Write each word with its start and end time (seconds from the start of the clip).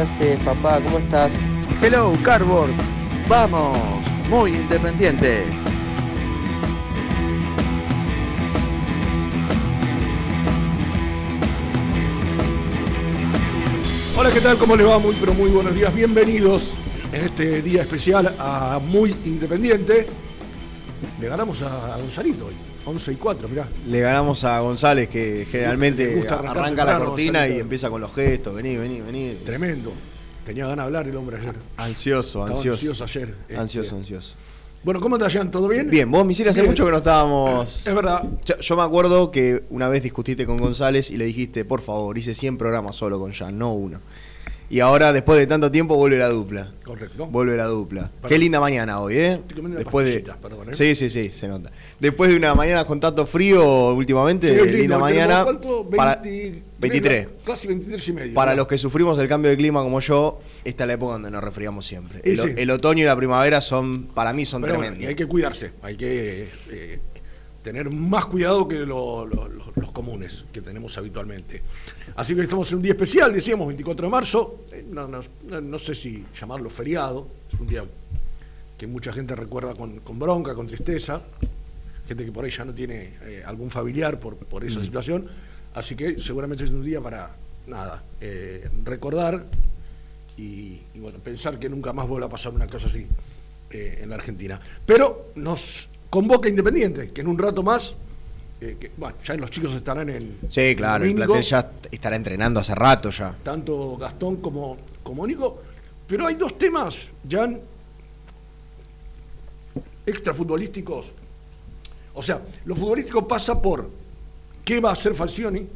¿Qué 0.00 0.04
haces, 0.04 0.42
papá? 0.44 0.80
¿Cómo 0.82 0.96
estás? 0.96 1.30
Hello, 1.82 2.14
Cardboards. 2.24 2.80
Vamos, 3.28 3.78
muy 4.30 4.52
independiente. 4.52 5.44
Hola, 14.16 14.30
¿qué 14.32 14.40
tal? 14.40 14.56
¿Cómo 14.56 14.74
le 14.74 14.84
va? 14.84 14.98
Muy, 14.98 15.14
pero 15.20 15.34
muy 15.34 15.50
buenos 15.50 15.74
días. 15.74 15.94
Bienvenidos 15.94 16.72
en 17.12 17.26
este 17.26 17.60
día 17.60 17.82
especial 17.82 18.34
a 18.38 18.80
Muy 18.82 19.14
Independiente. 19.26 20.06
Le 21.20 21.28
ganamos 21.28 21.60
a 21.60 21.98
Gonzalito 21.98 22.49
11 22.90 23.12
y 23.12 23.16
4, 23.16 23.48
mirá. 23.48 23.66
Le 23.88 24.00
ganamos 24.00 24.44
a 24.44 24.60
González, 24.60 25.08
que 25.08 25.46
generalmente 25.50 26.14
gusta 26.14 26.34
arrancar 26.38 26.58
arranca 26.58 26.84
la 26.84 26.98
cortina 26.98 27.48
y 27.48 27.58
empieza 27.60 27.88
con 27.88 28.00
los 28.00 28.12
gestos. 28.14 28.54
Vení, 28.54 28.76
vení, 28.76 29.00
vení. 29.00 29.34
Tremendo. 29.44 29.92
Tenía 30.44 30.64
ganas 30.66 30.84
de 30.84 30.86
hablar 30.86 31.08
el 31.08 31.16
hombre 31.16 31.36
ayer. 31.38 31.54
Ansioso, 31.76 32.40
Estaba 32.40 32.56
ansioso. 32.56 32.74
ansioso 32.90 33.04
ayer. 33.04 33.34
Este, 33.42 33.56
Ansioso, 33.56 33.96
ansioso. 33.96 34.34
Bueno, 34.82 34.98
¿cómo 35.00 35.16
anda, 35.16 35.28
Jan? 35.28 35.50
¿Todo 35.50 35.68
bien? 35.68 35.90
Bien, 35.90 36.10
vos, 36.10 36.24
Misil, 36.24 36.48
hace 36.48 36.62
Bien. 36.62 36.70
mucho 36.70 36.86
que 36.86 36.90
no 36.90 36.96
estábamos. 36.96 37.86
Es 37.86 37.94
verdad. 37.94 38.24
Yo, 38.46 38.56
yo 38.58 38.76
me 38.76 38.82
acuerdo 38.82 39.30
que 39.30 39.64
una 39.70 39.88
vez 39.90 40.02
discutiste 40.02 40.46
con 40.46 40.56
González 40.56 41.10
y 41.10 41.18
le 41.18 41.26
dijiste, 41.26 41.64
por 41.66 41.82
favor, 41.82 42.16
hice 42.16 42.34
100 42.34 42.56
programas 42.56 42.96
solo 42.96 43.18
con 43.18 43.30
Jan, 43.30 43.58
no 43.58 43.74
uno. 43.74 44.00
Y 44.72 44.78
ahora, 44.78 45.12
después 45.12 45.36
de 45.36 45.48
tanto 45.48 45.68
tiempo, 45.68 45.96
vuelve 45.96 46.16
la 46.16 46.28
dupla. 46.28 46.70
Correcto. 46.84 47.26
Vuelve 47.26 47.56
la 47.56 47.64
dupla. 47.64 48.08
Qué 48.28 48.38
linda 48.38 48.60
mañana 48.60 49.00
hoy, 49.00 49.16
¿eh? 49.16 49.40
Después 49.76 50.06
de... 50.06 50.20
perdón, 50.40 50.70
¿eh? 50.70 50.74
Sí, 50.74 50.94
sí, 50.94 51.10
sí, 51.10 51.30
se 51.34 51.48
nota. 51.48 51.72
Después 51.98 52.30
de 52.30 52.36
una 52.36 52.54
mañana 52.54 52.84
con 52.84 53.00
tanto 53.00 53.26
frío 53.26 53.92
últimamente, 53.94 54.46
Sí, 54.48 54.54
linda 54.54 54.70
tenemos, 54.72 55.00
mañana. 55.00 55.42
¿cuánto? 55.42 55.90
para- 55.90 56.16
23, 56.22 56.62
23. 56.78 57.28
Casi 57.44 57.66
23 57.66 58.08
y 58.08 58.12
medio. 58.12 58.34
Para 58.34 58.52
¿no? 58.52 58.58
los 58.58 58.66
que 58.68 58.78
sufrimos 58.78 59.18
el 59.18 59.26
cambio 59.26 59.50
de 59.50 59.56
clima 59.56 59.82
como 59.82 59.98
yo, 59.98 60.38
esta 60.64 60.84
es 60.84 60.88
la 60.88 60.94
época 60.94 61.14
donde 61.14 61.32
nos 61.32 61.42
resfriamos 61.42 61.84
siempre. 61.84 62.20
El, 62.22 62.38
o- 62.38 62.42
sí. 62.44 62.52
el 62.56 62.70
otoño 62.70 63.02
y 63.02 63.06
la 63.06 63.16
primavera 63.16 63.60
son, 63.60 64.04
para 64.14 64.32
mí, 64.32 64.46
son 64.46 64.62
Pero 64.62 64.74
bueno, 64.74 64.82
tremendos. 64.92 65.04
y 65.04 65.08
hay 65.08 65.16
que 65.16 65.26
cuidarse, 65.26 65.72
hay 65.82 65.96
que 65.96 66.48
eh, 66.70 66.98
tener 67.62 67.90
más 67.90 68.26
cuidado 68.26 68.66
que 68.66 68.80
lo- 68.80 69.26
lo- 69.26 69.48
lo- 69.48 69.72
los 69.76 69.90
comunes 69.92 70.44
que 70.52 70.60
tenemos 70.62 70.96
habitualmente. 70.98 71.62
Así 72.16 72.34
que 72.34 72.42
estamos 72.42 72.70
en 72.72 72.76
un 72.78 72.82
día 72.82 72.92
especial, 72.92 73.32
decíamos 73.32 73.66
24 73.68 74.06
de 74.06 74.10
marzo, 74.10 74.64
eh, 74.72 74.84
no, 74.90 75.06
no- 75.08 75.60
no- 75.60 75.78
sé 75.78 75.94
si 75.94 76.24
llamarlo 76.38 76.70
feriado, 76.70 77.26
es 77.52 77.60
un 77.60 77.66
día 77.66 77.84
que 78.78 78.86
mucha 78.86 79.12
gente 79.12 79.36
recuerda 79.36 79.74
con, 79.74 80.00
con 80.00 80.18
bronca, 80.18 80.54
con 80.54 80.66
tristeza, 80.66 81.20
gente 82.08 82.24
que 82.24 82.32
por 82.32 82.44
ahí 82.44 82.50
ya 82.50 82.64
no 82.64 82.72
tiene 82.72 83.14
eh, 83.22 83.42
algún 83.44 83.70
familiar 83.70 84.18
por, 84.18 84.36
por 84.36 84.64
esa 84.64 84.82
situación, 84.82 85.26
así 85.74 85.94
que 85.94 86.18
seguramente 86.18 86.64
es 86.64 86.70
un 86.70 86.82
día 86.82 87.00
para, 87.02 87.30
nada, 87.66 88.02
eh, 88.22 88.68
recordar 88.84 89.44
y, 90.38 90.80
y, 90.94 90.98
bueno, 90.98 91.18
pensar 91.18 91.58
que 91.58 91.68
nunca 91.68 91.92
más 91.92 92.08
vuelva 92.08 92.26
a 92.26 92.30
pasar 92.30 92.54
una 92.54 92.66
cosa 92.66 92.86
así 92.86 93.06
eh, 93.70 93.98
en 94.02 94.08
la 94.08 94.14
Argentina. 94.14 94.58
Pero 94.86 95.26
nos 95.34 95.89
convoca 96.10 96.48
Independiente, 96.48 97.08
que 97.08 97.20
en 97.20 97.28
un 97.28 97.38
rato 97.38 97.62
más, 97.62 97.94
eh, 98.60 98.76
que, 98.78 98.90
bueno, 98.96 99.16
ya 99.24 99.34
los 99.34 99.50
chicos 99.50 99.72
estarán 99.72 100.10
en 100.10 100.38
Sí, 100.48 100.74
claro, 100.76 101.04
el 101.04 101.14
plantel 101.14 101.42
ya 101.42 101.70
estará 101.90 102.16
entrenando 102.16 102.60
hace 102.60 102.74
rato 102.74 103.10
ya. 103.10 103.34
tanto 103.42 103.96
Gastón 103.96 104.36
como, 104.36 104.76
como 105.02 105.26
Nico, 105.26 105.62
pero 106.06 106.26
hay 106.26 106.34
dos 106.34 106.58
temas, 106.58 107.08
Jan, 107.28 107.60
extrafutbolísticos. 110.04 111.12
O 112.14 112.22
sea, 112.22 112.42
lo 112.64 112.74
futbolístico 112.74 113.26
pasa 113.26 113.62
por 113.62 113.88
qué 114.64 114.80
va 114.80 114.90
a 114.90 114.92
hacer 114.92 115.14
Falcioni, 115.14 115.66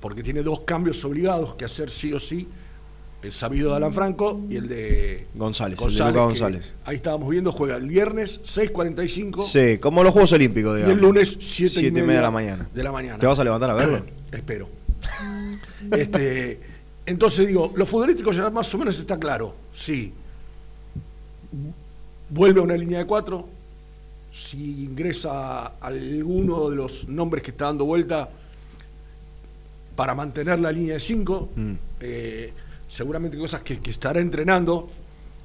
porque 0.00 0.22
tiene 0.22 0.42
dos 0.42 0.60
cambios 0.60 1.02
obligados 1.04 1.54
que 1.54 1.64
hacer 1.64 1.90
sí 1.90 2.12
o 2.12 2.20
sí, 2.20 2.46
el 3.22 3.32
sabido 3.32 3.70
de 3.70 3.76
Alan 3.76 3.92
Franco 3.92 4.40
y 4.48 4.56
el 4.56 4.68
de 4.68 5.26
González, 5.34 5.78
el 5.80 5.88
de 5.88 5.98
Luca 5.98 6.12
que 6.12 6.18
González. 6.18 6.72
Ahí 6.84 6.96
estábamos 6.96 7.28
viendo, 7.30 7.50
juega 7.50 7.76
el 7.76 7.86
viernes 7.88 8.40
6.45 8.44 9.42
Sí, 9.42 9.78
como 9.78 10.02
los 10.04 10.12
Juegos 10.12 10.32
Olímpicos, 10.32 10.72
y 10.74 10.76
digamos. 10.82 10.96
el 10.96 11.02
lunes 11.02 11.36
7 11.40 11.68
Siete 11.72 11.98
y 11.98 12.02
media 12.02 12.16
de 12.16 12.22
la 12.22 12.30
mañana. 12.30 12.68
De 12.72 12.82
la 12.82 12.92
mañana. 12.92 13.18
¿Te 13.18 13.26
vas 13.26 13.38
a 13.38 13.44
levantar 13.44 13.70
a 13.70 13.74
verlo? 13.74 14.02
Espero. 14.32 14.68
Este, 15.92 16.58
entonces 17.06 17.46
digo, 17.46 17.72
lo 17.76 17.86
futbolístico 17.86 18.32
ya 18.32 18.50
más 18.50 18.72
o 18.74 18.78
menos 18.78 18.98
está 18.98 19.18
claro. 19.20 19.54
Sí. 19.72 20.12
Vuelve 22.28 22.60
a 22.60 22.62
una 22.64 22.76
línea 22.76 22.98
de 22.98 23.06
cuatro. 23.06 23.48
Si 24.32 24.84
ingresa 24.84 25.66
alguno 25.80 26.70
de 26.70 26.76
los 26.76 27.06
nombres 27.08 27.42
que 27.44 27.52
está 27.52 27.66
dando 27.66 27.84
vuelta 27.84 28.28
para 29.94 30.14
mantener 30.14 30.58
la 30.58 30.72
línea 30.72 30.94
de 30.94 31.00
cinco, 31.00 31.50
Mm. 31.54 31.72
eh, 32.00 32.52
seguramente 32.88 33.36
cosas 33.38 33.62
que, 33.62 33.78
que 33.80 33.90
estará 33.90 34.20
entrenando. 34.20 34.88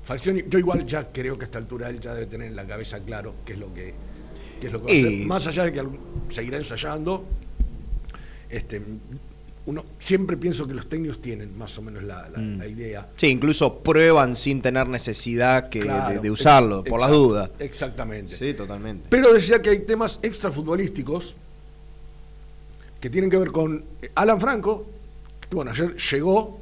Falcioni, 0.03 0.43
yo 0.49 0.57
igual 0.59 0.85
ya 0.85 1.11
creo 1.11 1.37
que 1.37 1.45
a 1.45 1.47
esta 1.47 1.57
altura 1.59 1.89
él 1.89 1.99
ya 1.99 2.13
debe 2.13 2.25
tener 2.27 2.47
en 2.47 2.55
la 2.55 2.65
cabeza 2.65 2.99
claro 2.99 3.35
qué 3.45 3.53
es 3.53 3.59
lo 3.59 3.73
que, 3.73 3.93
qué 4.59 4.67
es 4.67 4.73
lo 4.73 4.83
que 4.83 4.93
va 4.93 5.07
a 5.07 5.07
hacer. 5.11 5.27
Más 5.27 5.47
allá 5.47 5.63
de 5.65 5.73
que 5.73 5.83
seguirá 6.29 6.57
ensayando, 6.57 7.23
este, 8.49 8.81
uno 9.67 9.85
siempre 9.99 10.37
pienso 10.37 10.67
que 10.67 10.73
los 10.73 10.89
técnicos 10.89 11.21
tienen 11.21 11.55
más 11.55 11.77
o 11.77 11.83
menos 11.83 12.01
la, 12.03 12.27
la- 12.29 12.39
Mm. 12.39 12.57
la 12.57 12.67
idea. 12.67 13.07
Sí, 13.15 13.27
incluso 13.27 13.77
prueban 13.79 14.35
sin 14.35 14.59
tener 14.61 14.87
necesidad 14.87 15.69
que, 15.69 15.81
Claro, 15.81 16.15
de, 16.15 16.19
de 16.19 16.31
usarlo, 16.31 16.83
por 16.83 16.99
las 16.99 17.11
dudas. 17.11 17.51
Exactamente. 17.59 18.35
Sí, 18.35 18.53
totalmente. 18.55 19.05
Pero 19.09 19.31
decía 19.33 19.61
que 19.61 19.69
hay 19.69 19.79
temas 19.81 20.19
extrafutbolísticos 20.23 21.35
que 22.99 23.09
tienen 23.09 23.29
que 23.29 23.37
ver 23.37 23.51
con 23.51 23.83
eh, 24.01 24.11
Alan 24.15 24.39
Franco, 24.39 24.87
que 25.47 25.55
bueno, 25.55 25.71
ayer 25.71 25.95
llegó 25.95 26.59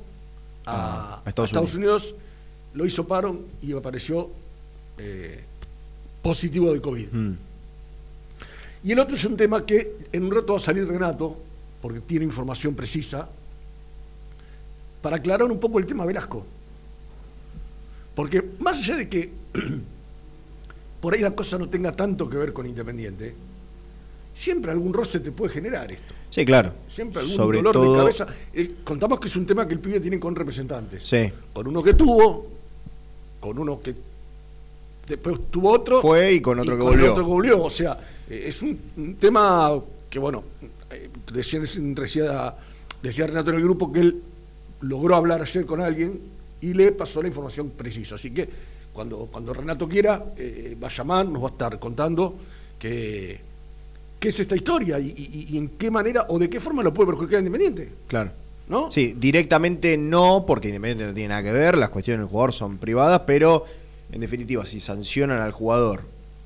a, 0.70 1.22
Estados 1.26 1.76
Unidos. 1.76 2.16
lo 2.74 2.86
hizo 2.86 3.08
paro 3.08 3.40
y 3.62 3.74
apareció 3.74 4.30
eh, 4.98 5.44
positivo 6.22 6.74
de 6.74 6.82
COVID. 6.82 7.08
Mm. 7.12 7.38
Y 8.84 8.92
el 8.92 9.00
otro 9.00 9.16
es 9.16 9.26
un 9.26 9.36
tema 9.36 9.66
que 9.66 9.98
en 10.12 10.24
un 10.24 10.32
rato 10.32 10.54
va 10.54 10.60
a 10.60 10.62
salir 10.62 10.88
Renato, 10.88 11.38
porque 11.82 12.00
tiene 12.02 12.26
información 12.26 12.76
precisa, 12.76 13.28
para 15.02 15.18
aclarar 15.18 15.52
un 15.52 15.60
poco 15.60 15.80
el 15.80 15.86
tema 15.86 16.06
Velasco. 16.06 16.46
Porque 18.16 18.44
más 18.60 18.80
allá 18.80 18.98
de 18.98 19.10
que 19.10 19.32
por 21.02 21.14
ahí 21.14 21.22
la 21.22 21.32
cosa 21.32 21.58
no 21.58 21.70
tenga 21.70 21.92
tanto 21.92 22.30
que 22.30 22.38
ver 22.38 22.54
con 22.54 22.66
Independiente, 22.66 23.34
siempre 24.34 24.72
algún 24.72 24.94
roce 24.94 25.20
te 25.20 25.32
puede 25.32 25.54
generar 25.54 25.92
esto. 25.92 26.14
Sí, 26.30 26.46
claro. 26.46 26.74
Siempre 26.88 27.22
algún 27.22 27.36
Sobre 27.36 27.58
dolor 27.58 27.74
todo, 27.74 27.94
de 27.94 28.00
cabeza. 28.00 28.28
Eh, 28.54 28.76
contamos 28.84 29.20
que 29.20 29.28
es 29.28 29.36
un 29.36 29.46
tema 29.46 29.68
que 29.68 29.74
el 29.74 29.80
pibe 29.80 30.00
tiene 30.00 30.20
con 30.20 30.36
representantes. 30.36 31.04
Sí. 31.04 31.32
Con 31.54 31.68
uno 31.68 31.82
que 31.82 31.94
tuvo, 31.96 32.48
con 33.40 33.58
uno 33.58 33.80
que 33.82 33.96
después 35.08 35.40
tuvo 35.50 35.72
otro. 35.72 36.02
Fue 36.02 36.34
y 36.34 36.42
con 36.42 36.60
otro 36.60 36.74
que 36.74 36.80
con 36.80 36.92
volvió. 36.92 37.12
otro 37.12 37.24
que 37.24 37.30
volvió. 37.30 37.64
O 37.64 37.70
sea, 37.70 37.98
eh, 38.30 38.44
es 38.48 38.62
un, 38.62 38.80
un 38.98 39.16
tema 39.16 39.80
que, 40.10 40.20
bueno, 40.20 40.44
eh, 40.92 41.10
decía, 41.34 41.60
decía, 41.60 42.56
decía 43.02 43.28
Renato 43.28 43.50
en 43.50 43.56
el 43.58 43.64
grupo 43.64 43.92
que 43.92 44.00
él 44.02 44.22
logró 44.82 45.16
hablar 45.16 45.42
ayer 45.42 45.66
con 45.66 45.82
alguien 45.82 46.20
y 46.62 46.74
le 46.74 46.92
pasó 46.92 47.22
la 47.22 47.28
información 47.28 47.72
precisa. 47.72 48.16
Así 48.16 48.32
que 48.32 48.48
cuando, 48.94 49.28
cuando 49.32 49.54
Renato 49.54 49.88
quiera, 49.88 50.26
eh, 50.38 50.78
va 50.82 50.88
a 50.88 50.92
llamar, 50.92 51.26
nos 51.28 51.42
va 51.42 51.48
a 51.48 51.52
estar 51.52 51.80
contando 51.80 52.36
que, 52.78 53.40
qué 54.20 54.30
es 54.30 54.40
esta 54.40 54.56
historia 54.56 55.00
y, 55.00 55.08
y- 55.16 55.48
y 55.56 55.58
en 55.58 55.70
qué 55.70 55.90
manera 55.90 56.26
o 56.30 56.38
de 56.40 56.50
qué 56.50 56.60
forma 56.60 56.84
lo 56.84 56.94
puede 56.94 57.08
perjudicar 57.08 57.38
a 57.38 57.40
Independiente. 57.40 57.90
Claro. 58.08 58.32
¿No? 58.68 58.92
Sí, 58.92 59.16
directamente 59.18 59.98
no, 59.98 60.44
porque 60.46 60.68
Independiente 60.68 61.08
no 61.08 61.14
tiene 61.14 61.30
nada 61.30 61.44
que 61.44 61.52
ver, 61.52 61.78
las 61.78 61.90
cuestiones 61.90 62.20
del 62.22 62.28
jugador 62.30 62.54
son 62.54 62.78
privadas, 62.78 63.22
pero 63.26 63.64
en 64.12 64.22
definitiva, 64.22 64.66
si 64.66 64.80
sancionan 64.80 65.40
al 65.40 65.52
jugador, 65.52 66.02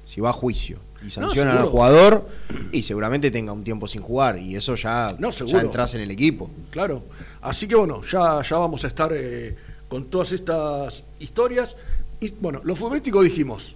si 0.05 0.21
va 0.21 0.29
a 0.29 0.33
juicio 0.33 0.77
y 1.05 1.09
sancionan 1.09 1.57
al 1.57 1.65
jugador, 1.65 2.25
y 2.71 2.81
seguramente 2.83 3.29
tenga 3.29 3.51
un 3.51 3.63
tiempo 3.65 3.89
sin 3.89 4.01
jugar, 4.01 4.39
y 4.39 4.55
eso 4.55 4.75
ya, 4.75 5.13
No, 5.19 5.31
ya 5.31 5.59
entras 5.59 5.95
en 5.95 6.01
el 6.01 6.11
equipo. 6.11 6.49
Claro. 6.71 7.03
Así 7.41 7.67
que 7.67 7.75
bueno, 7.75 8.01
ya, 8.09 8.41
ya 8.41 8.57
vamos 8.57 8.85
a 8.85 8.87
estar 8.87 9.11
eh, 9.13 9.53
con 9.89 10.05
todas 10.05 10.31
estas 10.31 11.03
historias. 11.19 11.75
Y 12.21 12.31
bueno, 12.39 12.61
lo 12.63 12.73
futbolístico 12.73 13.21
dijimos. 13.21 13.75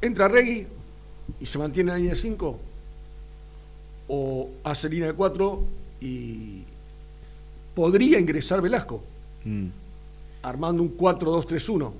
Entra 0.00 0.28
Regui 0.28 0.66
y 1.40 1.46
se 1.46 1.58
mantiene 1.58 1.90
en 1.90 1.94
la 1.94 1.98
línea 1.98 2.14
de 2.14 2.20
5. 2.20 2.58
O 4.08 4.48
hace 4.64 4.88
línea 4.88 5.08
de 5.08 5.14
4 5.14 5.62
y 6.00 6.62
podría 7.74 8.18
ingresar 8.20 8.60
Velasco, 8.60 9.02
Mm. 9.44 9.66
armando 10.42 10.82
un 10.82 10.96
4-2-3-1. 10.96 11.92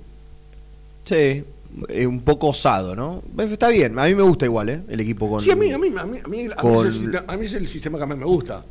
Sí, 1.05 1.45
es 1.89 2.07
un 2.07 2.21
poco 2.21 2.49
osado, 2.49 2.95
¿no? 2.95 3.23
Está 3.39 3.69
bien, 3.69 3.99
a 3.99 4.05
mí 4.05 4.15
me 4.15 4.23
gusta 4.23 4.45
igual, 4.45 4.69
¿eh? 4.69 4.81
El 4.89 5.01
equipo 5.01 5.29
con... 5.29 5.41
Sí, 5.41 5.51
a 5.51 5.57
mí, 5.57 5.71
a 5.73 5.79
mí, 5.79 5.89
a 5.89 6.05
mí, 6.05 6.19
a 6.25 6.29
mí- 6.29 6.47
a 6.47 6.53
mí 6.53 6.55
con- 6.61 6.87
es 6.87 6.95
el, 6.95 7.01
sistema- 7.01 7.25
a 7.27 7.37
mí 7.37 7.47
es 7.47 7.55
el 7.55 7.69
sistema 7.69 7.99
que 7.99 8.07
más 8.07 8.19
me 8.19 8.25
gusta. 8.25 8.65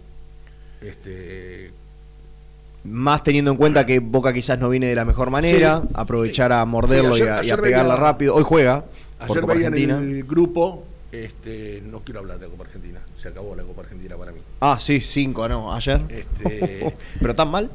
Este, 0.81 1.71
Más 2.85 3.23
teniendo 3.23 3.51
en 3.51 3.57
cuenta 3.57 3.85
que 3.85 3.99
Boca 3.99 4.33
quizás 4.33 4.59
no 4.59 4.69
viene 4.69 4.87
de 4.87 4.95
la 4.95 5.05
mejor 5.05 5.29
manera, 5.29 5.81
Sí, 5.81 5.87
aprovechar 5.93 6.51
sí. 6.51 6.57
a 6.57 6.65
morderlo 6.65 7.15
Sí, 7.15 7.21
ayer- 7.23 7.45
y 7.45 7.47
a, 7.47 7.49
y 7.49 7.51
a 7.51 7.57
pegarla 7.57 7.95
rápido. 7.95 8.35
Hoy 8.35 8.43
juega 8.43 8.83
Ayer 9.25 9.41
Copa 9.41 9.53
veía 9.53 9.67
en 9.67 9.77
el 9.91 10.23
grupo, 10.23 10.83
este, 11.11 11.81
no 11.85 11.99
quiero 12.01 12.19
hablar 12.21 12.39
de 12.39 12.45
la 12.47 12.51
Copa 12.51 12.63
Argentina, 12.65 12.99
se 13.17 13.27
acabó 13.29 13.55
la 13.55 13.63
Copa 13.63 13.81
Argentina 13.81 14.15
para 14.17 14.31
mí. 14.31 14.39
Ah, 14.61 14.77
sí, 14.79 14.99
cinco, 15.01 15.47
¿no? 15.47 15.73
Ayer. 15.73 16.01
Este, 16.09 16.93
¿Pero 17.19 17.35
tan 17.35 17.49
mal? 17.51 17.69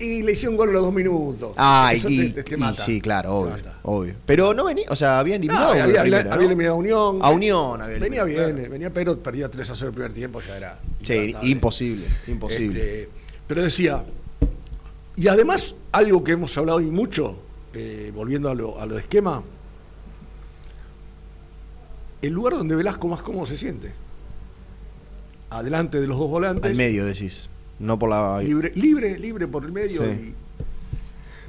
y 0.00 0.20
le 0.22 0.32
hicieron 0.32 0.56
gol 0.56 0.70
a 0.70 0.72
los 0.72 0.82
dos 0.82 0.92
minutos. 0.92 1.52
Ah, 1.56 1.92
Eso 1.94 2.08
y, 2.10 2.30
te- 2.30 2.42
te 2.42 2.54
y 2.56 2.58
mata. 2.58 2.82
sí, 2.82 3.00
claro, 3.00 3.32
obvio, 3.34 3.54
obvio. 3.84 4.14
Pero 4.26 4.52
no 4.52 4.64
venía, 4.64 4.84
o 4.90 4.96
sea, 4.96 5.18
había 5.20 5.36
No, 5.38 5.42
eliminado. 5.44 5.74
la 5.74 5.84
había- 5.84 6.00
primera, 6.02 6.20
había 6.22 6.36
¿no? 6.36 6.42
eliminado 6.42 6.74
a 6.74 6.78
Unión. 6.78 7.18
A 7.22 7.30
Unión 7.30 7.80
había 7.82 7.98
Venía 7.98 8.24
bien, 8.24 8.68
venía, 8.70 8.90
pero 8.90 9.16
perdía 9.18 9.48
3 9.48 9.70
a 9.70 9.74
0 9.76 9.88
el 9.88 9.94
primer 9.94 10.12
tiempo, 10.12 10.40
ya 10.46 10.56
era. 10.56 10.78
Sí, 11.02 11.34
imposible, 11.42 12.04
imposible. 12.26 12.80
Este, 13.02 13.08
pero 13.46 13.62
decía, 13.62 14.02
y 15.14 15.28
además, 15.28 15.74
algo 15.92 16.22
que 16.24 16.32
hemos 16.32 16.56
hablado 16.58 16.80
y 16.80 16.86
mucho, 16.86 17.38
eh, 17.72 18.10
volviendo 18.14 18.50
a 18.50 18.54
lo, 18.54 18.80
a 18.80 18.86
lo 18.86 18.94
de 18.96 19.00
esquema, 19.00 19.42
el 22.26 22.32
lugar 22.32 22.54
donde 22.54 22.74
Velasco 22.74 23.08
más 23.08 23.22
cómodo 23.22 23.46
se 23.46 23.56
siente. 23.56 23.92
Adelante 25.50 26.00
de 26.00 26.06
los 26.06 26.18
dos 26.18 26.28
volantes. 26.28 26.70
Al 26.70 26.76
medio 26.76 27.04
decís, 27.04 27.48
no 27.78 27.98
por 27.98 28.10
la... 28.10 28.40
Libre, 28.42 28.72
libre, 28.74 29.18
libre 29.18 29.46
por 29.46 29.64
el 29.64 29.72
medio. 29.72 30.02
Sí. 30.02 30.08
y- 30.08 30.34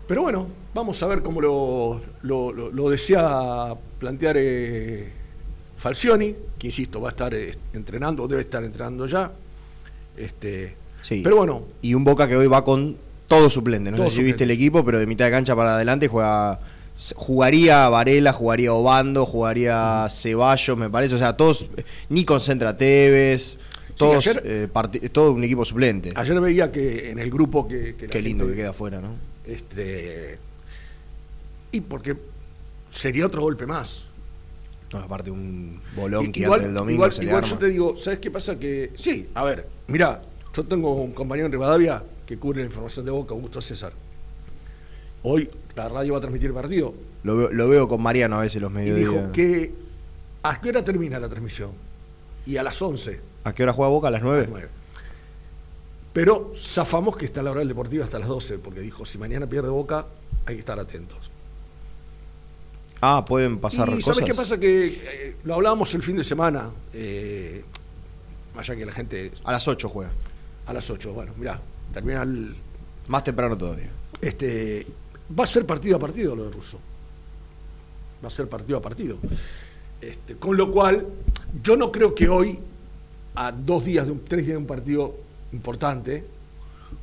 pero 0.08 0.22
bueno, 0.22 0.48
vamos 0.74 1.02
a 1.04 1.08
ver 1.08 1.22
cómo 1.22 1.42
lo, 1.42 2.02
lo- 2.22 2.54
lo- 2.54 2.72
lo 2.72 2.90
desea 2.90 3.76
plantear 4.00 4.38
eh, 4.40 5.10
Falcioni, 5.78 6.34
que 6.58 6.68
insisto, 6.68 7.02
va 7.02 7.10
a 7.10 7.12
estar 7.12 7.34
eh, 7.34 7.54
entrenando, 7.74 8.24
o 8.24 8.28
debe 8.28 8.42
estar 8.42 8.64
entrenando 8.64 9.06
ya. 9.06 9.32
Este, 10.16 10.76
Sí. 11.04 11.22
Pero 11.24 11.38
bueno, 11.38 11.64
Y 11.82 11.94
un 11.94 12.04
Boca 12.04 12.28
que 12.28 12.36
hoy 12.36 12.48
va 12.48 12.64
con 12.66 12.98
todo 13.28 13.50
suplente. 13.50 13.92
No 13.92 13.98
Todo 13.98 14.10
sé 14.10 14.18
si 14.18 14.24
viste 14.24 14.44
el 14.46 14.52
equipo, 14.52 14.84
pero 14.86 15.00
de 15.00 15.06
mitad 15.06 15.26
de 15.26 15.32
cancha 15.32 15.56
para 15.56 15.76
adelante 15.76 16.08
juega. 16.08 16.60
Jugaría 17.16 17.88
Varela, 17.90 18.34
jugaría 18.34 18.74
Obando, 18.74 19.26
jugaría 19.26 20.08
Ceballos, 20.10 20.78
me 20.78 20.90
parece. 20.90 21.16
O 21.16 21.18
sea, 21.18 21.38
todos. 21.38 21.68
Ni 22.10 22.26
concentra 22.26 22.76
Tevez. 22.76 23.56
Todos, 23.96 24.28
ayer- 24.28 24.44
eh, 24.46 25.10
todo 25.12 25.32
un 25.32 25.44
equipo 25.44 25.66
suplente. 25.66 26.12
ayer 26.16 26.40
veía 26.40 26.72
que 26.72 27.10
en 27.10 27.18
el 27.18 27.32
grupo 27.32 27.68
que... 27.68 27.96
Qué 27.96 28.22
lindo 28.22 28.46
que 28.46 28.56
queda 28.56 28.70
afuera, 28.70 29.02
¿no? 29.02 29.16
Este, 29.44 30.38
y 31.72 31.82
porque 31.82 32.16
sería 32.92 33.26
otro 33.26 33.42
golpe 33.42 33.66
más. 33.66 34.04
No, 34.94 35.00
aparte 35.00 35.32
un 35.32 35.82
bolón 35.96 36.32
que 36.32 36.42
igual, 36.42 36.62
del 36.62 36.74
domingo 36.76 36.94
igual- 37.06 37.12
se 37.14 37.22
le 37.22 37.28
igual 37.28 37.44
arma. 37.44 37.50
yo 37.50 37.58
te 37.58 37.70
digo, 37.70 37.98
¿sabes 37.98 38.20
qué 38.20 38.30
pasa? 38.30 38.58
Que 38.60 38.92
sí, 38.96 39.28
a 39.34 39.44
ver, 39.44 39.68
mirá, 39.88 40.22
yo 40.56 40.64
tengo 40.64 40.94
un 40.94 41.14
compañero 41.14 41.48
en 41.48 41.52
Rivadavia 41.52 42.04
que 42.28 42.38
cubre 42.38 42.60
la 42.62 42.68
información 42.68 43.04
de 43.04 43.12
Boca, 43.12 43.34
Augusto 43.34 43.62
César. 43.62 43.94
Hoy 45.30 45.50
la 45.76 45.90
radio 45.90 46.14
va 46.14 46.20
a 46.20 46.22
transmitir 46.22 46.50
el 46.50 46.54
partido 46.54 46.94
Lo, 47.24 47.36
veo, 47.36 47.50
lo 47.52 47.68
veo 47.68 47.88
con 47.90 48.02
Mariano 48.02 48.38
a 48.38 48.42
veces 48.44 48.62
los 48.62 48.72
y 48.72 48.76
mediodías. 48.76 49.10
dijo 49.12 49.32
que 49.34 49.74
¿a 50.44 50.62
qué 50.62 50.70
hora 50.70 50.84
termina 50.84 51.20
la 51.20 51.28
transmisión? 51.28 51.72
Y 52.46 52.56
a 52.56 52.64
las 52.64 52.82
11, 52.82 53.20
¿A 53.44 53.54
qué 53.54 53.64
hora 53.64 53.74
juega 53.74 53.90
Boca? 53.90 54.08
¿A 54.08 54.12
las 54.12 54.22
9? 54.22 54.48
9. 54.50 54.68
Pero 56.14 56.54
zafamos 56.56 57.18
que 57.18 57.26
está 57.26 57.44
la 57.44 57.52
hora 57.52 57.60
del 57.60 57.68
deportivo 57.68 58.04
hasta 58.04 58.18
las 58.20 58.28
12, 58.30 58.58
porque 58.60 58.80
dijo, 58.80 59.06
si 59.06 59.18
mañana 59.18 59.46
pierde 59.48 59.70
Boca, 59.70 60.06
hay 60.46 60.56
que 60.56 60.60
estar 60.62 60.80
atentos. 60.80 61.18
Ah, 63.02 63.24
pueden 63.28 63.60
pasar 63.60 63.90
y 63.90 63.96
cosas. 63.96 64.16
¿sabes 64.16 64.26
qué 64.30 64.34
pasa? 64.34 64.58
Que 64.58 64.86
eh, 64.88 65.36
lo 65.44 65.56
hablábamos 65.56 65.94
el 65.94 66.02
fin 66.02 66.16
de 66.18 66.24
semana, 66.24 66.72
eh, 66.94 67.64
allá 68.56 68.76
que 68.76 68.86
la 68.86 68.94
gente 68.94 69.32
A 69.44 69.52
las 69.52 69.68
8 69.68 69.90
juega. 69.90 70.12
a 70.66 70.74
las 70.74 70.90
8. 70.90 71.14
Bueno, 71.14 71.34
mirá, 71.38 71.60
termina 71.94 72.24
el, 72.24 72.56
Más 73.08 73.24
temprano 73.24 73.56
todavía. 73.58 73.90
este, 74.22 74.88
va 75.38 75.44
a 75.44 75.48
ser 75.48 75.66
partido 75.66 75.98
a 75.98 76.00
partido 76.00 76.36
lo 76.36 76.46
de 76.46 76.52
Russo. 76.52 76.78
Va 78.24 78.28
a 78.28 78.32
ser 78.32 78.48
partido 78.48 78.78
a 78.78 78.82
partido. 78.82 79.18
Este, 80.02 80.36
con 80.36 80.56
lo 80.58 80.72
cual, 80.72 81.06
yo 81.64 81.76
no 81.76 81.92
creo 81.92 82.14
que 82.14 82.30
hoy, 82.30 82.60
a 83.36 83.52
dos 83.52 83.86
días 83.86 84.06
de 84.06 84.12
un, 84.12 84.24
tres 84.26 84.46
días 84.46 84.54
de 84.54 84.58
un 84.58 84.68
partido 84.68 85.16
importante, 85.54 86.24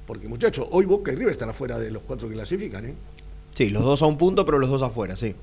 porque 0.07 0.28
muchachos, 0.28 0.66
hoy 0.71 0.85
Boca 0.85 1.12
y 1.12 1.16
River 1.16 1.33
están 1.33 1.50
afuera 1.50 1.78
de 1.78 1.90
los 1.90 2.02
cuatro 2.02 2.28
que 2.28 2.35
clasifican, 2.35 2.85
¿eh? 2.87 2.95
Sí, 3.54 3.71
los 3.71 3.83
dos 3.83 4.02
a 4.02 4.07
un 4.07 4.19
punto, 4.19 4.45
pero 4.45 4.59
los 4.59 4.69
dos 4.69 4.83
afuera, 4.83 5.16
sí. 5.16 5.35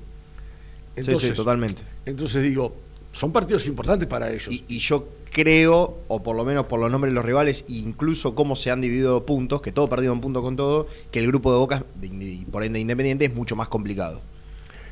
sí, 0.96 1.16
sí, 1.18 1.32
totalmente. 1.32 1.82
Entonces 2.04 2.42
digo, 2.42 2.74
son 3.10 3.32
partidos 3.32 3.66
importantes 3.66 4.06
para 4.06 4.30
ellos. 4.30 4.48
Y, 4.50 4.64
y 4.68 4.78
yo 4.78 5.08
creo, 5.32 5.96
o 6.08 6.22
por 6.22 6.36
lo 6.36 6.44
menos 6.44 6.66
por 6.66 6.78
los 6.78 6.90
nombres 6.90 7.12
de 7.12 7.14
los 7.16 7.24
rivales, 7.24 7.64
incluso 7.68 8.34
cómo 8.34 8.54
se 8.54 8.70
han 8.70 8.80
dividido 8.80 9.24
puntos, 9.24 9.62
que 9.62 9.72
todo 9.72 9.88
perdido 9.88 10.12
en 10.12 10.20
punto 10.20 10.42
con 10.42 10.56
todo, 10.56 10.86
que 11.10 11.18
el 11.20 11.26
grupo 11.26 11.50
de 11.50 11.58
Boca, 11.58 11.84
y 12.02 12.44
por 12.44 12.62
ende 12.62 12.78
Independiente, 12.78 13.24
es 13.24 13.34
mucho 13.34 13.56
más 13.56 13.68
complicado. 13.68 14.20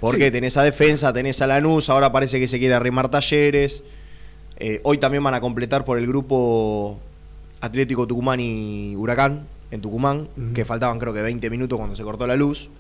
Porque 0.01 0.27
Sí. 0.27 0.31
tenés 0.31 0.57
a 0.57 0.63
defensa, 0.63 1.13
tenés 1.13 1.43
a 1.43 1.47
Lanús, 1.47 1.91
ahora 1.91 2.11
parece 2.11 2.41
que 2.41 2.49
se 2.49 2.59
quiere 2.59 2.75
arrimar 2.75 3.11
talleres. 3.11 3.85
Eh, 4.59 4.81
hoy 4.83 4.97
también 4.99 5.23
van 5.23 5.35
a 5.35 5.41
completar 5.41 5.85
por 5.85 5.99
el 5.99 6.07
grupo 6.07 6.99
Atlético 7.61 8.07
Tucumán 8.07 8.41
y 8.41 8.97
Huracán, 8.97 9.47
en 9.71 9.81
Tucumán, 9.83 10.29
que 10.55 10.65
faltaban 10.65 10.99
creo 10.99 11.13
que 11.13 11.21
20 11.23 11.49
minutos 11.51 11.77
cuando 11.79 11.95
se 11.95 12.03
cortó 12.03 12.27
la 12.27 12.35
luz. 12.37 12.71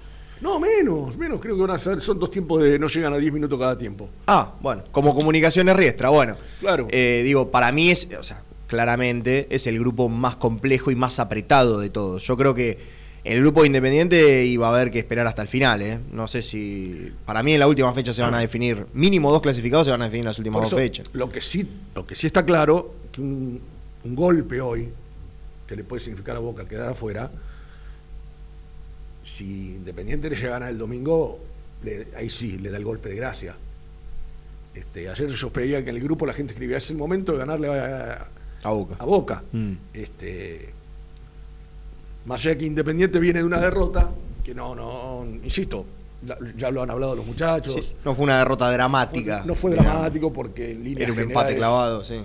No, 0.41 0.59
menos, 0.59 1.17
menos, 1.17 1.41
creo 1.41 1.55
que 1.55 1.61
van 1.63 1.73
a 1.73 1.79
ser, 1.79 2.01
son 2.01 2.19
dos 2.19 2.31
tiempos 2.31 2.63
de 2.63 2.79
no 2.79 2.89
llegan 2.89 3.13
a 3.13 3.19
10 3.19 3.33
minutos 3.33 3.59
cada 3.59 3.77
tiempo. 3.77 4.09
Ah, 4.27 4.55
bueno, 4.61 4.83
como 4.91 5.15
comunicaciones 5.15 5.77
riestra, 5.77 6.09
bueno. 6.09 6.37
Claro. 6.61 6.89
Eh, 6.91 7.23
digo, 7.25 7.51
para 7.51 7.71
mí 7.73 7.91
es, 7.91 8.09
o 8.19 8.23
sea, 8.23 8.43
claramente 8.67 9.47
es 9.51 9.67
el 9.67 9.79
grupo 9.79 10.09
más 10.09 10.37
complejo 10.37 10.91
y 10.91 10.95
más 10.95 11.19
apretado 11.19 11.79
de 11.81 11.91
todos. 11.91 12.23
Yo 12.23 12.37
creo 12.37 12.55
que 12.55 12.79
el 13.23 13.41
grupo 13.41 13.67
independiente 13.67 14.47
iba 14.47 14.69
a 14.69 14.71
haber 14.71 14.91
que 14.91 14.99
esperar 14.99 15.27
hasta 15.27 15.43
el 15.43 15.49
final, 15.49 15.83
¿eh? 15.83 15.99
No 16.11 16.27
sé 16.27 16.41
si. 16.41 17.13
Para 17.27 17.43
mí 17.43 17.53
en 17.53 17.61
la 17.61 17.69
última 17.69 17.93
fecha 17.93 18.15
se 18.15 18.23
van 18.23 18.33
a 18.33 18.39
definir, 18.39 18.87
mínimo 18.95 19.31
dos 19.31 19.43
clasificados 19.43 19.87
se 19.87 19.91
van 19.91 20.01
a 20.01 20.05
definir 20.07 20.23
en 20.23 20.29
las 20.29 20.39
últimas 20.39 20.63
dos 20.63 20.81
fechas. 20.81 21.07
Lo 21.13 21.29
que 21.29 21.43
sí, 21.43 21.69
lo 21.95 22.07
que 22.07 22.15
sí 22.15 22.27
está 22.27 22.47
claro, 22.47 22.95
que 23.13 23.21
un, 23.21 23.61
un 24.05 24.15
golpe 24.15 24.61
hoy, 24.63 24.89
que 25.67 25.77
le 25.77 25.85
puede 25.85 26.03
significar 26.03 26.37
a 26.37 26.39
Boca 26.39 26.67
quedar 26.67 26.89
afuera, 26.91 27.31
si 29.23 29.75
Independiente 29.77 30.29
le 30.31 30.37
llega 30.37 30.49
a 30.49 30.53
ganar 30.53 30.71
el 30.71 30.79
domingo, 30.79 31.39
le- 31.85 32.09
ahí 32.17 32.31
sí, 32.31 32.59
le 32.59 32.71
da 32.71 32.77
el 32.77 32.85
golpe 32.85 33.09
de 33.09 33.17
gracia. 33.17 33.55
Este, 34.75 35.09
ayer 35.09 35.29
yo 35.31 35.51
pedía 35.51 35.83
que 35.85 35.91
en 35.91 35.97
el 35.97 36.03
grupo 36.03 36.25
la 36.27 36.33
gente 36.33 36.53
escribía, 36.53 36.77
es 36.77 36.91
el 36.91 36.97
momento 36.97 37.33
de 37.33 37.39
ganarle 37.39 37.69
a, 37.69 38.27
A 38.63 38.71
Boca. 38.71 38.97
a 38.99 39.05
Boca. 39.05 39.43
Mm. 39.53 39.73
Este, 39.95 40.71
más 42.27 42.41
allá 42.45 42.57
que 42.57 42.67
Independiente 42.67 43.19
viene 43.19 43.41
de 43.41 43.45
una 43.45 43.59
derrota, 43.61 44.11
que 44.45 44.55
no, 44.55 44.75
no, 44.75 45.25
insisto, 45.43 45.85
la- 46.27 46.39
ya 46.57 46.71
lo 46.71 46.83
han 46.83 46.91
hablado 46.91 47.17
los 47.17 47.27
muchachos. 47.27 47.73
Sí, 47.75 47.95
no 48.05 48.15
fue 48.15 48.25
una 48.25 48.39
derrota 48.39 48.71
dramática. 48.71 49.43
No 49.45 49.55
fue 49.55 49.73
digamos. 49.73 49.93
dramático 49.93 50.33
porque 50.33 50.71
en 50.73 50.85
línea 50.85 51.05
Era 51.05 51.13
un 51.15 51.21
empate 51.21 51.57
clavado, 51.57 52.05
sí. 52.05 52.21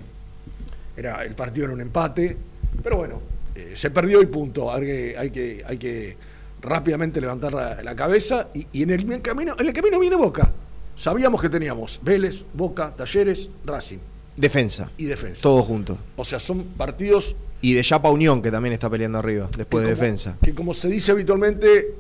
Era, 0.98 1.24
el 1.26 1.34
partido 1.36 1.66
era 1.66 1.74
un 1.74 1.82
empate, 1.82 2.38
pero 2.84 2.98
bueno, 2.98 3.22
eh, 3.56 3.74
se 3.76 3.90
perdió 3.90 4.22
y 4.22 4.28
punto. 4.28 4.72
Hay 4.72 4.82
que, 4.86 5.16
hay 5.18 5.30
que, 5.32 5.64
hay 5.66 5.78
que 5.78 6.18
rápidamente 6.62 7.22
levantar 7.22 7.54
la, 7.54 7.82
la 7.84 7.96
cabeza 7.96 8.48
y, 8.54 8.68
y 8.72 8.84
en, 8.84 8.90
el 8.92 9.22
camino, 9.22 9.56
en 9.60 9.68
el 9.68 9.74
camino 9.74 10.00
viene 10.00 10.16
Boca. 10.16 10.52
Sabíamos 10.96 11.42
que 11.42 11.50
teníamos 11.50 12.00
Vélez, 12.02 12.46
Boca, 12.54 12.94
Talleres, 12.96 13.50
Racing 13.66 13.98
Defensa. 14.38 14.90
y 14.98 15.06
Defensa. 15.06 15.42
Todo 15.42 15.62
junto. 15.62 15.98
O 16.16 16.24
sea, 16.26 16.40
son 16.40 16.64
partidos 16.78 17.36
Y 17.62 17.74
de 17.74 17.82
Chapa 17.84 18.10
Unión, 18.10 18.42
que 18.42 18.52
también 18.52 18.74
está 18.74 18.90
peleando 18.90 19.18
arriba, 19.20 19.50
después 19.58 19.84
de 19.86 19.92
como- 19.94 20.02
defensa. 20.02 20.38
que 20.42 20.54
como 20.54 20.74
se 20.74 20.88
dice 20.88 21.12
habitualmente, 21.12 21.94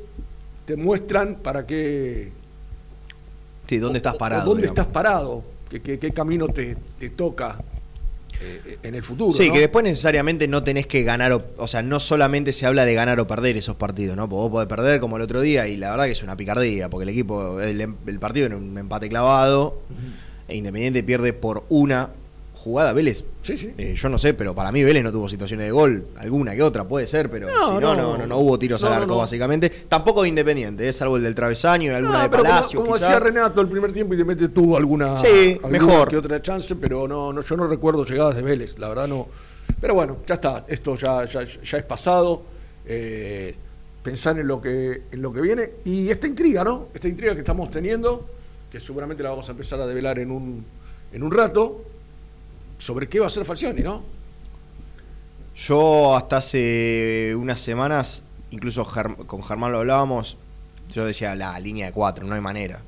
te 0.66 0.76
muestran 0.76 1.36
para 1.36 1.66
qué... 1.66 2.32
Sí, 3.66 3.78
¿dónde 3.78 3.98
o- 3.98 4.00
estás 4.00 4.14
o- 4.14 4.16
o 4.16 4.20
parado? 4.20 4.46
¿Dónde 4.46 4.64
digamos. 4.64 4.80
estás 4.80 4.94
parado? 4.94 5.44
¿Qué, 5.70 5.82
qué- 5.82 5.98
qué 6.00 6.12
camino 6.12 6.48
te, 6.48 6.78
te 7.00 7.10
toca 7.10 7.58
eh, 8.42 8.77
en 8.84 8.96
el 8.96 9.04
futuro? 9.04 9.34
Sí, 9.34 9.48
¿no? 9.48 9.54
que 9.54 9.60
después 9.60 9.84
necesariamente 9.84 10.48
no 10.48 10.63
tenés 10.63 10.88
que 10.88 11.04
ganar, 11.04 11.32
o, 11.34 11.46
o 11.58 11.68
sea, 11.68 11.82
no 11.82 12.00
solamente 12.00 12.54
se 12.54 12.65
habla 12.65 12.86
de 12.86 12.94
ganar 12.94 13.20
o 13.20 13.27
perder 13.27 13.58
esos 13.58 13.75
partidos, 13.75 14.15
¿no? 14.15 14.30
Porque 14.30 14.42
vos 14.42 14.51
podés 14.51 14.68
perder 14.68 15.00
como 15.00 15.18
el 15.18 15.22
otro 15.22 15.42
día 15.42 15.68
y 15.68 15.77
la 15.77 15.92
verdad 15.92 16.06
que 16.06 16.12
es 16.12 16.24
una 16.24 16.36
picardía, 16.36 16.89
porque 16.89 17.04
el 17.04 17.10
equipo, 17.10 17.62
el, 17.62 17.82
el 17.82 18.20
partido 18.20 18.48
era 18.48 18.58
un 18.58 18.77
empate 18.77 19.10
clavado, 19.10 19.82
e 20.48 20.56
Independiente 20.56 21.04
pierde 21.04 21.34
por 21.34 21.65
una 21.70 22.10
jugada 22.66 22.92
Vélez. 22.94 23.24
Sí, 23.44 23.58
sí. 23.58 23.72
Eh, 23.78 23.94
yo 23.96 24.10
no 24.10 24.18
sé, 24.18 24.34
pero 24.34 24.54
para 24.54 24.72
mí 24.72 24.84
Vélez 24.84 25.04
no 25.04 25.12
tuvo 25.12 25.30
situaciones 25.30 25.68
de 25.68 25.72
gol, 25.72 26.08
alguna 26.18 26.54
que 26.56 26.64
otra 26.64 26.84
puede 26.86 27.06
ser, 27.08 27.30
pero 27.30 27.48
No, 27.50 27.76
si 27.76 27.80
no, 27.82 27.96
no. 27.96 28.26
no, 28.28 28.38
hubo 28.40 28.60
tiros 28.60 28.84
al 28.84 28.92
arco 28.94 29.18
básicamente. 29.18 29.70
Tampoco 29.88 30.24
de 30.24 30.30
Independiente, 30.30 30.90
es 30.90 30.96
salvo 30.98 31.16
el 31.18 31.24
del 31.24 31.36
travesaño 31.36 31.92
y 31.92 31.96
alguna 31.96 32.24
de 32.24 32.30
pero 32.30 32.42
como- 32.44 32.54
Palacio. 32.56 32.80
como, 32.82 32.94
quizá. 32.96 33.06
decía 33.06 33.20
Renato 33.20 33.62
el 33.62 33.68
primer 33.68 33.94
tiempo 33.94 34.14
y 34.14 34.18
de 34.18 34.24
repente 34.24 34.50
tuvo 34.50 34.76
alguna, 34.78 35.16
Sí, 35.16 35.60
alguna 35.64 35.70
mejor. 35.70 36.10
que 36.10 36.18
otra 36.18 36.42
chance, 36.42 36.76
pero 36.76 37.08
no, 37.08 37.32
no, 37.32 37.42
yo 37.42 37.56
no 37.56 37.68
recuerdo 37.68 38.04
llegadas 38.04 38.36
de 38.36 38.42
Vélez, 38.42 38.78
la 38.80 38.90
verdad 38.90 39.08
no. 39.08 39.28
Pero 39.80 39.94
bueno, 39.94 40.18
ya 40.28 40.36
está, 40.36 40.66
esto 40.68 40.96
ya, 40.96 41.24
ya, 41.26 41.44
ya 41.44 41.78
es 41.78 41.84
pasado. 41.86 42.42
eh, 42.88 43.56
pensar 44.04 44.38
en 44.38 44.48
lo 44.48 44.62
que 44.62 45.02
en 45.12 45.22
lo 45.22 45.34
que 45.34 45.42
viene 45.42 45.70
y 45.84 46.10
esta 46.10 46.28
intriga, 46.28 46.64
¿no? 46.64 46.90
Esta 46.94 47.08
intriga 47.08 47.34
que 47.34 47.40
estamos 47.40 47.72
teniendo, 47.72 48.28
que 48.72 48.80
seguramente 48.80 49.24
la 49.24 49.32
vamos 49.32 49.48
a 49.50 49.52
empezar 49.54 49.82
a 49.82 49.88
develar 49.88 50.20
en 50.20 50.30
un 50.30 50.64
en 51.12 51.24
un 51.24 51.32
rato, 51.32 51.82
sobre 52.77 53.08
qué 53.08 53.20
va 53.20 53.25
a 53.25 53.27
hacer 53.27 53.46
Falcioni, 53.46 53.82
¿no? 53.82 54.03
Yo 55.55 56.15
hasta 56.15 56.38
hace 56.38 57.34
unas 57.36 57.62
semanas, 57.62 58.24
incluso 58.51 58.86
con 59.25 59.41
Germán 59.41 59.72
lo 59.72 59.79
hablábamos, 59.79 60.38
yo 60.91 61.05
decía 61.05 61.34
la 61.34 61.58
línea 61.60 61.88
de 61.88 61.94
cuatro, 61.94 62.25
no 62.25 62.36
hay 62.36 62.41
manera. 62.41 62.82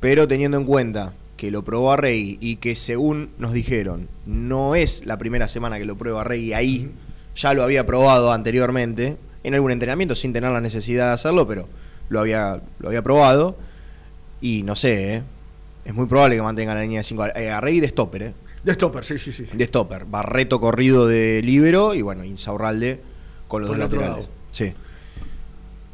Pero 0.00 0.26
teniendo 0.26 0.56
en 0.56 0.64
cuenta 0.64 1.12
que 1.36 1.50
lo 1.50 1.64
probó 1.64 1.92
a 1.92 1.96
Rey 1.96 2.38
y 2.40 2.56
que 2.56 2.74
según 2.74 3.30
nos 3.38 3.52
dijeron, 3.52 4.08
no 4.26 4.74
es 4.74 5.04
la 5.06 5.18
primera 5.18 5.48
semana 5.48 5.78
que 5.78 5.84
lo 5.84 5.96
prueba 5.96 6.24
Rey 6.24 6.46
y 6.46 6.52
ahí 6.52 6.90
ya 7.36 7.54
lo 7.54 7.62
había 7.62 7.86
probado 7.86 8.32
anteriormente, 8.32 9.16
en 9.44 9.54
algún 9.54 9.70
entrenamiento 9.70 10.14
sin 10.14 10.32
tener 10.32 10.50
la 10.50 10.60
necesidad 10.60 11.08
de 11.08 11.12
hacerlo, 11.12 11.46
pero 11.46 11.68
lo 12.08 12.20
había, 12.20 12.60
lo 12.80 12.88
había 12.88 13.02
probado. 13.02 13.56
Y 14.40 14.62
no 14.62 14.76
sé, 14.76 15.14
¿eh? 15.14 15.22
es 15.84 15.94
muy 15.94 16.06
probable 16.06 16.36
que 16.36 16.42
mantenga 16.42 16.74
la 16.74 16.82
línea 16.82 17.00
de 17.00 17.04
5 17.04 17.22
a 17.22 17.60
Rey 17.60 17.80
de 17.80 17.88
stopper, 17.88 18.22
¿eh? 18.22 18.34
De 18.68 18.74
stopper, 18.74 19.02
sí, 19.04 19.18
sí, 19.18 19.32
sí. 19.32 19.44
de 19.52 19.64
stopper. 19.64 20.04
Barreto 20.04 20.60
corrido 20.60 21.06
de 21.06 21.40
libero 21.42 21.94
y 21.94 22.02
bueno, 22.02 22.22
Insaurralde 22.24 23.00
con 23.48 23.62
los 23.62 23.70
Por 23.70 23.78
dos 23.78 23.86
laterales. 23.88 24.16
lado. 24.18 24.28
Sí. 24.52 24.72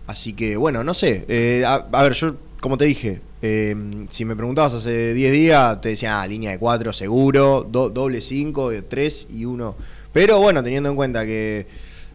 Así 0.06 0.32
que 0.34 0.56
bueno, 0.56 0.82
no 0.84 0.92
sé. 0.92 1.24
Eh, 1.28 1.62
a, 1.64 1.86
a 1.92 2.02
ver, 2.02 2.12
yo, 2.14 2.34
como 2.60 2.76
te 2.76 2.84
dije, 2.84 3.20
eh, 3.42 3.76
si 4.10 4.24
me 4.24 4.34
preguntabas 4.36 4.74
hace 4.74 5.14
10 5.14 5.32
días, 5.32 5.80
te 5.80 5.90
decía, 5.90 6.20
ah, 6.20 6.26
línea 6.26 6.50
de 6.50 6.58
4 6.58 6.92
seguro, 6.92 7.66
do- 7.70 7.90
doble 7.90 8.20
5, 8.20 8.72
3 8.88 9.28
y 9.30 9.44
1. 9.44 9.76
Pero 10.12 10.38
bueno, 10.40 10.62
teniendo 10.62 10.88
en 10.90 10.96
cuenta 10.96 11.24
que 11.24 11.66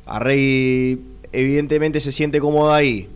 a 0.05 0.19
Rey 0.19 0.99
evidentemente 1.31 1.99
se 1.99 2.11
siente 2.11 2.39
cómodo 2.39 2.73
ahí 2.73 3.07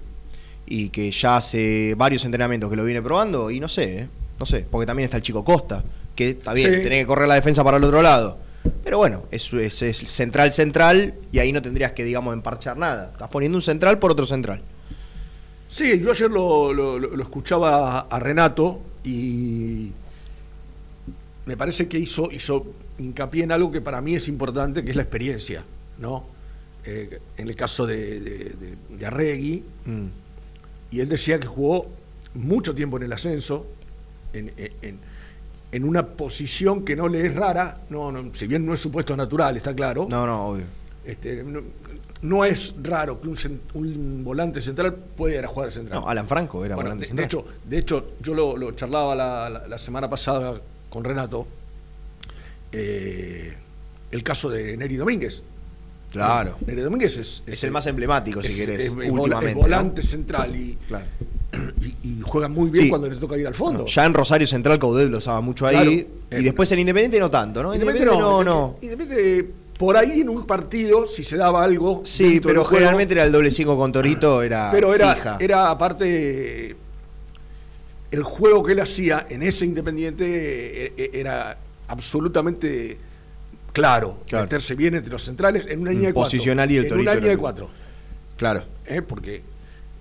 y 0.66 0.90
que 0.90 1.12
ya 1.12 1.38
hace 1.38 1.94
varios 1.98 2.24
entrenamientos 2.26 2.70
que 2.70 2.76
lo 2.76 2.84
viene 2.86 3.02
probando, 3.02 3.52
y 3.52 3.60
no 3.60 3.68
sé, 3.68 4.00
¿eh? 4.00 4.08
no 4.40 4.46
sé, 4.46 4.66
porque 4.70 4.86
también 4.86 5.06
está 5.06 5.18
el 5.18 5.24
chico 5.24 5.44
Costa, 5.44 5.84
que 6.16 6.30
está 6.30 6.54
bien, 6.54 6.74
Sí. 6.74 6.82
tenés 6.84 7.00
que 7.02 7.08
correr 7.08 7.28
la 7.28 7.36
defensa 7.36 7.64
para 7.64 7.78
el 7.78 7.84
otro 7.84 8.02
lado. 8.02 8.38
Pero 8.84 8.98
bueno, 8.98 9.24
es, 9.32 9.52
es, 9.54 9.82
es 9.82 9.98
central 9.98 10.52
central 10.52 11.16
y 11.32 11.40
ahí 11.40 11.52
no 11.52 11.62
tendrías 11.62 11.92
que, 11.94 12.04
digamos, 12.04 12.34
emparchar 12.34 12.78
nada. 12.78 13.10
Estás 13.14 13.30
poniendo 13.30 13.58
un 13.58 13.62
central 13.62 14.00
por 14.00 14.12
otro 14.12 14.26
central. 14.26 14.62
Sí, 15.68 16.00
yo 16.02 16.12
ayer 16.12 16.30
lo, 16.30 16.72
lo- 16.74 17.00
lo- 17.00 17.16
lo 17.16 17.24
escuchaba 17.24 18.02
a 18.02 18.20
Renato 18.20 18.80
y 19.04 19.92
me 21.46 21.58
parece 21.58 21.88
que 21.88 21.98
hizo, 22.00 22.30
hizo 22.32 22.66
hincapié 23.00 23.44
en 23.44 23.52
algo 23.52 23.72
que 23.72 23.82
para 23.82 24.00
mí 24.02 24.16
es 24.16 24.28
importante, 24.28 24.84
que 24.84 24.92
es 24.92 24.96
la 24.96 25.02
experiencia, 25.04 25.64
¿no? 26.00 26.26
Eh, 26.86 27.20
en 27.38 27.48
el 27.50 27.56
caso 27.56 27.86
de, 27.86 28.20
de, 28.20 28.38
de- 28.38 28.98
de 28.98 29.06
Arregui, 29.06 29.64
Mm. 29.86 30.06
y 30.92 31.00
él 31.00 31.10
decía 31.10 31.40
que 31.40 31.48
jugó 31.48 31.90
mucho 32.36 32.74
tiempo 32.76 32.98
en 32.98 33.04
el 33.04 33.14
ascenso, 33.14 33.66
en, 34.32 34.52
en- 34.82 35.00
en 35.74 35.84
una 35.86 36.06
posición 36.06 36.86
que 36.86 36.96
no 36.96 37.08
le 37.08 37.26
es 37.26 37.36
rara, 37.36 37.80
no, 37.90 38.12
no, 38.12 38.34
si 38.36 38.46
bien 38.46 38.64
no 38.66 38.76
es 38.76 38.80
supuesto 38.80 39.18
natural, 39.18 39.58
está 39.58 39.74
claro, 39.74 40.06
No, 40.08 40.26
no, 40.28 40.50
obvio. 40.50 40.66
este, 41.04 41.44
no, 41.44 41.62
no 42.22 42.46
es 42.46 42.76
raro 42.84 43.20
que 43.20 43.28
un, 43.28 44.24
volante 44.24 44.62
central 44.62 44.94
pueda 44.96 45.40
ir 45.40 45.46
a 45.46 45.48
jugar 45.48 45.72
central. 45.72 46.00
No, 46.02 46.08
Alan 46.08 46.28
Franco 46.28 46.64
era 46.64 46.76
Bueno, 46.76 46.92
volante 46.92 47.08
de, 47.08 47.14
de 47.16 47.24
central. 47.24 47.26
hecho, 47.26 47.60
de 47.68 47.78
hecho, 47.80 48.12
yo 48.22 48.36
lo, 48.36 48.56
lo 48.56 48.72
charlaba 48.74 49.16
la, 49.16 49.50
la- 49.50 49.68
la 49.68 49.78
semana 49.80 50.08
pasada 50.08 50.62
con 50.92 51.04
Renato, 51.04 51.48
eh, 52.72 53.54
el 54.12 54.24
caso 54.24 54.50
de 54.50 54.78
Neri 54.78 54.96
Domínguez. 54.96 55.42
claro. 56.12 56.56
Neri 56.68 56.82
Domínguez 56.82 57.18
es, 57.18 57.42
Es 57.48 57.64
el 57.64 57.72
más 57.72 57.88
emblemático, 57.88 58.42
si 58.42 58.48
es- 58.50 58.56
querés, 58.56 58.90
últimamente. 58.92 59.56
volante 59.60 60.04
central 60.04 60.56
y, 60.56 60.78
Claro. 60.88 61.06
Y- 61.82 62.08
y 62.08 62.22
juega 62.22 62.48
muy 62.48 62.70
bien 62.70 62.86
Sí. 62.86 62.90
cuando 62.90 63.10
le 63.10 63.16
toca 63.18 63.38
ir 63.38 63.46
al 63.48 63.54
fondo. 63.54 63.86
Ya 63.86 64.06
en 64.06 64.14
Rosario 64.14 64.48
Central 64.48 64.80
Caudel 64.80 65.10
lo 65.10 65.20
usaba 65.20 65.40
mucho 65.42 65.66
ahí. 65.68 66.08
Claro. 66.30 66.42
Y 66.42 66.44
después 66.46 66.72
en 66.72 66.80
Independiente 66.80 67.20
no 67.20 67.30
tanto, 67.30 67.62
¿no? 67.62 67.74
Independiente 67.74 68.12
Independiente 68.14 68.44
no, 68.44 68.44
no. 68.44 68.78
Independiente, 68.82 69.50
por 69.78 69.98
ahí 69.98 70.22
en 70.22 70.30
un 70.30 70.46
partido, 70.46 71.08
si 71.08 71.24
se 71.24 71.38
daba 71.38 71.64
algo. 71.64 72.02
Sí, 72.06 72.40
pero 72.42 72.64
generalmente 72.66 73.14
era 73.14 73.24
el 73.24 73.32
doble 73.32 73.52
5 73.52 73.78
con 73.78 73.92
Torito, 73.92 74.42
era 74.42 74.70
Pero 74.72 74.94
era, 74.94 75.14
fija. 75.16 75.38
era 75.40 75.70
aparte. 75.70 76.76
El 78.12 78.24
juego 78.24 78.64
que 78.64 78.74
él 78.74 78.80
hacía 78.80 79.26
en 79.30 79.42
ese 79.44 79.66
Independiente 79.66 80.86
eh, 80.86 80.94
eh, 80.98 81.10
era 81.14 81.58
absolutamente 81.88 82.98
claro. 83.72 84.18
Claro. 84.28 84.46
Meterse 84.46 84.76
bien 84.76 84.94
entre 84.96 85.12
los 85.12 85.24
centrales 85.24 85.66
en 85.68 85.82
una 85.82 85.92
línea 85.92 86.10
de 86.10 86.14
cuatro. 86.14 86.28
posicional 86.32 86.72
y 86.72 86.78
el 86.78 86.84
En 86.84 86.90
Torito 86.90 87.10
una 87.10 87.16
línea 87.16 87.32
de 87.32 87.38
cuatro. 87.38 87.70
Claro. 88.38 88.64
¿eh? 88.86 89.02
Porque 89.02 89.42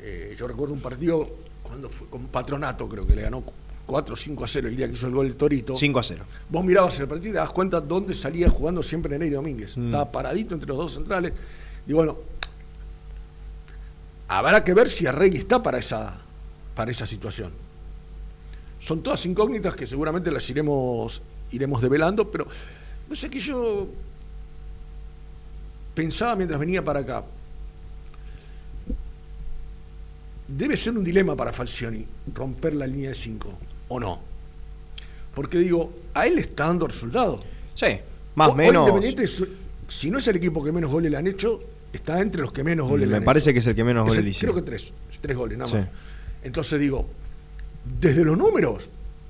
eh, 0.02 0.34
yo 0.38 0.48
recuerdo 0.48 0.74
un 0.74 0.80
partido 0.80 1.28
cuando 1.62 1.88
fue 1.88 2.08
con 2.08 2.26
Patronato, 2.26 2.88
creo 2.88 3.06
que 3.06 3.14
le 3.14 3.22
ganó 3.22 3.42
4 3.86 4.14
o 4.14 4.16
5 4.16 4.44
a 4.44 4.48
0 4.48 4.68
el 4.68 4.76
día 4.76 4.86
que 4.88 4.94
hizo 4.94 5.06
el 5.06 5.14
gol 5.14 5.26
el 5.26 5.36
Torito. 5.36 5.74
5 5.74 5.98
a 5.98 6.02
0. 6.02 6.24
Vos 6.48 6.64
mirabas 6.64 6.98
el 7.00 7.08
partido 7.08 7.30
y 7.30 7.32
te 7.32 7.38
das 7.38 7.50
cuenta 7.50 7.80
dónde 7.80 8.14
salía 8.14 8.48
jugando 8.48 8.82
siempre 8.82 9.18
Ney 9.18 9.30
Domínguez. 9.30 9.76
Mm. 9.76 9.86
Estaba 9.86 10.10
paradito 10.10 10.54
entre 10.54 10.68
los 10.68 10.76
dos 10.76 10.94
centrales. 10.94 11.32
Y 11.86 11.92
bueno, 11.92 12.16
habrá 14.28 14.62
que 14.62 14.74
ver 14.74 14.88
si 14.88 15.06
Arregui 15.06 15.38
está 15.38 15.62
para 15.62 15.78
esa, 15.78 16.14
para 16.74 16.90
esa 16.90 17.06
situación. 17.06 17.52
Son 18.78 19.02
todas 19.02 19.24
incógnitas 19.26 19.76
que 19.76 19.86
seguramente 19.86 20.30
las 20.30 20.48
iremos, 20.50 21.22
iremos 21.52 21.80
develando, 21.80 22.30
pero 22.30 22.46
no 23.08 23.14
sé 23.14 23.30
que 23.30 23.38
yo 23.38 23.86
pensaba 25.94 26.34
mientras 26.34 26.58
venía 26.58 26.82
para 26.82 27.00
acá. 27.00 27.24
Debe 30.56 30.76
ser 30.76 30.96
un 30.96 31.04
dilema 31.04 31.34
para 31.36 31.52
Falcioni 31.52 32.04
romper 32.34 32.74
la 32.74 32.86
línea 32.86 33.08
de 33.10 33.14
5, 33.14 33.58
¿o 33.88 34.00
no? 34.00 34.20
Porque 35.34 35.58
digo, 35.58 35.90
a 36.14 36.26
él 36.26 36.34
le 36.34 36.40
está 36.42 36.66
dando 36.66 36.86
resultados. 36.86 37.40
Sí, 37.74 37.86
más 38.34 38.50
o 38.50 38.54
menos. 38.54 38.88
Independiente, 38.88 39.32
si 39.88 40.10
no 40.10 40.18
es 40.18 40.28
el 40.28 40.36
equipo 40.36 40.62
que 40.62 40.70
menos 40.72 40.90
goles 40.90 41.10
le 41.10 41.16
han 41.16 41.26
hecho, 41.26 41.62
está 41.92 42.20
entre 42.20 42.42
los 42.42 42.52
que 42.52 42.62
menos 42.64 42.88
goles 42.88 43.06
le 43.08 43.12
Me 43.12 43.16
han 43.18 43.24
parece 43.24 43.50
hecho. 43.50 43.54
que 43.54 43.58
es 43.60 43.66
el 43.68 43.74
que 43.74 43.84
menos 43.84 44.02
Es 44.06 44.08
goles 44.10 44.24
le 44.24 44.30
hicieron. 44.30 44.54
Creo 44.56 44.64
que 44.64 44.70
tres, 44.70 44.92
tres 45.20 45.36
goles 45.36 45.56
nada 45.58 45.70
Sí. 45.70 45.76
más. 45.78 45.86
Entonces 46.44 46.78
digo, 46.80 47.06
desde 48.00 48.24
los 48.24 48.36
números 48.36 48.88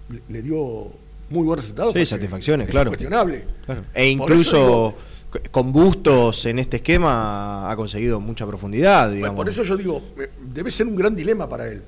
le, 0.08 0.20
le 0.28 0.42
dio 0.42 0.90
muy 1.30 1.44
buen 1.44 1.58
resultado. 1.58 1.92
Sí, 1.92 2.04
satisfacciones, 2.04 2.66
es 2.68 2.72
claro. 2.72 2.88
incuestionable. 2.88 3.44
Claro. 3.64 3.84
E 3.94 4.08
incluso 4.08 4.94
con 5.50 5.72
Bustos 5.72 6.44
en 6.46 6.58
este 6.58 6.76
esquema 6.76 7.70
ha 7.70 7.76
conseguido 7.76 8.20
mucha 8.20 8.46
profundidad, 8.46 9.10
digamos. 9.10 9.36
por 9.36 9.48
eso 9.48 9.62
yo 9.62 9.76
digo, 9.76 10.02
debe 10.52 10.70
ser 10.70 10.86
un 10.86 10.96
gran 10.96 11.14
dilema 11.16 11.48
para 11.48 11.68
él. 11.68 11.82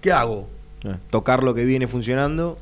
¿Qué 0.00 0.12
hago? 0.12 0.48
Eh, 0.84 0.94
Tocar 1.10 1.42
lo 1.42 1.54
que 1.54 1.64
viene 1.64 1.86
funcionando 1.88 2.52
o 2.52 2.58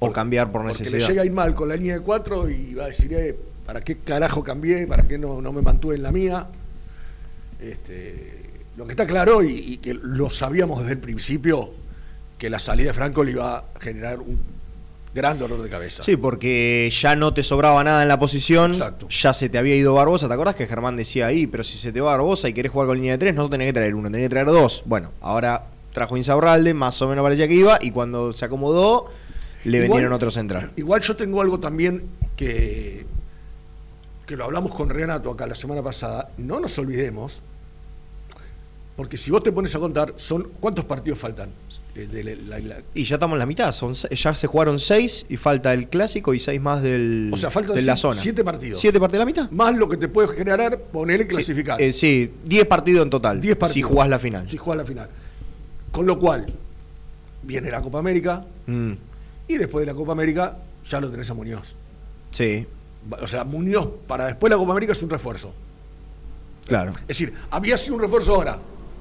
Porque- 0.00 0.14
cambiar 0.14 0.46
por 0.52 0.62
Porque 0.62 0.78
le 0.78 0.84
necesidad. 0.84 1.08
llega 1.08 1.22
a 1.22 1.24
ir 1.26 1.32
mal 1.32 1.54
con 1.54 1.68
la 1.68 1.76
línea 1.76 1.94
de 1.94 2.00
cuatro 2.00 2.48
y 2.48 2.74
va 2.74 2.84
a 2.84 2.88
decir, 2.88 3.12
eh, 3.14 3.36
¿para 3.66 3.80
qué 3.80 3.96
carajo 3.98 4.42
cambié? 4.44 4.86
¿Para 4.86 5.02
qué 5.08 5.18
no, 5.18 5.40
no 5.42 5.52
me 5.52 5.60
mantuve 5.62 5.96
en 5.96 6.02
la 6.02 6.12
mía? 6.12 6.46
Este, 7.60 8.42
lo 8.76 8.86
que 8.86 8.92
está 8.92 9.06
claro 9.06 9.42
y, 9.42 9.50
y 9.52 9.76
que 9.78 9.94
lo 9.94 10.30
sabíamos 10.30 10.80
desde 10.80 10.92
el 10.92 10.98
principio, 10.98 11.70
que 12.38 12.48
la 12.50 12.58
salida 12.58 12.88
de 12.88 12.94
Franco 12.94 13.24
le 13.24 13.32
iba 13.32 13.58
a 13.58 13.64
generar 13.80 14.20
un 14.20 14.38
gran 15.14 15.38
dolor 15.38 15.62
de 15.62 15.68
cabeza. 15.70 16.02
Sí, 16.02 16.16
porque 16.16 16.90
ya 16.92 17.16
no 17.16 17.32
te 17.34 17.42
sobraba 17.42 17.82
nada 17.82 18.02
en 18.02 18.08
la 18.08 18.18
posición, 18.18 18.72
Exacto. 18.72 19.08
ya 19.08 19.32
se 19.32 19.48
te 19.48 19.58
había 19.58 19.74
ido 19.74 19.94
Barbosa, 19.94 20.28
¿te 20.28 20.34
acordás 20.34 20.54
que 20.54 20.66
Germán 20.66 20.96
decía 20.96 21.26
ahí, 21.26 21.46
pero 21.46 21.64
si 21.64 21.78
se 21.78 21.92
te 21.92 22.00
va 22.00 22.12
Barbosa 22.12 22.48
y 22.48 22.52
querés 22.52 22.70
jugar 22.72 22.88
con 22.88 22.96
línea 22.98 23.12
de 23.12 23.18
tres, 23.18 23.34
no 23.34 23.48
tenés 23.48 23.68
que 23.68 23.72
traer 23.72 23.94
uno, 23.94 24.10
tenés 24.10 24.26
que 24.26 24.30
traer 24.30 24.46
dos? 24.46 24.82
Bueno, 24.86 25.12
ahora 25.20 25.64
trajo 25.92 26.16
Insaurralde, 26.16 26.74
más 26.74 27.00
o 27.02 27.08
menos 27.08 27.22
parecía 27.24 27.48
que 27.48 27.54
iba, 27.54 27.78
y 27.80 27.90
cuando 27.90 28.32
se 28.32 28.44
acomodó, 28.44 29.06
le 29.64 29.78
Igual- 29.78 29.88
vendieron 29.88 30.12
otro 30.12 30.30
central. 30.30 30.70
Igual 30.76 31.00
yo 31.02 31.16
tengo 31.16 31.40
algo 31.40 31.58
también 31.58 32.04
que, 32.36 33.04
que 34.26 34.36
lo 34.36 34.44
hablamos 34.44 34.72
con 34.74 34.90
Renato 34.90 35.30
acá 35.30 35.46
la 35.46 35.54
semana 35.56 35.82
pasada. 35.82 36.28
No 36.36 36.60
nos 36.60 36.78
olvidemos, 36.78 37.40
porque 38.96 39.16
si 39.16 39.30
vos 39.30 39.42
te 39.42 39.50
pones 39.52 39.74
a 39.74 39.78
contar, 39.78 40.14
son 40.16 40.48
¿cuántos 40.60 40.84
partidos 40.84 41.18
faltan? 41.18 41.48
Eh, 41.98 42.06
de 42.06 42.22
la- 42.22 42.58
la- 42.58 42.76
la- 42.76 42.82
Y 42.94 43.02
ya 43.04 43.16
estamos 43.16 43.34
en 43.34 43.38
la 43.40 43.46
mitad, 43.46 43.72
son, 43.72 43.92
ya 43.94 44.32
se 44.34 44.46
jugaron 44.46 44.78
seis 44.78 45.26
y 45.28 45.36
falta 45.36 45.74
el 45.74 45.88
clásico 45.88 46.32
y 46.32 46.38
seis 46.38 46.60
más 46.60 46.80
del, 46.80 47.28
O 47.32 47.36
sea, 47.36 47.50
faltan 47.50 47.74
de 47.74 47.82
la 47.82 47.96
zona. 47.96 48.20
siete 48.20 48.44
partidos. 48.44 48.78
¿Siete 48.80 49.00
partidos 49.00 49.18
de 49.26 49.32
la 49.32 49.42
mitad? 49.42 49.50
más 49.50 49.74
lo 49.76 49.88
que 49.88 49.96
te 49.96 50.06
puede 50.06 50.28
generar 50.28 50.78
poner 50.78 51.22
y 51.22 51.26
clasificar. 51.26 51.82
Eh, 51.82 51.92
sí, 51.92 52.30
10 52.44 52.66
partidos 52.66 53.02
en 53.02 53.10
total, 53.10 53.40
10 53.40 53.56
partidos. 53.56 53.74
si 53.74 53.82
jugás 53.82 54.08
la 54.08 54.18
final. 54.20 54.46
Si 54.46 54.56
jugás 54.56 54.78
la 54.78 54.84
final. 54.84 55.08
Con 55.90 56.06
lo 56.06 56.18
cual, 56.20 56.46
viene 57.42 57.68
la 57.70 57.82
Copa 57.82 57.98
América 57.98 58.44
Mm, 58.66 58.92
y 59.48 59.56
después 59.56 59.82
de 59.84 59.86
la 59.92 59.96
Copa 59.96 60.12
América 60.12 60.56
ya 60.88 61.00
lo 61.00 61.10
tenés 61.10 61.28
a 61.30 61.34
Muñoz. 61.34 61.66
sí, 62.30 62.64
O 63.22 63.26
sea, 63.26 63.42
Muñoz 63.42 63.88
para 64.06 64.26
después 64.26 64.50
de 64.50 64.56
la 64.56 64.60
Copa 64.60 64.70
América 64.72 64.92
es 64.92 65.02
un 65.02 65.10
refuerzo. 65.10 65.52
claro. 66.66 66.92
Es 67.02 67.08
decir, 67.08 67.32
había 67.50 67.76
sido 67.78 67.96
un 67.96 68.02
refuerzo 68.02 68.34
ahora. 68.36 68.58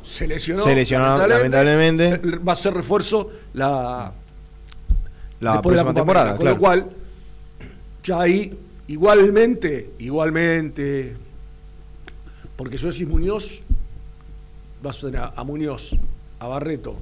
Se 0.07 0.27
lesionó. 0.27 0.63
Se 0.63 0.73
lesionó, 0.73 1.27
lamentablemente. 1.27 2.17
Va 2.37 2.53
a 2.53 2.55
ser 2.55 2.73
refuerzo 2.73 3.29
la, 3.53 4.11
La 5.41 5.55
de 5.57 5.61
próxima 5.61 5.93
temporada, 5.93 6.31
América, 6.31 6.41
claro. 6.55 6.57
Con 6.57 6.79
lo 6.79 6.85
cual, 6.85 6.95
ya 8.03 8.21
ahí, 8.21 8.57
igualmente, 8.87 9.91
igualmente, 9.99 11.15
porque 12.55 12.77
si 12.77 12.85
vos 12.85 12.95
decís 12.95 13.07
Muñoz, 13.07 13.63
vas 14.81 15.03
a 15.03 15.07
tener 15.07 15.21
a, 15.21 15.33
a 15.35 15.43
Muñoz, 15.43 15.95
a 16.39 16.47
Barreto, 16.47 16.95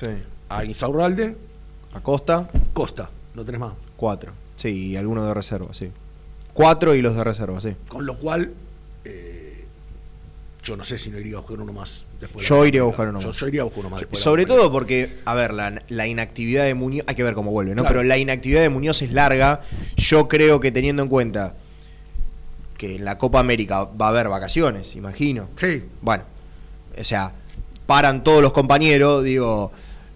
Sí. 0.00 0.08
a 0.48 0.64
Insaurralde, 0.64 1.36
Acosta, 1.94 2.48
Costa, 2.72 3.08
no 3.34 3.44
tenés 3.44 3.60
más. 3.60 3.72
cuatro. 3.96 4.32
Sí, 4.56 4.88
y 4.88 4.96
algunos 4.96 5.24
de 5.26 5.32
reserva, 5.34 5.72
sí. 5.72 5.90
Cuatro 6.52 6.94
y 6.94 7.02
los 7.02 7.14
de 7.14 7.22
reserva, 7.24 7.60
sí. 7.60 7.76
Con 7.88 8.04
lo 8.04 8.18
cual, 8.18 8.52
yo 10.66 10.76
no 10.76 10.84
sé 10.84 10.98
si 10.98 11.10
no 11.10 11.18
iría 11.18 11.36
a 11.36 11.40
buscar 11.40 11.60
uno 11.60 11.72
más. 11.72 12.04
después 12.20 12.42
de 12.44 12.48
Yo 12.48 12.62
la- 12.62 12.68
iría 12.68 12.80
a 12.80 12.84
buscar 12.84 13.08
uno 13.08 13.20
más. 13.22 13.36
Yo 13.36 13.46
iría 13.48 13.60
a 13.60 13.64
buscar 13.64 13.80
uno 13.80 13.90
más. 13.90 14.00
después 14.00 14.18
de 14.20 14.24
Sobre 14.24 14.46
todo 14.46 14.72
porque, 14.72 15.18
a 15.24 15.34
ver, 15.34 15.54
la, 15.54 15.80
la 15.88 16.06
inactividad 16.08 16.64
de 16.64 16.74
Muñoz, 16.74 17.04
hay 17.06 17.14
que 17.14 17.22
ver 17.22 17.34
cómo 17.34 17.52
vuelve, 17.52 17.74
¿no? 17.74 17.82
Claro. 17.82 17.94
Pero 18.00 18.02
la 18.08 18.18
inactividad 18.18 18.62
de 18.62 18.68
Muñoz 18.68 19.00
es 19.02 19.12
larga. 19.12 19.60
Yo 19.96 20.26
creo 20.28 20.58
que 20.58 20.72
teniendo 20.72 21.02
en 21.04 21.08
cuenta 21.08 21.54
que 22.76 22.96
en 22.96 23.04
la 23.04 23.16
Copa 23.16 23.38
América 23.40 23.84
va 23.84 24.06
a 24.06 24.08
haber 24.10 24.28
vacaciones, 24.28 24.96
imagino. 24.96 25.48
Sí, 25.56 25.82
Bueno, 26.02 26.24
o 26.98 27.04
sea, 27.04 27.32
paran 27.86 28.22
todos 28.24 28.42
los 28.42 28.52
compañeros, 28.52 29.22
digo, 29.24 29.70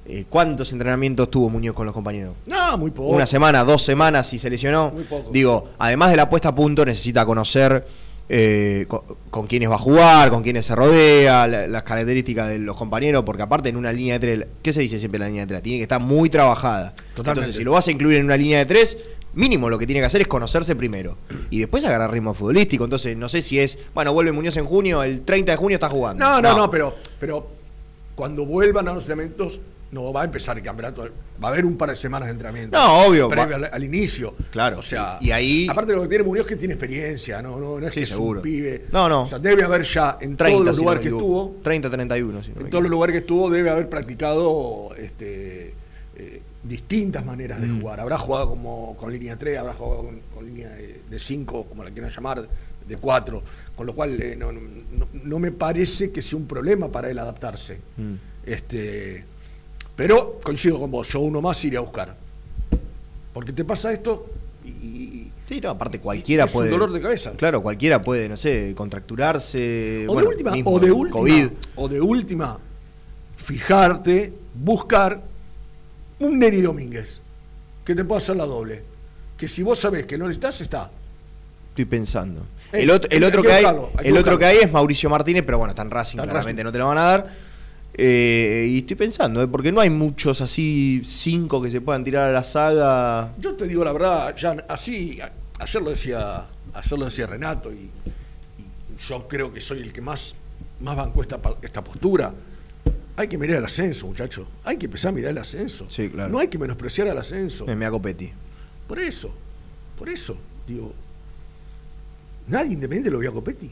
eh, 0.07 0.25
¿cuántos 0.29 0.73
entrenamientos 0.73 1.31
tuvo 1.31 1.49
Muñoz 1.49 1.75
con 1.75 1.87
los 1.87 1.95
compañeros? 1.95 2.35
no, 2.47 2.77
muy 2.77 2.91
poco. 2.91 3.11
Una 3.11 3.27
semana, 3.27 3.63
dos 3.65 3.83
semanas 3.83 4.33
y 4.35 4.39
se 4.39 4.51
lesionó. 4.51 4.91
Muy 4.91 5.05
poco. 5.05 5.31
Digo, 5.31 5.71
además 5.79 6.11
de 6.11 6.17
la 6.17 6.29
puesta 6.29 6.49
a 6.49 6.55
punto, 6.55 6.85
necesita 6.85 7.25
conocer 7.25 7.87
eh, 8.33 8.85
con, 8.87 9.01
con 9.29 9.47
quiénes 9.49 9.69
va 9.69 9.75
a 9.75 9.79
jugar, 9.79 10.31
con 10.31 10.43
quiénes 10.45 10.65
se 10.65 10.77
rodea, 10.77 11.49
la- 11.49 11.67
las 11.67 11.83
características 11.83 12.49
de 12.49 12.61
los 12.61 12.77
compañeros, 12.77 13.25
porque 13.27 13.43
aparte 13.43 13.69
en 13.71 13.77
una 13.77 13.93
línea 13.93 14.19
de 14.19 14.21
tres, 14.37 14.47
¿qué 14.63 14.73
se 14.73 14.81
dice 14.83 14.99
siempre 15.01 15.17
en 15.17 15.23
la 15.23 15.27
línea 15.27 15.43
de 15.43 15.49
tres? 15.49 15.63
Tiene 15.63 15.79
que 15.79 15.83
estar 15.83 16.01
muy 16.01 16.31
trabajada. 16.31 16.95
Totalmente. 16.95 17.31
Entonces, 17.31 17.57
si 17.57 17.65
lo 17.65 17.73
vas 17.73 17.89
a 17.89 17.91
incluir 17.91 18.19
en 18.19 18.25
una 18.27 18.37
línea 18.37 18.59
de 18.59 18.67
tres, 18.67 18.97
mínimo 19.35 19.69
lo 19.69 19.79
que 19.79 19.87
tiene 19.87 20.01
que 20.01 20.07
hacer 20.07 20.21
es 20.21 20.29
conocerse 20.29 20.77
primero. 20.77 21.17
Y 21.51 21.59
después 21.59 21.85
agarrar 21.85 22.13
ritmo 22.13 22.33
futbolístico. 22.33 22.85
Entonces, 22.85 23.17
no 23.17 23.29
sé 23.29 23.43
si 23.43 23.59
es, 23.59 23.79
bueno, 23.95 24.13
vuelve 24.13 24.31
Muñoz 24.31 24.57
en 24.57 24.65
junio, 24.65 25.03
el 25.03 25.23
30 25.23 25.51
de 25.53 25.57
junio 25.59 25.75
está 25.77 25.89
jugando. 25.89 26.25
No, 26.25 26.41
no, 26.41 26.57
no, 26.57 26.71
pero, 26.71 26.95
pero 27.19 27.49
cuando 28.15 28.47
vuelvan 28.47 28.87
a 28.89 28.93
los 28.95 29.03
entrenamientos, 29.05 29.59
no 29.93 30.13
va 30.13 30.23
a 30.23 30.25
empezar 30.25 30.57
el 30.57 30.63
campeonato. 30.63 31.03
Va 31.43 31.49
a 31.49 31.51
haber 31.53 31.65
un 31.65 31.77
par 31.77 31.91
de 31.91 31.97
semanas 31.97 32.29
de 32.29 32.33
entrenamiento. 32.33 32.77
No, 32.79 33.07
obvio, 33.07 33.29
Previo 33.29 33.57
al, 33.57 33.65
al 33.73 33.85
inicio. 33.85 34.35
Claro, 34.51 34.79
O 34.79 34.83
sea, 34.83 35.19
y- 35.21 35.29
y 35.29 35.33
ahí- 35.33 35.69
Aparte, 35.69 35.93
lo 35.93 36.03
que 36.03 36.09
tiene 36.09 36.23
Muñoz 36.25 36.45
es 36.45 36.49
que 36.49 36.57
tiene 36.57 36.75
experiencia, 36.75 37.43
no, 37.43 37.59
no, 37.59 37.81
no 37.81 37.87
es 37.87 37.93
Sí, 37.95 38.01
que 38.01 38.07
seguro. 38.07 38.41
es 38.41 38.47
un 38.47 38.51
pibe. 38.53 38.85
No, 38.93 39.09
no. 39.09 39.23
O 39.23 39.27
sea, 39.27 39.39
debe 39.41 39.65
haber 39.65 39.83
ya 39.83 40.19
en 40.21 40.37
30, 40.37 40.47
todos 40.55 40.67
los 40.67 40.77
si 40.77 40.83
lugares 40.83 41.03
que 41.03 41.09
estuvo. 41.09 41.57
30, 41.63 41.91
31, 41.91 42.43
si 42.43 42.53
no 42.53 42.61
En 42.61 42.71
todos 42.71 42.83
los 42.83 42.91
lugares 42.91 43.15
que 43.15 43.19
estuvo 43.19 43.51
debe 43.51 43.71
haber 43.71 43.89
practicado 43.89 44.95
este, 44.97 45.75
eh, 46.17 46.43
distintas 46.63 47.25
maneras 47.25 47.61
de 47.61 47.67
Mm. 47.67 47.81
jugar. 47.81 48.01
Habrá 48.01 48.19
jugado 48.19 48.49
como 48.51 48.97
con 48.97 49.13
línea 49.13 49.37
3, 49.37 49.59
habrá 49.59 49.75
jugado 49.75 50.03
con, 50.05 50.21
con 50.35 50.45
línea 50.47 50.69
de 50.71 51.19
5, 51.19 51.65
como 51.65 51.83
la 51.83 51.91
quieran 51.91 52.11
llamar, 52.13 52.47
de 52.87 52.97
4. 52.97 53.43
Con 53.75 53.87
lo 53.87 53.95
cual 53.95 54.21
eh, 54.23 54.37
no- 54.37 54.53
no 54.53 55.39
me 55.39 55.51
parece 55.53 56.11
que 56.11 56.21
sea 56.23 56.39
un 56.39 56.47
problema 56.47 56.89
para 56.93 57.11
él 57.11 57.19
adaptarse. 57.19 57.79
Mm. 57.97 58.15
Este, 58.45 59.25
pero 60.01 60.39
coincido 60.43 60.81
con 60.81 60.91
vos, 60.91 61.07
yo 61.11 61.21
uno 61.21 61.43
más 61.43 61.63
iría 61.63 61.79
a 61.79 61.83
buscar. 61.83 62.17
Porque 63.35 63.53
te 63.53 63.67
pasa 63.67 63.93
esto 63.93 64.31
y... 64.65 65.29
Sí, 65.47 65.61
no, 65.61 65.69
aparte 65.69 66.01
cualquiera 66.01 66.45
Es 66.45 66.55
un 66.55 66.61
puede. 66.61 66.71
dolor 66.71 66.91
de 66.91 67.03
cabeza. 67.03 67.33
Claro, 67.33 67.63
cualquiera 67.63 68.01
puede, 68.01 68.27
no 68.27 68.35
sé, 68.39 68.73
contracturarse. 68.75 70.07
O, 70.09 70.15
bueno, 70.15 70.31
de 70.31 70.35
última, 70.37 70.51
mismo 70.53 70.71
o 70.71 70.81
de 70.81 70.91
última, 70.91 71.19
COVID. 71.19 71.49
o 71.77 71.89
de 71.89 72.01
última, 72.01 72.59
fijarte, 73.37 74.33
buscar 74.55 75.21
un 76.19 76.39
Neri 76.39 76.63
Domínguez 76.63 77.21
que 77.85 77.95
te 77.95 78.03
pueda 78.03 78.21
hacer 78.21 78.37
la 78.37 78.47
doble. 78.47 78.83
Que 79.37 79.49
si 79.49 79.63
vos 79.63 79.79
sabés 79.81 80.07
que 80.07 80.17
no 80.17 80.29
necesitas, 80.29 80.63
está. 80.63 80.91
Estoy 81.69 81.85
pensando. 81.85 82.47
Eh, 82.73 82.85
el 82.85 82.91
otro, 82.91 83.11
el 83.11 83.23
otro 83.23 83.43
que 83.43 83.53
hay, 83.53 83.65
buscarlo, 83.65 83.91
hay 83.99 84.03
que 84.05 84.09
el 84.09 84.17
otro 84.17 84.33
buscarlo. 84.33 84.39
que 84.39 84.47
hay 84.47 84.57
es 84.65 84.73
Mauricio 84.73 85.11
Martínez, 85.11 85.43
pero 85.45 85.59
bueno, 85.59 85.75
en 85.77 85.91
Racing, 85.91 86.17
claramente 86.17 86.53
Racing. 86.53 86.65
no 86.65 86.73
te 86.73 86.79
lo 86.79 86.87
van 86.87 86.97
a 86.97 87.03
dar. 87.03 87.50
Eh, 87.95 88.67
y 88.71 88.79
estoy 88.79 88.97
pensando, 88.97 89.43
eh, 89.43 89.49
porque 89.49 89.73
no 89.73 89.81
hay 89.81 89.91
muchos 89.91 90.41
así, 90.41 91.03
cinco 91.05 91.61
que 91.61 91.71
se 91.71 91.81
puedan 91.81 92.05
tirar 92.05 92.29
a 92.29 92.33
la 92.33 92.45
saga. 92.45 93.35
Yo 93.39 93.55
te 93.55 93.67
digo 93.67 93.85
la 93.85 93.93
verdad, 93.93 94.35
ya 94.37 94.53
así, 94.69 95.21
a- 95.21 95.33
ayer 95.59 95.83
lo 95.83 95.91
decía, 95.91 96.47
ayer 96.73 96.99
lo 96.99 97.05
decía 97.07 97.27
Renato, 97.27 97.73
y, 97.73 97.77
y 97.77 97.91
yo 99.09 99.27
creo 99.29 99.53
que 99.53 99.61
soy 99.61 99.81
el 99.81 99.93
que 99.93 100.01
más, 100.01 100.35
más 100.81 100.97
bancó 100.97 101.23
esta, 101.23 101.41
esta 101.63 101.83
postura. 101.85 102.33
Hay 103.17 103.29
que 103.29 103.37
mirar 103.37 103.59
el 103.59 103.65
ascenso, 103.65 104.07
muchachos. 104.07 104.47
Hay 104.65 104.79
que 104.79 104.87
empezar 104.87 105.11
a 105.11 105.13
mirar 105.13 105.33
el 105.33 105.39
ascenso. 105.39 105.87
Sí, 105.91 106.09
claro. 106.09 106.33
No 106.33 106.39
hay 106.39 106.49
que 106.49 106.57
menospreciar 106.59 107.09
al 107.09 107.19
ascenso. 107.19 107.67
Me, 107.67 107.77
me 107.77 107.85
hago 107.85 108.01
Peti. 108.01 108.31
Por 108.89 108.99
eso, 108.99 109.31
por 109.99 110.09
eso, 110.09 110.39
digo, 110.67 110.95
nadie 112.49 112.73
independiente 112.73 113.11
lo 113.11 113.19
vio 113.19 113.31
a 113.31 113.35
Copetti. 113.35 113.71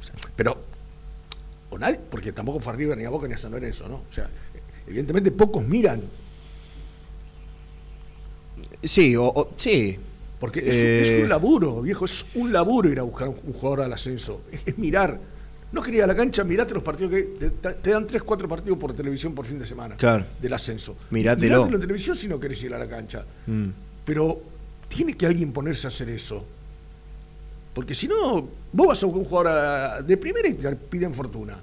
O 0.00 0.02
sea, 0.04 0.14
pero, 0.36 0.62
o 1.70 1.78
nadie, 1.78 1.98
porque 2.10 2.32
tampoco 2.32 2.60
fue 2.60 2.72
a 2.72 2.76
River 2.76 2.96
ni 2.98 3.04
a 3.04 3.10
Boca 3.10 3.26
ni 3.28 3.34
a 3.34 3.38
San 3.38 3.50
Lorenzo, 3.52 3.88
¿no? 3.88 3.96
O 4.10 4.12
sea, 4.12 4.28
evidentemente 4.86 5.30
pocos 5.30 5.64
miran, 5.66 6.02
Sí, 8.82 9.16
o, 9.16 9.24
o- 9.24 9.50
sí. 9.56 9.96
porque 10.38 10.60
es, 10.60 10.74
Eh. 10.76 11.16
es 11.16 11.22
un 11.22 11.28
laburo, 11.28 11.82
viejo, 11.82 12.04
es 12.04 12.24
un 12.34 12.52
laburo 12.52 12.88
ir 12.88 12.98
a 13.00 13.02
buscar 13.02 13.28
un, 13.28 13.36
un 13.44 13.52
jugador 13.52 13.80
al 13.82 13.92
ascenso. 13.92 14.42
Es, 14.66 14.78
mirar. 14.78 15.18
No 15.72 15.82
quería 15.82 15.98
ir 15.98 16.04
a 16.04 16.06
la 16.06 16.16
cancha, 16.16 16.44
mirate 16.44 16.72
los 16.74 16.82
partidos 16.82 17.10
que 17.12 17.22
te, 17.22 17.50
te 17.50 17.90
dan 17.90 18.06
3, 18.06 18.22
4 18.22 18.48
partidos 18.48 18.78
por 18.78 18.94
televisión 18.94 19.34
por 19.34 19.44
fin 19.44 19.58
de 19.58 19.66
semana 19.66 19.96
Claro. 19.96 20.24
del 20.40 20.52
ascenso. 20.54 20.96
Mirátelo. 21.10 21.56
Mirátelo 21.56 21.76
en 21.76 21.80
televisión 21.82 22.16
si 22.16 22.26
no 22.28 22.40
querés 22.40 22.62
ir 22.62 22.72
a 22.72 22.78
la 22.78 22.88
cancha. 22.88 23.24
Mm. 23.46 23.66
Pero 24.04 24.40
tiene 24.88 25.14
que 25.14 25.26
alguien 25.26 25.52
ponerse 25.52 25.86
a 25.86 25.88
hacer 25.88 26.08
eso. 26.08 26.42
Porque 27.78 27.94
si 27.94 28.08
no, 28.08 28.44
vos 28.72 28.86
vas 28.88 29.00
a 29.00 29.06
buscar 29.06 29.22
un 29.22 29.28
jugador 29.28 29.52
a- 29.52 30.02
de 30.02 30.16
primera 30.16 30.48
y 30.48 30.54
te 30.54 30.74
piden 30.74 31.14
fortuna. 31.14 31.56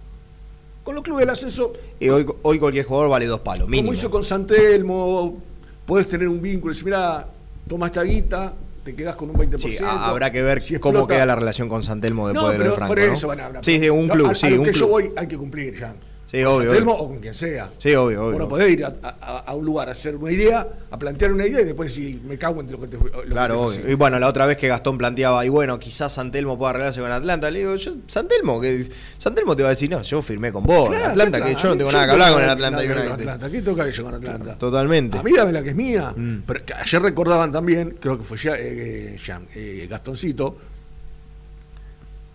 Con 0.82 0.96
los 0.96 1.04
clubes 1.04 1.24
del 1.24 1.30
ascenso, 1.32 1.74
Y 2.00 2.08
hoy, 2.08 2.26
hoy 2.42 2.58
cualquier 2.58 2.86
jugador 2.86 3.10
vale 3.10 3.26
dos 3.26 3.42
palos, 3.42 3.68
mínimo. 3.68 3.88
como 3.90 4.00
hizo 4.00 4.10
con 4.10 4.24
Santelmo, 4.24 5.42
podés 5.86 6.08
tener 6.08 6.30
un 6.30 6.42
vínculo 6.42 6.72
decir, 6.74 6.86
mira, 6.86 7.28
toma 7.68 7.88
esta 7.88 8.02
guita, 8.04 8.54
te 8.86 8.96
quedás 8.96 9.18
con 9.18 9.30
un 9.30 9.36
20%. 9.36 9.58
Sí, 9.60 9.76
habrá 9.84 10.32
que 10.32 10.42
ver 10.42 10.62
Si 10.62 10.80
cómo 10.80 11.00
explota- 11.00 11.16
queda 11.16 11.26
la 11.26 11.36
relación 11.36 11.68
con 11.68 11.84
Santelmo 11.84 12.30
después 12.30 12.46
no, 12.46 12.52
de 12.54 12.58
lo 12.60 12.64
de 12.64 12.72
Franco. 12.78 12.96
por 12.96 13.06
¿no? 13.06 13.12
eso 13.14 13.28
van 13.28 13.40
a 13.42 13.46
hablar. 13.48 13.66
Sí, 13.66 13.78
sí, 13.78 13.90
un 13.90 14.08
No, 14.08 14.14
club, 14.14 14.28
a, 14.28 14.36
sí, 14.36 14.46
a 14.46 14.50
lo 14.52 14.56
un 14.60 14.64
que 14.64 14.72
club. 14.72 14.80
yo 14.80 14.88
voy 14.88 15.12
hay 15.18 15.28
que 15.28 15.38
cumplir 15.38 15.78
ya. 15.78 15.94
Sí, 16.28 16.44
obvio, 16.44 16.70
Santelmo 16.72 16.94
obvio. 16.94 17.04
o 17.04 17.08
con 17.10 17.20
quien 17.20 17.34
sea. 17.36 17.70
Sí, 17.78 17.94
obvio, 17.94 18.22
obvio. 18.24 18.32
Vos 18.32 18.40
no 18.40 18.50
podés 18.50 18.72
ir 18.72 18.84
a, 18.84 18.94
a- 19.04 19.40
a 19.46 19.54
un 19.54 19.64
lugar 19.64 19.88
a 19.90 19.92
hacer 19.92 20.16
una 20.16 20.32
idea, 20.32 20.68
a 20.90 20.98
plantear 20.98 21.32
una 21.32 21.46
idea 21.46 21.62
y 21.62 21.66
después 21.66 21.94
si 21.94 22.20
me 22.26 22.38
cago 22.38 22.62
en 22.62 22.72
lo 22.72 22.82
que 22.82 22.88
te 22.88 22.98
lo 22.98 23.04
que 23.04 23.30
Claro, 23.30 23.54
te 23.72 23.80
obvio. 23.80 23.92
Y 23.92 23.94
bueno, 23.94 24.18
la 24.18 24.28
otra 24.28 24.46
vez 24.48 24.58
que 24.58 24.68
Gastón 24.68 24.98
planteaba, 24.98 25.46
y 25.46 25.50
bueno, 25.50 25.78
quizás 25.80 26.12
Santelmo 26.14 26.58
pueda 26.58 26.72
arreglarse 26.72 27.00
con 27.00 27.12
Atlanta, 27.12 27.52
le 27.52 27.60
digo, 27.60 27.76
yo, 27.76 27.94
Santelmo, 28.08 28.60
que 28.60 28.90
Santelmo 29.20 29.56
te 29.56 29.62
va 29.64 29.70
a 29.70 29.74
decir, 29.74 29.90
no, 29.90 30.02
yo 30.02 30.22
firmé 30.24 30.52
con 30.52 30.64
vos, 30.66 30.90
Claro, 30.90 31.06
Atlanta, 31.12 31.40
¿qué 31.42 31.56
que 31.56 31.62
yo 31.62 31.68
no 31.70 31.78
tengo 31.78 31.92
Yo 31.92 31.98
nada 31.98 32.06
que 32.08 32.12
hablar 32.14 32.34
con 32.34 32.44
el 32.44 32.50
Atlanta 32.50 32.82
que 32.82 32.92
United. 32.92 33.12
Atlanta. 33.12 33.50
¿Qué 33.52 33.62
toca 33.62 33.90
yo 33.90 34.04
con 34.04 34.14
Atlanta? 34.16 34.58
Totalmente. 34.58 35.18
A 35.20 35.24
mí 35.24 35.32
dame 35.32 35.52
la 35.52 35.62
que 35.64 35.70
es 35.70 35.76
mía. 35.76 36.12
Mm. 36.16 36.38
Pero 36.48 36.66
que 36.66 36.74
ayer 36.74 37.02
recordaban 37.04 37.52
también, 37.52 37.98
creo 38.02 38.18
que 38.18 38.24
fue 38.24 38.38
ya, 38.40 38.56
eh, 38.58 39.16
eh, 39.56 39.88
Gastoncito, 39.90 40.58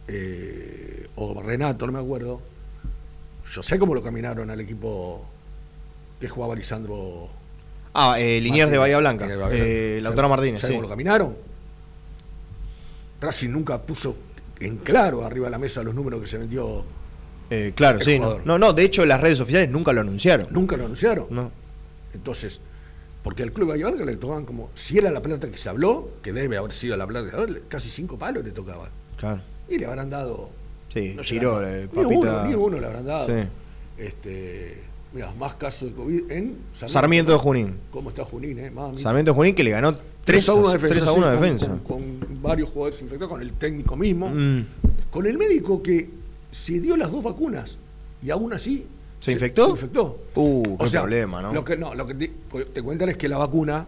eh, 0.08 1.06
o 1.16 1.42
Renato, 1.42 1.86
no 1.86 1.92
me 1.92 1.98
acuerdo, 1.98 2.40
yo 3.50 3.62
sé 3.62 3.78
cómo 3.78 3.94
lo 3.94 4.02
caminaron 4.02 4.48
al 4.50 4.60
equipo 4.60 5.24
que 6.20 6.28
jugaba 6.28 6.54
Lisandro. 6.54 7.28
Ah, 7.94 8.16
eh, 8.20 8.40
Liniers 8.40 8.70
de. 8.70 8.78
Bahía 8.78 8.98
Blanca. 8.98 9.26
De 9.26 9.36
Bahía 9.36 9.48
Blanca. 9.48 9.64
Eh, 9.64 9.88
¿Sabe- 9.94 10.00
Lautaro 10.02 10.28
Martínez, 10.28 10.60
¿sabe 10.60 10.72
sí. 10.72 10.76
cómo 10.76 10.82
lo 10.84 10.88
caminaron? 10.90 11.36
Racing 13.20 13.50
nunca 13.50 13.78
puso 13.82 14.16
en 14.60 14.76
claro 14.78 15.24
arriba 15.24 15.46
de 15.46 15.50
la 15.50 15.58
mesa 15.58 15.82
los 15.82 15.94
números 15.94 16.20
que 16.22 16.26
se 16.26 16.38
vendió. 16.38 16.84
Eh, 17.50 17.72
claro, 17.74 17.98
El 17.98 18.04
sí. 18.04 18.18
No, 18.18 18.24
jugador. 18.26 18.46
no, 18.46 18.58
no, 18.58 18.72
de 18.72 18.84
hecho 18.84 19.04
las 19.04 19.20
redes 19.20 19.40
oficiales 19.40 19.70
nunca 19.70 19.92
lo 19.92 20.00
anunciaron. 20.00 20.46
Nunca 20.50 20.76
lo 20.76 20.84
anunciaron. 20.84 21.26
No. 21.30 21.50
Entonces, 22.14 22.60
porque 23.22 23.42
al 23.42 23.52
club 23.52 23.66
de 23.66 23.72
Bahía 23.72 23.86
Blanca 23.88 24.04
le 24.04 24.16
tocaban 24.16 24.46
como, 24.46 24.70
si 24.74 24.98
era 24.98 25.10
la 25.10 25.20
plata 25.20 25.50
que 25.50 25.56
se 25.56 25.68
habló, 25.68 26.10
que 26.22 26.32
debe 26.32 26.56
haber 26.56 26.72
sido 26.72 26.96
la 26.96 27.06
plata 27.06 27.26
que 27.26 27.30
se 27.32 27.36
habló, 27.42 27.60
casi 27.68 27.88
cinco 27.90 28.16
palos 28.18 28.44
le 28.44 28.52
tocaban. 28.52 28.88
Claro. 29.16 29.40
Y 29.68 29.78
le 29.78 29.86
habrán 29.86 30.08
dado. 30.10 30.50
Sí, 30.92 31.14
no 31.16 31.22
Giro, 31.22 31.66
eh, 31.66 31.82
ni 31.92 32.02
papita. 32.02 32.18
uno, 32.18 32.44
ni 32.46 32.54
uno 32.54 32.80
le 32.80 32.86
habrán 32.86 33.06
dado. 33.06 33.26
Sí. 33.26 33.32
Este, 33.98 34.78
mira, 35.12 35.32
más 35.38 35.54
casos 35.54 35.90
de 35.90 35.94
COVID 35.94 36.30
en 36.30 36.56
Sarmiento 36.72 37.32
de 37.32 37.38
Junín. 37.38 37.74
¿Cómo 37.90 38.10
está 38.10 38.24
Junín, 38.24 38.58
eh? 38.58 38.70
Mamita. 38.70 39.02
Sarmiento 39.02 39.32
de 39.32 39.36
Junín 39.36 39.54
que 39.54 39.62
le 39.64 39.70
ganó 39.70 39.94
3 40.24 40.48
a 40.48 40.54
1 40.54 40.68
a 40.68 40.72
defensa. 40.72 40.94
3 40.94 41.02
a 41.02 41.12
sí, 41.12 41.18
1 41.18 41.26
con- 41.26 41.40
defensa. 41.40 41.66
Con, 41.68 41.80
con 42.18 42.42
varios 42.42 42.70
jugadores 42.70 43.00
infectados, 43.02 43.30
con 43.32 43.42
el 43.42 43.52
técnico 43.52 43.96
mismo, 43.96 44.30
Mm. 44.30 44.64
con 45.10 45.26
el 45.26 45.38
médico 45.38 45.82
que 45.82 46.08
se 46.50 46.80
dio 46.80 46.96
las 46.96 47.10
dos 47.12 47.22
vacunas 47.22 47.76
y 48.22 48.30
aún 48.30 48.52
así. 48.52 48.84
¿Se 49.20 49.32
infectó? 49.32 49.66
Se 49.66 49.70
infectó. 49.72 50.18
Uh, 50.34 50.78
qué 50.78 50.90
problema, 50.90 51.42
¿no? 51.42 51.52
Lo 51.52 51.64
que, 51.64 51.76
no, 51.76 51.94
lo 51.94 52.06
que 52.06 52.14
te, 52.14 52.30
te 52.72 52.82
cuentan 52.82 53.10
es 53.10 53.16
que 53.18 53.28
la 53.28 53.36
vacuna 53.38 53.86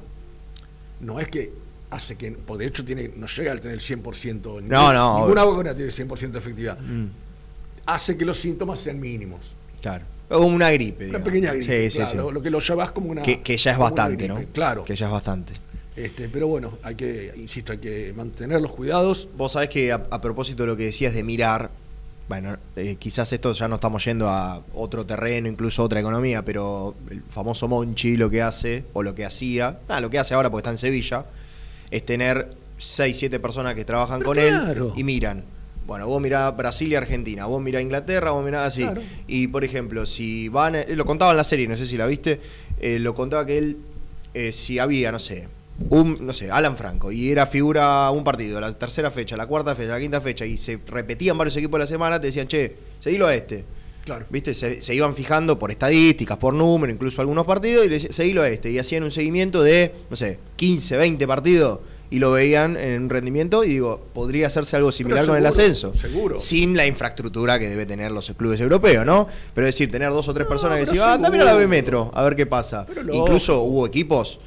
no 1.01 1.19
es 1.21 1.29
que 1.29 1.51
hace 1.93 2.17
que. 2.17 2.33
Por 2.33 2.59
de 2.59 2.67
hecho, 2.67 2.85
tiene, 2.85 3.11
no 3.17 3.27
llega 3.27 3.53
al 3.53 3.61
tener 3.61 3.77
el 3.77 3.81
100%. 3.83 4.63
No, 4.63 4.93
no, 4.93 5.19
Ninguna 5.21 5.45
vacuna 5.45 5.75
tiene 5.75 5.91
100% 5.91 6.31
de 6.31 6.39
efectividad. 6.39 6.79
Mm, 6.79 7.07
Hace 7.87 8.17
que 8.17 8.25
los 8.25 8.39
síntomas 8.39 8.79
sean 8.79 8.99
mínimos. 9.01 9.41
claro. 9.81 10.05
Como 10.29 10.47
una 10.47 10.71
gripe. 10.71 11.05
Una 11.05 11.19
digamos. 11.19 11.27
pequeña 11.29 11.53
gripe. 11.53 11.85
Sí, 11.85 11.91
sí, 11.91 11.99
claro, 11.99 12.29
sí. 12.29 12.35
Lo 12.35 12.41
que 12.43 12.49
lo 12.49 12.61
llevas 12.61 12.91
como 12.93 13.11
una. 13.11 13.21
Que, 13.23 13.43
que 13.43 13.57
ya 13.59 13.73
es 13.73 13.79
bastante, 13.79 14.27
¿no? 14.29 14.41
Claro. 14.55 14.83
Que 14.85 14.97
ya 14.97 15.07
es 15.07 15.13
bastante. 15.13 15.53
Este, 15.95 16.29
pero 16.31 16.47
bueno, 16.47 16.79
hay 16.83 16.95
que, 16.95 17.35
insisto, 17.37 17.73
hay 17.73 17.79
que 17.79 18.15
mantener 18.17 18.63
los 18.63 18.73
cuidados. 18.73 19.29
Vos 19.37 19.53
sabés 19.53 19.69
que 19.69 19.93
a, 19.93 19.97
a 20.11 20.21
propósito 20.23 20.63
de 20.63 20.69
lo 20.69 20.77
que 20.77 20.85
decías 20.85 21.13
de 21.13 21.23
mirar, 21.23 21.71
bueno, 22.29 22.57
eh, 22.77 22.97
quizás 22.99 23.31
esto 23.35 23.53
ya 23.53 23.69
no 23.69 23.75
estamos 23.75 24.03
yendo 24.07 24.27
a 24.31 24.63
otro 24.75 25.05
terreno, 25.05 25.49
incluso 25.49 25.83
otra 25.83 26.01
economía, 26.01 26.43
pero 26.43 26.95
el 27.11 27.21
famoso 27.29 27.69
Monchi 27.69 28.17
lo 28.17 28.31
que 28.31 28.41
hace, 28.41 28.85
o 28.95 29.03
lo 29.03 29.15
que 29.15 29.27
hacía, 29.27 29.81
ah, 29.89 30.01
lo 30.01 30.09
que 30.09 30.19
hace 30.19 30.33
ahora 30.33 30.49
porque 30.49 30.61
está 30.63 30.71
en 30.71 30.79
Sevilla, 30.79 31.27
es 31.93 32.05
tener 32.05 32.49
6, 32.79 33.17
7 33.17 33.39
personas 33.39 33.75
que 33.77 33.85
trabajan 33.85 34.19
Pero 34.19 34.29
con 34.29 34.39
claro. 34.39 34.93
él 34.95 35.01
y 35.01 35.05
miran. 35.05 35.45
Bueno, 35.87 36.07
vos 36.07 36.21
mirás 36.23 36.57
Brasil 36.57 36.91
y 36.91 36.95
Argentina, 36.95 37.47
vos 37.47 37.61
mirás 37.61 37.83
Inglaterra, 37.83 38.31
vos 38.31 38.45
mirás 38.45 38.69
así. 38.69 38.83
Claro. 38.83 39.03
Y 39.27 39.49
por 39.49 39.63
ejemplo, 39.63 40.07
si 40.07 40.49
van, 40.49 40.75
eh, 40.75 40.87
lo 40.97 41.05
contaba 41.05 41.33
en 41.33 41.37
la 41.37 41.45
serie, 41.45 41.69
no 41.69 41.77
sé 41.77 41.87
si 41.87 41.97
la 41.97 42.07
viste, 42.07 42.41
eh, 42.81 42.99
lo 42.99 43.15
contaba 43.15 43.45
que 43.45 43.59
él, 43.59 43.77
eh, 44.33 44.53
si 44.53 44.79
había, 44.79 45.13
no 45.13 45.19
sé, 45.19 45.49
un, 45.91 46.25
no 46.25 46.33
sé, 46.33 46.51
Alan 46.51 46.77
Franco, 46.77 47.13
y 47.13 47.31
era 47.31 47.47
figura 47.47 48.11
un 48.11 48.25
partido, 48.25 48.61
la 48.61 48.73
tercera 48.73 49.11
fecha, 49.11 49.37
la 49.37 49.47
cuarta 49.47 49.75
fecha, 49.75 49.93
la 49.93 50.01
quinta 50.01 50.21
fecha, 50.21 50.47
y 50.47 50.57
se 50.57 50.79
repetían 50.87 51.37
varios 51.37 51.57
equipos 51.57 51.79
de 51.79 51.81
la 51.81 51.87
semana, 51.87 52.21
te 52.21 52.29
decían, 52.29 52.47
che, 52.47 52.75
seguilo 53.01 53.27
a 53.27 53.35
este. 53.35 53.65
Claro. 54.05 54.27
¿Viste? 54.31 54.55
Se, 54.55 54.83
se 54.83 54.95
iban 54.95 55.15
fijando 55.15 55.59
por 55.59 55.71
estadísticas, 55.71 56.37
por 56.37 56.55
número, 56.55 56.93
incluso 56.93 57.21
algunos 57.21 57.47
partidos, 57.47 57.87
y 57.87 57.89
le 57.89 57.95
decían, 57.95 58.13
seguilo 58.13 58.43
a 58.43 58.49
este. 58.49 58.71
Y 58.71 58.79
hacían 58.79 59.05
un 59.05 59.11
seguimiento 59.13 59.63
de, 59.63 59.93
no 60.11 60.17
sé, 60.17 60.39
15, 60.57 60.97
20 60.97 61.27
partidos, 61.27 61.79
y 62.11 62.19
lo 62.19 62.33
veían 62.33 62.77
en 62.77 63.05
un 63.05 63.11
rendimiento, 63.11 63.65
y 63.65 63.69
digo, 63.69 64.01
podría 64.13 64.49
hacerse 64.49 64.77
algo 64.77 64.93
similar 64.93 65.25
con 65.25 65.37
el 65.37 65.47
ascenso. 65.47 65.95
seguro. 65.95 66.37
Sin 66.37 66.77
la 66.77 66.87
infraestructura 66.87 67.59
que 67.59 67.69
debe 67.71 67.87
tener 67.87 68.13
los 68.13 68.31
clubes 68.37 68.61
europeos, 68.61 69.07
¿no? 69.07 69.27
Pero 69.55 69.67
es 69.67 69.75
decir, 69.75 69.91
tener 69.91 70.11
dos 70.11 70.29
o 70.29 70.35
tres 70.35 70.45
No, 70.45 70.49
personas 70.51 70.79
que 70.79 70.85
decían, 70.85 71.09
anda, 71.09 71.31
mira 71.31 71.45
la 71.45 71.55
B. 71.55 71.67
Metro, 71.67 72.11
a 72.13 72.23
ver 72.25 72.37
qué 72.37 72.45
pasa. 72.45 72.87
Incluso 73.13 73.61
hubo 73.63 73.87
equipos, 73.87 74.39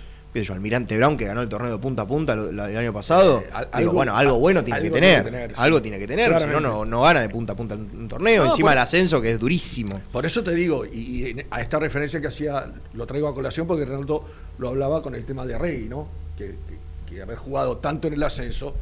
yo, 0.43 0.53
Almirante 0.53 0.97
Brown, 0.97 1.15
que 1.17 1.25
ganó 1.25 1.41
el 1.41 1.49
torneo 1.49 1.71
de 1.71 1.77
punta 1.77 2.01
a 2.03 2.07
punta 2.07 2.33
el 2.33 2.59
año 2.59 2.91
pasado. 2.93 3.39
Eh, 3.39 3.45
Digo, 3.49 3.67
algo- 3.71 3.93
bueno, 3.93 4.15
algo 4.15 4.39
bueno 4.39 4.63
tiene 4.63 4.81
que 4.81 4.89
tener. 4.91 5.01
tiene 5.11 5.23
que 5.23 5.31
tener, 5.31 5.49
sí. 5.51 5.55
Algo 5.59 5.81
tiene 5.81 5.99
que 5.99 6.07
tener, 6.07 6.39
si 6.41 6.47
no, 6.47 6.59
no, 6.59 6.85
no 6.85 7.01
gana 7.01 7.21
de 7.21 7.29
punta 7.29 7.53
a 7.53 7.55
punta 7.55 7.75
un 7.75 8.07
torneo. 8.07 8.43
No, 8.45 8.49
Encima 8.51 8.67
por- 8.69 8.73
el 8.73 8.79
ascenso, 8.79 9.21
que 9.21 9.31
es 9.31 9.39
durísimo. 9.39 10.01
Por 10.11 10.25
eso 10.25 10.43
te 10.43 10.51
digo, 10.55 10.85
y, 10.85 10.97
y 11.29 11.45
a 11.49 11.61
esta 11.61 11.79
referencia 11.79 12.19
que 12.21 12.27
hacía, 12.27 12.71
lo 12.93 13.05
traigo 13.07 13.27
a 13.27 13.33
colación 13.35 13.65
porque 13.67 13.85
Renato 13.85 14.25
lo 14.57 14.69
hablaba 14.69 15.01
con 15.01 15.15
el 15.15 15.23
tema 15.25 15.45
de 15.45 15.57
Rey, 15.57 15.87
¿no? 15.89 16.07
Que, 16.37 16.47
que- 16.47 16.85
que 17.15 17.21
haber 17.21 17.37
jugado 17.37 17.77
tanto 17.77 18.07
en 18.07 18.15
el 18.15 18.23
ascenso, 18.23 18.75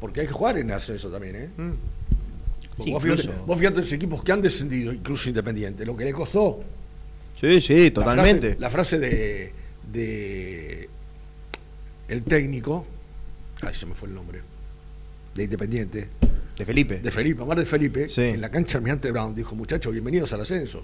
porque 0.00 0.22
hay 0.22 0.26
que 0.26 0.32
jugar 0.32 0.56
en 0.58 0.70
el 0.70 0.76
ascenso 0.76 1.08
también, 1.10 1.36
¿eh? 1.36 1.48
Sí, 2.82 2.92
vos, 2.92 3.02
fíjate, 3.02 3.22
incluso. 3.22 3.44
vos 3.46 3.58
fíjate 3.58 3.78
los 3.80 3.92
equipos 3.92 4.22
que 4.22 4.32
han 4.32 4.42
descendido, 4.42 4.92
incluso 4.92 5.28
Independiente, 5.28 5.84
lo 5.86 5.96
que 5.96 6.04
le 6.04 6.12
costó. 6.12 6.60
Sí, 7.40 7.60
sí, 7.60 7.88
La 7.88 7.94
totalmente. 7.94 8.48
frase- 8.48 8.60
La 8.60 8.70
frase, 8.70 8.98
de, 8.98 9.52
de 9.92 10.88
el 12.08 12.22
técnico, 12.22 12.86
ay, 13.62 13.74
se 13.74 13.86
me 13.86 13.94
fue 13.94 14.08
el 14.08 14.14
nombre, 14.14 14.40
de 15.34 15.44
Independiente, 15.44 16.08
de 16.56 16.64
Felipe. 16.64 16.98
de 17.00 17.10
Felipe, 17.10 17.42
Omar 17.42 17.58
de 17.58 17.66
Felipe, 17.66 18.08
Sí. 18.08 18.22
en 18.22 18.40
la 18.40 18.50
cancha 18.50 18.78
Almirante 18.78 19.10
Brown, 19.12 19.34
dijo, 19.34 19.54
muchachos, 19.54 19.92
bienvenidos 19.92 20.32
al 20.32 20.40
ascenso. 20.40 20.82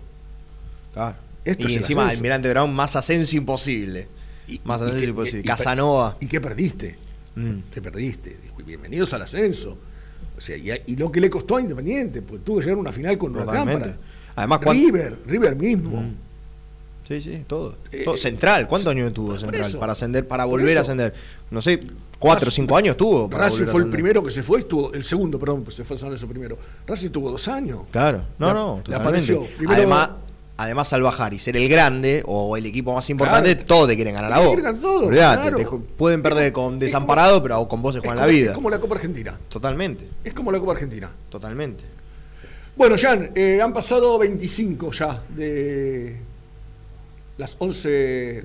Claro. 0.93 1.17
Esto 1.45 1.69
y 1.69 1.75
encima 1.75 2.03
ascenso. 2.05 2.19
Almirante 2.19 2.49
Brown, 2.51 2.75
más 2.75 2.95
ascenso 2.97 3.37
imposible. 3.37 4.09
Y- 4.49 4.61
más 4.65 4.81
y 4.81 4.85
ascenso 4.85 5.01
que- 5.01 5.09
imposible. 5.09 5.41
y- 5.41 5.45
Casanova. 5.49 6.17
¿Y 6.21 6.27
qué 6.27 6.41
perdiste? 6.41 6.97
Mm. 7.35 7.55
¿Qué 7.73 7.81
perdiste? 7.81 8.37
Dijo, 8.43 8.57
bienvenidos 8.67 9.13
al 9.15 9.23
ascenso. 9.23 9.79
O 10.37 10.41
sea, 10.41 10.57
y, 10.57 10.97
lo 10.97 11.11
que 11.11 11.21
le 11.21 11.31
costó 11.31 11.57
a 11.57 11.61
Independiente, 11.61 12.21
pues 12.23 12.45
tuvo 12.45 12.57
que 12.59 12.65
llegar 12.65 12.77
a 12.79 12.81
una 12.81 12.93
final 12.93 13.17
con 13.17 13.33
Totalmente. 13.33 13.73
cámara. 13.81 13.97
Además, 14.37 14.59
¿cuán- 14.63 14.77
River, 14.77 15.19
River 15.27 15.57
mismo. 15.57 16.01
Mm. 16.03 16.15
Sí, 17.21 17.31
sí, 17.31 17.45
todo. 17.47 17.77
Eh, 17.91 18.03
Todo. 18.05 18.17
Central, 18.17 18.67
¿cuántos 18.69 18.91
años 18.91 19.13
tuvo 19.13 19.39
Central? 19.39 19.67
eso. 19.69 19.79
para 19.79 19.93
ascender, 19.93 20.27
para 20.27 20.45
volver 20.45 20.79
a 20.79 20.81
ascender. 20.81 21.13
No 21.51 21.61
sé, 21.61 21.81
cuatro 22.19 22.49
o 22.49 22.51
cinco 22.51 22.77
años 22.77 22.97
tuvo. 22.97 23.29
para 23.29 23.45
Racing 23.45 23.67
fue 23.67 23.83
el 23.83 23.89
primero 23.91 24.23
que 24.25 24.31
se 24.31 24.43
fue, 24.43 24.61
estuvo, 24.61 24.93
el 24.95 25.05
segundo, 25.05 25.39
perdón, 25.39 25.63
pues 25.65 25.77
se 25.77 25.85
fue 25.85 25.97
a 25.97 25.99
San 26.01 26.09
Lorenzo 26.09 26.27
primero. 26.27 26.57
Racing 26.87 27.11
tuvo 27.11 27.31
dos 27.31 27.47
años. 27.49 27.81
Claro, 27.91 28.23
no, 28.39 28.55
no, 28.55 28.83
le 28.87 28.95
apareció. 28.97 29.43
Primero- 29.59 29.73
además, 29.77 30.11
además 30.57 30.93
al 30.93 31.03
bajar 31.03 31.35
y 31.35 31.39
ser 31.39 31.57
el 31.57 31.69
grande 31.69 32.23
o 32.27 32.57
el 32.57 32.65
equipo 32.67 32.95
más 32.95 33.09
importante, 33.11 33.53
Claro. 33.55 33.67
todos 33.67 33.89
te 33.89 33.97
quieren 33.97 34.15
ganar 34.15 34.33
a 34.33 34.39
vos. 34.39 34.47
quieren 34.49 34.65
ganar 34.65 34.81
todo, 34.81 35.07
Olvídate, 35.07 35.41
claro. 35.51 35.57
te 35.57 35.67
pueden 35.97 36.23
perder 36.23 36.45
Es 36.47 36.53
con 36.53 36.75
es 36.75 36.81
desamparado, 36.81 37.43
pero 37.43 37.69
con 37.69 37.83
vos 37.83 37.95
se 37.95 38.01
juegan 38.01 38.17
como- 38.17 38.27
la 38.27 38.33
vida. 38.33 38.51
Es 38.53 38.55
como 38.55 38.71
la 38.71 38.79
Copa 38.79 38.95
Argentina. 38.95 39.39
Totalmente, 39.49 40.09
Es 40.25 40.33
como 40.33 40.51
la 40.53 40.59
Copa 40.61 40.73
Argentina. 40.73 41.11
totalmente. 41.29 41.85
Bueno, 42.75 42.97
Jan, 42.99 43.33
eh, 43.35 43.61
han 43.61 43.73
pasado 43.75 44.19
25 44.19 44.93
ya 44.93 45.23
de 45.29 46.17
las 47.43 47.57
11 47.59 47.89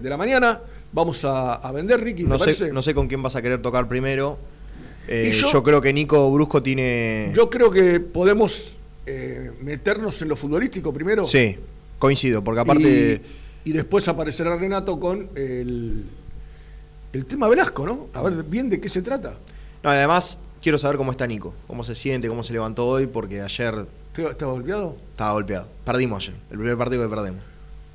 de 0.01 0.09
la 0.09 0.17
mañana. 0.17 0.59
Vamos 0.91 1.23
a, 1.25 1.53
a 1.55 1.71
vender, 1.71 2.01
Ricky, 2.01 2.23
¿te 2.23 2.29
No 2.29 2.37
parece? 2.37 2.67
sé, 2.67 2.73
no 2.73 2.81
sé 2.81 2.93
con 2.93 3.07
quién 3.07 3.21
vas 3.21 3.35
a 3.35 3.41
querer 3.41 3.61
tocar 3.61 3.87
primero. 3.87 4.37
Eh, 5.07 5.31
yo, 5.33 5.51
yo- 5.51 5.63
creo 5.63 5.81
que 5.81 5.93
Nico 5.93 6.29
Brusco 6.31 6.61
tiene. 6.63 7.31
Yo 7.35 7.49
creo 7.49 7.71
que 7.71 7.99
podemos 7.99 8.75
eh, 9.05 9.51
meternos 9.61 10.21
en 10.21 10.29
lo 10.29 10.35
futbolístico 10.35 10.91
primero. 10.93 11.23
Sí, 11.25 11.57
coincido, 11.99 12.43
porque 12.43 12.61
aparte. 12.61 13.21
Y, 13.63 13.69
y 13.69 13.73
después 13.73 14.07
aparecerá 14.07 14.55
Renato 14.57 14.99
con 14.99 15.29
el, 15.35 16.03
el 17.13 17.25
tema 17.25 17.47
Velasco, 17.47 17.85
¿no? 17.85 18.07
A 18.13 18.21
ver 18.21 18.43
bien 18.43 18.69
de 18.69 18.79
qué 18.81 18.89
se 18.89 19.01
trata. 19.01 19.35
No, 19.83 19.89
además, 19.91 20.39
quiero 20.61 20.77
saber 20.77 20.97
cómo 20.97 21.11
está 21.11 21.27
Nico, 21.27 21.53
cómo 21.67 21.83
se 21.83 21.95
siente, 21.95 22.27
cómo 22.27 22.43
se 22.43 22.53
levantó 22.53 22.87
hoy, 22.87 23.07
porque 23.07 23.41
ayer 23.41 23.85
¿Estaba 24.11 24.31
estaba 24.31 24.51
golpeado? 24.53 24.95
estaba 25.11 25.33
golpeado. 25.33 25.67
Perdimos 25.85 26.23
ayer, 26.23 26.35
el 26.49 26.57
primer 26.57 26.77
partido 26.77 27.03
que 27.03 27.13
perdemos. 27.15 27.41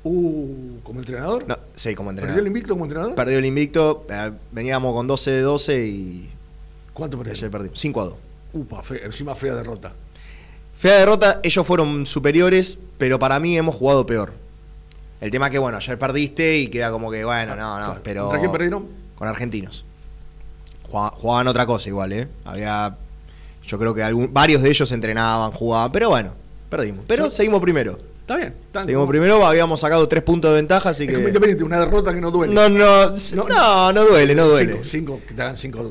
Uh, 0.03 0.79
¿Como 0.83 0.99
entrenador? 0.99 1.47
No, 1.47 1.57
sí, 1.75 1.95
como 1.95 2.09
¿Perdió 2.09 2.23
el 2.23 2.29
entrenador. 2.29 2.47
invicto 2.47 2.73
como 2.73 2.85
entrenador? 2.85 3.15
Perdió 3.15 3.37
el 3.37 3.45
invicto, 3.45 4.05
eh, 4.09 4.31
veníamos 4.51 4.93
con 4.93 5.07
12 5.07 5.31
de 5.31 5.41
12 5.41 5.85
y 5.87 6.29
¿Cuánto 6.93 7.17
perdió? 7.17 7.33
ayer 7.33 7.49
perdimos. 7.49 7.79
5 7.79 8.01
a 8.01 8.03
2. 8.05 8.15
Upa, 8.53 8.83
fe- 8.83 9.05
encima 9.05 9.33
fea 9.35 9.55
derrota. 9.55 9.93
Fea 10.73 10.95
derrota, 10.99 11.39
ellos 11.43 11.65
fueron 11.65 12.05
superiores, 12.05 12.77
pero 12.97 13.17
para 13.17 13.39
mí 13.39 13.57
hemos 13.57 13.75
jugado 13.75 14.05
peor. 14.05 14.33
El 15.21 15.31
tema 15.31 15.49
que, 15.49 15.57
bueno, 15.57 15.77
ayer 15.77 15.97
perdiste 15.97 16.57
y 16.57 16.67
queda 16.67 16.91
como 16.91 17.09
que, 17.09 17.23
bueno, 17.23 17.55
no, 17.55 17.79
no, 17.79 17.97
pero... 18.03 18.23
¿Contra 18.23 18.39
quién 18.39 18.51
perdieron? 18.51 18.85
Con 19.15 19.27
argentinos. 19.29 19.85
Jugaba- 20.89 21.11
Jugaban 21.15 21.47
otra 21.47 21.65
cosa 21.65 21.87
igual, 21.87 22.11
¿eh? 22.11 22.27
Había... 22.43 22.97
Yo 23.65 23.79
creo 23.79 23.93
que 23.95 24.03
algún, 24.03 24.33
varios 24.33 24.61
de 24.61 24.69
ellos 24.69 24.91
entrenaban, 24.91 25.51
jugaban, 25.51 25.89
pero 25.93 26.09
bueno, 26.09 26.33
perdimos. 26.69 27.05
Pero 27.07 27.31
seguimos 27.31 27.61
primero. 27.61 27.97
Está 28.23 28.37
bien. 28.37 28.53
está 28.67 28.81
Seguimos 28.81 29.01
como- 29.01 29.09
primero, 29.11 29.45
habíamos 29.45 29.79
sacado 29.81 30.07
tres 30.07 30.23
puntos 30.23 30.51
de 30.51 30.55
ventaja, 30.55 30.89
así 30.89 31.03
Es 31.03 31.09
que... 31.09 31.15
como 31.15 31.27
independiente, 31.27 31.63
una 31.63 31.79
derrota 31.81 32.13
que 32.13 32.21
no 32.21 32.31
duele. 32.31 32.53
No, 32.53 32.69
no, 32.69 33.11
No, 33.35 33.47
no, 33.49 33.93
no, 33.93 34.05
duele, 34.05 34.33
no 34.33 34.47
duele. 34.47 34.73
Cinco, 34.73 34.83
cinco, 34.85 35.21
que 35.27 35.33
te 35.33 35.41
hagan 35.41 35.57
cinco. 35.57 35.83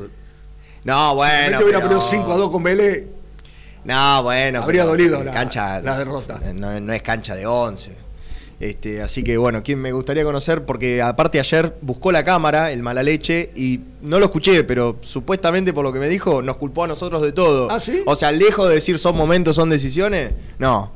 No, 0.84 1.14
bueno, 1.14 1.58
si 1.58 1.64
hubiera 1.64 1.78
pero- 1.78 1.80
perdido 1.80 2.00
5 2.00 2.32
a 2.32 2.36
2 2.36 2.50
con 2.50 2.62
Vélez, 2.62 3.04
No, 3.84 4.22
bueno. 4.22 4.62
Habría 4.62 4.84
dolido 4.84 5.22
la- 5.22 5.32
cancha, 5.32 5.80
la 5.82 5.98
derrota. 5.98 6.40
No, 6.54 6.78
no 6.80 6.92
es 6.92 7.02
cancha 7.02 7.34
de 7.36 7.46
11. 7.46 7.96
Este, 8.60 9.02
así 9.02 9.22
que 9.24 9.36
bueno, 9.36 9.62
quien 9.62 9.80
me 9.80 9.90
gustaría 9.92 10.22
conocer, 10.24 10.64
porque 10.64 11.02
aparte 11.02 11.38
ayer 11.40 11.76
buscó 11.82 12.12
la 12.12 12.24
cámara, 12.24 12.70
el 12.70 12.82
mala 12.82 13.02
leche, 13.02 13.50
y 13.56 13.80
no 14.02 14.18
lo 14.20 14.26
escuché, 14.26 14.62
pero 14.64 14.96
supuestamente 15.02 15.72
por 15.72 15.84
lo 15.84 15.92
que 15.92 15.98
me 15.98 16.08
dijo, 16.08 16.42
nos 16.42 16.56
culpó 16.56 16.84
a 16.84 16.86
nosotros 16.86 17.22
de 17.22 17.32
todo. 17.32 17.68
¿Ah, 17.70 17.78
sí? 17.80 18.02
O 18.06 18.14
sea, 18.16 18.30
lejos 18.32 18.68
de 18.68 18.76
decir 18.76 18.98
son 19.00 19.16
momentos, 19.16 19.56
son 19.56 19.68
decisiones, 19.68 20.30
no. 20.58 20.92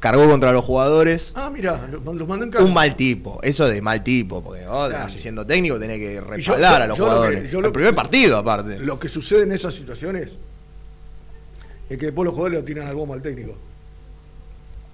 Cargó 0.00 0.28
contra 0.28 0.52
los 0.52 0.64
jugadores. 0.64 1.32
Ah, 1.34 1.50
mira, 1.50 1.88
los 1.90 2.02
lo 2.16 2.26
mandó 2.26 2.44
en 2.44 2.50
cara. 2.52 2.64
Un 2.64 2.72
mal 2.72 2.94
tipo, 2.96 3.40
eso 3.42 3.68
de 3.68 3.82
mal 3.82 4.02
tipo, 4.04 4.42
porque 4.42 4.64
sí. 5.10 5.18
siendo 5.18 5.44
técnico 5.46 5.78
tenés 5.78 5.98
que 5.98 6.14
yo- 6.14 6.20
respaldar 6.22 6.78
yo- 6.78 6.84
a 6.84 6.86
los 6.86 6.98
yo 6.98 7.04
lo 7.04 7.10
que- 7.10 7.16
jugadores. 7.16 7.50
yo 7.50 7.60
lo 7.60 7.66
el 7.68 7.72
primer 7.72 7.94
partido, 7.94 8.36
aparte. 8.38 8.78
Lo 8.78 8.98
que 9.00 9.08
sucede 9.08 9.42
en 9.42 9.52
esas 9.52 9.74
situaciones 9.74 10.30
es 11.90 11.98
que 11.98 12.06
después 12.06 12.24
los 12.24 12.34
jugadores 12.34 12.60
lo 12.60 12.64
tiran 12.64 12.86
al 12.86 12.94
bombo 12.94 13.14
al 13.14 13.22
técnico. 13.22 13.54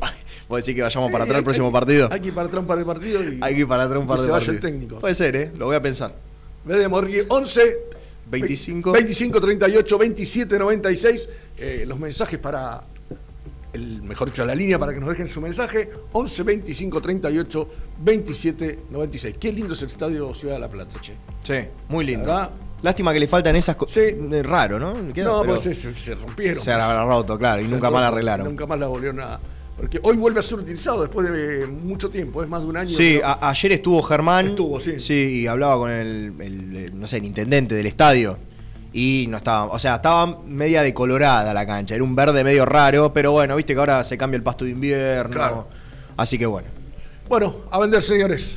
¿Vos 0.48 0.58
decís 0.58 0.74
que 0.74 0.82
vayamos 0.82 1.10
para 1.10 1.24
atrás 1.24 1.38
el 1.38 1.44
próximo 1.44 1.72
partido? 1.72 2.08
Hay 2.10 2.20
que 2.20 2.28
ir 2.28 2.34
para 2.34 2.46
atrás 2.48 2.60
un 2.60 2.66
par 2.66 2.78
de 2.78 2.84
partidos 2.84 3.24
y, 3.24 3.38
Hay 3.42 3.54
que 3.54 3.60
ir 3.60 3.68
para 3.68 3.84
atrás 3.84 4.00
un 4.00 4.06
par 4.06 4.18
de 4.20 4.24
se 4.26 4.30
vaya 4.30 4.46
partidos. 4.46 4.64
el 4.64 4.72
técnico. 4.72 5.00
Puede 5.00 5.14
ser, 5.14 5.36
¿eh? 5.36 5.50
Lo 5.58 5.66
voy 5.66 5.76
a 5.76 5.82
pensar. 5.82 6.14
De 6.64 6.88
Morgui 6.88 7.22
11 7.28 7.76
25. 8.30 8.92
25 8.92 9.38
38 9.40 9.98
27 9.98 10.58
96 10.58 11.28
eh, 11.58 11.84
los 11.86 11.98
mensajes 11.98 12.38
para 12.38 12.82
el 13.74 14.02
mejor 14.02 14.30
dicho 14.30 14.44
la 14.46 14.54
línea 14.54 14.78
para 14.78 14.92
que 14.94 15.00
nos 15.00 15.08
dejen 15.10 15.26
su 15.26 15.40
mensaje 15.40 15.90
11 16.12 16.42
25 16.44 17.00
38 17.00 17.68
27 18.00 18.78
96 18.90 19.37
qué 19.38 19.52
lindo 19.52 19.74
es 19.74 19.82
el 19.82 19.88
estadio 19.88 20.32
Ciudad 20.34 20.54
de 20.54 20.60
la 20.60 20.68
Plata 20.68 21.00
che 21.00 21.14
Sí, 21.42 21.68
muy 21.88 22.04
lindo. 22.04 22.26
¿Verdad? 22.26 22.50
Lástima 22.82 23.12
que 23.12 23.20
le 23.20 23.26
faltan 23.26 23.56
esas 23.56 23.76
cosas. 23.76 23.94
Sí. 23.94 24.42
Raro, 24.42 24.78
¿no? 24.78 24.92
Queda, 25.12 25.24
no 25.26 25.40
pero 25.42 25.54
pues 25.56 25.76
se, 25.78 25.94
se- 25.94 26.14
rompieron 26.14 26.62
se 26.62 26.70
habrá 26.72 27.04
roto, 27.04 27.38
claro, 27.38 27.60
y 27.62 27.64
Se 27.64 27.70
nunca 27.70 27.90
más 27.90 28.00
la 28.02 28.08
arreglaron. 28.08 28.46
nunca 28.46 28.66
más 28.66 28.78
la 28.78 28.87
volvieron 28.88 29.20
a 29.20 29.40
porque 29.76 29.98
hoy 30.04 30.16
vuelve 30.16 30.38
a 30.38 30.42
ser 30.42 30.60
utilizado 30.60 31.02
después 31.02 31.28
de 31.32 31.66
mucho 31.66 32.08
tiempo 32.08 32.42
es 32.44 32.48
más 32.48 32.62
de 32.62 32.68
un 32.68 32.76
año 32.76 32.90
Sí, 32.90 33.18
pero- 33.20 33.38
ayer 33.40 33.72
estuvo 33.72 34.00
Germán. 34.02 34.46
Estuvo, 34.48 34.78
sí. 34.80 35.12
y 35.12 35.46
hablaba 35.48 35.76
con 35.78 35.90
el, 35.90 36.32
el- 36.38 36.76
el, 36.76 37.00
no 37.00 37.06
sé, 37.08 37.16
el 37.16 37.24
intendente 37.24 37.74
del 37.74 37.87
estadio. 37.87 38.38
Y 38.96 39.26
no 39.28 39.38
estaba, 39.38 39.66
o 39.66 39.78
sea, 39.78 39.96
estaba 39.96 40.38
media 40.46 40.80
decolorada 40.83 41.52
la 41.52 41.66
cancha. 41.66 41.96
Era 41.96 42.04
un 42.04 42.14
verde 42.14 42.44
medio 42.44 42.64
raro, 42.64 43.12
pero 43.12 43.33
bueno, 43.33 43.57
viste 43.57 43.74
que 43.74 43.80
ahora 43.80 44.04
se 44.04 44.16
cambia 44.16 44.37
el 44.37 44.44
pasto 44.44 44.64
de 44.64 44.70
invierno. 44.70 45.35
Claro. 45.35 45.66
Así 46.16 46.38
que 46.38 46.46
bueno. 46.46 46.68
bueno 47.28 47.57
a 47.72 47.80
vender 47.80 48.02
señores 48.02 48.57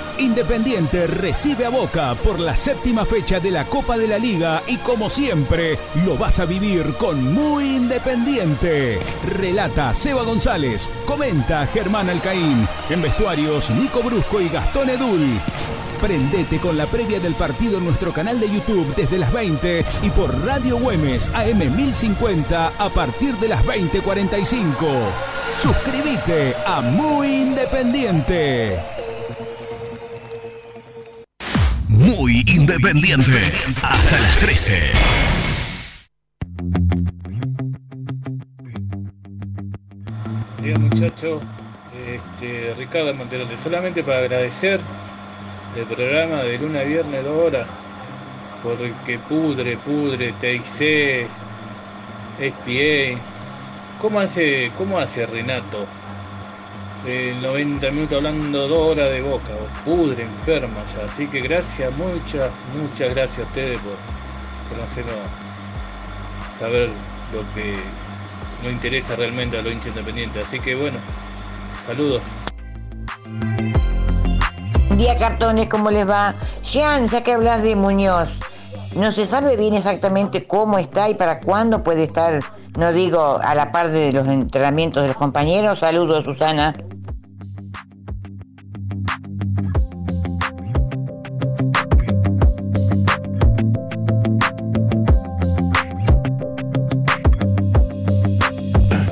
Independiente 0.17 1.07
recibe 1.07 1.65
a 1.65 1.69
Boca 1.69 2.15
por 2.23 2.39
la 2.39 2.55
séptima 2.55 3.05
fecha 3.05 3.39
de 3.39 3.51
la 3.51 3.65
Copa 3.65 3.97
de 3.97 4.07
la 4.07 4.17
Liga 4.17 4.61
y 4.67 4.77
como 4.77 5.09
siempre 5.09 5.77
lo 6.05 6.17
vas 6.17 6.39
a 6.39 6.45
vivir 6.45 6.93
con 6.97 7.33
Muy 7.33 7.75
Independiente. 7.75 8.99
Relata 9.37 9.93
Seba 9.93 10.23
González, 10.23 10.89
comenta 11.05 11.65
Germán 11.67 12.09
Alcaín, 12.09 12.67
en 12.89 13.01
vestuarios 13.01 13.69
Nico 13.71 14.01
Brusco 14.01 14.41
y 14.41 14.49
Gastón 14.49 14.89
Edul. 14.89 15.39
Prendete 16.01 16.57
con 16.57 16.77
la 16.77 16.87
previa 16.87 17.19
del 17.19 17.35
partido 17.35 17.77
en 17.77 17.85
nuestro 17.85 18.11
canal 18.11 18.39
de 18.39 18.49
YouTube 18.49 18.95
desde 18.95 19.19
las 19.19 19.31
20 19.31 19.85
y 20.01 20.09
por 20.09 20.45
Radio 20.45 20.77
Güemes 20.77 21.29
AM 21.35 21.59
1050 21.75 22.71
a 22.79 22.89
partir 22.89 23.35
de 23.35 23.47
las 23.47 23.63
20:45. 23.63 24.87
Suscríbete 25.57 26.55
a 26.65 26.81
Muy 26.81 27.41
Independiente. 27.41 29.00
Muy 32.01 32.43
independiente. 32.47 33.51
Hasta 33.83 34.19
las 34.19 34.37
13. 34.39 34.91
Bien 40.63 40.81
muchachos, 40.81 41.43
este, 42.07 42.73
Ricardo 42.73 43.13
Monterote, 43.13 43.55
solamente 43.61 44.03
para 44.03 44.17
agradecer 44.19 44.79
el 45.75 45.85
programa 45.85 46.37
de 46.37 46.57
luna 46.57 46.79
a 46.79 46.83
viernes 46.83 47.23
dos 47.23 47.45
horas, 47.45 47.67
porque 48.63 49.19
pudre, 49.19 49.77
pudre, 49.77 50.33
TIC, 50.41 51.27
SPA, 52.39 53.21
¿cómo 54.01 54.19
hace, 54.19 54.71
cómo 54.75 54.97
hace 54.97 55.27
Renato? 55.27 55.85
Eh, 57.05 57.35
90 57.41 57.89
minutos 57.91 58.17
hablando 58.17 58.67
dos 58.67 58.91
horas 58.91 59.09
de 59.09 59.21
boca, 59.21 59.49
pudre, 59.83 60.23
enferma 60.23 60.85
ya. 60.85 61.05
Así 61.05 61.25
que 61.25 61.41
gracias, 61.41 61.91
muchas, 61.95 62.51
muchas 62.77 63.15
gracias 63.15 63.39
a 63.39 63.47
ustedes 63.47 63.79
por, 63.79 63.95
por 64.69 64.83
hacernos 64.83 65.15
saber 66.59 66.91
lo 67.33 67.39
que 67.55 67.73
no 68.61 68.69
interesa 68.69 69.15
realmente 69.15 69.57
a 69.57 69.63
los 69.63 69.73
hinchas 69.73 69.87
independientes. 69.87 70.45
Así 70.45 70.59
que 70.59 70.75
bueno, 70.75 70.99
saludos. 71.87 72.21
Buen 74.87 74.97
día 74.99 75.17
cartones, 75.17 75.67
¿cómo 75.67 75.89
les 75.89 76.07
va? 76.07 76.35
Jean, 76.61 77.07
ya 77.07 77.23
que 77.23 77.33
hablas 77.33 77.63
de 77.63 77.75
Muñoz, 77.75 78.29
no 78.95 79.11
se 79.11 79.25
sabe 79.25 79.55
bien 79.57 79.73
exactamente 79.73 80.45
cómo 80.47 80.77
está 80.77 81.09
y 81.09 81.15
para 81.15 81.39
cuándo 81.39 81.83
puede 81.83 82.03
estar, 82.03 82.39
no 82.77 82.91
digo 82.91 83.39
a 83.41 83.55
la 83.55 83.71
par 83.71 83.91
de 83.91 84.11
los 84.11 84.27
entrenamientos 84.27 85.01
de 85.01 85.07
los 85.09 85.17
compañeros. 85.17 85.79
Saludos, 85.79 86.23
Susana. 86.25 86.73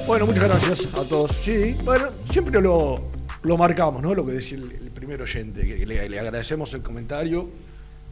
Bueno, 0.05 0.25
muchas 0.25 0.43
gracias 0.43 0.87
a 0.95 1.03
todos. 1.03 1.31
Sí, 1.31 1.77
bueno, 1.85 2.07
siempre 2.25 2.59
lo, 2.59 2.95
lo 3.43 3.57
marcamos, 3.57 4.01
¿no? 4.01 4.13
Lo 4.13 4.25
que 4.25 4.33
decía 4.33 4.57
el, 4.57 4.71
el 4.71 4.91
primer 4.91 5.21
oyente, 5.21 5.61
que 5.61 5.85
le, 5.85 6.09
le 6.09 6.19
agradecemos 6.19 6.73
el 6.73 6.81
comentario, 6.81 7.47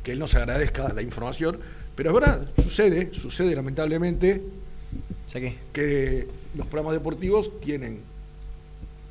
que 0.07 0.13
él 0.13 0.19
nos 0.19 0.35
agradezca 0.35 0.93
la 0.93 1.01
información, 1.01 1.59
pero 1.93 2.11
es 2.11 2.13
verdad, 2.13 2.47
sucede, 2.63 3.13
sucede 3.13 3.53
lamentablemente 3.53 4.41
que 5.73 6.25
los 6.55 6.65
programas 6.67 6.93
deportivos 6.93 7.59
tienen 7.59 7.99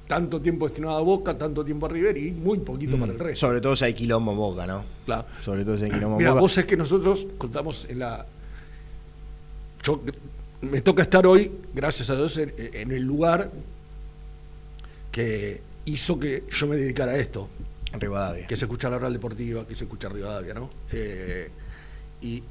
tanto 0.08 0.40
tiempo 0.40 0.66
destinado 0.66 0.96
a 0.96 1.02
Boca, 1.02 1.36
tanto 1.36 1.62
tiempo 1.62 1.84
a 1.84 1.90
River 1.90 2.16
y 2.16 2.30
muy 2.30 2.60
poquito 2.60 2.96
para 2.96 3.12
el 3.12 3.18
resto. 3.18 3.46
Sobre 3.46 3.60
todo 3.60 3.76
si 3.76 3.84
hay 3.84 3.92
quilombo 3.92 4.32
en 4.32 4.38
Boca, 4.38 4.66
¿no? 4.66 4.86
Claro. 5.04 5.26
Sobre 5.42 5.66
todo 5.66 5.76
si 5.76 5.84
hay 5.84 5.90
quilombo 5.90 6.16
Mira, 6.16 6.30
Boca. 6.30 6.40
vos 6.40 6.52
sabés 6.54 6.66
que 6.66 6.78
nosotros 6.78 7.26
contamos 7.36 7.86
en 7.90 7.98
la. 7.98 8.24
Yo 9.82 10.00
me 10.62 10.80
toca 10.80 11.02
estar 11.02 11.26
hoy, 11.26 11.52
gracias 11.74 12.08
a 12.08 12.16
Dios, 12.16 12.38
en, 12.38 12.54
en 12.56 12.90
el 12.90 13.02
lugar 13.02 13.50
que 15.12 15.60
hizo 15.84 16.18
que 16.18 16.44
yo 16.50 16.66
me 16.66 16.76
dedicara 16.76 17.12
a 17.12 17.18
esto. 17.18 17.50
En 17.96 18.00
Rivadavia. 18.00 18.46
Que 18.46 18.56
se 18.56 18.64
escucha 18.66 18.88
la 18.90 18.96
oral 18.96 19.12
deportiva, 19.12 19.66
que 19.66 19.74
se 19.74 19.84
escucha 19.84 20.08
Rivadavia, 20.08 20.54
¿no? 20.54 20.70
Eh, 20.92 21.50
y 22.22 22.42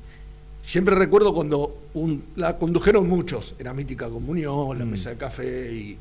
siempre 0.63 0.95
recuerdo 0.95 1.33
cuando 1.33 1.77
un- 1.93 2.23
la 2.35 2.57
condujeron 2.57 3.07
muchos, 3.07 3.55
era 3.59 3.73
Mítica 3.73 4.09
Comunión, 4.09 4.77
la 4.77 4.85
Mesa 4.85 5.11
de 5.11 5.17
Café, 5.17 5.71
y, 5.73 5.97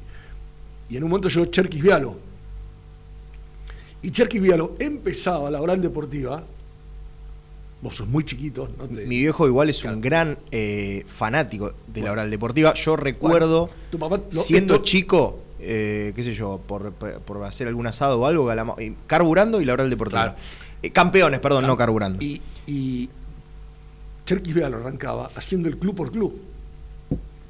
y 0.91 0.97
en 0.97 1.05
un 1.05 1.11
momento 1.11 1.29
llegó 1.29 1.47
Cherkis 1.47 1.83
Vialo. 1.83 2.17
Y 4.03 4.11
Cherkis 4.11 4.41
Vialo 4.43 4.77
empezaba 4.79 5.51
la 5.51 5.61
oral 5.63 5.81
deportiva, 5.81 6.43
vos 7.81 7.95
sos 7.97 8.07
muy 8.09 8.25
chiquito, 8.25 8.69
¿no? 8.79 8.87
Te- 8.87 9.07
Mi 9.07 9.19
viejo 9.19 9.47
igual 9.47 9.71
es 9.71 9.83
un 9.85 10.01
gran 10.01 10.39
eh, 10.51 11.05
fanático 11.07 11.73
de 11.87 12.03
la 12.03 12.13
oral 12.13 12.31
deportiva. 12.31 12.75
Yo 12.75 12.97
recuerdo, 12.97 13.71
tu 13.91 13.99
papá 13.99 14.21
lo- 14.31 14.41
siendo 14.43 14.75
esto- 14.75 14.85
chico, 14.85 15.41
eh, 15.67 16.13
qué 16.15 16.23
sé 16.23 16.33
yo, 16.35 16.61
por, 16.67 16.93
por- 16.93 17.45
hacer 17.45 17.67
algún 17.69 17.87
asado 17.87 18.21
o 18.21 18.27
algo, 18.27 18.51
carburando 19.07 19.61
y 19.61 19.65
la 19.65 19.73
oral 19.75 19.91
deportiva. 19.91 20.37
Eh, 20.83 20.91
campeones, 20.91 21.41
perdón, 21.41 21.67
no 21.67 21.77
carburando. 21.77 22.23
Y, 22.25 22.41
y 22.67 23.09
Cherkis 24.27 24.55
Vialo 24.55 24.77
arrancaba 24.79 25.31
haciendo 25.35 25.69
el 25.69 25.79
club 25.79 25.95
por 25.95 26.11
club. 26.13 26.41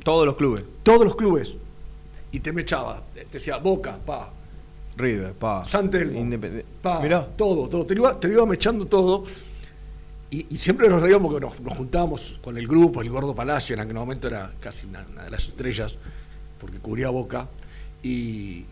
Todos 0.03 0.27
los 0.27 0.37
clubes. 0.37 0.65
Todos 0.83 1.05
los 1.05 1.17
clubes. 1.17 1.57
Y 2.33 2.41
te 2.41 2.53
me 2.53 2.63
echaba, 2.63 3.03
te 3.15 3.27
decía 3.33 3.59
Boca, 3.59 3.97
pa, 4.05 4.31
River, 4.97 5.33
pa. 5.35 5.65
San 5.65 5.89
Telmo, 5.91 6.19
Independe- 6.21 6.65
pa, 6.83 7.01
Mirá. 7.01 7.25
todo, 7.27 7.69
todo. 7.69 7.87
Te 7.87 7.95
lo 7.95 8.03
iba, 8.03 8.21
te 8.21 8.29
lo 8.29 8.35
iba 8.35 8.47
mechando 8.47 8.87
todo. 8.87 9.25
Y, 10.31 10.47
y 10.53 10.57
siempre 10.57 10.89
nos 10.89 11.01
reíamos 11.01 11.31
porque 11.33 11.47
nos, 11.47 11.61
nos 11.61 11.77
juntábamos 11.77 12.41
con 12.43 12.59
el 12.59 12.67
grupo, 12.67 13.03
el 13.03 13.09
Gordo 13.11 13.35
Palacio, 13.37 13.75
en 13.75 13.81
aquel 13.81 13.95
momento 13.95 14.27
era 14.27 14.51
casi 14.61 14.85
una, 14.87 15.07
una 15.13 15.25
de 15.25 15.31
las 15.31 15.43
estrellas, 15.49 15.97
porque 16.61 16.79
cubría 16.79 17.11
Boca. 17.11 17.47
Y, 18.05 18.65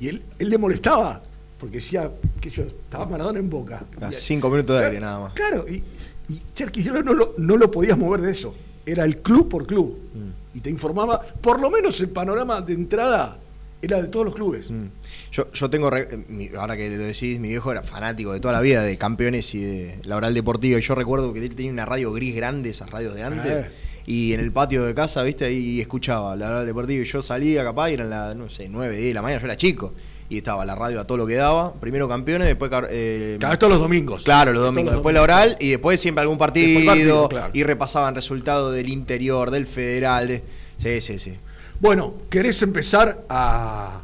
y 0.00 0.08
él, 0.08 0.22
él 0.38 0.48
le 0.50 0.58
molestaba, 0.58 1.22
porque 1.60 1.76
decía 1.76 2.10
que 2.40 2.50
yo 2.50 2.64
estaba 2.64 3.06
Maradona 3.06 3.38
en 3.38 3.48
Boca. 3.50 3.84
Ah, 4.00 4.08
Y- 4.10 4.14
cinco 4.14 4.50
minutos 4.50 4.80
de 4.80 4.86
aire 4.86 4.98
nada 5.00 5.20
más. 5.20 5.32
Claro, 5.34 5.64
y, 5.68 5.84
y 6.28 6.42
Vialo 6.82 7.02
no 7.02 7.12
lo, 7.12 7.34
no 7.38 7.56
lo 7.56 7.70
podías 7.70 7.96
mover 7.98 8.20
de 8.22 8.32
eso. 8.32 8.54
Era 8.84 9.04
el 9.04 9.18
club 9.18 9.48
por 9.48 9.66
club. 9.66 9.98
Mm. 10.14 10.56
Y 10.58 10.60
te 10.60 10.70
informaba, 10.70 11.20
por 11.20 11.60
lo 11.60 11.70
menos 11.70 12.00
el 12.00 12.08
panorama 12.08 12.60
de 12.60 12.72
entrada 12.72 13.38
era 13.80 14.00
de 14.00 14.08
todos 14.08 14.26
los 14.26 14.34
clubes. 14.34 14.70
Mm. 14.70 14.86
Yo, 15.30 15.50
yo 15.52 15.70
tengo, 15.70 15.88
re- 15.90 16.08
eh, 16.10 16.24
mi- 16.28 16.48
ahora 16.58 16.76
que 16.76 16.88
lo 16.90 17.02
decís, 17.04 17.38
mi 17.38 17.48
viejo 17.48 17.70
era 17.70 17.82
fanático 17.82 18.32
de 18.32 18.40
toda 18.40 18.52
la 18.54 18.60
vida 18.60 18.82
de 18.82 18.96
campeones 18.98 19.54
y 19.54 19.62
de 19.62 19.98
la 20.04 20.16
oral 20.16 20.34
deportiva. 20.34 20.78
Y 20.78 20.82
yo 20.82 20.94
recuerdo 20.94 21.32
que 21.32 21.40
él 21.44 21.54
tenía 21.54 21.70
una 21.72 21.84
radio 21.86 22.12
gris 22.12 22.34
grande, 22.34 22.70
esas 22.70 22.90
radios 22.90 23.14
de 23.14 23.22
antes. 23.22 23.52
Eh. 23.66 23.70
Y 24.06 24.32
en 24.32 24.40
el 24.40 24.50
patio 24.52 24.84
de 24.84 24.94
casa, 24.94 25.22
viste, 25.22 25.44
ahí 25.44 25.80
escuchaba 25.80 26.34
la 26.36 26.48
oral 26.48 26.66
deportiva. 26.66 27.02
Y 27.02 27.06
yo 27.06 27.22
salía 27.22 27.62
capaz 27.64 27.90
y 27.90 27.94
eran 27.94 28.10
las, 28.10 28.34
no 28.36 28.48
sé, 28.48 28.68
9, 28.68 28.94
10 28.96 29.08
de 29.08 29.14
la 29.14 29.22
mañana, 29.22 29.40
yo 29.40 29.46
era 29.46 29.56
chico. 29.56 29.92
Y 30.28 30.38
estaba 30.38 30.64
la 30.64 30.74
radio 30.74 30.98
a 31.00 31.04
todo 31.06 31.18
lo 31.18 31.26
que 31.26 31.34
daba. 31.34 31.74
Primero 31.74 32.08
campeones, 32.08 32.48
después. 32.48 32.70
eh, 32.90 33.36
vez 33.38 33.58
todos 33.58 33.72
los 33.74 33.80
domingos. 33.82 34.22
Claro, 34.22 34.52
los 34.52 34.62
domingos. 34.62 34.92
los 34.92 35.00
Después 35.00 35.14
la 35.14 35.22
oral 35.22 35.56
y 35.60 35.70
después 35.70 36.00
siempre 36.00 36.22
algún 36.22 36.38
partido. 36.38 37.28
Claro. 37.28 37.50
Y 37.52 37.62
repasaban 37.64 38.14
resultados 38.14 38.74
del 38.74 38.88
interior, 38.88 39.50
del 39.50 39.66
federal. 39.66 40.28
de- 40.28 40.42
Sí, 40.78 41.00
sí, 41.00 41.18
sí. 41.18 41.34
Bueno, 41.80 42.14
¿querés 42.30 42.62
empezar 42.62 43.24
a, 43.28 44.00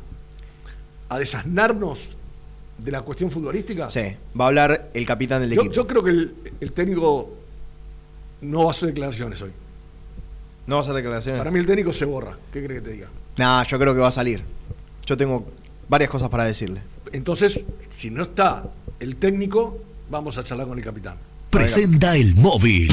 a 1.08 1.18
desasnarnos 1.18 2.10
de 2.76 2.92
la 2.92 3.00
cuestión 3.00 3.30
futbolística? 3.30 3.88
Sí. 3.88 4.00
Va 4.38 4.44
a 4.44 4.48
hablar 4.48 4.90
el 4.94 5.06
capitán 5.06 5.40
del 5.40 5.50
Yo, 5.52 5.62
equipo. 5.62 5.74
yo 5.74 5.86
creo 5.86 6.04
que 6.04 6.10
el, 6.10 6.34
el 6.60 6.72
técnico 6.72 7.30
no 8.42 8.60
va 8.64 8.66
a 8.68 8.70
hacer 8.70 8.90
declaraciones 8.90 9.40
hoy. 9.42 9.50
¿No 10.68 10.76
vas 10.76 10.86
a 10.86 10.90
hacer 10.90 11.02
declaraciones? 11.02 11.38
Para 11.38 11.50
mí 11.50 11.58
el 11.58 11.66
técnico 11.66 11.94
se 11.94 12.04
borra. 12.04 12.36
¿Qué 12.52 12.62
crees 12.62 12.82
que 12.82 12.88
te 12.88 12.94
diga? 12.94 13.08
Nah, 13.38 13.64
yo 13.64 13.78
creo 13.78 13.94
que 13.94 14.00
va 14.00 14.08
a 14.08 14.12
salir. 14.12 14.42
Yo 15.06 15.16
tengo 15.16 15.46
varias 15.88 16.10
cosas 16.10 16.28
para 16.28 16.44
decirle. 16.44 16.82
Entonces, 17.10 17.64
si 17.88 18.10
no 18.10 18.22
está 18.22 18.64
el 19.00 19.16
técnico, 19.16 19.78
vamos 20.10 20.36
a 20.36 20.44
charlar 20.44 20.68
con 20.68 20.76
el 20.76 20.84
capitán. 20.84 21.16
Presenta 21.48 22.14
el 22.16 22.34
móvil. 22.34 22.92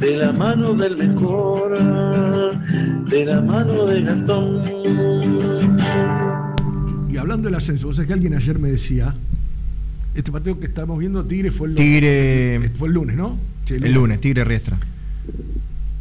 de 0.00 0.16
la 0.16 0.32
mano 0.32 0.74
del 0.74 0.96
mejor, 0.96 1.78
de 3.08 3.24
la 3.24 3.40
mano 3.40 3.86
de 3.86 4.02
Gastón. 4.02 4.60
Y 7.10 7.16
hablando 7.16 7.48
del 7.48 7.54
ascenso, 7.56 7.86
vos 7.88 7.96
sabés 7.96 8.08
que 8.08 8.14
alguien 8.14 8.34
ayer 8.34 8.58
me 8.58 8.70
decía, 8.70 9.14
este 10.14 10.32
partido 10.32 10.58
que 10.58 10.66
estamos 10.66 10.98
viendo, 10.98 11.24
Tigre 11.24 11.50
fue 11.50 11.68
el, 11.68 11.74
Tigre. 11.74 12.70
fue 12.78 12.88
el 12.88 12.94
lunes, 12.94 13.16
¿no? 13.16 13.38
Sí, 13.64 13.74
El 13.74 13.92
lunes, 13.92 14.20
Tigre 14.20 14.44
Riestra. 14.44 14.78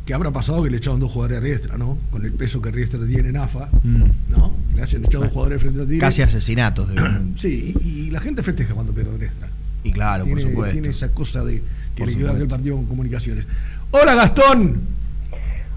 que 0.06 0.14
habrá 0.14 0.32
pasado 0.32 0.64
que 0.64 0.70
le 0.72 0.78
echaron 0.78 1.00
dos 1.00 1.12
jugadores 1.12 1.38
a 1.38 1.42
Riestra, 1.42 1.78
¿no? 1.78 1.98
Con 2.10 2.26
el 2.26 2.32
peso 2.34 2.62
que 2.62 2.72
Riestra 2.72 3.00
tiene 3.06 3.30
en 3.30 3.38
AFA, 3.38 3.70
Mm. 3.84 4.04
¿no? 4.32 4.54
Le 4.76 4.82
hayan 4.82 5.06
echado 5.06 5.24
dos 5.26 5.34
jugadores 5.34 5.62
frente 5.62 5.82
a 5.82 5.84
Tigre. 5.84 6.00
Casi 6.00 6.22
asesinatos. 6.22 6.90
de- 6.94 7.02
Sí, 7.36 7.76
y, 7.84 7.88
y 7.88 8.10
la 8.12 8.20
gente 8.20 8.42
festeja 8.44 8.74
cuando 8.74 8.92
pierde 8.94 9.16
Riestra. 9.18 9.48
Y 9.84 9.92
claro, 9.92 10.24
tiene, 10.26 10.42
por 10.42 10.50
supuesto. 10.50 10.74
Tiene 10.74 10.90
esa 10.90 11.10
cosa 11.14 11.44
de 11.46 11.62
que 12.06 12.12
Por 12.14 12.22
le 12.32 12.36
quedó 12.38 12.48
partido 12.48 12.76
con 12.78 12.86
comunicaciones. 12.86 13.46
Hola 13.92 14.16
Gastón, 14.16 14.82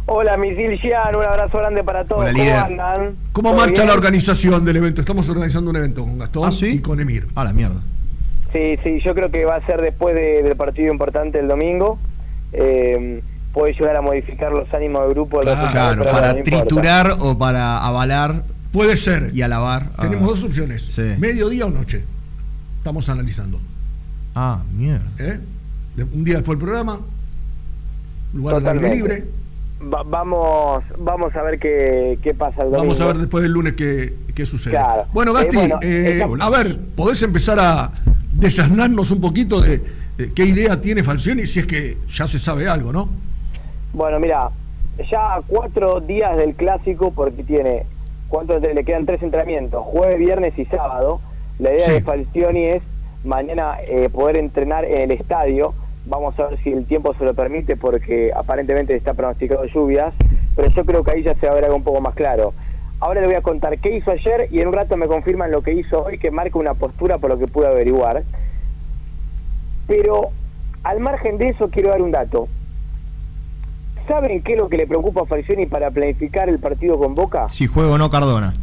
Hola, 0.05 0.37
Misil 0.37 0.79
Gian, 0.81 1.15
un 1.15 1.23
abrazo 1.23 1.59
grande 1.59 1.85
para 1.85 2.05
todos. 2.05 2.23
Hola, 2.23 2.33
¿Cómo 2.33 2.43
líder. 2.43 2.57
andan? 2.57 3.15
¿cómo 3.33 3.51
¿Todo 3.51 3.59
marcha 3.61 3.83
bien? 3.83 3.87
la 3.87 3.93
organización 3.95 4.65
del 4.65 4.77
evento? 4.79 5.01
Estamos 5.01 5.29
organizando 5.29 5.71
un 5.71 5.77
evento 5.77 6.03
con 6.03 6.19
Gastón 6.19 6.43
¿Ah, 6.49 6.51
sí? 6.53 6.67
y 6.67 6.79
con 6.81 6.99
Emir. 7.01 7.29
A 7.37 7.45
la 7.45 7.53
mierda. 7.53 7.81
Sí, 8.53 8.77
sí, 8.83 9.01
yo 9.05 9.15
creo 9.15 9.31
que 9.31 9.45
va 9.45 9.57
a 9.57 9.67
ser 9.67 9.81
después 9.81 10.15
de- 10.17 10.43
del 10.43 10.57
partido 10.57 10.93
importante 10.93 11.39
el 11.39 11.47
domingo. 11.47 11.99
Eh, 12.53 13.23
puede 13.53 13.75
llegar 13.75 13.97
a 13.97 14.03
modificar 14.03 14.51
los 14.53 14.73
ánimos 14.75 15.03
del 15.05 15.11
grupo. 15.15 15.39
del 15.41 15.55
Claro, 15.71 16.03
pero 16.03 16.11
para 16.13 16.33
no 16.33 16.39
importa. 16.41 16.67
triturar 16.67 17.17
o 17.21 17.39
para 17.39 17.79
avalar 17.79 18.43
Puede 18.73 18.97
ser. 18.97 19.31
y 19.33 19.43
alabar. 19.43 19.91
Tenemos 20.01 20.27
dos 20.27 20.43
opciones, 20.45 20.83
Sí. 20.83 21.15
mediodía 21.19 21.65
o 21.67 21.71
noche. 21.71 22.05
Estamos 22.79 23.09
analizando. 23.09 23.61
Ah, 24.35 24.63
mierda. 24.77 25.07
¿eh? 25.21 25.39
Un 25.97 26.25
día 26.25 26.37
después 26.37 26.59
del 26.59 26.65
programa, 26.67 27.01
lugar 28.35 28.57
al 28.57 28.67
aire 28.79 28.95
libre. 28.95 29.25
Va- 29.93 30.03
vamos, 30.05 30.85
vamos 30.99 31.35
a 31.35 31.43
ver 31.43 31.59
qué, 31.59 32.19
qué 32.23 32.33
pasa 32.35 32.63
el 32.63 32.71
domingo. 32.71 32.79
Vamos 32.79 33.01
a 33.01 33.07
ver 33.09 33.19
después 33.19 33.43
del 33.43 33.53
lunes 33.53 33.75
qué, 33.75 34.15
qué 34.35 34.47
sucede. 34.47 34.73
Claro. 34.73 35.05
Bueno, 35.13 35.33
Gasti, 35.33 35.57
Eh, 35.83 36.25
bueno, 36.27 36.37
eh, 36.45 36.47
a 36.47 36.51
ver, 36.51 36.79
¿podés 36.97 37.23
empezar 37.23 37.59
a 37.61 37.91
desasnarnos 38.33 39.11
un 39.11 39.21
poquito 39.21 39.61
de, 39.61 39.83
de 40.17 40.33
qué 40.33 40.45
idea 40.47 40.81
tiene 40.81 41.03
Falcioni 41.03 41.47
si 41.47 41.59
es 41.61 41.67
que 41.67 41.99
ya 42.09 42.27
se 42.27 42.39
sabe 42.39 42.69
algo, 42.69 42.93
¿no? 42.93 43.09
Bueno, 43.93 44.19
mira, 44.19 44.49
ya 45.11 45.35
a 45.35 45.43
cuatro 45.47 46.01
días 46.01 46.37
del 46.39 46.55
clásico, 46.55 47.11
porque 47.13 47.43
tiene, 47.43 47.85
¿cuántos 48.29 48.63
le 48.63 48.85
quedan 48.85 49.05
tres 49.05 49.23
entrenamientos? 49.23 49.83
Jueves, 49.85 50.19
viernes 50.19 50.59
y 50.59 50.65
sábado. 50.67 51.21
La 51.59 51.75
idea 51.75 51.85
Sí. 51.87 51.93
de 51.93 52.01
Falcioni 52.03 52.65
es 52.65 52.83
mañana 53.25 53.75
eh, 53.87 54.09
poder 54.11 54.37
entrenar 54.37 54.85
en 54.87 55.03
el 55.03 55.11
estadio. 55.11 55.75
Vamos 56.07 56.39
a 56.39 56.49
ver 56.49 56.63
si 56.63 56.73
el 56.73 56.85
tiempo 56.87 57.15
se 57.15 57.25
lo 57.25 57.35
permite, 57.35 57.77
porque 57.77 58.33
aparentemente 58.35 58.95
está 58.97 59.15
pronosticado 59.15 59.65
lluvias, 59.67 60.13
pero 60.57 60.69
yo 60.69 60.85
creo 60.85 61.05
que 61.05 61.13
ahí 61.13 61.23
ya 61.23 61.35
se 61.37 61.47
va 61.47 61.53
a 61.53 61.55
ver 61.55 61.65
algo 61.65 61.77
un 61.77 61.85
poco 61.85 62.01
más 62.01 62.15
claro. 62.15 62.53
Ahora 63.01 63.21
le 63.21 63.27
voy 63.27 63.37
a 63.37 63.43
contar 63.43 63.79
qué 63.79 63.97
hizo 63.97 64.11
ayer 64.11 64.49
y 64.51 64.61
en 64.61 64.69
un 64.69 64.75
rato 64.75 64.97
me 64.97 65.07
confirman 65.07 65.51
lo 65.51 65.63
que 65.63 65.73
hizo 65.73 66.05
hoy, 66.05 66.19
que 66.19 66.31
marca 66.31 66.59
una 66.59 66.75
postura 66.75 67.19
por 67.19 67.31
lo 67.31 67.39
que 67.39 67.49
pude 67.49 67.67
averiguar. 67.67 68.23
Pero 69.87 70.31
al 70.85 71.01
margen 71.01 71.39
de 71.39 71.49
eso 71.49 71.69
quiero 71.69 71.91
dar 71.91 72.03
un 72.03 72.13
dato. 72.13 72.49
¿Saben 74.07 74.43
qué 74.43 74.53
es 74.53 74.59
lo 74.59 74.69
que 74.69 74.77
le 74.77 74.87
preocupa 74.87 75.23
a 75.23 75.27
Falcioni 75.27 75.67
para 75.67 75.91
planificar 75.91 76.49
el 76.49 76.59
partido 76.59 76.99
con 76.99 77.15
Boca? 77.15 77.49
Si 77.51 77.67
juego 77.67 77.95
o 77.95 77.99
no 77.99 78.11
Cardona. 78.11 78.55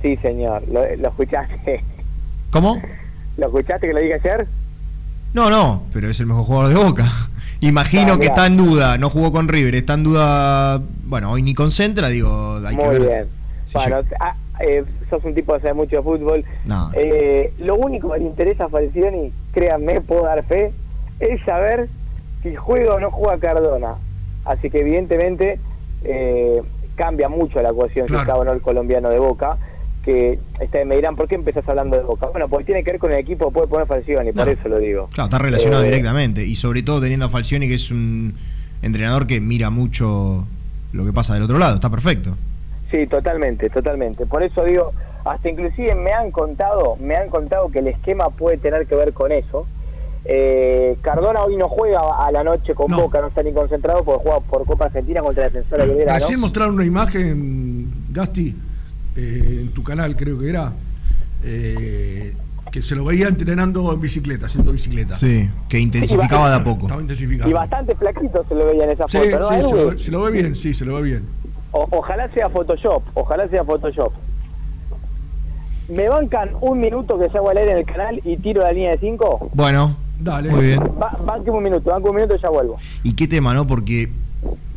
Sí, 0.00 0.16
señor, 0.16 0.66
lo, 0.68 0.84
lo 0.96 1.08
escuchaste. 1.08 1.84
¿Cómo? 2.50 2.80
¿Lo 3.36 3.46
escuchaste 3.46 3.86
que 3.86 3.92
lo 3.92 4.00
dije 4.00 4.14
ayer? 4.14 4.46
No, 5.34 5.50
no, 5.50 5.82
pero 5.92 6.08
es 6.10 6.20
el 6.20 6.26
mejor 6.26 6.44
jugador 6.44 6.68
de 6.68 6.74
Boca. 6.84 7.10
Imagino 7.60 8.14
Ah, 8.14 8.18
que 8.18 8.26
está 8.26 8.46
en 8.46 8.56
duda, 8.56 8.98
no 8.98 9.08
jugó 9.08 9.30
con 9.32 9.46
River, 9.48 9.74
está 9.76 9.94
en 9.94 10.02
duda, 10.04 10.82
bueno, 11.04 11.30
hoy 11.30 11.42
ni 11.42 11.54
concentra, 11.54 12.08
digo, 12.08 12.56
hay 12.66 12.76
que 12.76 12.84
Muy 12.84 12.98
ver. 12.98 13.00
bien. 13.08 13.26
si 13.66 13.74
bueno, 13.78 14.00
ah, 14.18 14.34
eh, 14.60 14.84
sos 15.08 15.24
un 15.24 15.34
tipo 15.34 15.54
que 15.54 15.60
sabe 15.60 15.74
mucho 15.74 15.96
de 15.96 16.02
fútbol. 16.02 16.44
No. 16.64 16.90
Eh, 16.94 17.52
lo 17.58 17.76
único 17.76 18.10
que 18.12 18.18
le 18.18 18.24
interesa 18.24 18.64
a 18.64 18.68
Falcioni, 18.68 19.32
créanme, 19.52 20.00
puedo 20.00 20.24
dar 20.24 20.42
fe, 20.44 20.72
es 21.20 21.40
saber 21.44 21.88
si 22.42 22.54
juega 22.56 22.94
o 22.94 23.00
no 23.00 23.10
juega 23.12 23.38
Cardona. 23.38 23.94
Así 24.44 24.68
que 24.68 24.80
evidentemente 24.80 25.60
eh, 26.02 26.60
cambia 26.96 27.28
mucho 27.28 27.62
la 27.62 27.70
ecuación 27.70 28.08
si 28.08 28.14
está 28.16 28.34
o 28.34 28.44
no 28.44 28.52
el 28.52 28.60
colombiano 28.60 29.08
de 29.08 29.20
Boca. 29.20 29.56
Que 30.04 30.38
este, 30.60 30.84
me 30.84 30.96
dirán, 30.96 31.14
¿por 31.16 31.28
qué 31.28 31.36
empezás 31.36 31.68
hablando 31.68 31.96
de 31.96 32.02
Boca? 32.02 32.26
Bueno, 32.26 32.48
porque 32.48 32.64
tiene 32.66 32.82
que 32.82 32.90
ver 32.92 33.00
con 33.00 33.12
el 33.12 33.18
equipo, 33.18 33.50
puede 33.50 33.68
poner 33.68 33.86
Falcioni, 33.86 34.32
por 34.32 34.46
No. 34.46 34.52
eso 34.52 34.68
lo 34.68 34.78
digo. 34.78 35.08
Claro, 35.12 35.26
está 35.26 35.38
relacionado 35.38 35.82
Eh, 35.82 35.86
directamente. 35.86 36.44
Y 36.44 36.54
sobre 36.56 36.82
todo 36.82 37.00
teniendo 37.00 37.26
a 37.26 37.28
Falcioni, 37.28 37.68
que 37.68 37.74
es 37.74 37.90
un 37.90 38.34
entrenador 38.82 39.26
que 39.26 39.40
mira 39.40 39.70
mucho 39.70 40.44
lo 40.92 41.04
que 41.04 41.12
pasa 41.12 41.34
del 41.34 41.44
otro 41.44 41.58
lado. 41.58 41.76
Está 41.76 41.88
perfecto. 41.90 42.36
Sí, 42.90 43.06
totalmente, 43.06 43.70
totalmente. 43.70 44.26
Por 44.26 44.42
eso 44.42 44.64
digo, 44.64 44.92
hasta 45.24 45.48
inclusive 45.48 45.94
me 45.94 46.10
han 46.12 46.30
contado, 46.32 46.96
me 47.00 47.14
han 47.16 47.28
contado 47.30 47.68
que 47.70 47.78
el 47.78 47.86
esquema 47.86 48.28
puede 48.30 48.58
tener 48.58 48.86
que 48.86 48.96
ver 48.96 49.12
con 49.12 49.30
eso. 49.32 49.66
Eh, 50.24 50.96
Cardona 51.02 51.42
hoy 51.42 51.56
no 51.56 51.68
juega 51.68 52.00
a 52.26 52.30
la 52.30 52.44
noche 52.44 52.74
con 52.74 52.90
Boca, 52.92 53.20
no 53.20 53.28
está 53.28 53.42
ni 53.42 53.52
concentrado 53.52 54.04
porque 54.04 54.22
juega 54.22 54.40
por 54.40 54.64
Copa 54.66 54.84
Argentina 54.86 55.20
contra 55.20 55.44
la 55.44 55.50
Defensora. 55.50 55.84
Recién 56.14 56.38
mostraron 56.40 56.74
una 56.74 56.84
imagen, 56.84 57.88
Gasti, 58.10 58.54
eh, 59.16 59.58
en 59.62 59.68
tu 59.72 59.82
canal 59.82 60.16
creo 60.16 60.38
que 60.38 60.48
era, 60.48 60.72
eh, 61.44 62.34
que 62.70 62.80
se 62.82 62.94
lo 62.94 63.04
veía 63.04 63.28
entrenando 63.28 63.92
en 63.92 64.00
bicicleta, 64.00 64.46
haciendo 64.46 64.72
bicicleta. 64.72 65.14
Sí, 65.14 65.48
que 65.68 65.78
intensificaba 65.78 66.48
de 66.50 66.56
a 66.56 66.64
poco. 66.64 66.82
Estaba 66.82 67.00
intensificado. 67.02 67.50
Y 67.50 67.52
bastante 67.52 67.94
flaquito 67.94 68.44
se 68.48 68.54
lo 68.54 68.66
veía 68.66 68.84
en 68.84 68.90
esa 68.90 69.06
Sí, 69.08 69.18
foto, 69.18 69.38
¿no? 69.40 69.48
sí, 69.48 69.54
se 69.68 69.74
lo, 69.76 69.86
ve- 69.90 69.98
se 69.98 70.10
lo 70.10 70.22
ve 70.22 70.30
bien, 70.32 70.56
sí, 70.56 70.72
se 70.74 70.84
lo 70.84 70.94
ve 70.96 71.02
bien. 71.02 71.24
O- 71.72 71.86
ojalá 71.90 72.28
sea 72.32 72.48
Photoshop, 72.48 73.02
ojalá 73.14 73.48
sea 73.48 73.64
Photoshop. 73.64 74.12
¿Me 75.88 76.08
bancan 76.08 76.50
un 76.60 76.80
minuto 76.80 77.18
que 77.18 77.28
se 77.28 77.36
hago 77.36 77.50
al 77.50 77.56
aire 77.58 77.72
en 77.72 77.78
el 77.78 77.84
canal 77.84 78.20
y 78.24 78.36
tiro 78.38 78.62
la 78.62 78.72
línea 78.72 78.92
de 78.92 78.98
5? 78.98 79.50
Bueno, 79.52 79.96
Dale. 80.18 80.48
muy 80.50 80.66
bien. 80.66 80.80
Va, 80.80 81.10
banqueme 81.26 81.58
un 81.58 81.64
minuto, 81.64 81.90
banque 81.90 82.08
un 82.08 82.14
minuto 82.16 82.36
y 82.36 82.40
ya 82.40 82.48
vuelvo. 82.48 82.76
¿Y 83.02 83.14
qué 83.14 83.26
tema, 83.28 83.52
no? 83.52 83.66
Porque 83.66 84.10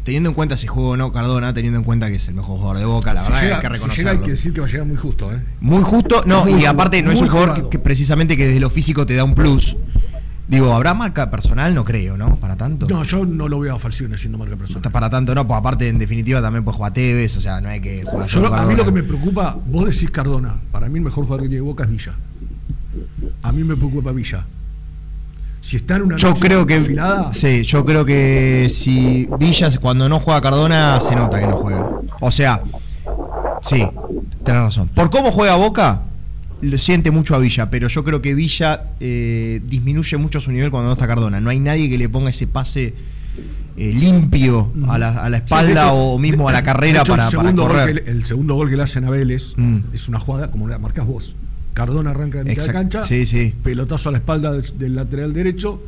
teniendo 0.05 0.29
en 0.29 0.35
cuenta 0.35 0.55
ese 0.55 0.67
juego 0.67 0.91
o 0.91 0.97
no, 0.97 1.11
Cardona, 1.11 1.53
teniendo 1.53 1.77
en 1.79 1.83
cuenta 1.83 2.07
que 2.07 2.15
es 2.15 2.27
el 2.29 2.35
mejor 2.35 2.57
jugador 2.59 2.77
de 2.77 2.85
Boca, 2.85 3.13
la 3.13 3.25
Si 3.25 3.31
verdad 3.31 3.41
llega- 3.43 3.55
hay 3.57 3.61
que 3.61 3.67
si 3.67 3.67
llega 3.67 3.73
reconocerlo. 3.73 4.11
hay 4.11 4.19
que 4.19 4.31
decir 4.31 4.53
que 4.53 4.61
va 4.61 4.67
a 4.67 4.69
llegar 4.69 4.85
muy 4.87 4.97
justo, 4.97 5.33
¿eh? 5.33 5.41
Muy 5.59 5.83
justo, 5.83 6.23
no, 6.25 6.45
Muy 6.45 6.61
y 6.61 6.65
aparte 6.65 7.01
no 7.01 7.11
es 7.11 7.19
un 7.21 7.27
jugador 7.27 7.69
que, 7.69 7.79
precisamente 7.79 8.37
que 8.37 8.45
desde 8.47 8.59
lo 8.61 8.69
físico 8.69 9.05
te 9.05 9.15
da 9.15 9.23
un 9.25 9.35
plus. 9.35 9.75
Digo, 10.47 10.71
¿habrá 10.75 10.93
marca 10.93 11.31
personal? 11.31 11.73
No 11.73 11.83
creo, 11.83 12.17
¿no? 12.17 12.35
Para 12.35 12.55
tanto. 12.55 12.85
No, 12.87 13.01
yo 13.03 13.25
no 13.25 13.47
lo 13.49 13.59
veo 13.59 13.73
a 13.75 13.79
Falcione 13.79 14.13
haciendo 14.13 14.37
marca 14.37 14.55
personal. 14.55 14.91
Para 14.91 15.09
tanto 15.09 15.33
no, 15.33 15.47
pues 15.47 15.57
aparte 15.59 15.89
en 15.89 15.97
definitiva 15.97 16.39
también 16.39 16.63
puede 16.63 16.77
jugar 16.77 16.93
Tevez, 16.93 17.35
o 17.35 17.41
sea, 17.41 17.59
no 17.59 17.69
hay 17.69 17.81
que 17.81 18.03
jugar 18.03 18.27
Yo, 18.27 18.53
a 18.53 18.63
mí 18.67 18.75
lo 18.75 18.85
que 18.85 18.91
me 18.91 19.01
preocupa, 19.01 19.57
vos 19.65 19.85
decís 19.85 20.11
Cardona, 20.11 20.53
para 20.71 20.87
mí 20.87 20.99
el 20.99 21.03
mejor 21.05 21.23
jugador 21.25 21.41
que 21.45 21.49
tiene 21.49 21.61
Boca 21.63 21.85
es 21.85 21.89
Villa. 21.89 22.13
A 23.41 23.51
mí 23.51 23.63
me 23.63 23.75
preocupa 23.75 24.11
Villa. 24.11 24.45
Si 25.65 25.77
está 25.77 25.95
en 25.95 26.03
una 26.03 26.15
Yo 26.17 26.35
creo 26.35 26.63
que 26.67 26.75
afilada, 26.75 27.33
sí, 27.33 27.63
yo 27.63 27.83
creo 27.83 28.05
que 28.05 28.67
si 28.69 29.27
Villa 29.39 29.67
cuando 29.81 30.07
no 30.07 30.19
juega 30.19 30.39
Cardona 30.39 30.99
se 30.99 31.15
nota 31.15 31.39
que 31.39 31.47
no 31.47 31.57
juega. 31.57 31.89
O 32.21 32.29
sea, 32.29 32.61
sí, 33.63 33.83
tenés 34.43 34.61
razón. 34.61 34.89
Por 34.93 35.09
cómo 35.09 35.31
juega 35.31 35.55
Boca, 35.55 36.01
lo 36.61 36.77
siente 36.77 37.09
mucho 37.09 37.33
a 37.33 37.39
Villa, 37.39 37.69
pero 37.71 37.87
yo 37.87 38.03
creo 38.03 38.21
que 38.21 38.35
Villa 38.35 38.83
eh, 38.99 39.59
disminuye 39.65 40.17
mucho 40.17 40.39
su 40.39 40.51
nivel 40.51 40.69
cuando 40.69 40.89
no 40.89 40.93
está 40.93 41.07
Cardona. 41.07 41.41
No 41.41 41.49
hay 41.49 41.57
nadie 41.59 41.89
que 41.89 41.97
le 41.97 42.09
ponga 42.09 42.29
ese 42.29 42.45
pase 42.45 42.93
eh, 43.75 43.91
limpio 43.91 44.71
a 44.87 44.99
la, 44.99 45.17
a 45.23 45.29
la 45.29 45.37
espalda 45.37 45.85
hecho- 45.87 45.93
o 45.95 46.19
mismo 46.19 46.47
a 46.47 46.51
la 46.53 46.61
carrera 46.61 47.01
hecho, 47.01 47.13
para, 47.13 47.27
el 47.27 47.35
para 47.35 47.51
gol 47.51 47.55
correr. 47.67 48.03
que 48.03 48.11
el 48.11 48.23
segundo 48.25 48.53
gol 48.53 48.69
que 48.69 48.77
le 48.77 48.83
hacen 48.83 49.03
a 49.05 49.09
Vélez 49.09 49.53
Mm. 49.57 49.77
es 49.93 50.07
una 50.07 50.19
jugada 50.19 50.51
como 50.51 50.67
la 50.67 50.77
marcás 50.77 51.07
vos. 51.07 51.35
Cardona 51.75 52.09
arranca 52.09 52.39
de 52.39 52.45
mitad 52.45 52.65
de 52.65 52.73
cancha, 52.73 53.03
Sí, 53.05 53.27
sí. 53.27 53.53
pelotazo 53.63 54.09
a 54.09 54.11
la 54.13 54.17
espalda 54.17 54.51
del, 54.53 54.77
del 54.79 54.95
lateral 54.95 55.31
derecho 55.33 55.81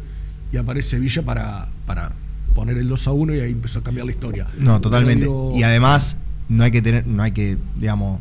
y 0.52 0.58
aparece 0.58 1.00
Villa 1.00 1.24
para, 1.24 1.68
para 1.88 2.12
poner 2.54 2.78
el 2.78 2.88
2 2.88 3.08
a 3.08 3.12
1 3.14 3.34
y 3.36 3.40
ahí 3.40 3.52
empezó 3.54 3.80
a 3.80 3.84
cambiar 3.84 4.06
la 4.06 4.12
historia. 4.12 4.46
No, 4.60 4.80
totalmente. 4.80 5.22
Digo, 5.26 5.52
Y 5.56 5.64
además, 5.64 6.18
no 6.50 6.64
hay 6.64 6.72
que 6.72 6.82
tener, 6.84 7.08
no 7.08 7.24
hay 7.24 7.32
que, 7.32 7.58
digamos, 7.80 8.20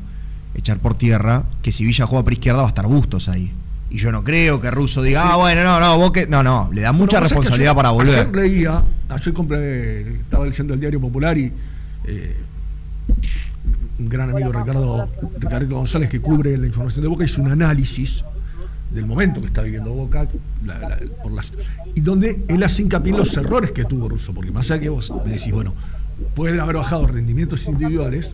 echar 0.55 0.79
por 0.79 0.97
tierra 0.97 1.45
que 1.61 1.71
si 1.73 1.85
Villa 1.85 2.07
juega 2.07 2.25
por 2.25 2.33
izquierda 2.33 2.61
va 2.61 2.67
a 2.67 2.69
estar 2.69 2.87
Bustos 2.87 3.29
ahí. 3.29 3.53
Y 3.91 3.99
yo 3.99 4.11
no 4.11 4.25
creo 4.25 4.61
que 4.61 4.71
Russo 4.71 5.03
diga, 5.03 5.23
Sí. 5.23 5.29
ah, 5.33 5.37
bueno, 5.37 5.63
no, 5.63 5.79
no, 5.79 5.97
vos 5.97 6.11
que. 6.11 6.27
No, 6.27 6.43
no, 6.43 6.71
le 6.73 6.81
da 6.81 6.91
mucha 6.93 7.21
responsabilidad 7.21 7.71
ayer- 7.71 7.77
para 7.77 7.91
volver. 7.91 8.19
Ayer 8.19 8.35
leía, 8.35 8.83
ayer 9.09 9.33
compré, 9.35 10.01
estaba 10.17 10.45
leyendo 10.47 10.75
el 10.75 10.81
Diario 10.81 11.01
Popular 11.01 11.39
y 11.39 11.53
eh, 12.05 12.37
un 13.99 14.09
gran 14.09 14.31
amigo 14.31 14.53
Ricardo, 14.53 15.09
Ricardo 15.39 15.77
González 15.77 16.11
que 16.11 16.21
cubre 16.21 16.57
la 16.59 16.67
información 16.67 17.03
de 17.03 17.09
Boca 17.09 17.25
hizo 17.25 17.41
un 17.41 17.51
análisis 17.51 18.23
del 18.93 19.07
momento 19.07 19.41
que 19.41 19.47
está 19.49 19.63
viviendo 19.63 19.93
Boca 19.93 20.27
la- 20.65 20.79
la- 20.79 20.99
por 21.23 21.33
las, 21.33 21.53
y 21.95 22.01
donde 22.01 22.45
él 22.49 22.63
hace 22.63 22.83
hincapié 22.83 23.13
en 23.13 23.19
los 23.19 23.37
errores 23.37 23.73
que 23.73 23.85
tuvo 23.85 24.09
Russo, 24.09 24.33
porque 24.33 24.51
más 24.51 24.71
allá 24.71 24.81
que 24.81 24.89
vos 24.89 25.13
me 25.25 25.33
decís, 25.33 25.53
bueno, 25.53 25.75
pueden 26.35 26.61
haber 26.61 26.77
bajado 26.77 27.07
rendimientos 27.07 27.67
individuales, 27.67 28.31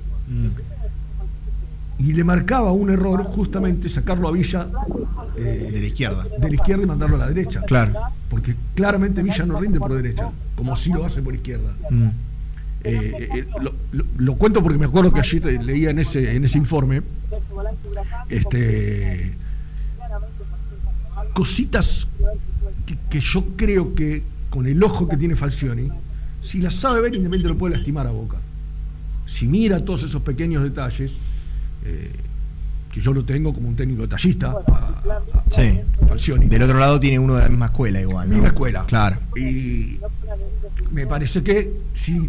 y 1.98 2.12
le 2.14 2.24
marcaba 2.24 2.72
un 2.72 2.90
error 2.90 3.22
justamente 3.22 3.88
sacarlo 3.88 4.28
a 4.28 4.32
Villa 4.32 4.66
eh, 5.36 5.68
De 5.72 5.80
la 5.80 5.86
izquierda. 5.86 6.26
de 6.38 6.48
la 6.48 6.54
izquierda 6.54 6.82
y 6.82 6.86
mandarlo 6.86 7.16
a 7.16 7.18
la 7.20 7.28
derecha. 7.28 7.62
Claro. 7.62 7.92
Porque 8.28 8.54
claramente 8.74 9.22
Villa 9.22 9.44
no 9.46 9.60
rinde 9.60 9.78
por 9.78 9.94
derecha, 9.94 10.30
como 10.56 10.74
si 10.76 10.90
lo 10.90 11.04
hace 11.04 11.22
por 11.22 11.34
izquierda. 11.34 11.72
Mm. 11.90 12.08
Eh, 12.84 13.28
eh, 13.34 13.46
lo, 13.60 13.72
lo- 13.92 14.04
lo 14.16 14.34
cuento 14.36 14.60
porque 14.62 14.76
me 14.78 14.86
acuerdo 14.86 15.12
que 15.12 15.20
ayer 15.20 15.46
eh, 15.46 15.62
leía 15.62 15.90
en 15.90 16.00
ese, 16.00 16.34
en 16.34 16.44
ese 16.44 16.58
informe 16.58 17.02
este, 18.28 19.34
cositas 21.34 22.08
que, 22.86 22.96
que 23.10 23.20
yo 23.20 23.44
creo 23.56 23.94
que 23.94 24.22
con 24.50 24.66
el 24.66 24.82
ojo 24.82 25.08
que 25.08 25.16
tiene 25.16 25.34
Falcioni, 25.36 25.88
si 26.40 26.60
las 26.60 26.74
sabe 26.74 27.00
ver, 27.00 27.14
independientemente 27.14 27.48
lo 27.48 27.58
puede 27.58 27.76
lastimar 27.76 28.06
a 28.06 28.10
Boca. 28.10 28.36
Si 29.26 29.46
mira 29.46 29.82
todos 29.84 30.02
esos 30.02 30.20
pequeños 30.22 30.62
detalles, 30.62 31.16
eh, 31.84 32.10
que 32.92 33.00
yo 33.00 33.14
lo 33.14 33.24
tengo 33.24 33.54
como 33.54 33.68
un 33.68 33.76
técnico 33.76 34.02
detallista, 34.02 34.50
a- 34.66 35.02
Sí. 35.48 35.80
Falcioni. 36.08 36.46
Del 36.46 36.62
otro 36.62 36.78
lado 36.78 36.98
tiene 37.00 37.18
uno 37.18 37.34
de 37.36 37.42
la 37.42 37.48
misma 37.48 37.66
escuela 37.66 38.00
igual, 38.00 38.28
¿no? 38.28 38.34
Misma 38.34 38.48
escuela. 38.48 38.84
Claro. 38.86 39.18
Y 39.36 39.98
me 40.90 41.06
parece 41.06 41.42
que 41.42 41.72
si 41.94 42.28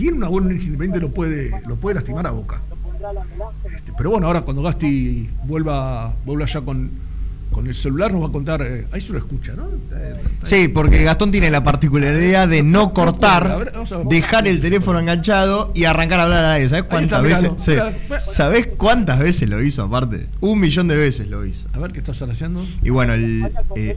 tiene 0.00 0.16
una 0.16 0.28
buena 0.28 0.50
independiente 0.52 0.98
lo 0.98 1.10
puede, 1.10 1.50
lo 1.66 1.76
puede 1.76 1.96
lastimar 1.96 2.26
a 2.26 2.30
Boca. 2.30 2.62
Este, 3.76 3.92
pero 3.98 4.10
bueno, 4.10 4.26
ahora 4.28 4.40
cuando 4.40 4.62
Gasti 4.62 5.28
vuelva, 5.44 6.14
vuelva 6.24 6.46
ya 6.46 6.62
con, 6.62 6.90
con 7.52 7.66
el 7.66 7.74
celular 7.74 8.10
nos 8.10 8.22
va 8.22 8.28
a 8.28 8.32
contar, 8.32 8.62
eh, 8.62 8.86
ahí 8.92 9.00
se 9.02 9.12
lo 9.12 9.18
escucha, 9.18 9.52
¿no? 9.52 9.64
Eh, 9.94 10.14
Sí, 10.42 10.68
porque 10.68 11.04
Gastón 11.04 11.30
tiene 11.30 11.50
la 11.50 11.62
particularidad 11.62 12.48
de 12.48 12.62
no 12.62 12.94
cortar, 12.94 13.72
dejar 14.08 14.48
el 14.48 14.62
teléfono 14.62 15.00
enganchado 15.00 15.70
y 15.74 15.84
arrancar 15.84 16.20
a 16.20 16.22
hablar 16.22 16.44
a 16.44 16.48
nadie. 16.48 16.66
¿Sabes 16.70 16.84
cuántas 16.84 17.22
veces? 17.22 17.50
sí. 17.58 17.74
¿Sabés 18.18 18.68
cuántas 18.78 19.18
veces 19.18 19.50
lo 19.50 19.62
hizo 19.62 19.82
aparte? 19.82 20.28
Un 20.40 20.60
millón 20.60 20.88
de 20.88 20.96
veces 20.96 21.26
lo 21.26 21.44
hizo. 21.44 21.68
A 21.74 21.78
ver 21.78 21.92
qué 21.92 21.98
estás 21.98 22.22
haciendo. 22.22 22.64
Y 22.82 22.88
bueno, 22.88 23.12
el, 23.12 23.52
eh, 23.76 23.94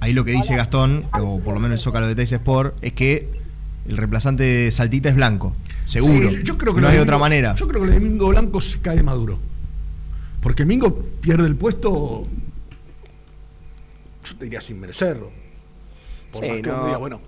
ahí 0.00 0.12
lo 0.12 0.24
que 0.24 0.32
dice 0.32 0.56
Gastón, 0.56 1.04
o 1.12 1.38
por 1.38 1.54
lo 1.54 1.60
menos 1.60 1.78
el 1.78 1.84
Zócalo 1.84 2.08
de 2.08 2.16
Teis 2.16 2.32
Sport, 2.32 2.74
es 2.82 2.92
que 2.92 3.43
el 3.88 3.96
reemplazante 3.96 4.42
de 4.42 4.70
Saltita 4.70 5.08
es 5.08 5.14
blanco. 5.16 5.54
Seguro. 5.86 6.30
Sí, 6.30 6.40
yo 6.42 6.56
creo 6.56 6.74
que 6.74 6.80
no 6.80 6.88
hay 6.88 6.98
otra 6.98 7.18
manera. 7.18 7.54
Yo 7.54 7.68
creo 7.68 7.82
que 7.82 7.86
lo 7.88 7.92
de 7.92 8.00
Mingo 8.00 8.28
Blanco 8.28 8.60
se 8.60 8.78
cae 8.80 9.02
Maduro. 9.02 9.38
Porque 10.40 10.64
Mingo 10.64 10.94
pierde 11.20 11.46
el 11.46 11.56
puesto, 11.56 12.24
yo 14.24 14.36
te 14.36 14.44
diría 14.44 14.60
sin 14.60 14.80
merecerlo. 14.80 15.30
Por 16.32 16.42
Sí, 16.44 16.50
más 16.50 16.60
que 16.60 16.68
no- 16.68 16.74
uno 16.76 16.86
diga, 16.86 16.98
bueno, 16.98 17.20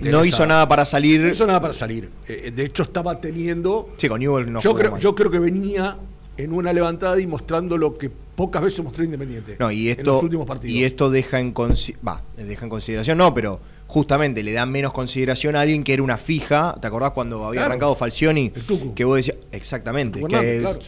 no 0.00 0.24
hizo 0.24 0.46
nada 0.46 0.68
para 0.68 0.84
salir. 0.84 1.20
No 1.20 1.28
hizo 1.28 1.46
nada 1.46 1.60
para 1.60 1.72
salir. 1.72 2.08
Eh, 2.28 2.52
de 2.54 2.64
hecho, 2.64 2.82
estaba 2.84 3.20
teniendo. 3.20 3.90
Sí, 3.96 4.08
con 4.08 4.20
Newell 4.20 4.52
no 4.52 4.60
yo, 4.60 4.74
creo, 4.74 4.92
mal. 4.92 5.00
yo 5.00 5.14
creo 5.14 5.30
que 5.30 5.38
venía 5.38 5.96
en 6.36 6.52
una 6.52 6.72
levantada 6.72 7.20
y 7.20 7.26
mostrando 7.26 7.76
lo 7.76 7.96
que 7.98 8.10
pocas 8.10 8.62
veces 8.62 8.82
mostró 8.82 9.04
Independiente. 9.04 9.56
No, 9.58 9.70
y 9.70 9.88
en 9.90 9.98
esto, 9.98 10.14
los 10.14 10.22
últimos 10.22 10.46
partidos. 10.46 10.74
y 10.74 10.84
esto 10.84 11.10
deja 11.10 11.40
en, 11.40 11.52
consi- 11.54 11.96
va, 12.06 12.22
deja 12.36 12.64
en 12.64 12.70
consideración, 12.70 13.18
no, 13.18 13.34
pero 13.34 13.60
justamente 13.92 14.42
le 14.42 14.52
da 14.52 14.64
menos 14.64 14.90
consideración 14.94 15.54
a 15.54 15.60
alguien 15.60 15.84
que 15.84 15.92
era 15.92 16.02
una 16.02 16.16
fija. 16.16 16.78
¿Te 16.80 16.86
acordás 16.86 17.10
cuando 17.10 17.44
había 17.44 17.60
Claro. 17.60 17.72
arrancado 17.72 17.94
Falcioni? 17.94 18.50
El 18.56 18.62
Tucu. 18.64 18.94
Que 18.94 19.04
vos 19.04 19.16
decías, 19.16 19.36
exactamente. 19.52 20.18
Que, 20.20 20.60
claro. 20.62 20.78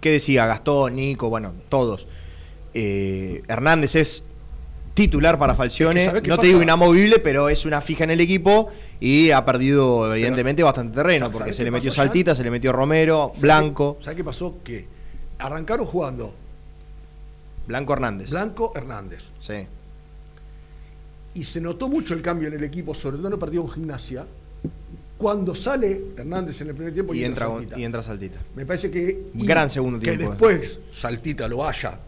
que 0.00 0.10
decía 0.10 0.44
Gastón, 0.46 0.96
Nico, 0.96 1.30
bueno, 1.30 1.52
todos. 1.68 2.08
Eh, 2.74 3.42
Hernández 3.46 3.94
es 3.94 4.24
titular 4.94 5.38
para 5.38 5.54
Falcione. 5.54 6.00
Es 6.00 6.02
que, 6.02 6.06
¿sabés 6.06 6.22
qué 6.24 6.28
no 6.30 6.38
te 6.38 6.48
digo 6.48 6.60
inamovible, 6.60 7.20
pero 7.20 7.48
es 7.48 7.64
una 7.64 7.80
fija 7.80 8.02
en 8.02 8.10
el 8.10 8.20
equipo 8.20 8.68
y 8.98 9.30
ha 9.30 9.44
perdido, 9.44 10.12
evidentemente, 10.12 10.64
bastante 10.64 10.96
terreno, 10.96 11.26
¿sabés 11.26 11.32
porque 11.32 11.50
qué 11.50 11.54
se 11.56 11.62
le 11.62 11.70
metió? 11.70 11.92
Saltita, 11.92 12.34
se 12.34 12.42
le 12.42 12.50
metió 12.50 12.72
Romero, 12.72 13.26
¿Sabés 13.28 13.40
Blanco. 13.42 13.96
qué- 13.98 14.04
¿Sabés 14.04 14.16
qué 14.16 14.24
pasó? 14.24 14.56
Que 14.64 14.86
arrancaron 15.38 15.86
jugando 15.86 16.34
Blanco 17.68 17.92
Hernández. 17.92 18.30
Blanco 18.30 18.72
Hernández. 18.74 19.30
Sí. 19.38 19.66
Y 21.38 21.44
se 21.44 21.60
notó 21.60 21.88
mucho 21.88 22.14
el 22.14 22.22
cambio 22.22 22.48
en 22.48 22.54
el 22.54 22.64
equipo, 22.64 22.94
sobre 22.94 23.16
todo 23.18 23.28
en 23.28 23.32
el 23.34 23.38
partido 23.38 23.62
con 23.64 23.72
Gimnasia, 23.72 24.26
cuando 25.16 25.54
sale 25.54 26.00
Hernández 26.16 26.60
en 26.62 26.68
el 26.70 26.74
primer 26.74 26.92
tiempo 26.92 27.14
y, 27.14 27.20
Y 27.20 27.24
entra, 27.24 27.46
Saltita. 27.46 27.78
y 27.78 27.84
entra 27.84 28.02
Saltita. 28.02 28.40
Me 28.56 28.66
parece 28.66 28.90
que. 28.90 29.26
Gran 29.34 29.70
segundo 29.70 29.98
Que 30.00 30.16
tiempo. 30.16 30.24
eh. 30.26 30.28
después 30.30 30.80
Saltita 30.92 31.46
lo 31.48 31.66
haya 31.66 31.98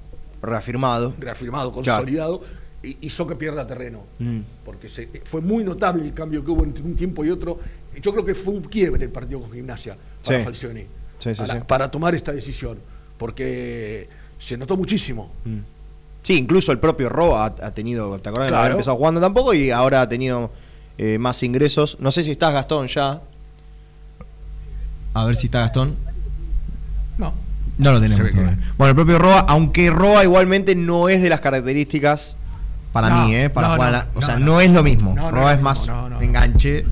Reafirmado. 0.43 1.15
reafirmado, 1.19 1.71
Claro. 1.73 1.85
consolidado, 1.99 2.43
y 2.83 2.97
hizo 3.03 3.27
que 3.27 3.37
pierda 3.37 3.67
terreno. 3.67 4.05
Mm. 4.19 4.41
Porque 4.65 4.89
se- 4.89 5.09
fue 5.25 5.41
muy 5.41 5.63
notable 5.65 6.03
el 6.05 6.15
cambio 6.15 6.45
que 6.45 6.51
hubo 6.51 6.65
entre 6.65 6.83
un 6.83 6.95
tiempo 6.97 7.25
y 7.25 7.31
otro. 7.31 7.59
Yo 8.01 8.13
creo 8.13 8.25
que 8.25 8.35
fue 8.35 8.55
un 8.55 8.63
quiebre 8.63 9.05
el 9.05 9.11
partido 9.11 9.41
con 9.41 9.53
Gimnasia 9.53 9.97
para 10.25 10.39
Sí. 10.39 10.45
Falcioni. 10.45 10.81
Sí, 11.19 11.35
sí, 11.35 11.41
para, 11.43 11.55
sí. 11.55 11.61
para 11.69 11.91
tomar 11.91 12.15
esta 12.15 12.33
decisión. 12.33 12.79
porque 13.19 14.09
se 14.39 14.57
notó 14.57 14.75
muchísimo. 14.79 15.31
Sí, 16.23 16.37
incluso 16.37 16.71
el 16.73 16.79
propio 16.79 17.09
Roa 17.09 17.47
ha, 17.47 17.67
ha 17.67 17.71
tenido, 17.75 18.19
¿te 18.19 18.29
acuerdas? 18.29 18.49
que 18.49 18.53
no 18.53 18.57
había 18.59 18.67
Claro. 18.69 18.75
empezado 18.75 18.97
jugando 18.97 19.21
tampoco 19.21 19.55
y 19.55 19.71
ahora 19.71 20.03
ha 20.03 20.09
tenido 20.09 20.51
eh, 20.99 21.19
más 21.19 21.43
ingresos. 21.43 21.97
No 22.01 22.11
sé 22.13 22.23
si 22.23 22.31
estás 22.31 22.53
Gastón 22.53 22.87
ya. 22.89 23.21
A 25.15 25.25
ver 25.25 25.37
si 25.37 25.47
está 25.47 25.61
Gastón. 25.61 25.97
No. 27.19 27.33
No 27.79 27.93
lo 27.93 28.01
tenemos 28.01 28.29
que-. 28.29 28.35
Bueno, 28.77 28.91
el 28.91 28.95
propio 28.95 29.19
Roa, 29.19 29.41
aunque 29.49 29.91
Roa 29.91 30.23
igualmente 30.25 30.75
no 30.75 31.09
es 31.09 31.23
de 31.23 31.29
las 31.31 31.41
características 31.41 32.37
para 32.93 33.09
No, 33.09 33.27
mí, 33.27 33.35
¿eh? 33.35 33.51
Para 33.51 33.69
no, 33.69 33.75
jugar 33.75 33.93
no, 33.93 33.99
a 33.99 34.01
la- 34.01 34.07
o 34.15 34.23
sea, 34.23 34.39
no. 34.39 34.47
no, 34.47 34.61
es 34.61 34.71
lo 34.71 34.83
mismo. 34.83 35.15
Roa 35.31 35.53
es 35.53 35.57
es 35.57 35.59
lo 35.59 35.65
más 35.65 35.79
mismo, 35.81 35.95
no, 35.95 36.09
no. 36.11 36.21
enganche. 36.21 36.85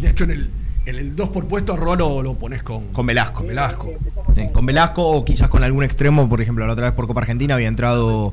De 0.00 0.10
hecho, 0.10 0.24
en 0.24 0.30
el, 0.32 0.50
en 0.86 0.96
el 0.96 1.14
2 1.16 1.28
por 1.28 1.46
puesto 1.46 1.72
a 1.74 1.76
Roa 1.76 1.96
lo, 1.96 2.22
lo 2.22 2.34
pones 2.34 2.62
con, 2.62 2.88
Con 2.88 3.06
Velasco. 3.06 3.38
con 3.38 3.46
Velasco. 3.48 3.92
Sí, 4.34 4.48
con 4.52 4.66
Velasco 4.66 5.06
o 5.06 5.24
quizás 5.24 5.48
con 5.48 5.62
algún 5.62 5.84
extremo, 5.84 6.28
por 6.28 6.40
ejemplo, 6.40 6.66
la 6.66 6.72
otra 6.72 6.86
vez 6.86 6.94
por 6.94 7.06
Copa 7.06 7.20
Argentina 7.20 7.54
había 7.54 7.68
entrado 7.68 8.32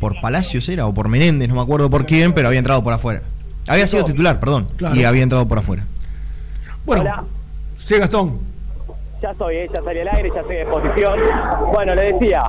por 0.00 0.20
Palacios 0.20 0.68
era 0.68 0.86
o 0.86 0.92
por 0.94 1.08
Menéndez, 1.08 1.48
no 1.48 1.54
me 1.54 1.60
acuerdo 1.62 1.88
por 1.90 2.04
quién, 2.06 2.32
pero 2.34 2.48
había 2.48 2.58
entrado 2.58 2.82
por 2.84 2.92
afuera. 2.92 3.22
Había 3.68 3.86
sido 3.86 4.04
titular, 4.04 4.38
perdón, 4.38 4.68
Claro. 4.76 4.94
y 4.94 5.04
había 5.04 5.22
entrado 5.22 5.46
por 5.48 5.58
afuera. 5.58 5.84
Bueno, 6.84 7.02
Hola. 7.02 7.24
sí, 7.78 7.96
Gastón. 7.98 8.38
Ya 9.22 9.30
estoy, 9.30 9.56
eh, 9.56 9.70
ya 9.72 9.82
salí 9.82 10.00
al 10.00 10.08
aire, 10.08 10.30
ya 10.34 10.40
estoy 10.42 10.56
de 10.56 10.66
posición. 10.66 11.18
Bueno, 11.72 11.94
le 11.94 12.12
decía, 12.12 12.44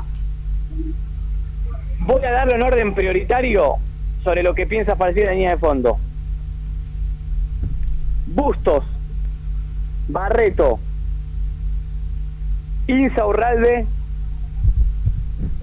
voy 2.00 2.24
a 2.26 2.32
darle 2.32 2.56
un 2.56 2.62
orden 2.64 2.94
prioritario 2.94 3.76
sobre 4.24 4.44
lo 4.44 4.54
que 4.54 4.68
piensa 4.68 4.92
aparecer 4.94 5.24
en 5.24 5.28
la 5.30 5.34
línea 5.34 5.50
de 5.52 5.58
fondo. 5.58 5.98
Bustos, 8.28 8.84
Barreto, 10.10 10.80
Insaurralde, 12.88 13.86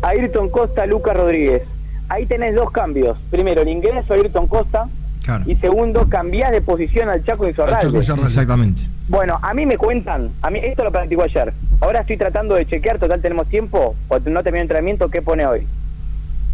Ayrton 0.03 0.49
Costa, 0.51 0.87
Lucas 0.87 1.17
Rodríguez. 1.17 1.63
Ahí 2.09 2.27
tenés 2.27 2.55
dos 2.55 2.71
cambios. 2.71 3.17
Primero, 3.31 3.63
el 3.63 3.69
ingreso 3.69 4.13
a 4.13 4.17
Ayrton 4.17 4.47
Costa 4.47 4.89
Claro. 5.23 5.45
y 5.47 5.57
segundo, 5.57 6.07
cambiás 6.09 6.53
de 6.53 6.61
posición 6.61 7.09
al 7.09 7.25
Chaco 7.25 7.49
Insaurralde. 7.49 7.99
Exactamente. 7.99 8.83
Bueno, 9.09 9.39
a 9.41 9.55
mí 9.55 9.65
me 9.65 9.79
cuentan, 9.79 10.31
a 10.43 10.51
mí 10.51 10.59
esto 10.63 10.85
lo 10.85 10.93
practicó 10.93 11.23
ayer. 11.23 11.53
Ahora 11.81 12.01
estoy 12.01 12.17
tratando 12.19 12.55
de 12.55 12.67
chequear, 12.67 12.99
total 12.99 13.21
tenemos 13.23 13.49
tiempo, 13.49 13.95
porque 14.09 14.31
no 14.31 14.43
terminó 14.43 14.61
el 14.61 14.65
entrenamiento, 14.67 15.09
¿qué 15.11 15.23
pone 15.23 15.47
hoy? 15.47 15.67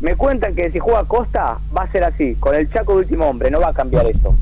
Me 0.01 0.15
cuentan 0.17 0.55
que 0.55 0.71
si 0.71 0.79
juega 0.79 1.05
Costa 1.05 1.59
va 1.77 1.83
a 1.83 1.93
ser 1.93 2.05
así, 2.05 2.37
con 2.41 2.55
el 2.55 2.71
Chaco 2.73 2.93
de 2.95 2.99
último 3.01 3.27
hombre, 3.27 3.51
no 3.51 3.61
va 3.61 3.69
a 3.69 3.75
cambiar 3.75 4.07
eso. 4.07 4.37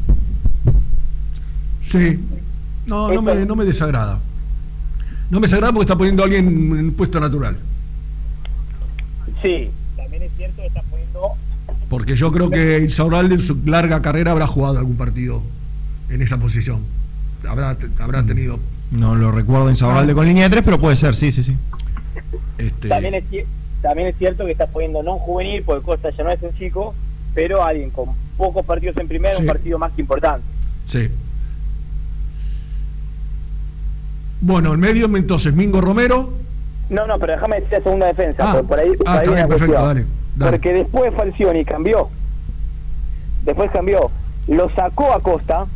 Sí. 1.83 2.19
No, 2.87 3.13
no 3.13 3.23
me, 3.23 3.35
no 3.47 3.57
me 3.57 3.65
desagrada. 3.65 4.19
No 5.31 5.41
me 5.41 5.47
desagrada 5.47 5.73
porque 5.73 5.85
está 5.85 5.97
poniendo 5.97 6.23
a 6.23 6.27
alguien 6.27 6.47
en 6.79 6.93
puesto 6.93 7.19
natural. 7.21 7.57
Sí, 9.43 9.71
también 9.97 10.23
es 10.23 10.31
cierto 10.37 10.63
que 10.63 10.69
está 10.69 10.81
poniendo... 10.83 10.98
Porque 11.89 12.17
yo 12.17 12.31
creo 12.33 12.51
que 12.51 12.81
Insaurralde 12.81 13.37
en 13.37 13.41
su 13.41 13.57
larga 13.65 14.03
carrera 14.03 14.33
habrá 14.33 14.47
jugado 14.47 14.79
algún 14.79 14.97
partido 14.97 15.43
en 16.11 16.21
esa 16.23 16.37
posición. 16.37 16.81
Habrá, 17.49 17.77
habrá 17.99 18.23
tenido. 18.25 18.59
No 18.91 19.15
lo 19.15 19.33
recuerdo 19.33 19.69
en 19.71 19.77
Saurralde 19.77 20.15
con 20.15 20.27
línea 20.27 20.45
de 20.45 20.51
tres, 20.51 20.63
pero 20.65 20.79
puede 20.81 20.97
ser, 20.97 21.15
sí, 21.15 21.33
sí, 21.33 21.43
sí. 21.43 21.57
Este, 22.59 22.89
También 22.89 23.15
es, 23.15 23.25
también 23.83 24.09
es 24.09 24.17
cierto 24.19 24.45
que 24.45 24.53
está 24.53 24.67
poniendo 24.67 25.03
no 25.03 25.15
un 25.15 25.19
juvenil, 25.21 25.63
porque 25.63 25.85
Costa 25.85 26.11
ya 26.11 26.25
no 26.25 26.31
es 26.31 26.43
un 26.43 26.55
chico, 26.59 26.95
pero 27.35 27.65
alguien 27.65 27.91
con 27.91 28.11
pocos 28.37 28.65
partidos 28.67 28.97
en 28.99 29.09
primera, 29.09 29.37
Sí. 29.37 29.43
un 29.43 29.47
partido 29.49 29.79
más 29.79 29.93
que 29.93 30.01
importante. 30.03 30.45
Sí. 30.87 31.09
Bueno, 34.41 34.75
en 34.75 34.81
medio 34.81 35.07
entonces 35.17 35.53
Mingo 35.55 35.81
Romero. 35.81 36.33
No, 36.91 37.07
no, 37.07 37.19
pero 37.19 37.35
déjame 37.35 37.57
decir 37.57 37.73
la 37.73 37.83
segunda 37.83 38.07
defensa, 38.07 38.43
Ah, 38.47 38.53
porque 38.53 38.69
por 38.69 38.79
ahí, 38.79 38.97
por 38.97 39.09
ah, 39.09 39.13
ahí 39.13 39.19
está 39.19 39.35
bien, 39.35 39.49
perfecto, 39.49 39.75
cuestión. 39.75 39.95
dale, 39.95 40.07
dale. 40.39 40.53
Porque 40.53 40.73
después 40.73 41.13
Falcioni 41.15 41.65
cambió. 41.65 42.09
Después 43.45 43.71
cambió. 43.71 44.11
Lo 44.47 44.71
sacó 44.75 45.13
a 45.13 45.21
Costa 45.21 45.67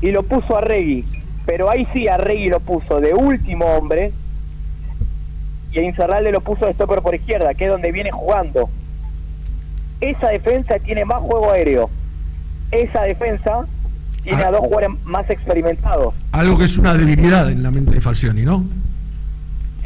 y 0.00 0.10
lo 0.10 0.22
puso 0.24 0.56
a 0.56 0.60
Regui. 0.60 1.04
Pero 1.46 1.70
ahí 1.70 1.86
sí 1.92 2.08
a 2.08 2.16
Regui 2.16 2.48
lo 2.48 2.60
puso 2.60 3.00
de 3.00 3.14
último 3.14 3.66
hombre. 3.66 4.12
Y 5.72 5.78
a 5.78 5.82
Incerralde 5.82 6.32
lo 6.32 6.40
puso 6.40 6.66
de 6.66 6.72
stopper 6.72 7.02
por 7.02 7.14
izquierda, 7.14 7.54
que 7.54 7.64
es 7.66 7.70
donde 7.70 7.92
viene 7.92 8.10
jugando. 8.10 8.68
Esa 10.00 10.28
defensa 10.28 10.78
tiene 10.78 11.04
más 11.04 11.18
juego 11.20 11.50
aéreo. 11.52 11.90
Esa 12.70 13.02
defensa 13.02 13.66
tiene 14.22 14.42
Ah. 14.42 14.48
a 14.48 14.50
dos 14.50 14.60
jugadores 14.60 14.90
más 15.04 15.28
experimentados. 15.30 16.14
Algo 16.32 16.58
que 16.58 16.64
es 16.64 16.76
una 16.78 16.94
debilidad 16.94 17.50
en 17.50 17.62
la 17.62 17.70
mente 17.70 17.94
de 17.94 18.00
Falcioni, 18.00 18.42
¿no? 18.42 18.64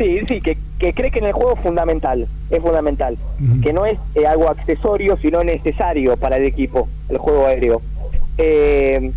Sí, 0.01 0.19
sí, 0.27 0.41
que, 0.41 0.57
que 0.79 0.95
cree 0.95 1.11
que 1.11 1.19
en 1.19 1.27
el 1.27 1.33
juego 1.35 1.53
es 1.53 1.61
fundamental, 1.61 2.27
es 2.49 2.63
fundamental, 2.63 3.19
que 3.63 3.71
no 3.75 3.85
es 3.85 3.99
eh, 4.15 4.27
algo 4.27 4.49
accesorio, 4.49 5.19
sino 5.21 5.45
necesario 5.45 6.17
para 6.17 6.39
el 6.39 6.47
equipo, 6.47 6.89
el 7.11 7.19
juego 7.19 7.45
aéreo. 7.45 7.83
Eh, 8.39 9.13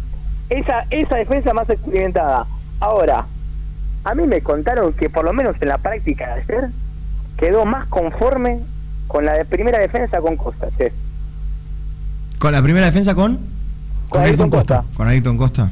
esa, 0.50 0.86
esa 0.90 1.16
defensa 1.16 1.54
más 1.54 1.70
experimentada. 1.70 2.46
Ahora, 2.82 3.26
a 4.04 4.14
mí 4.14 4.28
me 4.28 4.42
contaron 4.42 4.92
que 4.92 5.10
por 5.10 5.24
lo 5.24 5.32
menos 5.32 5.56
en 5.62 5.70
la 5.70 5.78
práctica 5.78 6.36
de 6.36 6.42
ayer 6.42 6.70
quedó 7.38 7.66
más 7.66 7.88
conforme 7.88 8.60
con 9.08 9.24
la 9.24 9.36
de 9.36 9.46
primera 9.46 9.80
defensa 9.80 10.20
con 10.20 10.36
Costa. 10.36 10.68
che. 10.78 10.92
Con 12.40 12.52
la 12.52 12.62
primera 12.62 12.88
defensa 12.88 13.16
con 13.16 13.40
Con 14.10 14.22
Ayrton 14.22 14.50
Costa. 14.50 14.84
con 14.96 15.08
Ayrton 15.08 15.38
Costa. 15.38 15.72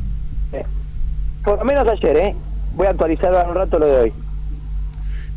Por 1.43 1.59
lo 1.59 1.65
menos 1.65 1.85
ayer, 1.85 2.15
¿eh? 2.15 2.35
Voy 2.75 2.87
a 2.87 2.91
actualizar 2.91 3.35
ahora 3.35 3.49
un 3.49 3.55
rato 3.55 3.77
lo 3.77 3.87
de 3.87 3.99
hoy. 3.99 4.13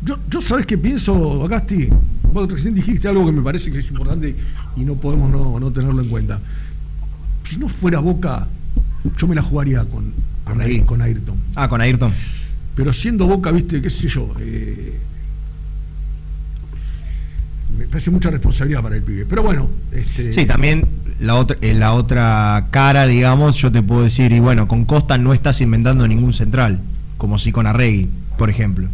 Yo, 0.05 0.19
yo 0.29 0.39
sabes 0.39 0.67
qué 0.67 0.77
pienso, 0.77 1.43
Agasti. 1.43 1.89
Vos 2.31 2.51
recién 2.51 2.75
dijiste 2.75 3.07
algo 3.07 3.25
que 3.25 3.31
me 3.31 3.41
parece 3.41 3.71
que 3.71 3.79
es 3.79 3.89
importante 3.89 4.35
y 4.75 4.81
no 4.81 4.95
podemos 4.95 5.31
no, 5.31 5.59
no 5.59 5.71
tenerlo 5.71 6.01
en 6.01 6.09
cuenta. 6.09 6.39
Si 7.49 7.57
no 7.57 7.67
fuera 7.67 7.99
Boca, 7.99 8.47
yo 9.17 9.27
me 9.27 9.33
la 9.35 9.41
jugaría 9.41 9.83
con, 9.85 10.13
con, 10.43 10.61
ahí. 10.61 10.81
con 10.81 11.01
Ayrton. 11.01 11.37
Ah, 11.55 11.67
con 11.67 11.81
Ayrton. 11.81 12.13
Pero 12.75 12.93
siendo 12.93 13.25
Boca, 13.25 13.51
viste, 13.51 13.81
qué 13.81 13.89
sé 13.89 14.07
yo, 14.07 14.31
eh, 14.39 14.99
me 17.77 17.85
parece 17.87 18.11
mucha 18.11 18.29
responsabilidad 18.29 18.83
para 18.83 18.97
el 18.97 19.01
pibe. 19.01 19.25
Pero 19.25 19.41
bueno, 19.41 19.69
este, 19.91 20.31
Sí, 20.31 20.45
también 20.45 20.85
la 21.19 21.35
otra, 21.35 21.57
eh, 21.61 21.73
la 21.73 21.93
otra 21.93 22.67
cara, 22.69 23.07
digamos, 23.07 23.55
yo 23.55 23.71
te 23.71 23.81
puedo 23.81 24.03
decir, 24.03 24.31
y 24.33 24.39
bueno, 24.39 24.67
con 24.67 24.85
Costa 24.85 25.17
no 25.17 25.33
estás 25.33 25.61
inventando 25.61 26.07
ningún 26.07 26.33
central, 26.33 26.79
como 27.17 27.39
si 27.39 27.51
con 27.51 27.65
Arregui, 27.65 28.09
por 28.37 28.49
ejemplo. 28.49 28.89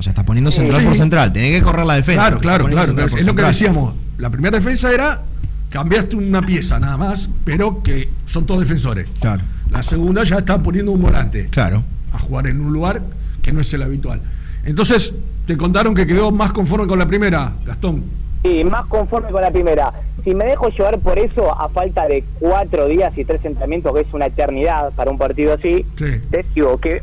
O 0.00 0.02
sea, 0.02 0.12
estás 0.12 0.24
poniendo 0.24 0.50
central 0.50 0.80
Sí. 0.80 0.86
por 0.86 0.96
central, 0.96 1.30
tenés 1.30 1.58
que 1.58 1.62
correr 1.62 1.84
la 1.84 1.94
defensa. 1.96 2.22
Claro, 2.22 2.38
claro, 2.40 2.64
claro. 2.68 2.86
central 2.86 3.10
es 3.20 3.26
lo 3.26 3.34
que 3.34 3.42
decíamos. 3.42 3.94
La 4.16 4.30
primera 4.30 4.56
defensa 4.56 4.90
era 4.90 5.20
cambiaste 5.68 6.16
una 6.16 6.40
pieza 6.40 6.80
nada 6.80 6.96
más, 6.96 7.28
pero 7.44 7.82
que 7.82 8.08
son 8.24 8.46
todos 8.46 8.60
defensores. 8.60 9.06
Claro. 9.20 9.42
La 9.70 9.82
segunda 9.82 10.24
ya 10.24 10.38
está 10.38 10.58
poniendo 10.58 10.90
un 10.92 11.02
volante. 11.02 11.48
Claro. 11.50 11.82
A 12.14 12.18
jugar 12.18 12.46
en 12.46 12.62
un 12.62 12.72
lugar 12.72 13.02
que 13.42 13.52
no 13.52 13.60
es 13.60 13.70
el 13.74 13.82
habitual. 13.82 14.22
Entonces, 14.64 15.12
te 15.46 15.58
contaron 15.58 15.94
que 15.94 16.06
quedó 16.06 16.30
más 16.32 16.52
conforme 16.52 16.86
con 16.86 16.98
la 16.98 17.06
primera, 17.06 17.52
Gastón. 17.66 18.02
Sí, 18.42 18.64
más 18.64 18.86
conforme 18.86 19.30
con 19.30 19.42
la 19.42 19.50
primera. 19.50 19.92
Si 20.24 20.34
me 20.34 20.46
dejo 20.46 20.70
llevar 20.70 20.98
por 20.98 21.18
eso, 21.18 21.52
a 21.60 21.68
falta 21.68 22.08
de 22.08 22.24
cuatro 22.38 22.86
días 22.88 23.12
y 23.18 23.24
tres 23.26 23.44
entrenamientos, 23.44 23.94
que 23.94 24.00
es 24.00 24.14
una 24.14 24.26
eternidad 24.26 24.92
para 24.96 25.10
un 25.10 25.18
partido 25.18 25.52
así, 25.52 25.84
Sí. 25.98 26.06
te 26.30 26.44
digo 26.54 26.78
que 26.78 27.02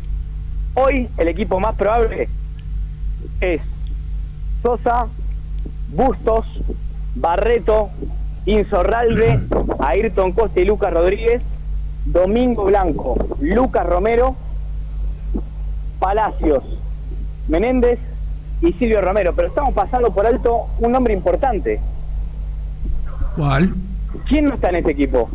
hoy 0.74 1.08
el 1.18 1.28
equipo 1.28 1.60
más 1.60 1.76
probable 1.76 2.28
es 3.42 3.62
Sosa, 4.64 5.08
Bustos, 5.94 6.46
Barreto, 7.16 7.90
Insorralde, 8.46 9.40
Ayrton 9.80 10.32
Costa 10.32 10.60
y 10.60 10.66
Lucas 10.66 10.94
Rodríguez, 10.94 11.42
Domingo 12.06 12.66
Blanco, 12.66 13.16
Lucas 13.42 13.86
Romero, 13.86 14.36
Palacios, 16.00 16.64
Menéndez 17.48 18.00
y 18.62 18.74
Silvio 18.74 19.02
Romero. 19.02 19.34
Pero 19.36 19.50
estamos 19.50 19.74
pasando 19.74 20.12
por 20.14 20.26
alto 20.26 20.68
un 20.80 20.92
nombre 20.92 21.14
importante. 21.14 21.80
¿Cuál? 23.36 23.74
¿Quién 24.28 24.46
no 24.46 24.56
está 24.56 24.70
en 24.70 24.76
este 24.78 24.92
equipo? 24.92 25.30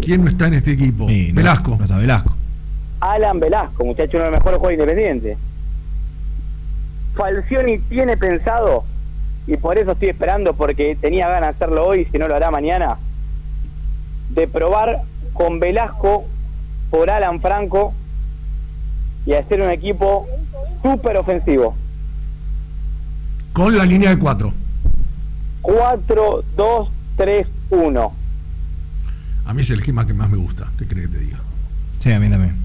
¿Quién 0.00 0.22
no 0.24 0.30
está 0.30 0.46
en 0.48 0.54
este 0.54 0.72
equipo? 0.72 1.08
Sí, 1.08 1.28
no- 1.32 1.36
Velasco. 1.36 1.76
no 1.78 1.84
está 1.84 1.96
Velasco. 1.98 2.34
Alan 3.00 3.38
Velasco, 3.38 3.84
muchacho, 3.84 4.16
uno 4.16 4.24
de 4.26 4.30
los 4.30 4.38
mejores 4.40 4.58
jugadores 4.58 4.80
independientes. 4.80 5.38
Falcioni 7.14 7.78
tiene 7.78 8.16
pensado, 8.16 8.84
y 9.46 9.56
por 9.56 9.78
eso 9.78 9.92
estoy 9.92 10.08
esperando, 10.08 10.54
porque 10.54 10.96
tenía 11.00 11.28
ganas 11.28 11.50
de 11.58 11.64
hacerlo 11.64 11.86
hoy, 11.86 12.06
si 12.10 12.18
no 12.18 12.28
lo 12.28 12.34
hará 12.36 12.50
mañana, 12.50 12.96
de 14.30 14.48
probar 14.48 15.02
con 15.32 15.60
Velasco 15.60 16.24
por 16.90 17.10
Alan 17.10 17.40
Franco 17.40 17.92
y 19.26 19.34
hacer 19.34 19.60
un 19.62 19.70
equipo 19.70 20.26
súper 20.82 21.16
ofensivo. 21.16 21.76
Con 23.52 23.76
la 23.76 23.84
línea 23.84 24.10
de 24.10 24.18
cuatro. 24.18 24.52
4, 25.62 26.44
2, 26.56 26.88
3, 27.16 27.46
1. 27.70 28.12
A 29.46 29.54
mí 29.54 29.62
es 29.62 29.70
el 29.70 29.78
esquema 29.78 30.06
que 30.06 30.12
más 30.12 30.28
me 30.28 30.36
gusta. 30.36 30.68
¿Qué 30.78 30.86
crees 30.86 31.08
que 31.08 31.16
te 31.16 31.24
diga? 31.24 31.38
Sí, 32.00 32.12
a 32.12 32.18
mí 32.20 32.28
también. 32.28 32.56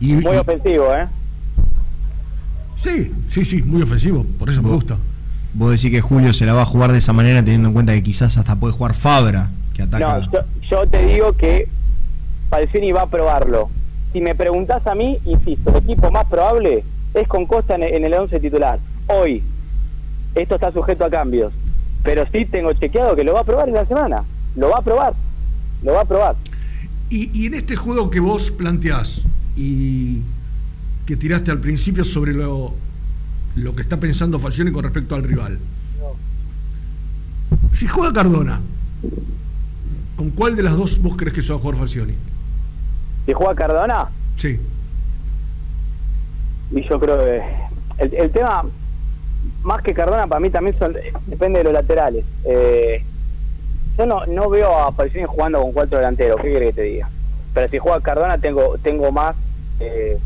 Y, 0.00 0.16
Muy 0.16 0.34
y- 0.34 0.38
ofensivo, 0.38 0.94
¿eh? 0.94 1.06
Sí, 2.86 3.12
sí, 3.26 3.44
sí, 3.44 3.62
muy 3.64 3.82
ofensivo, 3.82 4.24
por 4.38 4.48
eso 4.48 4.62
me 4.62 4.70
gusta. 4.70 4.96
Vos 5.54 5.70
decís 5.70 5.90
que 5.90 6.00
Julio 6.00 6.32
se 6.32 6.46
la 6.46 6.52
va 6.52 6.62
a 6.62 6.66
jugar 6.66 6.92
de 6.92 6.98
esa 6.98 7.12
manera 7.12 7.42
teniendo 7.42 7.68
en 7.68 7.74
cuenta 7.74 7.92
que 7.92 8.02
quizás 8.02 8.36
hasta 8.36 8.54
puede 8.54 8.74
jugar 8.74 8.94
Fabra, 8.94 9.50
que 9.74 9.82
ataca. 9.82 10.18
No, 10.20 10.32
yo, 10.32 10.38
yo 10.70 10.86
te 10.86 11.04
digo 11.04 11.32
que 11.32 11.68
Falcioni 12.48 12.92
va 12.92 13.02
a 13.02 13.06
probarlo. 13.08 13.70
Si 14.12 14.20
me 14.20 14.36
preguntás 14.36 14.86
a 14.86 14.94
mí, 14.94 15.18
insisto, 15.24 15.70
el 15.70 15.76
equipo 15.78 16.12
más 16.12 16.26
probable 16.26 16.84
es 17.14 17.26
con 17.26 17.46
Costa 17.46 17.74
en, 17.74 17.82
en 17.82 18.04
el 18.04 18.14
11 18.14 18.38
titular. 18.38 18.78
Hoy, 19.08 19.42
esto 20.36 20.54
está 20.54 20.70
sujeto 20.70 21.04
a 21.04 21.10
cambios. 21.10 21.52
Pero 22.04 22.24
sí 22.30 22.44
tengo 22.44 22.72
chequeado 22.74 23.16
que 23.16 23.24
lo 23.24 23.34
va 23.34 23.40
a 23.40 23.44
probar 23.44 23.68
en 23.68 23.74
la 23.74 23.86
semana. 23.86 24.22
Lo 24.54 24.70
va 24.70 24.78
a 24.78 24.82
probar. 24.82 25.12
Lo 25.82 25.94
va 25.94 26.02
a 26.02 26.04
probar. 26.04 26.36
Y, 27.10 27.30
y 27.36 27.46
en 27.46 27.54
este 27.54 27.74
juego 27.74 28.10
que 28.10 28.20
vos 28.20 28.52
planteás 28.52 29.24
y 29.56 30.20
que 31.06 31.16
tiraste 31.16 31.50
al 31.50 31.60
principio 31.60 32.04
sobre 32.04 32.32
lo, 32.32 32.74
lo 33.54 33.74
que 33.76 33.82
está 33.82 33.96
pensando 33.98 34.38
Falcioni 34.38 34.72
con 34.72 34.82
respecto 34.84 35.14
al 35.14 35.22
rival. 35.22 35.58
Si 37.74 37.86
juega 37.86 38.12
Cardona, 38.12 38.60
¿con 40.16 40.30
cuál 40.30 40.56
de 40.56 40.62
las 40.62 40.76
dos 40.76 41.00
vos 41.00 41.16
crees 41.16 41.32
que 41.34 41.42
se 41.42 41.52
va 41.52 41.58
a 41.58 41.62
jugar 41.62 41.78
Falcioni? 41.78 42.14
Si 43.26 43.32
juega 43.32 43.54
Cardona, 43.54 44.08
Sí. 44.36 44.58
y 46.72 46.82
yo 46.88 46.98
creo 47.00 47.18
que 47.18 47.42
el, 47.98 48.14
el 48.14 48.30
tema, 48.30 48.64
más 49.62 49.82
que 49.82 49.94
Cardona, 49.94 50.26
para 50.26 50.40
mí 50.40 50.50
también 50.50 50.76
son, 50.78 50.94
depende 51.26 51.58
de 51.58 51.64
los 51.64 51.72
laterales. 51.72 52.24
Eh, 52.44 53.02
yo 53.96 54.06
no, 54.06 54.26
no 54.26 54.50
veo 54.50 54.76
a 54.78 54.92
Falcioni 54.92 55.26
jugando 55.26 55.60
con 55.62 55.72
cuatro 55.72 55.98
delanteros, 55.98 56.40
¿qué 56.42 56.50
querés 56.50 56.68
que 56.74 56.74
te 56.74 56.82
diga? 56.82 57.08
Pero 57.54 57.68
si 57.68 57.78
juega 57.78 58.00
Cardona, 58.00 58.38
tengo 58.38 58.76
tengo 58.82 59.10
más 59.12 59.34
eh, 59.80 60.18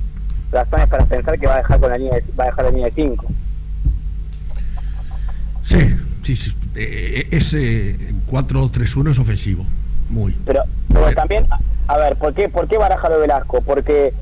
razones 0.53 0.88
para 0.88 1.05
pensar 1.07 1.38
que 1.38 1.46
va 1.46 1.55
a 1.55 1.59
dejar 1.59 1.80
con 1.80 1.90
la 1.90 1.98
línea 1.98 2.14
de, 2.14 2.24
va 2.38 2.44
a 2.44 2.46
dejar 2.48 2.64
la 2.66 2.70
línea 2.70 2.86
de 2.86 2.92
5. 2.92 3.26
Sí, 5.64 5.78
sí, 6.22 6.36
sí. 6.36 6.57
Eh, 6.76 7.28
ese 7.30 7.96
4-3-1 8.30 9.11
es 9.11 9.18
ofensivo. 9.18 9.64
Muy. 10.09 10.34
Pero, 10.44 10.62
pero 10.88 11.12
también, 11.14 11.46
a 11.86 11.96
ver, 11.98 12.16
¿por 12.16 12.34
qué, 12.34 12.48
¿por 12.48 12.66
qué 12.68 12.78
baraja 12.78 13.09
lo 13.09 13.20
Velasco? 13.20 13.61
Porque 13.61 14.12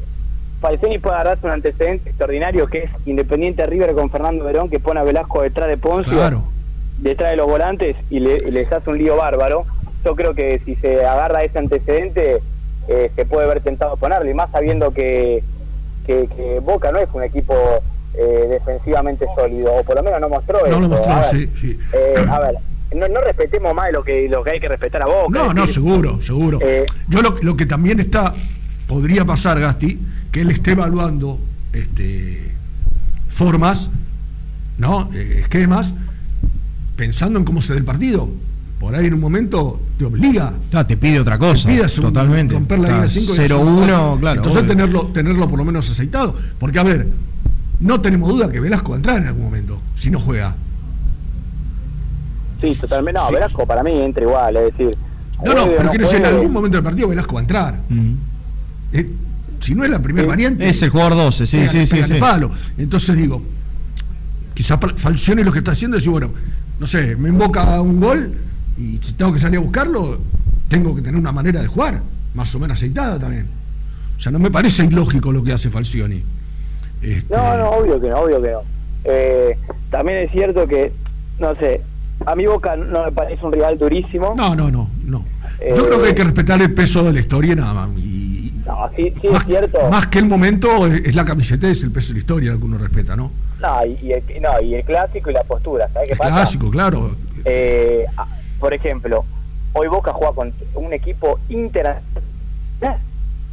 Falcioni 0.60 0.98
puede 0.98 1.14
agarrarse 1.16 1.46
un 1.46 1.52
antecedente 1.52 2.10
extraordinario 2.10 2.66
que 2.66 2.84
es 2.84 2.90
Independiente 3.06 3.64
River 3.66 3.92
con 3.94 4.10
Fernando 4.10 4.44
Verón, 4.44 4.68
que 4.68 4.80
pone 4.80 5.00
a 5.00 5.04
Velasco 5.04 5.42
detrás 5.42 5.68
de 5.68 5.78
Poncio, 5.78 6.12
Claro. 6.12 6.44
detrás 6.98 7.30
de 7.30 7.36
los 7.36 7.46
volantes 7.46 7.96
y, 8.10 8.20
le- 8.20 8.42
y 8.46 8.50
les 8.50 8.70
hace 8.70 8.90
un 8.90 8.98
lío 8.98 9.16
bárbaro. 9.16 9.64
Yo 10.04 10.14
creo 10.14 10.34
que 10.34 10.60
si 10.64 10.74
se 10.76 11.04
agarra 11.06 11.42
ese 11.42 11.58
antecedente, 11.58 12.38
eh, 12.88 13.10
se 13.14 13.24
puede 13.24 13.46
ver 13.48 13.60
tentado 13.60 13.96
ponerlo, 13.96 14.30
y 14.30 14.34
más 14.34 14.50
sabiendo 14.50 14.90
que, 14.92 15.42
que, 16.08 16.26
que 16.34 16.58
Boca 16.60 16.90
no 16.90 16.98
es 16.98 17.08
un 17.12 17.22
equipo 17.22 17.54
eh, 18.14 18.46
defensivamente 18.48 19.26
sólido, 19.36 19.74
o 19.74 19.84
por 19.84 19.94
lo 19.96 20.02
menos 20.02 20.20
no 20.22 20.28
mostró 20.30 20.66
No 20.66 20.80
lo 20.80 20.88
mostró, 20.88 21.12
A 21.12 21.20
ver, 21.20 21.30
sí, 21.30 21.50
sí. 21.54 21.78
eh, 21.92 22.26
a 22.28 22.40
ver, 22.40 22.54
no, 22.94 23.06
no 23.08 23.20
respetemos 23.20 23.74
más 23.74 23.92
lo 23.92 24.02
que, 24.02 24.26
lo 24.26 24.42
que 24.42 24.52
hay 24.52 24.60
que 24.60 24.68
respetar 24.68 25.02
a 25.02 25.06
Boca. 25.06 25.38
No, 25.38 25.52
no, 25.52 25.60
decir, 25.60 25.74
seguro, 25.74 26.18
seguro. 26.22 26.58
Eh, 26.62 26.86
Yo 27.08 27.20
lo, 27.20 27.36
lo 27.42 27.56
que 27.58 27.66
también 27.66 28.00
está, 28.00 28.34
podría 28.86 29.26
pasar, 29.26 29.60
Gasti, 29.60 29.98
que 30.32 30.40
él 30.40 30.50
esté 30.50 30.72
evaluando 30.72 31.38
este, 31.74 32.52
formas, 33.28 33.90
¿no? 34.78 35.10
Esquemas, 35.12 35.92
pensando 36.96 37.38
en 37.38 37.44
cómo 37.44 37.60
se 37.60 37.74
da 37.74 37.78
el 37.78 37.84
partido. 37.84 38.30
Por 38.80 38.94
ahí 38.94 39.06
en 39.06 39.14
un 39.14 39.20
momento 39.20 39.80
te 39.98 40.04
obliga. 40.04 40.52
Te 40.86 40.96
pide 40.96 41.18
otra 41.20 41.36
cosa. 41.38 41.68
Te 41.68 41.80
un- 41.80 41.88
totalmente. 41.88 42.54
romper 42.54 42.78
la 42.78 42.88
línea 42.88 43.04
Está 43.06 43.20
5 43.20 43.32
0-1, 43.34 44.20
claro. 44.20 44.36
Entonces 44.40 44.62
obvio. 44.62 44.70
tenerlo, 44.70 45.06
tenerlo 45.06 45.48
por 45.48 45.58
lo 45.58 45.64
menos 45.64 45.90
aceitado. 45.90 46.34
Porque, 46.60 46.78
a 46.78 46.84
ver, 46.84 47.08
no 47.80 48.00
tenemos 48.00 48.28
duda 48.28 48.48
que 48.50 48.60
Velasco 48.60 48.90
va 48.90 48.94
a 48.94 48.98
entrar 48.98 49.16
en 49.18 49.26
algún 49.26 49.44
momento, 49.44 49.80
si 49.96 50.10
no 50.10 50.20
juega. 50.20 50.54
Sí, 52.60 52.74
totalmente. 52.74 53.20
No, 53.20 53.28
Sí. 53.28 53.34
Velasco 53.34 53.66
para 53.66 53.82
mí 53.82 53.92
entra 53.92 54.22
igual, 54.22 54.56
es 54.56 54.76
decir. 54.76 54.96
No, 55.44 55.54
no, 55.54 55.66
pero 55.76 55.90
quiero 55.90 56.04
decir, 56.04 56.18
en 56.20 56.26
algún 56.26 56.52
momento 56.52 56.76
del 56.76 56.84
partido 56.84 57.08
Velasco 57.08 57.34
va 57.34 57.40
a 57.40 57.42
entrar. 57.42 57.80
Eh, 58.92 59.10
si 59.60 59.74
no 59.74 59.84
es 59.84 59.90
la 59.90 60.00
primera 60.00 60.24
Sí. 60.24 60.28
variante. 60.28 60.68
Es 60.68 60.82
el 60.82 60.90
jugador 60.90 61.14
12, 61.14 61.46
sí, 61.46 61.56
pégale- 61.58 61.68
sí, 61.68 61.86
sí, 61.86 61.94
pégale 61.96 62.14
sí. 62.14 62.20
palo. 62.20 62.50
Entonces 62.76 63.16
digo, 63.16 63.42
quizás 64.54 64.78
Falcioni 64.96 65.42
lo 65.44 65.52
que 65.52 65.58
está 65.58 65.72
haciendo 65.72 65.96
es 65.96 66.02
decir, 66.02 66.10
bueno, 66.12 66.30
no 66.80 66.86
sé, 66.86 67.14
me 67.16 67.28
invoca 67.28 67.80
un 67.80 68.00
gol 68.00 68.32
y 68.78 69.00
si 69.04 69.12
tengo 69.14 69.32
que 69.32 69.38
salir 69.38 69.58
a 69.58 69.62
buscarlo, 69.62 70.18
tengo 70.68 70.94
que 70.94 71.02
tener 71.02 71.18
una 71.20 71.32
manera 71.32 71.60
de 71.60 71.66
jugar, 71.68 72.00
más 72.34 72.54
o 72.54 72.58
menos 72.58 72.76
aceitada 72.76 73.18
también. 73.18 73.46
O 74.16 74.20
sea, 74.20 74.32
no 74.32 74.38
me 74.38 74.50
parece 74.50 74.84
ilógico 74.84 75.32
lo 75.32 75.42
que 75.44 75.52
hace 75.52 75.70
Falcioni. 75.70 76.22
Este, 77.02 77.34
No, 77.34 77.56
no, 77.56 77.70
obvio 77.70 78.00
que 78.00 78.08
no, 78.08 78.18
obvio 78.20 78.42
que 78.42 78.50
no. 78.50 78.60
Eh, 79.04 79.56
también 79.90 80.18
es 80.18 80.30
cierto 80.32 80.66
que, 80.66 80.92
no 81.38 81.54
sé, 81.56 81.80
a 82.26 82.34
mi 82.34 82.46
Boca 82.46 82.76
no 82.76 83.04
me 83.04 83.12
parece 83.12 83.44
un 83.46 83.52
rival 83.52 83.78
durísimo. 83.78 84.34
No, 84.36 84.54
no, 84.56 84.70
no, 84.70 84.88
no. 85.04 85.24
Eh, 85.60 85.72
Yo 85.76 85.86
creo 85.86 86.02
que 86.02 86.08
hay 86.08 86.14
que 86.14 86.24
respetar 86.24 86.60
el 86.60 86.74
peso 86.74 87.02
de 87.04 87.12
la 87.12 87.20
historia 87.20 87.54
nada 87.54 87.74
más. 87.74 87.90
Y, 87.98 88.52
No, 88.66 88.90
sí, 88.96 89.12
sí 89.20 89.28
más, 89.28 89.42
es 89.42 89.46
cierto. 89.46 89.78
más 89.90 90.08
que 90.08 90.18
el 90.18 90.26
momento 90.26 90.86
es, 90.88 91.14
la 91.14 91.24
camiseta, 91.24 91.68
es 91.68 91.82
el 91.84 91.92
peso 91.92 92.08
de 92.08 92.14
la 92.14 92.18
historia 92.20 92.50
lo 92.52 92.58
que 92.58 92.64
uno 92.64 92.78
respeta, 92.78 93.14
¿no? 93.16 93.30
No, 93.60 93.86
y, 93.86 94.12
el, 94.12 94.22
no, 94.42 94.60
y 94.60 94.74
el 94.74 94.84
clásico 94.84 95.30
y 95.30 95.32
la 95.34 95.42
postura, 95.44 95.88
¿sabes 95.92 96.08
qué 96.08 96.12
El 96.14 96.18
pasa? 96.18 96.30
clásico, 96.30 96.70
claro. 96.70 97.16
Eh, 97.44 98.04
por 98.60 98.72
ejemplo, 98.74 99.24
hoy 99.72 99.88
Boca 99.88 100.12
juega 100.12 100.32
con 100.34 100.52
un 100.74 100.92
equipo 100.92 101.38
inter 101.48 101.96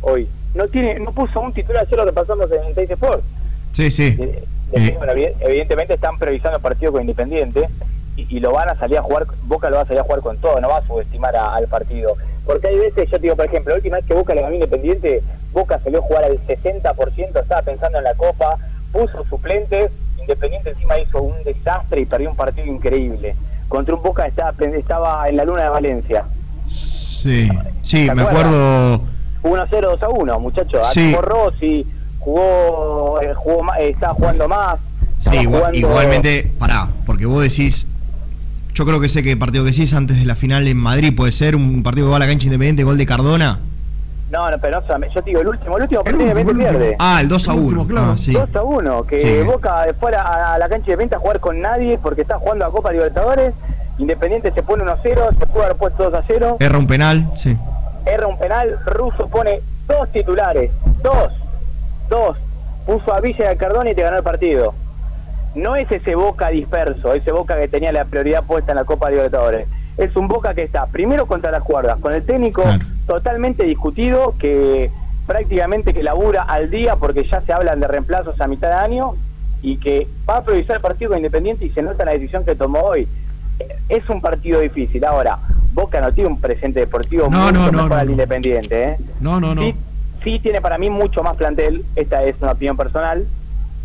hoy. 0.02 0.28
No 0.54 0.68
tiene 0.68 1.00
no 1.00 1.12
puso 1.12 1.40
un 1.42 1.54
titular 1.54 1.84
ayer 1.86 1.98
lo 1.98 2.06
que 2.06 2.14
pasamos 2.14 2.50
en 2.52 2.74
Teis 2.74 2.90
Sport. 2.92 3.24
Sí, 3.72 3.92
sí. 3.92 4.16
Eh, 4.20 4.44
Eh. 4.72 4.96
bueno, 4.98 5.14
evidentemente 5.42 5.94
están 5.94 6.18
priorizando 6.18 6.58
el 6.58 6.62
partido 6.64 6.92
con 6.92 7.02
Independiente 7.02 7.70
y, 8.16 8.38
y 8.38 8.40
lo 8.40 8.52
van 8.52 8.70
a 8.70 8.76
salir 8.76 8.98
a 8.98 9.04
jugar 9.04 9.28
Boca 9.44 9.70
lo 9.70 9.76
va 9.78 9.82
a 9.84 9.86
salir 9.86 10.00
a 10.00 10.04
jugar 10.04 10.22
con 10.22 10.38
todo 10.38 10.60
no 10.60 10.70
va 10.70 10.78
a 10.78 10.88
subestimar 10.88 11.36
a- 11.36 11.54
al 11.56 11.68
partido. 11.68 12.16
Porque 12.46 12.68
hay 12.68 12.78
veces 12.80 13.10
yo 13.10 13.18
te 13.18 13.24
digo 13.24 13.36
por 13.36 13.46
ejemplo 13.46 13.72
la 13.72 13.78
última 13.78 13.98
vez 13.98 14.06
que 14.06 14.14
Boca 14.14 14.34
le 14.34 14.42
ganó 14.42 14.54
Independiente 14.56 15.22
Boca 15.54 15.80
salió 15.84 16.00
a 16.00 16.02
jugar 16.02 16.24
al 16.26 16.40
60% 16.48 17.42
estaba 17.42 17.62
pensando 17.62 17.98
en 18.00 18.04
la 18.06 18.14
Copa 18.16 18.58
puso 18.92 19.24
suplentes 19.30 19.92
Independiente 20.20 20.70
encima 20.72 21.00
hizo 21.00 21.22
un 21.22 21.44
desastre 21.44 22.02
y 22.02 22.06
perdió 22.06 22.30
un 22.32 22.36
partido 22.36 22.66
increíble 22.68 23.36
contra 23.68 23.96
un 23.96 24.04
Boca 24.04 24.26
estaba 24.28 24.54
estaba 24.78 25.28
en 25.30 25.38
la 25.38 25.46
luna 25.46 25.64
de 25.64 25.70
Valencia 25.70 26.26
Sí, 26.68 27.50
sí, 27.82 28.06
¿Te 28.08 28.14
me 28.16 28.22
acuerdo. 28.24 29.02
1-0, 29.44 29.82
2 29.82 30.04
a 30.04 30.10
1, 30.10 30.40
muchachos. 30.40 30.88
Sí. 30.92 31.12
Jugó 31.12 31.22
Rossi, 31.22 31.86
jugó, 32.20 33.22
eh, 33.22 33.34
jugó 33.36 33.62
eh, 33.80 33.90
estaba 33.90 34.14
jugando 34.14 34.48
más. 34.48 34.76
Sí, 35.20 35.30
estaba 35.30 35.42
igual- 35.42 35.60
jugando- 35.60 35.78
igualmente, 35.78 36.52
pará, 36.60 36.90
porque 37.06 37.26
vos 37.26 37.42
decís. 37.44 37.88
Yo 38.74 38.86
creo 38.86 39.00
que 39.00 39.08
sé 39.08 39.24
que 39.24 39.38
partido 39.38 39.64
que 39.64 39.72
decís 39.72 39.94
antes 39.94 40.18
de 40.20 40.26
la 40.26 40.36
final 40.36 40.68
en 40.68 40.76
Madrid 40.78 41.16
puede 41.16 41.32
ser 41.32 41.56
un 41.56 41.82
partido 41.82 42.08
que 42.08 42.12
va 42.12 42.18
a 42.18 42.20
la 42.20 42.28
cancha 42.28 42.46
independiente, 42.48 42.84
gol 42.84 42.98
de 42.98 43.06
Cardona. 43.06 43.60
No, 44.32 44.50
no, 44.50 44.58
pero 44.58 44.80
no 44.82 44.86
solamente- 44.88 45.16
yo 45.16 45.22
te 45.22 45.30
digo, 45.30 45.42
el 45.42 45.48
último, 45.50 45.78
el 45.78 45.84
último 45.84 46.04
partido 46.04 46.20
de 46.20 46.30
último, 46.34 46.40
Independiente 46.42 46.78
el 46.78 46.80
pierde. 46.80 46.96
Ah, 47.00 47.20
el 47.22 47.30
2 47.30 47.48
a 47.48 47.54
1. 47.54 47.88
Ah, 47.98 48.16
sí. 48.18 48.34
2 48.34 48.56
a 48.56 48.64
1, 48.64 49.04
que 49.04 49.20
Sí. 49.22 49.42
Boca 49.44 49.86
fue 50.00 50.10
a 50.10 50.12
la, 50.24 50.54
a 50.56 50.58
la 50.58 50.68
cancha 50.70 50.88
de 50.88 50.96
venta 50.96 51.18
a 51.18 51.20
jugar 51.20 51.40
con 51.40 51.62
nadie 51.62 51.98
porque 52.00 52.22
está 52.22 52.40
jugando 52.40 52.66
a 52.66 52.72
Copa 52.72 52.92
Libertadores. 52.92 53.54
Independiente 53.98 54.52
se 54.52 54.64
pone 54.64 54.84
1-0, 54.84 55.30
se 55.40 55.46
puede 55.48 55.66
haber 55.66 55.78
puesto 55.78 56.04
2 56.10 56.14
a 56.16 56.24
0. 56.28 56.58
Erra 56.60 56.78
un 56.78 56.88
penal, 56.88 57.32
sí. 57.36 57.58
erra 58.06 58.28
un 58.28 58.38
penal, 58.38 58.78
Russo 58.86 59.28
pone 59.28 59.62
dos 59.88 60.10
titulares, 60.12 60.72
dos, 61.02 61.32
dos, 62.10 62.38
puso 62.86 63.14
a 63.14 63.20
Villa 63.22 63.46
y 63.46 63.54
a 63.54 63.56
Cardona 63.58 63.90
y 63.92 63.96
te 63.96 64.02
ganó 64.02 64.18
el 64.18 64.24
partido. 64.24 64.74
No 65.56 65.76
es 65.76 65.90
ese 65.92 66.16
Boca 66.16 66.50
disperso, 66.50 67.14
ese 67.14 67.32
Boca 67.32 67.56
que 67.58 67.68
tenía 67.68 67.92
la 67.92 68.04
prioridad 68.06 68.44
puesta 68.44 68.72
en 68.74 68.78
la 68.78 68.84
Copa 68.84 69.10
Libertadores. 69.10 69.68
Es 69.98 70.16
un 70.16 70.28
Boca 70.28 70.54
que 70.54 70.64
está 70.64 70.86
primero 70.88 71.26
contra 71.26 71.52
las 71.52 71.64
cuerdas, 71.64 72.00
con 72.00 72.14
el 72.14 72.24
técnico 72.24 72.64
totalmente 73.08 73.66
discutido, 73.66 74.36
que 74.38 74.92
prácticamente 75.26 75.94
que 75.94 76.04
labura 76.04 76.44
al 76.44 76.70
día 76.70 76.96
porque 76.98 77.28
ya 77.28 77.42
se 77.42 77.54
hablan 77.54 77.80
de 77.80 77.88
reemplazos 77.88 78.40
a 78.40 78.48
mitad 78.48 78.70
de 78.70 78.76
año 78.76 79.14
y 79.62 79.78
que 79.78 80.08
va 80.30 80.38
a 80.38 80.44
priorizar 80.44 80.78
el 80.78 80.82
partido 80.82 81.12
con 81.12 81.18
Independiente 81.18 81.66
y 81.66 81.70
se 81.72 81.82
nota 81.82 82.06
la 82.06 82.12
decisión 82.12 82.46
que 82.46 82.56
tomó 82.56 82.80
hoy. 82.80 83.08
Es 83.90 84.08
un 84.10 84.22
partido 84.22 84.60
difícil. 84.60 85.04
Ahora, 85.06 85.40
Boca 85.74 86.02
no 86.02 86.12
tiene 86.14 86.30
un 86.30 86.40
presente 86.40 86.82
deportivo 86.82 87.30
No, 87.30 87.46
mucho 87.46 87.54
no, 87.54 87.72
no, 87.72 87.84
mejor 87.84 88.00
al. 88.00 88.10
Independiente. 88.10 88.84
¿eh? 88.84 88.98
No, 89.20 89.40
no, 89.40 89.56
no. 89.56 89.62
Sí, 89.62 89.76
sí 90.24 90.40
tiene 90.40 90.62
para 90.62 90.78
mí 90.78 90.90
mucho 90.90 91.24
más 91.24 91.36
plantel, 91.36 91.86
esta 91.96 92.24
es 92.24 92.36
una 92.42 92.52
opinión 92.52 92.76
personal, 92.76 93.26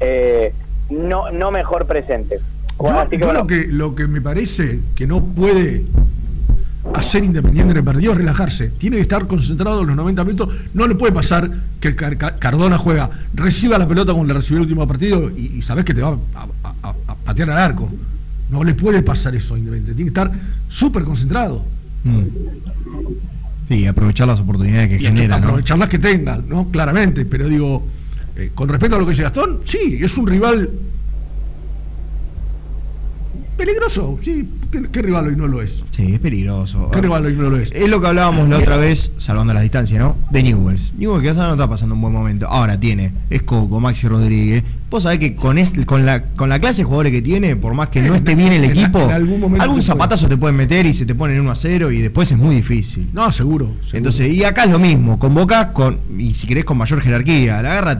eh, 0.01 0.53
no, 0.89 1.31
no 1.31 1.51
mejor 1.51 1.87
presente. 1.87 2.41
Yo, 2.81 2.89
Así 3.01 3.11
que 3.11 3.19
yo 3.19 3.25
bueno, 3.27 3.41
lo, 3.41 3.47
que, 3.47 3.67
lo 3.67 3.95
que 3.95 4.07
me 4.07 4.21
parece 4.21 4.81
que 4.95 5.07
no 5.07 5.23
puede 5.25 5.85
hacer 6.95 7.23
Independiente 7.25 7.73
en 7.73 7.77
el 7.77 7.85
partido 7.85 8.13
es 8.13 8.19
relajarse. 8.19 8.69
Tiene 8.79 8.97
que 8.97 9.03
estar 9.03 9.27
concentrado 9.27 9.83
en 9.83 9.89
los 9.89 9.97
90 9.97 10.25
minutos. 10.25 10.55
No 10.75 10.87
le 10.89 10.95
puede 10.95 11.13
pasar 11.13 11.51
que 11.79 11.95
Car- 11.95 12.17
Car- 12.17 12.39
Cardona 12.39 12.79
juega, 12.79 13.11
reciba 13.35 13.79
la 13.79 13.87
pelota 13.87 14.13
como 14.13 14.25
le 14.25 14.33
recibió 14.35 14.57
el 14.59 14.63
último 14.63 14.87
partido 14.89 15.31
y, 15.31 15.53
y 15.59 15.63
sabes 15.63 15.85
que 15.85 15.93
te 15.95 16.01
va 16.01 16.17
a, 16.35 16.47
a- 16.65 16.75
a- 16.89 16.95
a 17.09 17.15
patear 17.17 17.51
al 17.51 17.59
arco. 17.59 17.91
No 18.49 18.65
le 18.65 18.75
puede 18.75 19.03
pasar 19.03 19.35
eso 19.37 19.55
a 19.55 19.59
Independiente. 19.59 19.95
Tiene 19.95 20.11
que 20.11 20.21
estar 20.21 20.33
súper 20.69 21.05
concentrado. 21.05 21.63
Mm. 22.03 22.23
Sí, 23.69 23.87
aprovechar 23.87 24.27
las 24.27 24.41
oportunidades 24.41 24.89
que 24.89 24.97
y 24.97 24.99
genera, 25.07 25.39
¿no? 25.39 25.45
aprovechar 25.47 25.79
las 25.79 25.89
que 25.89 25.99
tenga, 25.99 26.41
¿no? 26.49 26.69
Claramente, 26.71 27.25
pero 27.25 27.49
digo, 27.49 27.87
Eh, 28.37 28.51
con 28.55 28.69
respecto 28.69 28.97
a 28.97 28.99
lo 28.99 29.05
que 29.05 29.11
dice 29.11 29.23
Gastón, 29.25 29.61
sí, 29.65 29.99
es 30.01 30.17
un 30.17 30.27
rival 30.27 30.71
peligroso, 33.65 34.19
sí. 34.23 34.49
¿Qué, 34.73 34.83
qué 34.91 35.03
rival 35.03 35.27
hoy 35.27 35.37
no 35.37 35.47
lo 35.49 35.61
es? 35.61 35.83
Sí, 35.91 36.15
es 36.15 36.19
peligroso. 36.21 36.91
¿Qué 36.93 37.01
rival 37.01 37.27
hoy 37.27 37.35
no 37.35 37.51
lo 37.51 37.57
es? 37.59 37.71
Es 37.73 37.89
lo 37.89 38.01
que 38.01 38.07
hablábamos 38.07 38.49
la 38.49 38.59
otra 38.59 38.77
vez, 38.77 39.13
salvando 39.19 39.53
las 39.53 39.63
distancias, 39.63 39.99
¿no? 39.99 40.17
De 40.31 40.43
Newells. 40.43 40.93
Newells 40.97 41.23
que 41.23 41.35
no 41.35 41.53
está 41.53 41.69
pasando 41.69 41.95
un 41.95 42.01
buen 42.01 42.13
momento. 42.13 42.47
Ahora 42.49 42.79
tiene, 42.79 43.13
es 43.29 43.43
Coco, 43.43 43.81
Maxi 43.81 44.09
Rodríguez. 44.09 44.65
Vos 44.89 45.03
sabés 45.05 45.19
que 45.19 45.35
con, 45.37 45.59
es- 45.59 45.73
con, 45.87 46.07
la, 46.07 46.23
con 46.23 46.49
la 46.49 46.59
clase 46.59 46.79
de 46.83 46.85
jugadores 46.85 47.13
que 47.13 47.23
tiene, 47.23 47.55
por 47.57 47.75
más 47.75 47.91
que 47.91 48.03
no 48.03 48.15
esté 48.15 48.35
bien 48.35 48.53
el 48.53 48.65
equipo, 48.65 48.99
en 49.01 49.11
algún 49.13 49.41
momento 49.41 49.63
algún 49.63 49.79
te 49.81 49.87
puede. 49.87 49.99
zapatazo 49.99 50.29
te 50.29 50.37
pueden 50.37 50.57
meter 50.57 50.87
y 50.87 50.93
se 50.93 51.05
te 51.07 51.15
ponen 51.15 51.41
1 51.41 51.51
a 51.51 51.55
0 51.55 51.91
y 51.93 51.99
después 52.01 52.31
es 52.33 52.39
muy 52.39 52.55
difícil. 52.57 53.09
No, 53.13 53.31
seguro. 53.31 53.67
seguro. 53.83 53.97
Entonces, 53.99 54.33
y 54.33 54.43
acá 54.43 54.65
es 54.65 54.71
lo 54.71 54.79
mismo, 54.79 55.19
convocás 55.19 55.67
con, 55.69 55.99
y 56.19 56.33
si 56.33 56.47
querés 56.47 56.65
con 56.65 56.79
mayor 56.79 57.01
jerarquía, 57.03 57.61
la 57.63 57.73
agarra 57.79 57.99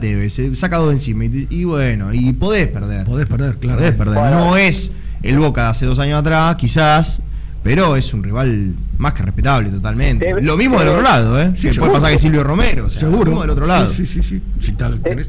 saca 0.55 0.77
dos 0.77 0.91
encima, 0.93 1.25
y, 1.25 1.47
y 1.49 1.63
bueno, 1.65 2.13
y 2.13 2.33
podés 2.33 2.67
perder. 2.67 3.05
Podés 3.05 3.27
perder, 3.27 3.57
claro. 3.57 3.77
Podés 3.79 3.93
perder. 3.93 4.19
Bueno. 4.19 4.39
No 4.45 4.57
es 4.57 4.91
el 5.23 5.39
Boca 5.39 5.63
de 5.63 5.67
hace 5.69 5.85
dos 5.85 5.99
años 5.99 6.19
atrás, 6.19 6.55
quizás, 6.55 7.21
pero 7.63 7.95
es 7.95 8.13
un 8.13 8.23
rival 8.23 8.73
más 8.97 9.13
que 9.13 9.23
respetable 9.23 9.69
totalmente. 9.69 10.41
Lo 10.41 10.57
mismo 10.57 10.79
del 10.79 10.87
otro 10.89 11.01
lado, 11.01 11.39
¿eh? 11.39 11.51
Sí, 11.55 11.67
Que 11.67 11.73
seguro. 11.73 11.91
puede 11.91 12.01
pasar 12.01 12.11
que 12.15 12.17
Silvio 12.21 12.43
Romero, 12.43 12.85
o 12.85 12.89
sea, 12.89 13.01
lo 13.03 13.07
seguro. 13.09 13.25
mismo 13.31 13.41
del 13.41 13.49
otro 13.51 13.65
lado. 13.67 13.87
Sí, 13.87 14.05
sí, 14.05 14.21
sí. 14.23 14.41
sí. 14.59 14.71
Tal, 14.73 15.01
tenés- 15.01 15.27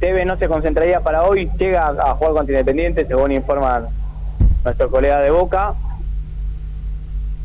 Tevez 0.00 0.26
no 0.26 0.36
se 0.36 0.48
concentraría 0.48 1.00
para 1.00 1.22
hoy, 1.22 1.48
llega 1.58 1.86
a 1.88 2.14
jugar 2.14 2.32
contra 2.32 2.52
Independiente, 2.54 3.06
según 3.06 3.30
informan 3.30 3.84
nuestro 4.64 4.90
colega 4.90 5.20
de 5.20 5.30
Boca. 5.30 5.74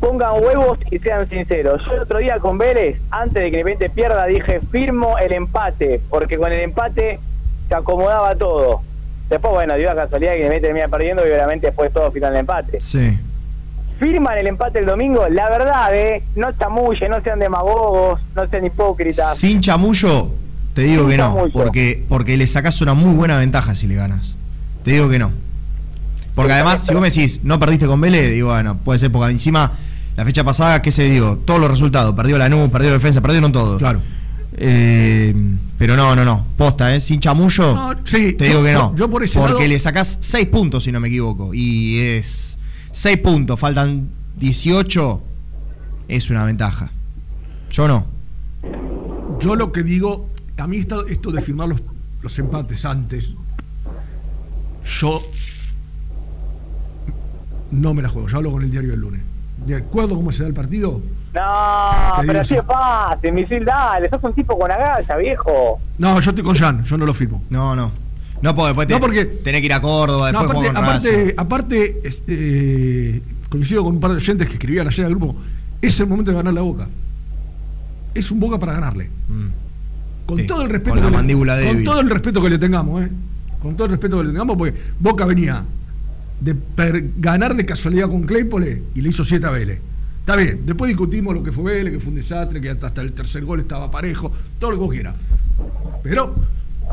Pongan 0.00 0.34
huevos 0.42 0.78
y 0.90 0.98
sean 1.00 1.28
sinceros. 1.28 1.82
Yo 1.84 1.92
el 1.94 2.00
otro 2.02 2.18
día 2.18 2.38
con 2.38 2.56
Vélez, 2.56 3.00
antes 3.10 3.34
de 3.34 3.50
que 3.50 3.58
Independiente 3.60 3.90
pierda, 3.90 4.26
dije 4.26 4.60
firmo 4.70 5.18
el 5.18 5.32
empate, 5.32 6.00
porque 6.08 6.36
con 6.38 6.52
el 6.52 6.60
empate 6.60 7.18
se 7.68 7.74
acomodaba 7.74 8.34
todo. 8.36 8.80
Después, 9.28 9.52
bueno, 9.52 9.76
dio 9.76 9.88
la 9.88 10.04
casualidad 10.04 10.32
que 10.32 10.38
Independiente 10.38 10.66
termina 10.68 10.88
perdiendo 10.88 11.26
y 11.26 11.30
obviamente 11.30 11.66
después 11.66 11.92
todo 11.92 12.10
final 12.10 12.32
del 12.32 12.40
empate. 12.40 12.80
Sí. 12.80 13.18
Firman 13.98 14.38
el 14.38 14.46
empate 14.46 14.78
el 14.78 14.86
domingo, 14.86 15.28
la 15.28 15.50
verdad, 15.50 15.94
¿eh? 15.94 16.22
No 16.36 16.52
chamullen, 16.52 17.10
no 17.10 17.20
sean 17.20 17.38
demagogos, 17.38 18.20
no 18.34 18.48
sean 18.48 18.64
hipócritas. 18.64 19.36
Sin 19.36 19.60
chamullo, 19.60 20.30
te 20.74 20.82
digo 20.82 21.02
Sin 21.02 21.10
que 21.10 21.16
no, 21.18 21.24
chamullo. 21.34 21.52
porque, 21.52 22.04
porque 22.08 22.36
le 22.36 22.46
sacás 22.46 22.80
una 22.80 22.94
muy 22.94 23.14
buena 23.14 23.36
ventaja 23.38 23.74
si 23.74 23.86
le 23.86 23.96
ganas. 23.96 24.36
Te 24.84 24.92
digo 24.92 25.08
que 25.08 25.18
no. 25.18 25.32
Porque 26.34 26.52
además, 26.52 26.86
si 26.86 26.92
vos 26.92 27.02
me 27.02 27.10
decís, 27.10 27.40
no 27.42 27.58
perdiste 27.58 27.86
con 27.86 28.00
Vélez, 28.00 28.30
digo, 28.30 28.50
bueno, 28.50 28.78
puede 28.84 29.00
ser 29.00 29.10
porque 29.10 29.32
encima 29.32 29.72
la 30.16 30.24
fecha 30.24 30.44
pasada, 30.44 30.80
¿qué 30.80 30.92
se 30.92 31.10
dio? 31.10 31.36
Todos 31.44 31.60
los 31.60 31.68
resultados, 31.68 32.14
perdió 32.14 32.38
la 32.38 32.48
NU, 32.48 32.70
perdió 32.70 32.92
defensa, 32.92 33.20
perdieron 33.20 33.50
todo. 33.50 33.78
Claro. 33.78 34.00
Eh, 34.60 35.34
pero 35.78 35.96
no, 35.96 36.16
no, 36.16 36.24
no, 36.24 36.44
posta, 36.56 36.94
¿eh? 36.94 37.00
Sin 37.00 37.20
chamullo, 37.20 37.74
No, 37.74 37.94
sí, 38.04 38.32
te 38.32 38.46
digo 38.48 38.62
que 38.64 38.72
no. 38.72 38.90
yo- 38.90 38.96
yo 38.96 39.10
por 39.10 39.22
ese 39.22 39.38
porque 39.38 39.54
lado- 39.54 39.68
le 39.68 39.78
sacás 39.78 40.18
6 40.20 40.46
puntos, 40.46 40.82
si 40.84 40.90
no 40.92 40.98
me 41.00 41.08
equivoco, 41.08 41.54
y 41.54 41.98
es 41.98 42.58
6 42.90 43.18
puntos, 43.18 43.58
faltan 43.60 44.08
18, 44.36 45.22
es 46.08 46.30
una 46.30 46.44
ventaja. 46.44 46.90
Yo 47.70 47.86
no. 47.86 48.06
Yo 49.40 49.54
lo 49.54 49.70
que 49.70 49.82
digo, 49.84 50.28
a 50.56 50.66
mí 50.66 50.78
esto, 50.78 51.06
esto 51.06 51.30
de 51.30 51.40
firmar 51.40 51.68
los, 51.68 51.80
los 52.22 52.36
empates 52.40 52.84
antes, 52.84 53.34
yo 55.00 55.22
no 57.70 57.94
me 57.94 58.02
la 58.02 58.08
juego. 58.08 58.28
Yo 58.28 58.38
hablo 58.38 58.50
con 58.52 58.62
el 58.62 58.70
diario 58.70 58.90
del 58.90 59.00
lunes. 59.00 59.20
De 59.66 59.76
acuerdo 59.76 60.14
a 60.14 60.16
cómo 60.16 60.32
se 60.32 60.42
da 60.42 60.48
el 60.48 60.54
partido, 60.54 61.00
No, 61.34 62.22
pero 62.26 62.40
así 62.40 62.54
es 62.54 62.62
fácil, 62.64 63.32
misil, 63.32 63.64
dale, 63.64 64.08
sos 64.08 64.22
un 64.24 64.32
tipo 64.34 64.58
con 64.58 64.70
agallas, 64.70 65.18
viejo. 65.18 65.78
no, 65.98 66.20
yo 66.20 66.30
estoy 66.30 66.44
con 66.44 66.54
Jan, 66.54 66.82
yo 66.84 66.96
no 66.96 67.06
lo 67.06 67.12
firmo. 67.14 67.42
No, 67.50 67.76
no. 67.76 67.92
No, 68.40 68.54
porque 68.54 68.68
después 68.68 68.88
te- 68.88 68.94
No, 68.94 69.00
porque- 69.00 69.24
tenés 69.26 69.60
que 69.60 69.66
ir 69.66 69.72
a 69.72 69.80
Córdoba, 69.80 70.32
No, 70.32 70.40
después 70.42 70.68
aparte, 70.68 70.68
jugar 70.68 70.74
con 70.74 70.84
aparte, 70.84 71.34
aparte, 71.36 72.00
este, 72.04 73.22
coincido 73.48 73.84
con 73.84 73.94
un 73.94 74.00
par 74.00 74.12
de 74.12 74.16
oyentes 74.18 74.46
que 74.46 74.54
escribían 74.54 74.86
ayer 74.86 75.04
al 75.06 75.10
grupo, 75.14 75.36
es 75.82 75.98
el 76.00 76.06
momento 76.06 76.30
de 76.30 76.36
ganar 76.38 76.54
la 76.54 76.60
boca. 76.62 76.86
Es 78.14 78.30
un 78.30 78.40
boca 78.40 78.58
para 78.58 78.72
ganarle. 78.72 79.10
Con 80.26 80.38
Sí, 80.38 80.46
todo 80.46 80.62
el 80.62 80.70
respeto 80.70 80.90
con 80.90 80.98
la 81.00 81.04
que 81.06 81.10
le- 81.10 81.16
mandíbula 81.16 81.54
con 81.56 81.64
débil. 81.64 81.84
todo 81.84 82.00
el 82.00 82.10
respeto 82.10 82.42
que 82.42 82.50
le 82.50 82.58
tengamos, 82.58 83.02
¿eh? 83.04 83.10
Con 83.60 83.74
todo 83.76 83.86
el 83.86 83.90
respeto 83.92 84.18
que 84.18 84.24
le 84.24 84.30
tengamos, 84.30 84.56
porque 84.56 84.78
Boca 85.00 85.24
venía 85.26 85.64
de 86.40 86.54
per- 86.54 87.04
ganar 87.18 87.54
de 87.56 87.64
casualidad 87.66 88.06
con 88.08 88.22
Claypole 88.22 88.82
y 88.94 89.00
le 89.02 89.08
hizo 89.08 89.24
7 89.24 89.46
a 89.46 89.50
Vélez. 89.50 89.80
Está 90.28 90.36
bien, 90.36 90.60
después 90.66 90.90
discutimos 90.90 91.34
lo 91.34 91.42
que 91.42 91.50
fue 91.52 91.72
Vélez, 91.72 91.94
que 91.94 92.00
fue 92.00 92.10
un 92.10 92.16
desastre, 92.16 92.60
que 92.60 92.68
hasta 92.68 93.00
el 93.00 93.14
tercer 93.14 93.46
gol 93.46 93.60
estaba 93.60 93.90
parejo, 93.90 94.30
todo 94.58 94.72
lo 94.72 94.76
que 94.76 94.82
vos 94.82 94.92
quieras. 94.92 95.14
Pero 96.02 96.34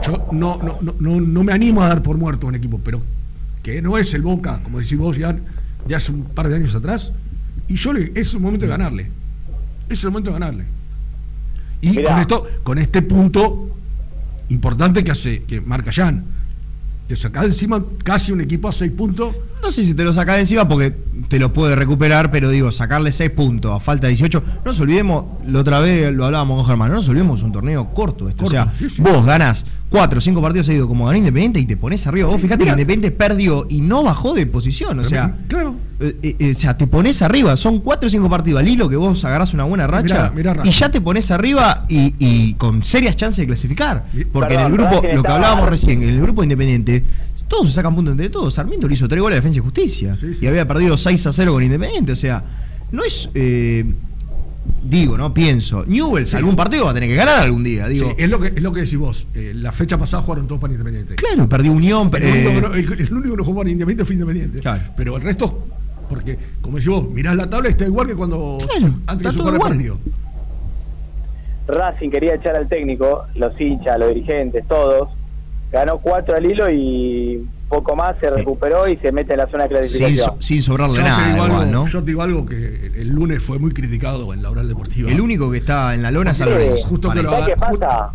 yo 0.04 0.30
no, 0.32 0.58
no, 0.64 0.80
no, 0.82 0.96
no, 0.98 1.20
no 1.20 1.44
me 1.44 1.52
animo 1.52 1.84
a 1.84 1.90
dar 1.90 2.02
por 2.02 2.18
muerto 2.18 2.48
a 2.48 2.50
un 2.52 2.56
equipo, 2.56 2.80
pero 2.82 3.02
que 3.62 3.82
no 3.82 3.98
es 3.98 4.14
el 4.14 4.22
Boca, 4.22 4.62
como 4.64 4.80
decís 4.80 4.98
vos, 4.98 5.18
ya 5.18 5.36
de 5.86 5.96
hace 5.96 6.14
un 6.14 6.24
par 6.24 6.48
de 6.48 6.56
años 6.56 6.74
atrás, 6.76 7.12
y 7.68 7.76
yo 7.76 7.92
le, 7.92 8.14
es 8.16 8.34
el 8.34 8.40
momento 8.40 8.68
de 8.68 8.70
ganarle. 8.70 9.12
Es 9.90 10.02
el 10.06 10.12
momento 10.12 10.30
de 10.30 10.40
ganarle. 10.40 10.64
Y 11.82 11.90
Mirá. 11.90 12.12
con 12.12 12.22
esto, 12.22 12.48
con 12.64 12.78
este 12.78 13.02
punto 13.02 13.68
importante 14.48 15.04
que 15.04 15.12
hace, 15.12 15.44
que 15.44 15.60
marca 15.60 15.92
Jan, 15.92 16.24
te 17.10 17.16
de 17.16 17.46
encima 17.48 17.84
casi 18.02 18.32
un 18.32 18.40
equipo 18.40 18.70
a 18.70 18.72
seis 18.72 18.94
puntos. 18.94 19.36
No 19.66 19.72
sé 19.72 19.84
si 19.84 19.96
te 19.96 20.04
lo 20.04 20.14
sacás 20.14 20.36
de 20.36 20.42
encima 20.42 20.68
porque 20.68 20.94
te 21.28 21.40
lo 21.40 21.52
puede 21.52 21.76
recuperar, 21.76 22.30
pero 22.30 22.50
digo, 22.52 22.72
sacarle 22.72 23.12
6 23.12 23.32
puntos 23.32 23.76
a 23.76 23.80
falta 23.80 24.06
de 24.06 24.12
18. 24.12 24.44
No 24.58 24.62
nos 24.64 24.80
olvidemos, 24.80 25.26
la 25.48 25.60
otra 25.62 25.80
vez 25.80 26.14
lo 26.14 26.24
hablábamos 26.26 26.58
con 26.58 26.68
Germán, 26.68 26.90
no 26.90 26.96
nos 26.98 27.10
olvidemos, 27.10 27.40
es 27.40 27.44
un 27.46 27.52
torneo 27.52 27.92
corto 27.92 28.30
este. 28.30 28.44
o 28.44 28.48
sea, 28.48 28.72
sí, 28.78 28.92
sí. 28.92 29.02
vos 29.02 29.26
ganás 29.26 29.66
4 29.90 30.20
o 30.20 30.22
5 30.22 30.40
partidos 30.40 30.68
seguidos 30.68 30.88
como 30.88 31.06
ganó 31.06 31.18
Independiente 31.18 31.60
y 31.60 31.66
te 31.66 31.78
pones 31.78 32.06
arriba. 32.06 32.30
Vos 32.30 32.40
fíjate 32.40 32.64
que 32.64 32.70
Independiente 32.70 33.10
perdió 33.10 33.66
y 33.68 33.82
no 33.82 34.04
bajó 34.04 34.36
de 34.36 34.46
posición. 34.46 35.00
O 35.00 35.04
sea, 35.04 35.34
claro. 35.48 35.74
eh, 36.00 36.36
eh, 36.40 36.52
o 36.52 36.60
sea, 36.60 36.78
te 36.78 36.86
pones 36.86 37.24
arriba. 37.24 37.56
Son 37.56 37.80
4 37.80 38.06
o 38.06 38.10
5 38.12 38.30
partidos 38.30 38.60
al 38.60 38.68
hilo 38.68 38.88
que 38.88 38.98
vos 38.98 39.24
agarrás 39.26 39.52
una 39.56 39.64
buena 39.64 39.88
racha 39.88 40.16
Mirá, 40.16 40.32
mirá, 40.32 40.54
Rafa. 40.54 40.70
y 40.70 40.72
ya 40.72 40.90
te 40.90 41.02
pones 41.02 41.32
arriba 41.32 41.82
y, 41.90 42.14
y 42.20 42.54
con 42.54 42.84
serias 42.84 43.16
chances 43.16 43.38
de 43.38 43.48
clasificar. 43.48 44.06
Porque 44.32 44.54
en 44.54 44.60
el 44.60 44.72
grupo, 44.72 45.02
lo 45.14 45.24
que 45.24 45.32
hablábamos 45.32 45.70
recién, 45.70 46.04
en 46.04 46.10
el 46.10 46.22
grupo 46.22 46.44
Independiente, 46.44 47.04
todos 47.48 47.68
se 47.68 47.74
sacan 47.74 47.96
puntos 47.96 48.12
entre 48.14 48.30
todos. 48.30 48.54
Sarmiento 48.54 48.88
le 48.88 48.94
hizo 48.96 49.08
3 49.08 49.22
goles 49.22 49.36
a 49.36 49.42
Defensa 49.42 49.60
y 49.60 49.62
Justicia 49.62 50.18
y 50.42 50.48
había 50.48 50.68
perdido 50.68 50.98
6 50.98 51.28
a 51.28 51.34
0 51.34 51.54
con 51.54 51.64
Independiente. 51.64 52.12
O 52.12 52.16
sea, 52.16 52.44
no 52.92 53.04
es. 53.04 53.30
eh, 53.36 53.86
digo, 54.84 55.18
¿no? 55.18 55.34
Pienso. 55.34 55.84
Newells 55.86 56.30
Sí. 56.30 56.36
algún 56.38 56.56
partido 56.56 56.86
va 56.86 56.92
a 56.92 56.94
tener 56.96 57.10
que 57.10 57.16
ganar 57.16 57.44
algún 57.44 57.64
día. 57.64 57.88
Digo, 57.88 58.10
Sí, 58.10 58.16
es, 58.18 58.30
lo 58.30 58.40
que, 58.40 58.48
es 58.48 58.62
lo 58.62 58.72
que 58.72 58.82
decís 58.82 58.98
vos. 58.98 59.28
Eh, 59.36 59.52
la 59.56 59.72
fecha 59.72 59.98
pasada 59.98 60.24
jugaron 60.24 60.48
todos 60.48 60.60
para 60.62 60.74
Independiente. 60.74 61.16
claro, 61.16 61.48
perdió 61.48 61.72
Unión. 61.72 62.10
El, 62.16 62.24
eh, 62.24 62.48
único 62.48 62.54
que 62.54 62.62
no, 62.62 62.74
el- 62.74 63.00
el 63.02 63.14
único 63.14 63.32
que 63.32 63.38
no 63.38 63.44
jugó 63.44 63.58
para 63.60 63.70
Independiente 63.70 64.06
fue 64.06 64.14
Independiente. 64.16 64.60
Claro. 64.60 64.82
Pero 64.98 65.16
el 65.18 65.22
resto, 65.24 65.68
porque, 66.10 66.38
como 66.62 66.78
decís 66.78 66.90
vos, 66.90 67.08
mirás 67.10 67.36
la 67.36 67.50
tabla 67.50 67.70
y 67.70 67.72
está 67.74 67.86
igual 67.86 68.08
que 68.08 68.16
cuando 68.16 68.58
antes 68.62 68.70
está 68.74 69.18
que 69.18 69.18
se 69.20 69.24
todo 69.24 69.32
jugara 69.34 69.50
el 69.50 69.56
igual. 69.56 69.72
partido. 69.72 69.98
Racing 71.68 72.10
quería 72.12 72.36
echar 72.36 72.56
al 72.56 72.68
técnico, 72.70 73.24
los 73.36 73.60
hinchas, 73.60 73.98
los 74.00 74.10
dirigentes, 74.14 74.68
todos. 74.68 75.10
Ganó 75.76 75.98
cuatro 75.98 76.38
al 76.38 76.46
hilo 76.46 76.70
y 76.72 77.46
poco 77.68 77.98
más 77.98 78.16
se 78.22 78.30
recuperó 78.30 78.88
y 78.88 78.96
se 78.96 79.12
mete 79.12 79.34
en 79.34 79.40
la 79.40 79.48
zona 79.48 79.68
de 79.68 79.84
sin, 79.84 79.98
clasificación. 80.06 80.36
so- 80.36 80.42
sin 80.42 80.64
sobrarle 80.64 80.96
Yo 81.00 81.04
nada. 81.04 81.86
Yo 81.90 82.00
te 82.00 82.06
digo 82.12 82.22
algo 82.22 82.46
que 82.46 82.92
el 82.96 83.10
lunes 83.10 83.44
fue 83.44 83.60
muy 83.60 83.74
criticado 83.74 84.34
en 84.34 84.42
la 84.42 84.52
oral 84.52 84.70
deportiva. 84.70 85.12
El 85.12 85.20
único 85.20 85.52
que 85.52 85.58
está 85.58 85.94
en 85.94 86.02
la 86.02 86.12
lona 86.12 86.32
es 86.32 86.40
Lorenzo. 86.40 86.88
justo 86.88 87.12
que 87.12 87.22
lo- 87.22 87.30
¿Sabes 87.30 87.56
qué 87.56 87.60
pasa? 87.60 88.12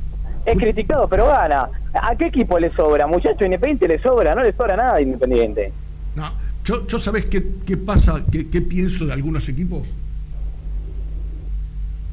Es 0.47 0.57
criticado, 0.57 1.07
pero 1.07 1.27
gana. 1.27 1.69
¿A 1.93 2.17
qué 2.17 2.29
equipo 2.29 2.59
le 2.59 2.73
sobra? 2.75 3.07
Muchacho, 3.07 3.45
Independiente 3.45 3.89
le 3.89 4.01
sobra, 4.01 4.35
no 4.35 4.43
le 4.43 4.55
sobra 4.55 4.75
nada 4.77 4.95
a 4.95 5.01
Independiente. 5.03 5.71
No, 6.17 6.33
yo, 6.65 6.87
yo 6.87 6.99
sabés 6.99 7.27
qué, 7.27 7.45
qué 7.67 7.77
pasa, 7.77 8.23
qué, 8.33 8.49
qué 8.49 8.63
pienso 8.63 9.05
de 9.05 9.13
algunos 9.13 9.47
equipos. 9.51 9.87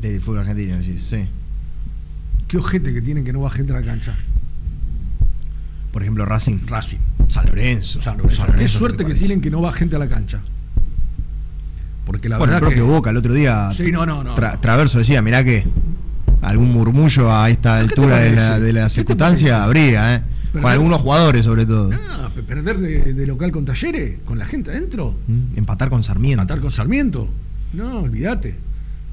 Del 0.01 0.19
fútbol 0.19 0.39
argentino, 0.39 0.81
sí. 0.81 0.99
sí. 0.99 1.25
Qué 2.49 2.57
ojete 2.57 2.93
que 2.93 3.01
tienen 3.01 3.23
que 3.23 3.31
no 3.31 3.39
va 3.41 3.49
gente 3.49 3.71
a 3.71 3.79
la 3.79 3.85
cancha. 3.85 4.17
Por 5.97 6.03
ejemplo, 6.03 6.25
Racing. 6.25 6.59
Racing. 6.67 6.99
San 7.27 7.47
Lorenzo. 7.47 7.99
San 7.99 8.17
Lorenzo. 8.17 8.37
San 8.37 8.45
Qué 8.45 8.51
Lorenzo, 8.53 8.77
suerte 8.77 8.97
¿qué 8.99 9.05
te 9.05 9.13
que 9.15 9.19
tienen 9.19 9.41
que 9.41 9.49
no 9.49 9.63
va 9.63 9.73
gente 9.73 9.95
a 9.95 9.99
la 9.99 10.07
cancha. 10.07 10.41
Porque 12.05 12.29
la 12.29 12.37
Bueno, 12.37 12.53
el 12.53 12.59
verdad 12.59 12.67
propio 12.69 12.85
que. 12.85 12.91
Boca 12.91 13.09
el 13.09 13.17
otro 13.17 13.33
día. 13.33 13.71
Sí, 13.73 13.91
no, 13.91 14.05
no, 14.05 14.23
no. 14.23 14.35
Tra- 14.35 14.61
Traverso 14.61 14.99
decía, 14.99 15.23
mirá 15.23 15.43
que 15.43 15.65
algún 16.43 16.71
murmullo 16.71 17.33
a 17.33 17.49
esta 17.49 17.79
¿Qué 17.79 17.85
te 17.85 17.89
altura 17.89 18.17
de 18.19 18.31
la, 18.35 18.59
de 18.59 18.73
la 18.73 18.81
¿Qué 18.81 18.87
te 18.89 18.93
circunstancia 18.93 19.63
habría, 19.63 20.17
¿eh? 20.17 20.21
Pero 20.51 20.51
Con 20.51 20.61
no- 20.61 20.67
algunos 20.69 21.01
jugadores, 21.01 21.43
sobre 21.45 21.65
todo. 21.65 21.89
Ah, 22.11 22.29
pe- 22.35 22.43
perder 22.43 22.77
de, 22.77 23.15
de 23.15 23.25
local 23.25 23.51
con 23.51 23.65
talleres, 23.65 24.19
con 24.23 24.37
la 24.37 24.45
gente 24.45 24.69
adentro. 24.69 25.15
Mm, 25.27 25.57
Empatar 25.57 25.89
con 25.89 26.03
Sarmiento. 26.03 26.43
Matar 26.43 26.59
con 26.61 26.69
Sarmiento. 26.69 27.27
No, 27.73 28.01
olvídate. 28.01 28.55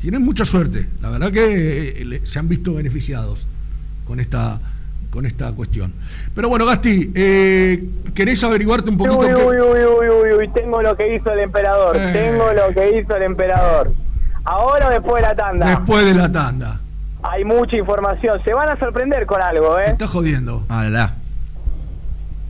Tienen 0.01 0.21
mucha 0.21 0.45
suerte. 0.45 0.87
La 1.01 1.09
verdad 1.09 1.33
que 1.33 2.03
eh, 2.03 2.05
le- 2.05 2.27
se 2.27 2.39
han 2.39 2.47
visto 2.47 2.75
beneficiados 2.75 3.47
con 4.07 4.21
esta 4.21 4.61
con 5.15 5.25
esta 5.27 5.53
cuestión. 5.53 5.93
Pero 6.35 6.49
bueno, 6.49 6.67
Gasti, 6.67 7.13
eh, 7.15 7.85
¿querés 8.15 8.43
averiguarte 8.43 8.91
un 8.91 8.99
poquito? 8.99 9.19
Uy, 9.21 9.27
qué- 9.29 9.35
uy, 9.35 9.57
uy, 9.59 9.79
uy, 9.85 10.09
uy, 10.09 10.33
uy, 10.41 10.49
tengo 10.53 10.83
lo 10.83 10.97
que 10.97 11.15
hizo 11.15 11.31
el 11.33 11.39
emperador, 11.39 11.97
Eh. 11.97 12.11
tengo 12.13 12.53
lo 12.53 12.75
que 12.75 12.99
hizo 12.99 13.15
el 13.17 13.23
emperador. 13.23 13.93
¿Ahora 14.45 14.89
o 14.89 14.91
después 14.91 15.23
de 15.23 15.29
la 15.29 15.37
tanda? 15.37 15.67
Después 15.69 16.05
de 16.05 16.15
la 16.15 16.31
tanda. 16.31 16.81
hay 17.27 17.43
mucha 17.43 17.75
información. 17.77 18.39
Se 18.45 18.53
van 18.53 18.69
a 18.69 18.79
sorprender 18.79 19.25
con 19.25 19.41
algo, 19.41 19.79
¿eh? 19.79 19.85
Está 19.87 20.07
jodiendo. 20.07 20.63
La. 20.69 21.15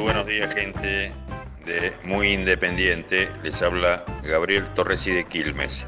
Buenos 0.00 0.26
días, 0.26 0.52
gente 0.54 1.12
de 1.66 1.92
Muy 2.04 2.32
Independiente. 2.32 3.28
Les 3.42 3.60
habla 3.62 4.04
Gabriel 4.22 4.68
Torres 4.74 5.06
y 5.06 5.12
de 5.12 5.24
Quilmes. 5.24 5.86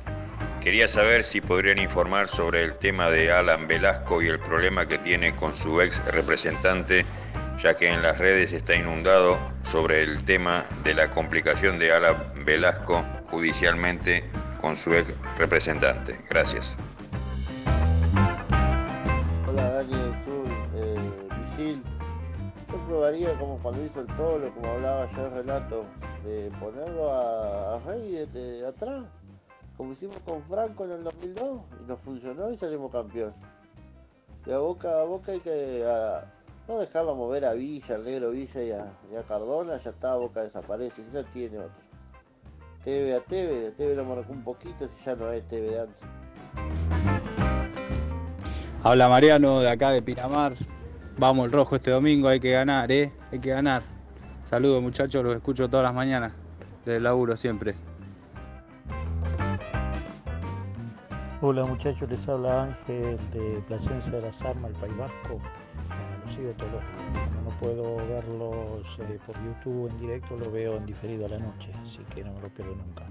Quería 0.61 0.87
saber 0.87 1.25
si 1.25 1.41
podrían 1.41 1.79
informar 1.79 2.29
sobre 2.29 2.63
el 2.63 2.75
tema 2.75 3.09
de 3.09 3.33
Alan 3.33 3.67
Velasco 3.67 4.23
y 4.23 4.29
el 4.29 4.39
problema 4.39 4.87
que 4.87 4.99
tiene 4.99 5.35
con 5.35 5.55
su 5.55 5.81
ex 5.81 6.05
representante, 6.07 7.05
ya 7.59 7.75
que 7.75 7.89
en 7.89 8.03
las 8.03 8.19
redes 8.19 8.53
está 8.53 8.77
inundado 8.77 9.39
sobre 9.63 10.03
el 10.03 10.23
tema 10.23 10.65
de 10.85 10.95
la 10.95 11.11
complicación 11.11 11.79
de 11.79 11.93
Alan 11.93 12.45
Velasco 12.45 13.05
judicialmente 13.31 14.25
con 14.61 14.77
su 14.77 14.95
ex 14.95 15.15
representante. 15.39 16.19
Gracias. 16.29 16.77
Hola 19.47 19.71
Dani 19.71 20.13
probaría 22.93 23.39
como 23.39 23.57
cuando 23.57 23.83
hizo 23.83 24.03
el 24.03 24.07
Tolo, 24.09 24.51
como 24.51 24.67
hablaba 24.67 25.05
ayer 25.05 25.33
Renato, 25.33 25.87
de 26.27 26.53
ponerlo 26.61 27.11
a, 27.11 27.77
a 27.77 27.81
Rey 27.81 28.29
de, 28.31 28.67
atrás, 28.67 29.05
como 29.79 29.95
hicimos 29.95 30.19
con 30.27 30.43
Franco 30.43 30.85
en 30.85 30.93
el 30.93 31.05
2002, 31.05 31.61
y 31.81 31.89
nos 31.89 31.99
funcionó 32.01 32.51
y 32.51 32.59
salimos 32.59 32.93
campeón. 32.93 33.33
De 34.45 34.53
a 34.53 34.59
boca 34.59 35.01
a 35.01 35.05
boca 35.05 35.33
hay 35.33 35.41
que 35.41 35.83
no 36.69 36.79
dejarlo 36.81 37.17
mover 37.17 37.47
a 37.47 37.55
Villa, 37.55 37.95
al 37.95 38.05
negro 38.05 38.31
Villa 38.33 38.63
y 38.63 38.73
a, 38.73 38.93
y 39.11 39.23
Cardona, 39.27 39.79
ya 39.79 39.89
está, 39.89 40.15
Boca 40.17 40.43
desaparece, 40.43 41.03
si 41.03 41.11
no 41.13 41.25
tiene 41.25 41.61
otro. 41.61 41.85
TV 42.85 43.15
a 43.15 43.21
TV, 43.21 43.71
TV 43.71 43.95
lo 43.95 44.05
marcó 44.05 44.35
un 44.35 44.45
poquito, 44.45 44.87
si 44.87 45.03
ya 45.03 45.17
no 45.17 45.33
es 45.33 45.49
TV 45.49 45.71
de 45.71 45.81
antes. 45.81 46.03
Habla 48.83 49.09
Mariano 49.09 49.61
de 49.61 49.71
acá 49.71 49.93
de 49.93 50.03
Pinamar. 50.03 50.57
Vamos 51.19 51.47
el 51.47 51.53
rojo 51.53 51.77
este 51.77 51.91
domingo, 51.91 52.29
hay 52.29 52.41
que 52.41 52.53
ganar, 52.53 52.91
¿eh? 52.91 53.13
Hay 53.31 53.39
que 53.39 53.51
ganar. 53.51 53.83
Saludos 54.45 54.83
muchachos, 54.83 55.23
los 55.23 55.37
escucho 55.37 55.69
todas 55.69 55.85
las 55.85 55.95
mañanas. 55.95 56.33
Desde 56.85 56.97
el 56.97 57.03
laburo 57.05 57.37
siempre. 57.37 57.75
Hola 61.41 61.65
muchachos, 61.65 62.09
les 62.11 62.29
habla 62.29 62.65
Ángel 62.65 63.19
de 63.33 63.63
Plasencia 63.67 64.13
de 64.13 64.23
las 64.23 64.43
Armas, 64.43 64.71
el 64.71 64.77
País 64.77 64.97
Vasco. 64.97 65.41
Los 66.25 66.35
sigo 66.35 66.53
todos 66.53 66.73
los 66.73 66.83
no 67.45 67.51
puedo 67.59 67.97
verlos 67.97 68.87
eh, 69.01 69.19
por 69.27 69.37
YouTube 69.45 69.91
en 69.91 69.99
directo, 69.99 70.37
lo 70.37 70.51
veo 70.51 70.77
en 70.77 70.87
diferido 70.87 71.27
a 71.27 71.29
la 71.29 71.39
noche, 71.39 71.73
así 71.83 71.99
que 72.15 72.23
no 72.25 72.33
me 72.33 72.43
lo 72.43 72.49
pierdo 72.49 72.75
nunca. 72.77 73.07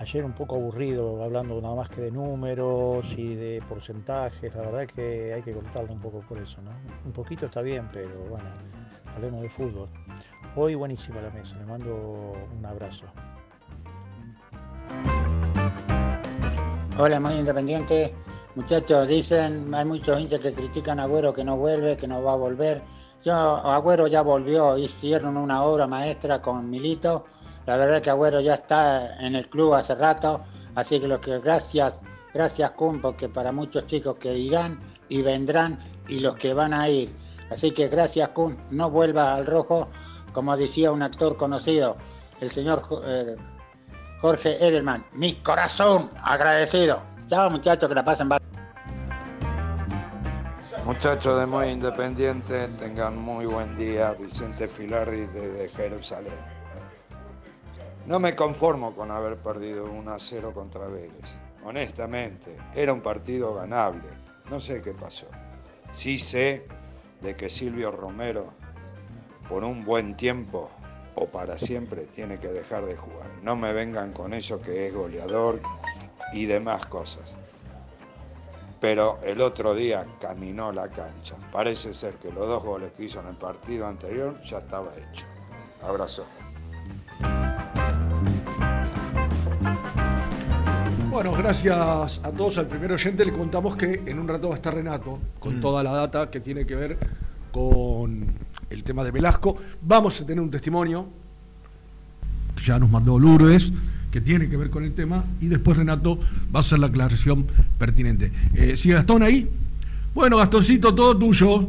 Ayer 0.00 0.24
un 0.24 0.32
poco 0.32 0.54
aburrido, 0.54 1.24
hablando 1.24 1.60
nada 1.60 1.74
más 1.74 1.88
que 1.88 2.00
de 2.00 2.12
números 2.12 3.04
y 3.16 3.34
de 3.34 3.60
porcentajes, 3.68 4.54
la 4.54 4.62
verdad 4.62 4.86
que 4.86 5.34
hay 5.34 5.42
que 5.42 5.52
cortarlo 5.52 5.92
un 5.92 6.00
poco 6.00 6.20
por 6.20 6.38
eso, 6.38 6.62
¿no? 6.62 6.70
Un 7.04 7.10
poquito 7.10 7.46
está 7.46 7.62
bien, 7.62 7.88
pero 7.92 8.08
bueno, 8.30 8.48
hablemos 9.16 9.42
de 9.42 9.50
fútbol. 9.50 9.88
Hoy 10.54 10.76
buenísima 10.76 11.20
la 11.20 11.30
mesa, 11.30 11.58
le 11.58 11.64
mando 11.64 12.32
un 12.56 12.64
abrazo. 12.64 13.06
Hola, 16.96 17.18
muy 17.18 17.34
independiente. 17.34 18.14
Muchachos, 18.54 19.08
dicen, 19.08 19.74
hay 19.74 19.84
muchos 19.84 20.20
hinchas 20.20 20.38
que 20.38 20.52
critican 20.52 21.00
a 21.00 21.04
Agüero 21.04 21.32
que 21.32 21.42
no 21.42 21.56
vuelve, 21.56 21.96
que 21.96 22.06
no 22.06 22.22
va 22.22 22.34
a 22.34 22.36
volver. 22.36 22.82
Yo, 23.24 23.34
Agüero 23.34 24.06
ya 24.06 24.22
volvió, 24.22 24.78
hicieron 24.78 25.36
una 25.36 25.64
obra 25.64 25.88
maestra 25.88 26.40
con 26.40 26.70
Milito. 26.70 27.24
La 27.68 27.76
verdad 27.76 28.00
que 28.00 28.08
Agüero 28.08 28.40
ya 28.40 28.54
está 28.54 29.18
en 29.18 29.36
el 29.36 29.46
club 29.50 29.74
hace 29.74 29.94
rato, 29.94 30.40
así 30.74 30.98
que 30.98 31.06
lo 31.06 31.20
que 31.20 31.38
gracias, 31.38 31.92
gracias 32.32 32.70
Kun, 32.70 32.98
porque 32.98 33.28
para 33.28 33.52
muchos 33.52 33.86
chicos 33.86 34.16
que 34.18 34.34
irán 34.34 34.80
y 35.10 35.20
vendrán 35.20 35.78
y 36.08 36.20
los 36.20 36.34
que 36.36 36.54
van 36.54 36.72
a 36.72 36.88
ir. 36.88 37.14
Así 37.50 37.72
que 37.72 37.88
gracias 37.88 38.30
Kun, 38.30 38.56
no 38.70 38.88
vuelva 38.88 39.34
al 39.34 39.44
rojo, 39.44 39.88
como 40.32 40.56
decía 40.56 40.90
un 40.92 41.02
actor 41.02 41.36
conocido, 41.36 41.98
el 42.40 42.50
señor 42.52 42.84
eh, 43.04 43.36
Jorge 44.22 44.66
Edelman. 44.66 45.04
Mi 45.12 45.34
corazón 45.34 46.10
agradecido. 46.24 47.02
Chao 47.28 47.50
muchachos, 47.50 47.86
que 47.86 47.94
la 47.94 48.02
pasen. 48.02 48.30
Muchachos 50.86 51.38
de 51.38 51.44
Muy 51.44 51.68
Independiente, 51.68 52.68
tengan 52.78 53.18
muy 53.18 53.44
buen 53.44 53.76
día. 53.76 54.12
Vicente 54.12 54.68
Filardi 54.68 55.26
desde 55.26 55.68
Jerusalén. 55.68 56.57
No 58.08 58.18
me 58.18 58.34
conformo 58.34 58.94
con 58.94 59.10
haber 59.10 59.36
perdido 59.36 59.84
1 59.84 60.14
a 60.14 60.18
0 60.18 60.52
contra 60.54 60.86
Vélez. 60.86 61.36
Honestamente, 61.62 62.56
era 62.74 62.94
un 62.94 63.02
partido 63.02 63.52
ganable. 63.52 64.08
No 64.48 64.60
sé 64.60 64.80
qué 64.80 64.92
pasó. 64.92 65.26
Sí 65.92 66.18
sé 66.18 66.66
de 67.20 67.36
que 67.36 67.50
Silvio 67.50 67.90
Romero, 67.90 68.46
por 69.46 69.62
un 69.62 69.84
buen 69.84 70.16
tiempo 70.16 70.70
o 71.16 71.26
para 71.26 71.58
siempre, 71.58 72.06
tiene 72.06 72.40
que 72.40 72.48
dejar 72.48 72.86
de 72.86 72.96
jugar. 72.96 73.28
No 73.42 73.56
me 73.56 73.74
vengan 73.74 74.14
con 74.14 74.32
eso 74.32 74.58
que 74.58 74.86
es 74.86 74.94
goleador, 74.94 75.60
y 76.32 76.46
demás 76.46 76.86
cosas. 76.86 77.34
Pero 78.80 79.18
el 79.22 79.42
otro 79.42 79.74
día 79.74 80.06
caminó 80.18 80.72
la 80.72 80.88
cancha. 80.88 81.36
Parece 81.52 81.92
ser 81.92 82.14
que 82.14 82.32
los 82.32 82.46
dos 82.46 82.64
goles 82.64 82.90
que 82.92 83.04
hizo 83.04 83.20
en 83.20 83.26
el 83.26 83.36
partido 83.36 83.86
anterior 83.86 84.40
ya 84.44 84.60
estaba 84.60 84.96
hecho. 84.96 85.26
Abrazo. 85.82 86.24
Bueno, 91.10 91.32
gracias 91.32 92.20
a 92.22 92.30
todos. 92.32 92.58
Al 92.58 92.66
primer 92.66 92.92
oyente 92.92 93.24
le 93.24 93.32
contamos 93.32 93.76
que 93.76 94.02
en 94.06 94.18
un 94.18 94.28
rato 94.28 94.48
va 94.48 94.54
a 94.54 94.56
estar 94.56 94.74
Renato 94.74 95.18
con 95.40 95.58
Mm. 95.58 95.60
toda 95.60 95.82
la 95.82 95.92
data 95.92 96.30
que 96.30 96.40
tiene 96.40 96.66
que 96.66 96.74
ver 96.74 96.98
con 97.50 98.26
el 98.70 98.82
tema 98.84 99.02
de 99.04 99.10
Velasco. 99.10 99.56
Vamos 99.82 100.20
a 100.20 100.26
tener 100.26 100.40
un 100.42 100.50
testimonio 100.50 101.06
que 102.56 102.62
ya 102.64 102.78
nos 102.78 102.90
mandó 102.90 103.18
Lourdes 103.18 103.72
que 104.12 104.20
tiene 104.20 104.48
que 104.48 104.56
ver 104.56 104.70
con 104.70 104.84
el 104.84 104.94
tema 104.94 105.24
y 105.40 105.48
después 105.48 105.76
Renato 105.76 106.18
va 106.54 106.58
a 106.58 106.60
hacer 106.60 106.78
la 106.78 106.86
aclaración 106.86 107.46
pertinente. 107.78 108.32
Eh, 108.54 108.76
¿Sigue 108.76 108.94
Gastón 108.94 109.22
ahí? 109.22 109.48
Bueno, 110.14 110.38
Gastoncito, 110.38 110.94
todo 110.94 111.16
tuyo. 111.16 111.68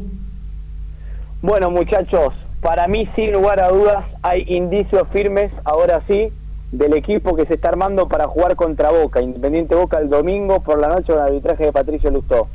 Bueno, 1.42 1.70
muchachos, 1.70 2.32
para 2.60 2.86
mí, 2.88 3.08
sin 3.16 3.32
lugar 3.32 3.60
a 3.62 3.68
dudas, 3.68 4.04
hay 4.22 4.44
indicios 4.48 5.02
firmes, 5.12 5.50
ahora 5.64 6.02
sí, 6.08 6.28
del 6.72 6.94
equipo 6.94 7.34
que 7.34 7.46
se 7.46 7.54
está 7.54 7.68
armando 7.70 8.08
para 8.08 8.26
jugar 8.28 8.54
contra 8.56 8.90
Boca, 8.90 9.20
Independiente 9.20 9.74
Boca 9.74 9.98
el 9.98 10.08
domingo 10.08 10.62
por 10.62 10.78
la 10.78 10.88
noche 10.88 11.06
con 11.12 11.16
el 11.16 11.22
arbitraje 11.22 11.64
de 11.64 11.72
Patricio 11.72 12.10
Lustó. 12.10 12.48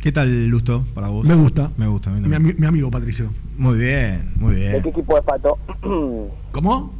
¿Qué 0.00 0.12
tal, 0.12 0.46
Lusto, 0.48 0.84
para 0.94 1.08
vos? 1.08 1.26
Me 1.26 1.34
gusta. 1.34 1.70
Me 1.76 1.86
gusta. 1.88 2.10
Mi, 2.10 2.66
amigo 2.66 2.90
Patricio. 2.90 3.30
Muy 3.56 3.78
bien, 3.78 4.32
muy 4.36 4.54
¿De 4.54 4.60
bien. 4.70 4.82
qué 4.82 4.88
equipo 4.90 5.18
es 5.18 5.24
Pato? 5.24 5.58
¿Cómo? 6.52 6.92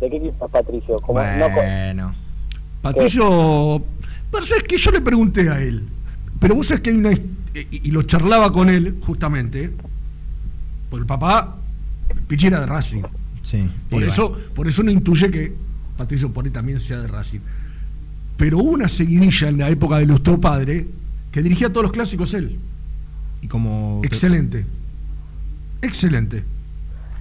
¿De 0.00 0.08
qué 0.10 0.16
equipo 0.16 0.46
es 0.46 0.50
Patricio? 0.50 0.96
Como 0.96 1.20
no 1.20 1.46
co- 1.48 1.54
Bueno. 1.56 2.14
Patricio, 2.80 3.82
pero 4.30 4.44
sabes 4.44 4.64
que 4.64 4.76
yo 4.76 4.90
le 4.90 5.00
pregunté 5.00 5.48
a 5.48 5.60
él, 5.60 5.88
pero 6.40 6.54
vos 6.54 6.66
sabés 6.66 6.82
que 6.82 6.90
hay 6.90 6.96
una. 6.96 7.12
Y, 7.12 7.26
y 7.70 7.90
lo 7.92 8.02
charlaba 8.02 8.50
con 8.52 8.68
él, 8.68 8.98
justamente, 9.06 9.70
por 10.90 11.00
el 11.00 11.06
papá, 11.06 11.56
Pichi 12.26 12.48
era 12.48 12.60
de 12.60 12.66
Racing. 12.66 13.02
Sí. 13.44 13.70
Por 13.88 14.02
eso, 14.02 14.32
por 14.54 14.66
eso 14.66 14.82
no 14.82 14.90
intuye 14.90 15.30
que 15.30 15.54
Patricio 15.96 16.32
por 16.32 16.44
ahí 16.44 16.50
también 16.50 16.80
sea 16.80 16.98
de 17.00 17.06
Racing. 17.06 17.38
Pero 18.36 18.58
hubo 18.58 18.70
una 18.72 18.88
seguidilla 18.88 19.48
en 19.48 19.58
la 19.58 19.70
época 19.70 19.98
de 19.98 20.06
Lustó 20.06 20.40
Padre 20.40 20.88
que 21.30 21.40
dirigía 21.42 21.68
todos 21.68 21.84
los 21.84 21.92
clásicos 21.92 22.34
él. 22.34 22.58
Y 23.42 23.46
como. 23.46 24.00
Excelente. 24.02 24.66
Excelente. 25.82 26.42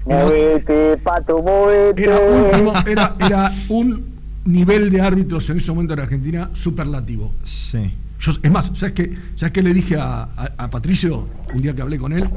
Movete, 0.06 0.98
Pato, 1.04 1.42
movete. 1.42 2.04
Era 2.04 2.20
un, 2.20 2.88
era, 2.88 3.16
era 3.20 3.52
un 3.70 4.06
nivel 4.46 4.90
de 4.90 5.00
árbitros 5.02 5.50
en 5.50 5.58
ese 5.58 5.72
momento 5.72 5.94
en 5.94 6.00
Argentina 6.02 6.50
superlativo. 6.54 7.34
Sí. 7.44 7.94
Yo, 8.20 8.32
es 8.42 8.52
más, 8.52 8.72
¿sabes 8.76 8.94
qué, 8.96 9.16
¿sabes 9.36 9.52
qué 9.54 9.62
le 9.62 9.74
dije 9.74 9.96
a, 9.98 10.24
a- 10.24 10.54
a 10.58 10.70
Patricio 10.70 11.28
un 11.54 11.62
día 11.62 11.74
que 11.76 11.82
hablé 11.82 11.98
con 11.98 12.12
él? 12.14 12.30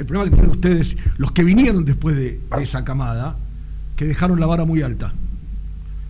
El 0.00 0.06
problema 0.06 0.24
que 0.30 0.36
tienen 0.36 0.50
ustedes, 0.50 0.96
los 1.18 1.30
que 1.32 1.44
vinieron 1.44 1.84
después 1.84 2.16
de, 2.16 2.40
de 2.56 2.62
esa 2.62 2.84
camada, 2.84 3.36
que 3.96 4.06
dejaron 4.06 4.40
la 4.40 4.46
vara 4.46 4.64
muy 4.64 4.80
alta. 4.80 5.12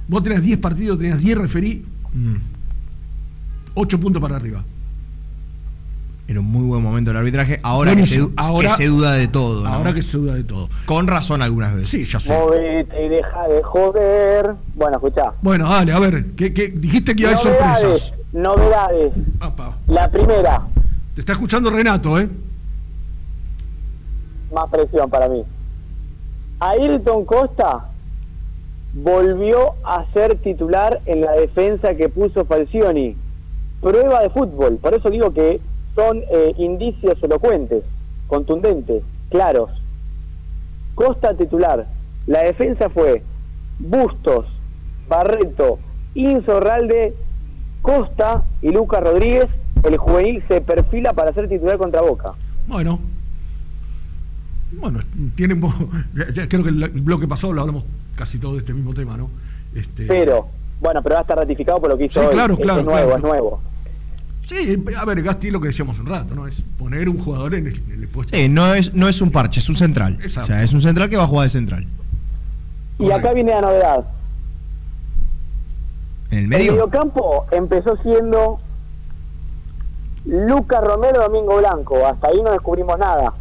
Vos 0.07 0.23
tenés 0.23 0.43
10 0.43 0.59
partidos, 0.59 0.97
tenías 0.99 1.19
10 1.21 1.37
referí, 1.39 1.85
Mm. 2.13 2.37
8 3.75 4.01
puntos 4.01 4.21
para 4.23 4.37
arriba. 4.37 4.65
Era 6.29 6.39
un 6.41 6.47
muy 6.47 6.63
buen 6.63 6.83
momento 6.83 7.11
el 7.11 7.17
arbitraje. 7.17 7.59
Ahora, 7.65 7.95
que 7.97 8.07
se, 8.07 8.25
Ahora- 8.37 8.69
que 8.71 8.75
se 8.77 8.87
duda 8.87 9.13
de 9.15 9.27
todo. 9.27 9.65
¿no? 9.65 9.69
Ahora 9.69 9.93
que 9.93 10.03
se 10.03 10.17
duda 10.17 10.35
de 10.35 10.45
todo. 10.45 10.69
Con 10.87 11.09
razón 11.09 11.43
algunas 11.43 11.75
veces. 11.75 11.89
Sí, 11.89 12.05
ya 12.05 12.21
sé. 12.21 12.33
Movete 12.33 13.07
y 13.07 13.09
deja 13.09 13.49
de 13.49 13.63
joder. 13.65 14.55
Bueno, 14.77 14.97
escuchá. 14.99 15.33
Bueno, 15.43 15.69
dale, 15.69 15.93
a 15.93 15.99
ver, 15.99 16.27
¿qué, 16.37 16.53
qué- 16.55 16.69
dijiste 16.69 17.17
que 17.17 17.23
iba 17.23 17.33
a 17.33 17.35
haber 17.35 17.47
Novedades, 17.47 17.81
sorpresas. 17.81 18.13
novedades. 18.33 19.13
La 19.89 20.09
primera, 20.11 20.63
Te 21.15 21.21
está 21.23 21.33
escuchando 21.33 21.69
Renato, 21.71 22.19
¿eh? 22.21 22.29
Más 24.53 24.69
presión 24.71 25.11
para 25.11 25.29
mí. 25.29 25.45
Ayrton 26.61 27.25
Costa 27.25 27.87
volvió 28.93 29.75
a 29.85 30.05
ser 30.13 30.37
titular 30.39 31.01
en 31.07 31.23
la 31.23 31.33
defensa 31.33 31.95
que 31.95 32.09
puso 32.09 32.45
Falcioni. 32.45 33.17
Prueba 33.81 34.23
de 34.23 34.31
fútbol, 34.31 34.77
por 34.77 34.95
eso 34.95 35.09
digo 35.09 35.33
que 35.33 35.61
son 35.95 36.23
eh, 36.31 36.55
indicios 36.59 37.17
elocuentes, 37.23 37.83
contundentes, 38.27 39.03
claros. 39.31 39.71
Costa 40.95 41.35
titular. 41.35 41.87
La 42.27 42.43
defensa 42.43 42.91
fue 42.91 43.23
Bustos, 43.79 44.47
Barreto, 45.09 45.79
Insorralde, 46.15 47.15
Costa 47.81 48.45
y 48.61 48.71
Lucas 48.71 49.03
Rodríguez. 49.03 49.47
El 49.83 49.97
juvenil 49.97 50.45
se 50.47 50.61
perfila 50.61 51.15
para 51.15 51.33
ser 51.33 51.49
titular 51.49 51.79
contra 51.79 52.03
Boca. 52.03 52.35
Bueno. 52.67 52.99
Bueno, 54.73 55.01
ya- 56.15 56.31
ya 56.33 56.49
creo 56.49 56.63
que 56.63 56.69
el, 56.71 56.83
el 56.83 57.01
bloque 57.01 57.27
pasado 57.27 57.53
lo 57.53 57.61
hablamos 57.63 57.85
casi 58.17 58.39
todo 58.39 58.53
de 58.53 58.59
este 58.59 58.73
mismo 58.75 58.95
tema, 58.95 59.17
¿no? 59.17 59.31
Este, 59.75 60.07
Pero, 60.07 60.49
bueno, 60.81 61.03
pero 61.03 61.15
va 61.15 61.21
a 61.21 61.23
estar 61.23 61.37
ratificado 61.39 61.81
por 61.81 61.91
lo 61.91 61.99
que 61.99 62.05
hizo 62.07 62.21
Sí, 62.21 62.27
hoy. 62.27 62.33
claro, 62.33 62.55
Es- 62.55 62.61
claro, 62.61 62.81
Es 62.81 62.87
nuevo, 62.87 63.07
claro. 63.09 63.17
es 63.17 63.23
nuevo. 63.23 63.63
Sí, 64.43 64.83
a 64.99 65.05
ver, 65.05 65.23
Gasti 65.23 65.51
lo 65.51 65.61
que 65.61 65.69
decíamos 65.69 65.99
un 65.99 66.07
rato, 66.07 66.35
¿no? 66.35 66.47
Es 66.49 66.61
poner 66.79 67.09
un 67.09 67.19
jugador 67.23 67.55
en 67.55 67.67
el, 67.69 67.77
en 67.93 68.03
el 68.03 68.09
puesto. 68.09 68.37
Sí, 68.37 68.49
no 68.49 68.75
es, 68.75 68.93
no 68.95 69.07
es 69.09 69.21
un 69.21 69.31
parche, 69.31 69.61
es 69.61 69.69
un 69.69 69.77
central. 69.77 70.15
Exacto. 70.21 70.43
O 70.43 70.47
sea, 70.47 70.63
es 70.65 70.73
un 70.73 70.81
central 70.81 71.09
que 71.11 71.17
va 71.17 71.25
a 71.25 71.27
jugar 71.29 71.45
de 71.45 71.51
central. 71.51 71.87
Y 72.99 73.11
acá 73.13 73.33
viene 73.33 73.53
la 73.53 73.61
novedad. 73.61 74.05
En 76.31 76.39
el 76.39 76.45
El 76.45 76.49
medio. 76.49 76.73
mediocampo 76.73 77.47
empezó 77.53 77.97
siendo 78.03 78.59
Lucas 80.25 80.83
Romero 80.85 81.23
Domingo 81.23 81.59
Blanco. 81.59 82.05
Hasta 82.07 82.29
ahí 82.29 82.41
no 82.43 82.51
descubrimos 82.51 82.99
nada. 82.99 83.33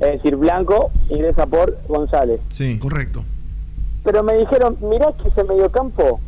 Es 0.00 0.12
decir, 0.12 0.36
Blanco 0.36 0.90
ingresa 1.08 1.46
por 1.46 1.78
González. 1.88 2.40
Sí. 2.48 2.78
Correcto. 2.78 3.24
Pero 4.04 4.22
me 4.22 4.34
dijeron, 4.36 4.76
mirá 4.80 5.12
que 5.12 5.28
ese 5.28 5.42
mediocampo 5.44 6.20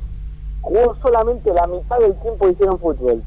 jugó 0.63 0.97
solamente 1.03 1.53
la 1.53 1.67
mitad 1.67 1.99
del 1.99 2.15
tiempo 2.21 2.47
que 2.47 2.53
hicieron 2.53 2.79
fútbol. 2.79 3.23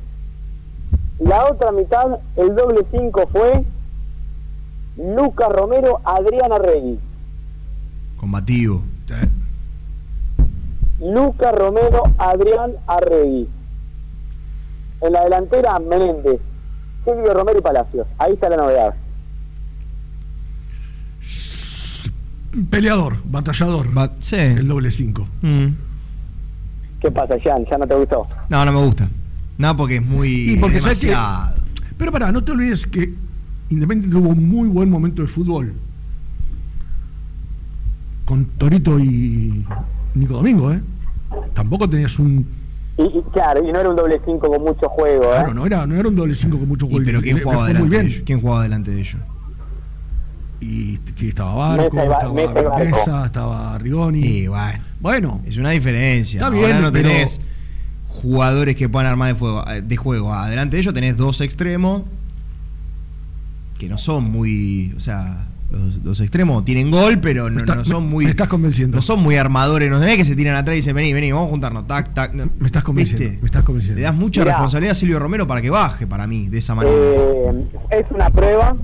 La 1.19 1.45
otra 1.45 1.71
mitad, 1.71 2.19
el 2.35 2.55
doble 2.55 2.85
5 2.91 3.29
fue 3.31 3.63
Lucas 4.97 5.49
Romero, 5.49 6.01
Adrián 6.03 6.51
Arregui. 6.51 6.99
Combativo. 8.17 8.81
Lucas 10.99 11.55
Romero, 11.55 12.03
Adrián 12.17 12.73
Arregui. 12.87 13.47
En 15.01 15.13
la 15.13 15.23
delantera, 15.23 15.79
Menéndez, 15.79 16.39
Silvio 17.05 17.33
Romero 17.33 17.59
y 17.59 17.61
Palacios. 17.61 18.07
Ahí 18.17 18.33
está 18.33 18.49
la 18.49 18.57
novedad. 18.57 18.95
Peleador, 22.69 23.17
batallador. 23.25 23.87
sí. 24.19 24.35
El 24.35 24.67
doble 24.67 24.91
5. 24.91 25.27
Mm. 25.41 25.65
¿Qué 27.01 27.09
pasa, 27.11 27.35
Jan? 27.43 27.65
¿Ya 27.69 27.77
no 27.77 27.87
te 27.87 27.95
gustó? 27.95 28.27
No, 28.49 28.65
no 28.65 28.71
me 28.73 28.79
gusta. 28.85 29.09
No, 29.57 29.75
porque 29.75 29.97
es 29.97 30.05
muy. 30.05 30.51
Y 30.51 30.57
porque 30.57 30.79
sabes 30.79 30.99
que- 30.99 31.07
demasiado. 31.07 31.61
Pero 31.97 32.11
pará, 32.11 32.31
no 32.31 32.43
te 32.43 32.51
olvides 32.51 32.85
que 32.87 33.13
Independiente 33.69 34.15
tuvo 34.17 34.29
un 34.29 34.49
muy 34.49 34.67
buen 34.67 34.89
momento 34.89 35.21
de 35.21 35.27
fútbol. 35.29 35.73
Con 38.25 38.45
Torito 38.57 38.99
y 38.99 39.65
Nico 40.15 40.33
Domingo, 40.35 40.71
¿eh? 40.71 40.81
Tampoco 41.53 41.89
tenías 41.89 42.17
un. 42.19 42.45
Y, 42.97 43.03
y 43.03 43.23
claro, 43.33 43.63
y 43.67 43.71
no 43.71 43.79
era 43.79 43.89
un 43.89 43.95
doble 43.95 44.19
5 44.25 44.39
con 44.49 44.61
mucho 44.61 44.89
juego, 44.89 45.23
¿eh? 45.23 45.37
Claro, 45.37 45.53
no 45.53 45.65
era, 45.65 45.87
no 45.87 45.95
era 45.95 46.07
un 46.09 46.15
doble 46.15 46.35
5 46.35 46.57
con 46.59 46.67
mucho 46.67 46.85
Y, 46.87 46.91
gol. 46.93 47.03
pero 47.05 47.21
¿quién 47.21 47.35
Le- 47.37 47.39
le 47.39 47.45
jugaba 47.45 47.67
delante 47.67 47.87
muy 47.87 47.95
de 47.95 48.01
bien. 48.01 48.11
ellos? 48.11 48.23
¿Quién 48.25 48.41
jugaba 48.41 48.63
delante 48.63 48.91
de 48.91 48.99
ellos? 48.99 49.17
Y, 50.61 50.99
estaba 51.21 51.55
Barco, 51.75 51.95
Mesa 51.95 52.13
estaba 52.13 52.33
Mesa 52.33 52.51
y 52.51 52.63
Barco. 52.63 52.77
Mesa, 52.79 53.25
estaba 53.25 53.77
Rigoni. 53.79 54.19
Y 54.25 54.47
bueno. 54.47 54.83
Bueno. 54.99 55.41
Es 55.45 55.57
una 55.57 55.71
diferencia. 55.71 56.37
Está 56.37 56.47
Ahora 56.47 56.67
bien, 56.67 56.81
no 56.81 56.91
pero- 56.91 57.09
tenés 57.09 57.41
jugadores 58.07 58.75
que 58.75 58.87
puedan 58.87 59.07
armar 59.07 59.29
de, 59.29 59.35
fuego, 59.35 59.63
eh, 59.67 59.81
de 59.81 59.97
juego. 59.97 60.33
Adelante 60.33 60.75
de 60.75 60.81
ellos 60.81 60.93
tenés 60.93 61.17
dos 61.17 61.41
extremos 61.41 62.03
que 63.79 63.89
no 63.89 63.97
son 63.97 64.31
muy. 64.31 64.93
O 64.95 64.99
sea, 64.99 65.47
los, 65.71 65.95
los 66.03 66.19
extremos 66.19 66.63
tienen 66.65 66.91
gol, 66.91 67.17
pero 67.19 67.49
no, 67.49 67.61
está- 67.61 67.75
no 67.75 67.83
son 67.85 68.07
muy. 68.09 68.25
me 68.25 68.31
estás 68.31 68.47
convenciendo. 68.47 68.95
No 68.97 69.01
son 69.01 69.21
muy 69.23 69.37
armadores. 69.37 69.89
No 69.89 69.99
tenés 69.99 70.17
que 70.17 70.25
se 70.25 70.35
tiran 70.35 70.55
atrás 70.55 70.75
y 70.75 70.77
dicen, 70.77 70.95
vení, 70.95 71.11
vení, 71.11 71.31
vamos 71.31 71.47
a 71.47 71.51
juntarnos. 71.51 71.87
Tac, 71.87 72.13
tac. 72.13 72.33
no. 72.35 72.47
Me 72.59 72.67
estás 72.67 72.83
convenciendo. 72.83 73.23
¿Viste? 73.23 73.39
Me 73.41 73.45
estás 73.47 73.63
convenciendo. 73.63 73.97
Le 73.99 74.03
das 74.03 74.13
mucha 74.15 74.41
Mirá. 74.41 74.51
responsabilidad 74.53 74.91
a 74.91 74.95
Silvio 74.95 75.17
Romero 75.17 75.47
para 75.47 75.61
que 75.61 75.71
baje, 75.71 76.05
para 76.05 76.27
mí, 76.27 76.49
de 76.49 76.59
esa 76.59 76.75
manera. 76.75 76.95
Eh, 76.95 77.65
es 77.91 78.05
una 78.11 78.29
prueba. 78.29 78.75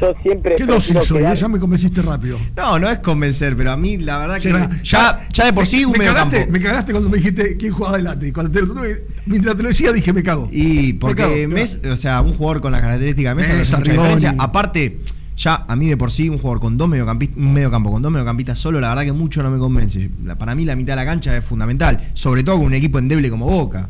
Yo 0.00 0.14
siempre. 0.22 0.56
¿Qué 0.56 0.66
dosis 0.66 0.96
soy? 1.04 1.18
quedar-? 1.18 1.36
Ya 1.36 1.48
me 1.48 1.58
convenciste 1.58 2.02
rápido. 2.02 2.38
No, 2.56 2.78
no 2.78 2.88
es 2.88 2.98
convencer, 2.98 3.56
pero 3.56 3.72
a 3.72 3.76
mí 3.76 3.96
la 3.98 4.18
verdad 4.18 4.36
Sí, 4.40 4.48
que 4.48 4.68
ya, 4.84 5.26
ya 5.32 5.44
de 5.46 5.52
por 5.52 5.66
sí 5.66 5.84
un 5.84 5.92
me 5.92 5.98
medio 5.98 6.12
cagaste, 6.12 6.38
campo. 6.40 6.52
me 6.52 6.60
cagaste 6.60 6.92
cuando 6.92 7.08
me 7.10 7.16
dijiste 7.18 7.56
quién 7.56 7.72
jugaba 7.72 7.94
adelante. 7.96 8.26
Y 8.28 8.32
Cuando 8.32 8.52
te, 8.52 8.60
lo 8.60 8.74
tuve- 8.74 9.04
mientras 9.26 9.56
te 9.56 9.62
lo 9.62 9.68
decía 9.68 9.92
dije, 9.92 10.12
me 10.12 10.22
cago. 10.22 10.48
Y 10.52 10.92
Me 10.92 10.98
porque 11.00 11.22
cago, 11.22 11.48
Mes- 11.54 11.80
o 11.90 11.96
sea, 11.96 12.20
un 12.20 12.32
jugador 12.34 12.60
con 12.60 12.72
la 12.72 12.80
característica 12.80 13.30
de 13.30 13.34
Mesa, 13.34 13.54
no 13.54 13.62
hace 13.62 13.76
mucha 13.76 13.92
diferencia. 13.92 14.34
Aparte, 14.38 15.00
Ya 15.38 15.66
a 15.68 15.76
mí 15.76 15.86
de 15.86 15.98
por 15.98 16.10
sí 16.10 16.30
un 16.30 16.38
jugador 16.38 16.60
con 16.60 16.78
dos 16.78 16.88
mediocampistas, 16.88 17.36
un 17.36 17.52
mediocampo 17.52 17.90
con 17.90 18.00
dos 18.00 18.10
mediocampistas 18.10 18.58
solo, 18.58 18.80
la 18.80 18.88
verdad 18.88 19.02
que 19.04 19.12
mucho 19.12 19.42
no 19.42 19.50
me 19.50 19.58
convence. 19.58 20.08
Para 20.38 20.54
mí 20.54 20.64
la 20.64 20.74
mitad 20.74 20.94
de 20.94 20.96
la 20.96 21.04
cancha 21.04 21.36
es 21.36 21.44
fundamental, 21.44 22.00
sobre 22.14 22.42
todo 22.42 22.56
con 22.56 22.64
un 22.64 22.72
equipo 22.74 22.98
endeble 22.98 23.28
como 23.28 23.44
Boca. 23.44 23.86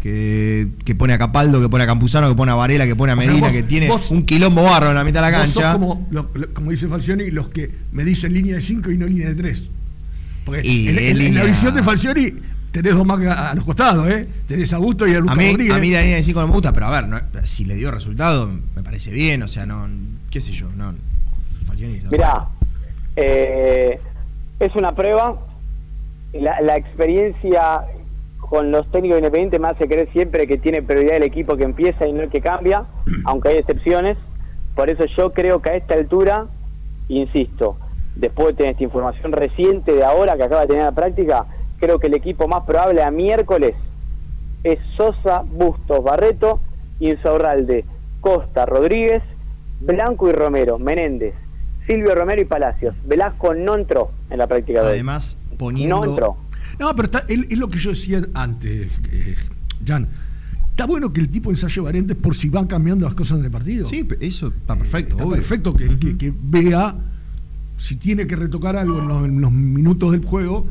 Que, 0.00 0.66
que 0.86 0.94
pone 0.94 1.12
a 1.12 1.18
Capaldo, 1.18 1.60
que 1.60 1.68
pone 1.68 1.84
a 1.84 1.86
Campuzano, 1.86 2.26
que 2.30 2.34
pone 2.34 2.50
a 2.50 2.54
Varela, 2.54 2.86
que 2.86 2.96
pone 2.96 3.12
a 3.12 3.16
O 3.16 3.18
sea, 3.20 3.26
Medina, 3.28 3.48
vos- 3.48 3.52
que 3.56 3.62
tiene 3.64 3.86
vos- 3.88 4.10
un 4.10 4.24
quilombo 4.24 4.62
barro 4.62 4.88
en 4.88 4.94
la 4.94 5.04
mitad 5.04 5.22
de 5.22 5.30
la 5.30 5.38
Vos 5.38 5.46
sos 5.52 5.62
cancha. 5.62 5.72
como, 5.74 6.06
lo- 6.10 6.30
lo- 6.32 6.54
como 6.54 6.70
dice 6.70 6.88
Falcioni, 6.88 7.30
los 7.30 7.48
que 7.50 7.70
me 7.92 8.02
dicen 8.02 8.32
línea 8.32 8.54
de 8.54 8.60
5 8.62 8.90
y 8.90 8.96
no 8.96 9.06
línea 9.06 9.28
de 9.28 9.34
3. 9.34 9.68
Porque 10.46 10.66
Y 10.66 10.88
en, 10.88 10.98
es 10.98 11.10
en- 11.10 11.20
en 11.20 11.34
la 11.34 11.44
visión 11.44 11.74
de 11.74 11.82
Falcioni 11.82 12.32
tenés 12.72 12.94
dos 12.94 13.04
más 13.04 13.20
a, 13.26 13.50
a 13.50 13.54
los 13.54 13.64
costados, 13.64 14.08
¿eh? 14.08 14.26
Tenés 14.48 14.72
a 14.72 14.78
Busto 14.78 15.06
y 15.06 15.12
a 15.14 15.18
Lucas 15.20 15.34
A 15.34 15.36
mí, 15.38 15.50
Rodríguez. 15.50 15.74
a 15.74 15.78
mí 15.78 15.90
la 15.90 16.00
línea 16.00 16.16
de 16.16 16.22
5 16.22 16.40
no 16.40 16.46
me 16.46 16.52
gusta, 16.54 16.72
pero 16.72 16.86
a 16.86 16.90
ver, 16.98 17.06
no- 17.06 17.20
si 17.44 17.66
le 17.66 17.74
dio 17.74 17.90
resultado, 17.90 18.50
me 18.74 18.82
parece 18.82 19.10
bien, 19.12 19.42
o 19.42 19.48
sea, 19.48 19.66
no, 19.66 19.86
qué 20.30 20.40
sé 20.40 20.52
yo, 20.52 20.70
no. 20.74 20.94
Falcioni. 21.66 21.98
Mirá, 22.10 22.46
eh, 23.16 23.98
es 24.60 24.74
una 24.74 24.94
prueba. 24.94 25.38
La, 26.32 26.60
la 26.62 26.76
experiencia 26.76 27.82
con 28.50 28.72
los 28.72 28.90
técnicos 28.90 29.18
independientes 29.18 29.60
me 29.60 29.68
hace 29.68 29.86
creer 29.86 30.10
siempre 30.12 30.48
que 30.48 30.58
tiene 30.58 30.82
prioridad 30.82 31.16
el 31.16 31.22
equipo 31.22 31.56
que 31.56 31.62
empieza 31.62 32.04
y 32.08 32.12
no 32.12 32.22
el 32.22 32.30
que 32.30 32.40
cambia, 32.40 32.84
aunque 33.24 33.50
hay 33.50 33.58
excepciones. 33.58 34.18
Por 34.74 34.90
eso 34.90 35.04
yo 35.16 35.32
creo 35.32 35.62
que 35.62 35.70
a 35.70 35.76
esta 35.76 35.94
altura, 35.94 36.48
insisto, 37.08 37.76
después 38.16 38.48
de 38.48 38.54
tener 38.54 38.72
esta 38.72 38.82
información 38.82 39.30
reciente 39.30 39.92
de 39.92 40.02
ahora 40.02 40.36
que 40.36 40.42
acaba 40.42 40.62
de 40.62 40.66
tener 40.66 40.82
la 40.82 40.92
práctica, 40.92 41.46
creo 41.78 42.00
que 42.00 42.08
el 42.08 42.14
equipo 42.14 42.48
más 42.48 42.62
probable 42.62 43.04
a 43.04 43.12
miércoles 43.12 43.76
es 44.64 44.80
Sosa, 44.96 45.42
Bustos, 45.46 46.02
Barreto, 46.02 46.60
Insaurralde, 46.98 47.84
Costa, 48.20 48.66
Rodríguez, 48.66 49.22
Blanco 49.80 50.28
y 50.28 50.32
Romero, 50.32 50.76
Menéndez, 50.80 51.34
Silvio 51.86 52.16
Romero 52.16 52.42
y 52.42 52.46
Palacios. 52.46 52.96
Velasco 53.04 53.54
no 53.54 53.76
entró 53.76 54.10
en 54.28 54.38
la 54.38 54.48
práctica 54.48 54.80
de 54.80 54.86
hoy. 54.86 54.92
Además, 54.94 55.38
poniendo. 55.56 56.00
No 56.00 56.04
entró. 56.04 56.36
No, 56.80 56.96
pero 56.96 57.06
está- 57.06 57.24
es, 57.28 57.40
es 57.50 57.58
lo 57.58 57.68
que 57.70 57.78
yo 57.78 57.90
decía 57.90 58.26
antes, 58.34 58.90
eh, 59.12 59.36
Jan. 59.86 60.08
Está 60.70 60.86
bueno 60.86 61.12
que 61.12 61.20
el 61.20 61.28
tipo 61.28 61.50
ensaye 61.50 61.80
variantes 61.80 62.16
por 62.16 62.34
si 62.34 62.48
van 62.48 62.66
cambiando 62.66 63.04
las 63.04 63.14
cosas 63.14 63.38
en 63.38 63.44
el 63.44 63.50
partido. 63.50 63.86
Sí, 63.86 64.06
eso 64.20 64.48
está 64.48 64.76
perfecto. 64.76 65.12
Está 65.16 65.24
obvio. 65.24 65.36
perfecto 65.36 65.76
que, 65.76 65.98
que- 65.98 66.16
que 66.16 66.32
vea 66.42 66.96
si 67.76 67.96
tiene 67.96 68.26
que 68.26 68.34
retocar 68.36 68.76
algo 68.76 68.98
en 69.00 69.08
los, 69.08 69.24
en 69.26 69.40
los 69.40 69.52
minutos 69.52 70.12
del 70.12 70.24
juego, 70.24 70.66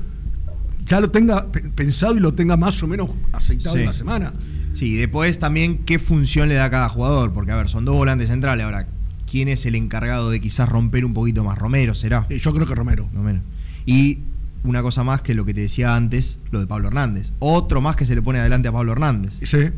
ya 0.85 0.99
lo 0.99 1.11
tenga 1.11 1.51
pe- 1.51 1.61
pensado 1.61 2.15
y 2.17 2.19
lo 2.19 2.33
tenga 2.33 2.57
más 2.57 2.81
o 2.81 2.87
menos 2.87 3.11
aceitado 3.31 3.75
Sí. 3.75 3.81
en 3.81 3.85
la 3.85 3.93
semana. 3.93 4.33
Sí, 4.73 4.93
y 4.93 4.95
después 4.95 5.37
también 5.37 5.79
qué 5.85 5.99
función 5.99 6.49
le 6.49 6.55
da 6.55 6.65
a 6.65 6.69
cada 6.71 6.89
jugador, 6.89 7.31
porque 7.33 7.51
a 7.51 7.55
ver, 7.55 7.69
son 7.69 7.85
dos 7.85 7.95
volantes 7.95 8.29
centrales. 8.29 8.65
Ahora, 8.65 8.87
¿quién 9.29 9.47
es 9.47 9.65
el 9.67 9.75
encargado 9.75 10.31
de 10.31 10.39
quizás 10.41 10.69
romper 10.69 11.05
un 11.05 11.13
poquito 11.13 11.43
más? 11.43 11.57
Romero 11.57 11.93
será. 11.93 12.27
yo 12.29 12.53
creo 12.53 12.65
que 12.65 12.73
Romero. 12.75 13.07
Romero. 13.13 13.41
Y 13.85 14.19
una 14.63 14.81
cosa 14.81 15.03
más 15.03 15.21
que 15.21 15.33
lo 15.33 15.45
que 15.45 15.53
te 15.53 15.61
decía 15.61 15.95
antes, 15.95 16.39
lo 16.51 16.59
de 16.59 16.67
Pablo 16.67 16.87
Hernández. 16.87 17.31
Otro 17.39 17.81
más 17.81 17.95
que 17.95 18.05
se 18.05 18.15
le 18.15 18.21
pone 18.21 18.39
adelante 18.39 18.67
a 18.67 18.71
Pablo 18.71 18.91
Hernández. 18.91 19.39
Sí, 19.43 19.69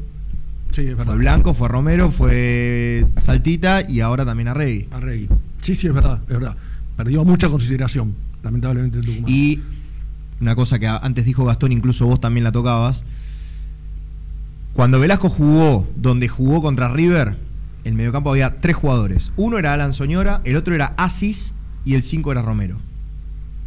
sí, 0.72 0.82
es 0.82 0.98
verdad. 0.98 1.06
Fue 1.06 1.18
Blanco, 1.18 1.54
fue 1.54 1.68
Romero, 1.68 2.12
fue 2.12 3.06
Saltita 3.20 3.88
y 3.88 4.00
ahora 4.00 4.26
también 4.26 4.48
a 4.48 4.54
Regui. 4.54 4.88
A 4.92 5.00
Regui. 5.00 5.28
Sí, 5.62 5.76
sí, 5.76 5.88
es 5.88 5.94
verdad, 5.94 6.20
es 6.24 6.34
verdad. 6.34 6.56
Perdió 6.98 7.24
mucha 7.24 7.50
consideración, 7.50 8.16
lamentablemente, 8.44 8.98
el 9.00 9.06
Tucumán. 9.06 9.32
Y 9.32 9.62
una 10.40 10.56
cosa 10.56 10.80
que 10.80 10.88
antes 10.88 11.26
dijo 11.26 11.46
Gastón, 11.46 11.72
incluso 11.72 12.08
vos 12.08 12.20
también 12.20 12.44
la 12.44 12.52
tocabas. 12.52 13.04
Cuando 14.74 15.00
Velasco 15.00 15.30
jugó 15.30 15.88
donde 15.96 16.28
jugó 16.28 16.62
contra 16.62 16.90
River, 16.90 17.38
en 17.84 17.96
mediocampo 17.96 18.32
había 18.32 18.60
tres 18.60 18.76
jugadores. 18.76 19.32
Uno 19.36 19.60
era 19.60 19.74
Alan 19.74 19.94
Soñora, 19.94 20.42
el 20.44 20.56
otro 20.56 20.74
era 20.74 20.94
Asis 20.98 21.54
y 21.86 21.94
el 21.96 22.04
cinco 22.04 22.32
era 22.32 22.42
Romero. 22.42 22.78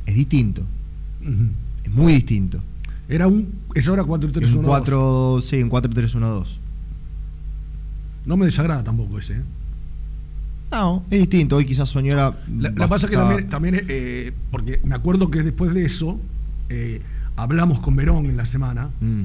Es 0.06 0.14
distinto. 0.14 0.66
Ujú. 1.24 1.48
Es 1.84 1.92
muy 1.92 2.12
distinto. 2.14 2.60
Era 3.08 3.26
un. 3.26 3.48
Eso 3.74 3.92
era 3.94 4.02
4-3-1. 4.04 4.42
Es 4.46 4.52
un 4.52 4.62
4, 4.64 5.38
sí, 5.42 5.62
un 5.62 5.70
4-3-1-2. 5.70 6.46
No 8.26 8.36
me 8.36 8.46
desagrada 8.46 8.82
tampoco 8.84 9.18
ese. 9.18 9.34
¿eh? 9.34 9.42
No, 10.72 11.04
es 11.10 11.20
distinto. 11.20 11.56
Hoy 11.56 11.66
quizás 11.66 11.88
Soñora. 11.88 12.38
La, 12.58 12.70
la 12.70 12.88
pasa 12.88 13.06
que 13.08 13.14
también, 13.16 13.48
también 13.48 13.84
eh, 13.88 14.32
porque 14.50 14.80
me 14.84 14.94
acuerdo 14.94 15.30
que 15.30 15.42
después 15.42 15.72
de 15.74 15.84
eso 15.84 16.18
eh, 16.70 17.02
hablamos 17.36 17.80
con 17.80 17.94
Verón 17.96 18.26
en 18.26 18.36
la 18.36 18.46
semana, 18.46 18.88
Mm. 19.00 19.24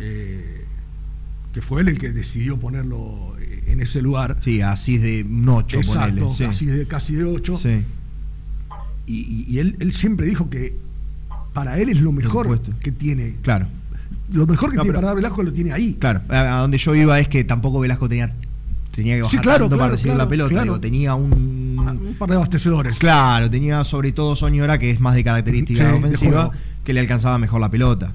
eh, 0.00 0.64
que 1.52 1.62
fue 1.62 1.80
él 1.82 1.88
el 1.88 1.98
que 1.98 2.12
decidió 2.12 2.58
ponerlo 2.58 3.34
eh, 3.40 3.64
en 3.68 3.80
ese 3.80 4.02
lugar. 4.02 4.36
Sí, 4.40 4.60
así 4.60 4.98
de 4.98 5.24
un 5.24 5.48
8, 5.48 5.78
Exacto, 5.78 6.00
ponele. 6.14 6.30
Sí. 6.30 6.44
casi 6.44 6.66
de 6.66 6.86
casi 6.86 7.14
de 7.14 7.24
8. 7.24 7.56
Sí. 7.56 7.82
Y, 9.06 9.14
y- 9.14 9.46
y 9.48 9.58
él, 9.58 9.76
él 9.80 9.92
siempre 9.92 10.26
dijo 10.26 10.48
que 10.50 10.74
para 11.52 11.78
él 11.78 11.88
es 11.88 12.00
lo 12.00 12.12
mejor 12.12 12.60
que 12.80 12.92
tiene. 12.92 13.36
Claro. 13.42 13.66
Lo 14.32 14.46
mejor 14.46 14.70
que 14.70 14.76
No, 14.76 14.82
tiene 14.82 14.92
pero- 14.92 15.00
para 15.00 15.06
dar 15.08 15.16
Velasco 15.16 15.42
lo 15.42 15.52
tiene 15.52 15.72
ahí. 15.72 15.96
Claro, 15.98 16.20
a, 16.28 16.58
a 16.58 16.60
donde 16.60 16.78
yo 16.78 16.94
iba 16.94 17.18
es 17.18 17.28
que 17.28 17.42
tampoco 17.44 17.80
Velasco 17.80 18.08
tenía 18.08 18.32
tenía 18.92 19.14
que 19.16 19.24
Sí, 19.28 19.36
bajar 19.36 19.42
claro, 19.42 19.64
tanto 19.64 19.78
para 19.78 19.90
recibir 19.92 20.12
claro, 20.14 20.24
la 20.24 20.28
pelota. 20.28 20.48
claro. 20.50 20.64
Digo, 20.64 20.80
tenía 20.80 21.14
un, 21.14 21.30
Un 21.78 22.14
par 22.18 22.28
de 22.28 22.36
abastecedores. 22.36 22.98
Claro, 22.98 23.48
tenía 23.50 23.82
sobre 23.84 24.12
todo 24.12 24.36
Soñora, 24.36 24.78
que 24.78 24.90
es 24.90 25.00
más 25.00 25.14
de 25.14 25.24
característica 25.24 25.88
Sí, 25.90 25.96
ofensiva, 25.96 26.50
que 26.84 26.92
le 26.92 27.00
alcanzaba 27.00 27.38
mejor 27.38 27.60
la 27.60 27.70
pelota. 27.70 28.12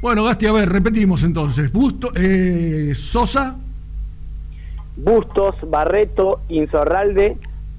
Bueno, 0.00 0.24
Gasti, 0.24 0.46
a 0.46 0.52
ver, 0.52 0.68
repetimos 0.70 1.22
entonces. 1.24 1.72
Busto, 1.72 2.12
eh, 2.14 2.92
Sosa, 2.94 3.56
Bustos, 4.96 5.54
Barreto, 5.70 6.40
Insaurralde, 6.48 7.36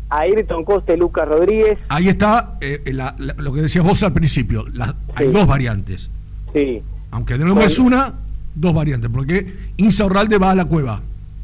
Ayrton 0.10 0.64
Costa 0.66 0.94
y 0.94 0.98
Lucas 0.98 1.28
Rodríguez. 1.28 1.78
ahí 1.90 2.08
está 2.10 2.58
eh, 2.62 2.82
la- 2.94 3.16
la- 3.20 3.36
lo 3.36 3.54
que 3.54 3.62
decías 3.62 3.86
vos 3.86 4.02
al 4.04 4.14
principio. 4.14 4.66
la- 4.74 4.96
hay 5.16 5.28
dos 5.32 5.46
variantes. 5.48 6.10
Sí, 6.54 6.82
Aunque 7.12 7.38
de 7.38 7.44
nuevo 7.46 7.62
es 7.62 7.78
una, 7.80 8.14
dos 8.56 8.74
variantes. 8.74 9.10
Porque 9.12 9.52
Insaurralde 9.78 10.38
va 10.38 10.52
a 10.52 10.56
la 10.56 10.66
cueva. 10.66 11.02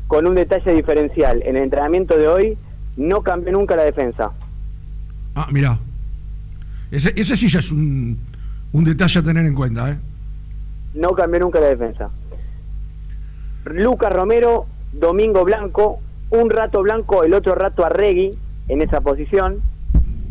con 0.07 0.27
un 0.27 0.35
detalle 0.35 0.73
diferencial. 0.73 1.41
En 1.43 1.57
el 1.57 1.63
entrenamiento 1.63 2.15
de 2.17 2.27
hoy 2.27 2.57
no 2.97 3.21
cambió 3.21 3.51
nunca 3.53 3.75
la 3.75 3.83
defensa. 3.83 4.31
Ah, 5.33 5.47
mirá. 5.51 5.79
Ese, 6.91 7.11
ese 7.15 7.35
sí 7.35 7.47
ya 7.49 7.59
es 7.59 7.71
un, 7.71 8.17
un 8.71 8.83
detalle 8.83 9.19
a 9.19 9.23
tener 9.23 9.45
en 9.45 9.55
cuenta, 9.55 9.89
¿eh? 9.91 9.97
No 10.93 11.09
cambió 11.13 11.39
nunca 11.39 11.59
la 11.59 11.67
defensa. 11.67 12.09
Lucas 13.65 14.13
Romero, 14.13 14.67
Domingo 14.93 15.43
Blanco, 15.43 15.99
un 16.29 16.49
rato 16.49 16.81
Blanco, 16.83 17.23
el 17.23 17.33
otro 17.33 17.55
rato 17.55 17.83
Arregui 17.85 18.31
en 18.67 18.81
esa 18.81 19.01
posición. 19.01 19.61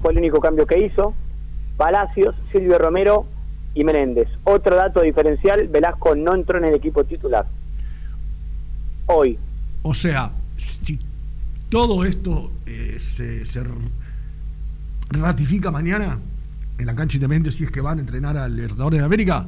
Fue 0.02 0.12
el 0.12 0.19
único 0.19 0.40
cambio 0.40 0.66
que 0.66 0.85
hizo. 0.85 1.15
Palacios, 1.77 2.35
Silvio 2.52 2.78
Romero 2.78 3.27
y 3.74 3.85
Menéndez. 3.85 4.28
Otro 4.44 4.77
dato 4.77 5.01
diferencial, 5.02 5.69
Velasco 5.69 6.15
no 6.15 6.35
entró 6.35 6.59
en 6.59 6.65
el 6.66 6.74
equipo 6.74 7.05
titular. 7.05 7.47
Hoy. 9.06 9.39
O 9.82 9.93
sea, 9.93 10.31
si 10.56 10.98
todo 11.69 12.05
esto 12.05 12.52
eh, 12.66 12.98
se, 13.01 13.44
ratifica 15.11 15.70
mañana 15.70 16.19
en 16.78 16.86
la 16.86 16.94
cancha 16.94 17.16
independiente, 17.16 17.52
si 17.52 17.65
es 17.65 17.70
que 17.70 17.81
van 17.81 17.98
a 17.98 18.01
entrenar 18.01 18.36
al 18.36 18.55
Libertadores 18.55 19.01
de 19.01 19.05
América, 19.05 19.47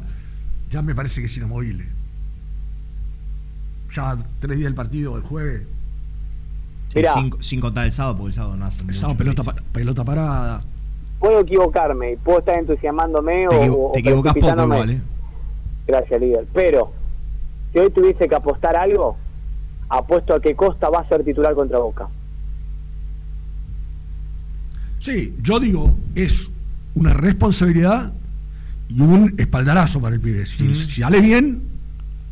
ya 0.71 0.83
me 0.83 0.95
parece 0.95 1.21
que 1.21 1.27
es 1.27 1.37
inamovible. 1.37 1.87
Ya 3.95 4.19
tres 4.41 4.57
días 4.59 4.67
del 4.67 4.75
partido, 4.75 5.17
el 5.17 5.23
jueves, 5.23 5.63
Mirá. 6.97 7.13
sin, 7.15 7.33
sin 7.41 7.61
contar 7.61 7.85
el 7.87 7.93
sábado, 7.93 8.17
porque 8.19 8.29
el 8.29 8.35
sábado 8.35 8.57
no 8.57 8.65
hacen 8.67 8.89
el 8.89 8.95
sábado 8.97 9.17
pelota, 9.19 9.43
pa- 9.43 9.55
pelota 9.73 10.05
parada. 10.05 10.63
Puedo 11.19 11.41
equivocarme 11.41 12.13
y 12.13 12.17
puedo 12.17 12.41
estar 12.41 12.59
entusiasmándome 12.59 13.47
Te, 13.49 13.71
o, 13.71 13.91
te 13.95 14.01
equivocás 14.01 14.35
poco 14.35 14.63
igual, 14.65 14.91
¿eh? 14.91 15.01
Gracias, 15.87 16.21
líder. 16.21 16.47
Pero, 16.53 16.93
si 17.73 17.79
hoy 17.79 17.91
tuviese 17.91 18.29
que 18.29 18.35
apostar 18.35 18.77
algo, 18.77 19.17
apuesto 19.89 20.35
a 20.35 20.41
que 20.41 20.55
Costa 20.57 20.89
va 20.91 21.01
a 21.01 21.09
ser 21.09 21.25
titular 21.25 21.55
contra 21.55 21.79
Boca. 21.79 22.09
Sí, 24.99 25.37
yo 25.43 25.61
digo, 25.61 25.95
es 26.15 26.51
una 26.95 27.13
responsabilidad 27.13 28.13
y 28.89 29.01
un 29.01 29.35
espaldarazo 29.39 30.01
para 30.01 30.15
el 30.15 30.21
pibe. 30.21 30.47
Si, 30.47 30.75
si 30.75 31.01
sale 31.03 31.21
bien, 31.21 31.63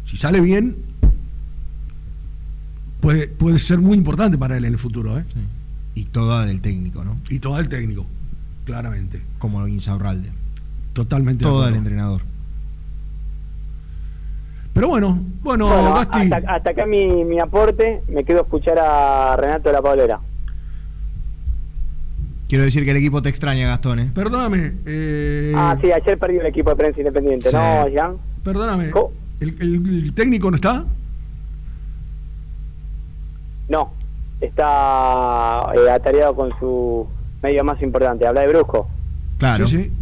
si 0.05 0.17
sale 0.17 0.41
bien, 0.41 0.77
puede, 3.05 3.29
puede 3.29 3.59
ser 3.59 3.79
muy 3.79 3.97
importante 3.97 4.37
para 4.39 4.57
él 4.57 4.65
en 4.65 4.73
el 4.73 4.79
futuro, 4.79 5.19
¿eh? 5.19 5.25
Y 5.95 6.05
toda 6.07 6.45
del 6.47 6.61
técnico, 6.61 7.05
¿no? 7.05 7.17
Y 7.31 7.39
todo 7.39 7.59
el 7.61 7.69
técnico, 7.69 8.05
claramente. 8.65 9.21
Como 9.39 9.67
Insaurralde. 9.69 10.31
Totalmente. 10.93 11.45
de 11.45 11.49
Todo 11.51 11.59
el 11.59 11.65
acuerdo. 11.69 11.79
entrenador. 11.79 12.23
Pero 14.73 14.89
bueno, 14.89 15.23
bueno, 15.43 15.69
Bueno, 15.69 15.95
Gasti, 15.95 16.33
hasta, 16.33 16.53
hasta 16.53 16.71
acá 16.71 16.85
mi, 16.87 17.25
mi 17.25 17.39
aporte. 17.39 18.01
Me 18.09 18.25
quedo 18.25 18.41
a 18.41 18.43
escuchar 18.43 18.77
a 18.81 19.37
Renato 19.37 19.69
de 19.69 19.73
la 19.73 19.83
Paulera. 19.83 20.19
Quiero 22.49 22.65
decir 22.65 22.85
que 22.85 22.91
el 22.91 22.97
equipo 22.97 23.23
te 23.23 23.29
extraña, 23.29 23.67
Gastón, 23.69 24.01
¿eh? 24.01 24.11
perdóname. 24.15 24.73
eh, 24.85 25.53
Ah, 25.57 25.77
sí, 25.81 25.91
ayer 25.93 26.19
perdió 26.19 26.41
el 26.41 26.47
equipo 26.49 26.71
de 26.71 26.77
prensa 26.77 27.01
independiente, 27.01 27.51
Sí. 27.51 27.57
¿no, 27.57 27.89
Jean? 27.89 28.17
Perdóname. 28.43 28.91
Co- 28.91 29.13
¿El, 29.41 29.57
el- 29.61 30.05
el 30.05 30.13
técnico 30.13 30.51
no 30.51 30.57
está? 30.57 30.85
No, 33.69 33.93
está 34.41 35.73
eh, 35.75 35.91
atareado 35.91 36.35
con 36.35 36.51
su 36.59 37.07
medio 37.43 37.65
más 37.65 37.81
importante. 37.83 38.27
Habla 38.27 38.43
de 38.43 38.49
Brusco. 38.49 38.89
Claro. 39.39 39.67
Sí, 39.67 39.85
sí. 39.85 39.93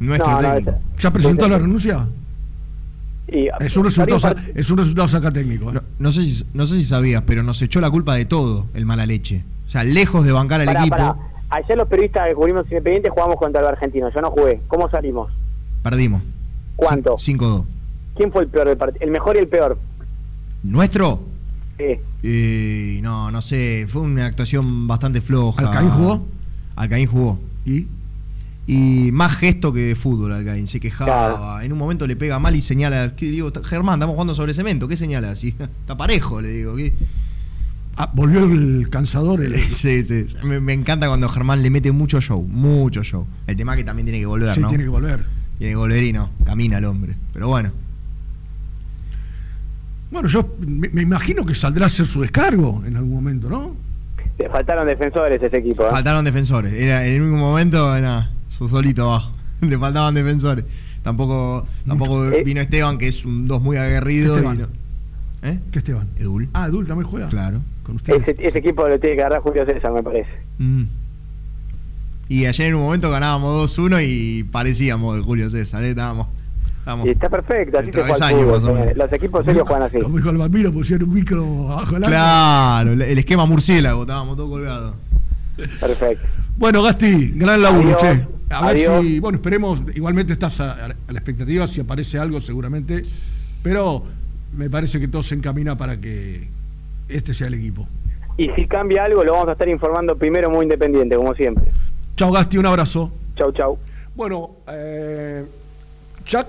Nuestro 0.00 0.40
No, 0.40 0.54
¿Ya 0.98 1.10
presentó 1.12 1.44
ese- 1.44 1.50
la 1.52 1.58
renuncia? 1.58 2.06
Y, 3.30 3.48
Es 3.60 3.76
un 3.76 3.84
resultado, 3.84 4.34
es 4.54 4.70
un 4.70 4.78
resultado 4.78 5.06
saca 5.08 5.30
técnico. 5.30 5.70
¿eh? 5.70 5.74
No, 5.74 5.82
no 5.98 6.12
sé 6.12 6.22
si, 6.22 6.44
no 6.54 6.64
sé 6.66 6.76
si 6.76 6.84
sabías, 6.84 7.22
pero 7.26 7.42
nos 7.42 7.60
echó 7.60 7.80
la 7.80 7.90
culpa 7.90 8.14
de 8.14 8.24
todo 8.24 8.66
el 8.74 8.86
mala 8.86 9.04
leche. 9.04 9.44
O 9.66 9.70
sea, 9.70 9.84
lejos 9.84 10.24
de 10.24 10.32
bancar 10.32 10.60
al 10.60 10.66
Pará, 10.66 10.80
equipo, 10.80 10.96
pará. 10.96 11.16
Ayer 11.50 11.76
los 11.76 11.88
periodistas 11.88 12.28
que 12.28 12.34
cubrimos 12.34 12.64
Independiente 12.64 13.10
jugamos 13.10 13.36
contra 13.36 13.60
el 13.60 13.66
argentino. 13.68 14.08
Yo 14.14 14.20
no 14.22 14.30
jugué. 14.30 14.60
¿Cómo 14.68 14.88
salimos? 14.90 15.30
perdimos. 15.82 16.22
¿Cuánto? 16.76 17.16
5-2. 17.16 17.64
¿Quién 18.16 18.32
fue 18.32 18.42
el 18.42 18.48
peor 18.48 18.68
del 18.68 18.76
partido? 18.76 19.04
El 19.04 19.10
mejor 19.10 19.36
y 19.36 19.38
el 19.40 19.48
peor. 19.48 19.78
¿Nuestro? 20.62 21.20
Sí. 21.78 21.84
Eh, 22.22 23.00
no, 23.02 23.30
no 23.30 23.40
sé. 23.40 23.86
Fue 23.88 24.02
una 24.02 24.26
actuación 24.26 24.86
bastante 24.86 25.20
floja. 25.20 25.62
¿Alcaín 25.68 25.90
jugó? 25.90 26.26
Alcaín 26.76 27.06
jugó. 27.06 27.38
¿Y? 27.64 27.86
Y 28.66 29.10
más 29.12 29.36
gesto 29.36 29.72
que 29.72 29.94
fútbol, 29.96 30.32
Alcaín. 30.32 30.66
Se 30.66 30.78
quejaba. 30.80 31.64
En 31.64 31.72
un 31.72 31.78
momento 31.78 32.06
le 32.06 32.16
pega 32.16 32.38
mal 32.38 32.54
y 32.56 32.60
señala. 32.60 33.14
¿Qué 33.16 33.30
digo? 33.30 33.50
Germán, 33.64 33.94
estamos 33.98 34.14
jugando 34.14 34.34
sobre 34.34 34.52
cemento. 34.54 34.88
¿Qué 34.88 34.96
señala? 34.96 35.30
así? 35.30 35.48
Está 35.80 35.96
parejo, 35.96 36.40
le 36.40 36.48
digo. 36.50 36.76
¿qué? 36.76 36.92
Ah, 37.96 38.10
volvió 38.14 38.44
el 38.44 38.88
cansador. 38.90 39.42
el- 39.42 39.56
Sí, 39.68 40.02
sí. 40.02 40.24
Me, 40.44 40.60
me 40.60 40.72
encanta 40.72 41.08
cuando 41.08 41.28
Germán 41.28 41.62
le 41.62 41.70
mete 41.70 41.92
mucho 41.92 42.20
show. 42.20 42.42
Mucho 42.46 43.02
show. 43.02 43.26
El 43.46 43.56
tema 43.56 43.72
es 43.74 43.78
que 43.78 43.84
también 43.84 44.04
tiene 44.06 44.20
que 44.20 44.26
volver, 44.26 44.54
Sí, 44.54 44.60
¿no? 44.60 44.68
tiene 44.68 44.84
que 44.84 44.90
volver. 44.90 45.24
Tiene 45.58 45.72
que 45.72 45.76
volver 45.76 46.02
y 46.04 46.12
no. 46.12 46.30
Camina 46.44 46.78
el 46.78 46.84
hombre. 46.84 47.14
Pero 47.32 47.48
bueno. 47.48 47.70
Bueno, 50.10 50.28
yo 50.28 50.56
me, 50.60 50.88
me 50.88 51.02
imagino 51.02 51.44
que 51.44 51.54
saldrá 51.54 51.84
a 51.84 51.86
hacer 51.88 52.06
su 52.06 52.22
descargo 52.22 52.82
en 52.86 52.96
algún 52.96 53.14
momento, 53.14 53.48
¿no? 53.48 53.76
Le 54.38 54.48
faltaron 54.48 54.86
defensores 54.86 55.42
ese 55.42 55.56
equipo. 55.58 55.84
¿eh? 55.84 55.90
Faltaron 55.90 56.24
defensores. 56.24 56.72
Era, 56.72 57.06
en 57.06 57.16
el 57.16 57.22
único 57.22 57.36
momento 57.38 57.94
era 57.96 58.30
su 58.48 58.68
solito 58.68 59.04
abajo. 59.04 59.32
Le 59.60 59.76
faltaban 59.78 60.14
defensores. 60.14 60.64
Tampoco, 61.02 61.66
tampoco 61.86 62.30
Eh. 62.30 62.42
vino 62.44 62.60
Esteban, 62.60 62.98
que 62.98 63.08
es 63.08 63.24
un 63.24 63.48
dos 63.48 63.60
muy 63.62 63.76
aguerrido. 63.76 64.34
Esteban. 64.36 64.56
y 64.56 64.58
no- 64.62 64.68
¿Eh? 65.42 65.58
¿Qué 65.72 65.78
Esteban? 65.80 66.08
Edul. 66.16 66.48
Ah, 66.52 66.66
Edul 66.68 66.86
también 66.86 67.08
juega. 67.08 67.28
Claro. 67.28 67.60
Con 67.82 67.96
ustedes. 67.96 68.22
Ese, 68.28 68.36
ese 68.46 68.58
equipo 68.58 68.86
lo 68.88 68.98
tiene 68.98 69.16
que 69.16 69.22
agarrar 69.22 69.40
Julio 69.42 69.64
César, 69.66 69.92
me 69.92 70.02
parece. 70.02 70.30
Mm. 70.58 70.84
Y 72.28 72.44
ayer 72.46 72.68
en 72.68 72.74
un 72.74 72.82
momento 72.82 73.10
ganábamos 73.10 73.76
2-1 73.78 74.02
y 74.04 74.44
parecíamos 74.44 75.16
de 75.16 75.22
Julio 75.22 75.48
César. 75.50 75.82
¿eh? 75.84 75.90
Estábamos, 75.90 76.26
Y 77.04 77.10
está 77.10 77.28
perfecto, 77.28 77.78
así 77.78 77.92
se 77.92 78.02
juega 78.02 78.28
menos. 78.28 78.96
Los 78.96 79.12
equipos 79.12 79.44
serios 79.44 79.66
juegan 79.68 79.82
así. 79.84 80.00
Como 80.00 80.16
dijo 80.16 80.30
el 80.30 80.38
bambino, 80.38 80.72
pusieron 80.72 81.08
un 81.08 81.14
micro 81.14 81.72
abajo 81.72 81.94
del 81.94 82.04
arco. 82.04 82.10
Claro, 82.10 82.92
el 82.92 83.18
esquema 83.18 83.46
murciélago, 83.46 84.02
estábamos 84.02 84.36
todos 84.36 84.50
colgados. 84.50 84.94
Perfecto. 85.80 86.26
Bueno, 86.56 86.82
Gasti, 86.82 87.32
gran 87.34 87.60
laburo, 87.62 87.96
Adiós. 87.98 88.00
che. 88.00 88.26
A 88.50 88.66
ver 88.72 88.78
si, 88.78 89.20
bueno, 89.20 89.36
esperemos, 89.36 89.82
igualmente 89.94 90.32
estás 90.32 90.58
a, 90.60 90.72
a 90.86 90.88
la 90.88 91.18
expectativa, 91.18 91.66
si 91.66 91.80
aparece 91.82 92.18
algo 92.18 92.40
seguramente, 92.40 93.02
pero 93.62 94.04
me 94.56 94.70
parece 94.70 94.98
que 94.98 95.08
todo 95.08 95.22
se 95.22 95.34
encamina 95.34 95.76
para 95.76 95.98
que 96.00 96.48
este 97.08 97.34
sea 97.34 97.48
el 97.48 97.54
equipo. 97.54 97.86
Y 98.38 98.48
si 98.56 98.66
cambia 98.66 99.04
algo, 99.04 99.22
lo 99.24 99.32
vamos 99.32 99.48
a 99.48 99.52
estar 99.52 99.68
informando 99.68 100.16
primero 100.16 100.48
muy 100.48 100.62
independiente, 100.62 101.16
como 101.16 101.34
siempre. 101.34 101.64
Chao, 102.16 102.32
Gasti, 102.32 102.56
un 102.56 102.66
abrazo. 102.66 103.12
Chau, 103.36 103.52
chau. 103.52 103.78
Bueno, 104.14 104.50
eh, 104.68 105.44
ya 106.26 106.46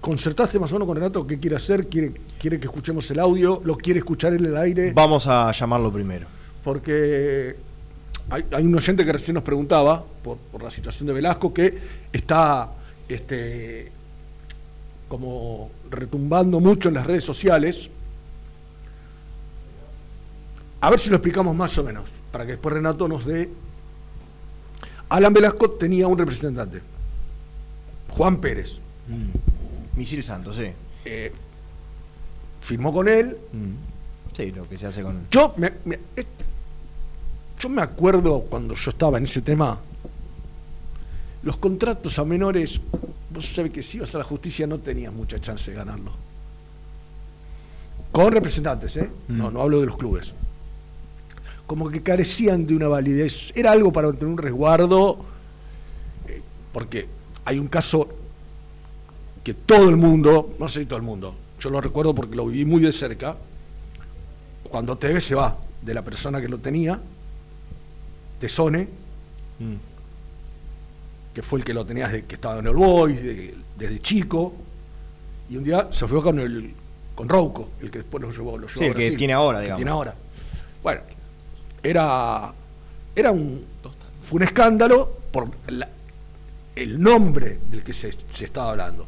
concertaste 0.00 0.58
más 0.58 0.70
o 0.72 0.74
menos 0.74 0.86
con 0.86 0.96
Renato 0.96 1.26
qué 1.26 1.38
quiere 1.38 1.56
hacer, 1.56 1.86
quiere, 1.88 2.12
quiere 2.38 2.58
que 2.60 2.66
escuchemos 2.66 3.10
el 3.10 3.18
audio, 3.18 3.60
lo 3.64 3.76
quiere 3.76 3.98
escuchar 3.98 4.34
en 4.34 4.44
el 4.46 4.56
aire, 4.56 4.92
Vamos 4.92 5.26
a 5.26 5.50
llamarlo 5.52 5.92
primero. 5.92 6.26
porque 6.64 7.56
hay, 8.30 8.44
hay 8.50 8.64
un 8.64 8.74
oyente 8.74 9.04
que 9.04 9.12
recién 9.12 9.34
nos 9.34 9.44
preguntaba 9.44 10.04
por, 10.22 10.36
por 10.36 10.62
la 10.62 10.70
situación 10.70 11.06
de 11.06 11.12
Velasco 11.12 11.52
que 11.54 11.78
está 12.12 12.70
este, 13.08 13.90
como 15.08 15.70
retumbando 15.90 16.58
mucho 16.60 16.88
en 16.88 16.94
las 16.96 17.06
redes 17.06 17.24
sociales. 17.24 17.88
A 20.80 20.90
ver 20.90 21.00
si 21.00 21.08
lo 21.10 21.16
explicamos 21.16 21.54
más 21.56 21.76
o 21.78 21.84
menos, 21.84 22.04
para 22.30 22.44
que 22.44 22.52
después 22.52 22.74
Renato 22.74 23.08
nos 23.08 23.24
dé. 23.24 23.48
Alan 25.08 25.32
Velasco 25.32 25.70
tenía 25.70 26.06
un 26.08 26.18
representante, 26.18 26.80
Juan 28.10 28.36
Pérez. 28.40 28.80
Misil 29.96 30.22
Santos, 30.22 30.56
sí. 30.56 30.70
Eh, 31.04 31.32
firmó 32.60 32.92
con 32.92 33.08
él. 33.08 33.36
Sí, 34.36 34.52
lo 34.52 34.68
que 34.68 34.76
se 34.78 34.86
hace 34.86 35.02
con. 35.02 35.26
Yo 35.30 35.54
me, 35.56 35.72
me- 35.84 35.98
yo 37.58 37.68
me 37.70 37.80
acuerdo 37.82 38.42
cuando 38.42 38.74
yo 38.74 38.90
estaba 38.90 39.16
en 39.18 39.24
ese 39.24 39.40
tema, 39.40 39.78
los 41.42 41.56
contratos 41.56 42.18
a 42.18 42.24
menores, 42.24 42.80
vos 43.30 43.46
sabés 43.46 43.72
que 43.72 43.82
si 43.82 43.96
ibas 43.96 44.14
a 44.14 44.18
la 44.18 44.24
justicia 44.24 44.66
no 44.66 44.78
tenías 44.78 45.12
mucha 45.12 45.40
chance 45.40 45.70
de 45.70 45.76
ganarlo. 45.76 46.12
Con 48.12 48.32
representantes, 48.32 48.96
¿eh? 48.96 49.08
No, 49.28 49.50
no 49.50 49.62
hablo 49.62 49.80
de 49.80 49.86
los 49.86 49.96
clubes. 49.96 50.32
Como 51.66 51.88
que 51.90 52.02
carecían 52.02 52.66
de 52.66 52.74
una 52.76 52.88
validez. 52.88 53.52
Era 53.56 53.72
algo 53.72 53.92
para 53.92 54.10
tener 54.12 54.26
un 54.26 54.38
resguardo, 54.38 55.18
eh, 56.28 56.40
porque 56.72 57.08
hay 57.44 57.58
un 57.58 57.68
caso 57.68 58.08
que 59.46 59.54
todo 59.54 59.88
el 59.88 59.94
mundo, 59.96 60.56
no 60.58 60.66
sé 60.66 60.80
si 60.80 60.86
todo 60.86 60.96
el 60.96 61.04
mundo, 61.04 61.32
yo 61.60 61.70
lo 61.70 61.80
recuerdo 61.80 62.12
porque 62.12 62.34
lo 62.34 62.46
viví 62.46 62.64
muy 62.64 62.80
de 62.82 62.90
cerca, 62.90 63.36
cuando 64.68 64.98
TV 64.98 65.20
se 65.20 65.36
va 65.36 65.56
de 65.82 65.94
la 65.94 66.02
persona 66.02 66.40
que 66.40 66.48
lo 66.48 66.58
tenía, 66.58 66.98
Tesone, 68.40 68.88
que 71.32 71.42
fue 71.42 71.60
el 71.60 71.64
que 71.64 71.72
lo 71.72 71.86
tenía 71.86 72.08
desde 72.08 72.24
que 72.24 72.34
estaba 72.34 72.58
en 72.58 72.66
el 72.66 72.74
Boys, 72.74 73.22
de- 73.22 73.54
desde 73.78 74.00
chico, 74.00 74.52
y 75.48 75.56
un 75.56 75.62
día 75.62 75.86
se 75.92 76.08
fue 76.08 76.20
con 76.20 76.40
el 76.40 76.74
con 77.14 77.28
Rouco, 77.28 77.68
el 77.80 77.90
que 77.92 77.98
después 77.98 78.20
lo 78.20 78.32
llevó, 78.32 78.58
lo 78.58 78.66
llevó 78.66 78.78
Sí, 78.80 78.84
a 78.84 78.88
el 78.88 78.94
que 78.94 79.10
tiene 79.12 79.32
ahora, 79.32 79.58
que 79.58 79.62
digamos. 79.66 79.78
tiene 79.78 79.90
ahora. 79.92 80.14
Bueno, 80.82 81.00
era, 81.84 82.52
era 83.14 83.30
un, 83.30 83.64
fue 84.24 84.38
un 84.38 84.42
escándalo 84.42 85.18
por 85.30 85.48
la- 85.68 85.88
el 86.74 87.00
nombre 87.00 87.60
del 87.70 87.84
que 87.84 87.92
se, 87.92 88.10
se 88.34 88.44
estaba 88.44 88.72
hablando. 88.72 89.06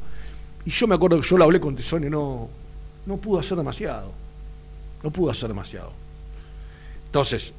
Y 0.68 0.70
yo 0.70 0.86
me 0.86 0.96
acuerdo 0.96 1.18
que 1.18 1.26
yo 1.26 1.38
lo 1.38 1.44
hablé 1.44 1.58
con 1.60 1.74
Tesone, 1.74 2.10
no, 2.10 2.46
no 3.06 3.16
pudo 3.16 3.40
hacer 3.40 3.56
demasiado. 3.56 4.12
No 5.02 5.10
pudo 5.10 5.30
hacer 5.30 5.48
demasiado. 5.48 5.92
Entonces, 7.06 7.54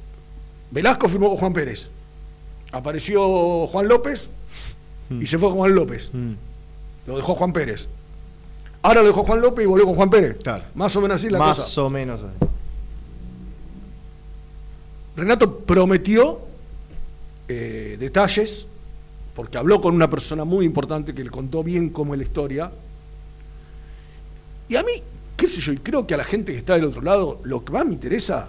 Velasco 0.70 1.08
firmó 1.08 1.28
con 1.30 1.38
Juan 1.38 1.52
Pérez. 1.52 1.88
Apareció 2.70 3.66
Juan 3.66 3.88
López 3.88 4.28
y 5.10 5.26
se 5.26 5.38
fue 5.38 5.48
con 5.48 5.58
Juan 5.58 5.74
López. 5.74 6.08
Lo 7.08 7.16
dejó 7.16 7.34
Juan 7.34 7.52
Pérez. 7.52 7.88
Ahora 8.80 9.00
lo 9.00 9.08
dejó 9.08 9.24
Juan 9.24 9.40
López 9.40 9.64
y 9.64 9.66
volvió 9.66 9.86
con 9.86 9.96
Juan 9.96 10.08
Pérez. 10.10 10.36
Más 10.76 10.94
o 10.94 11.00
menos 11.00 11.16
así 11.20 11.28
la 11.28 11.40
Más 11.40 11.58
cosa. 11.58 11.82
o 11.82 11.90
menos 11.90 12.22
así. 12.22 12.46
Renato 15.16 15.58
prometió 15.58 16.38
eh, 17.48 17.96
detalles, 17.98 18.66
porque 19.34 19.58
habló 19.58 19.80
con 19.80 19.96
una 19.96 20.08
persona 20.08 20.44
muy 20.44 20.64
importante 20.64 21.12
que 21.12 21.24
le 21.24 21.30
contó 21.30 21.64
bien 21.64 21.90
cómo 21.90 22.14
es 22.14 22.18
la 22.18 22.24
historia. 22.24 22.70
Y 24.70 24.76
a 24.76 24.82
mí, 24.82 24.92
qué 25.36 25.48
sé 25.48 25.60
yo, 25.60 25.72
y 25.72 25.78
creo 25.78 26.06
que 26.06 26.14
a 26.14 26.16
la 26.16 26.24
gente 26.24 26.52
que 26.52 26.58
está 26.58 26.74
del 26.74 26.84
otro 26.84 27.02
lado, 27.02 27.40
lo 27.44 27.62
que 27.64 27.72
más 27.72 27.84
me 27.84 27.92
interesa, 27.92 28.48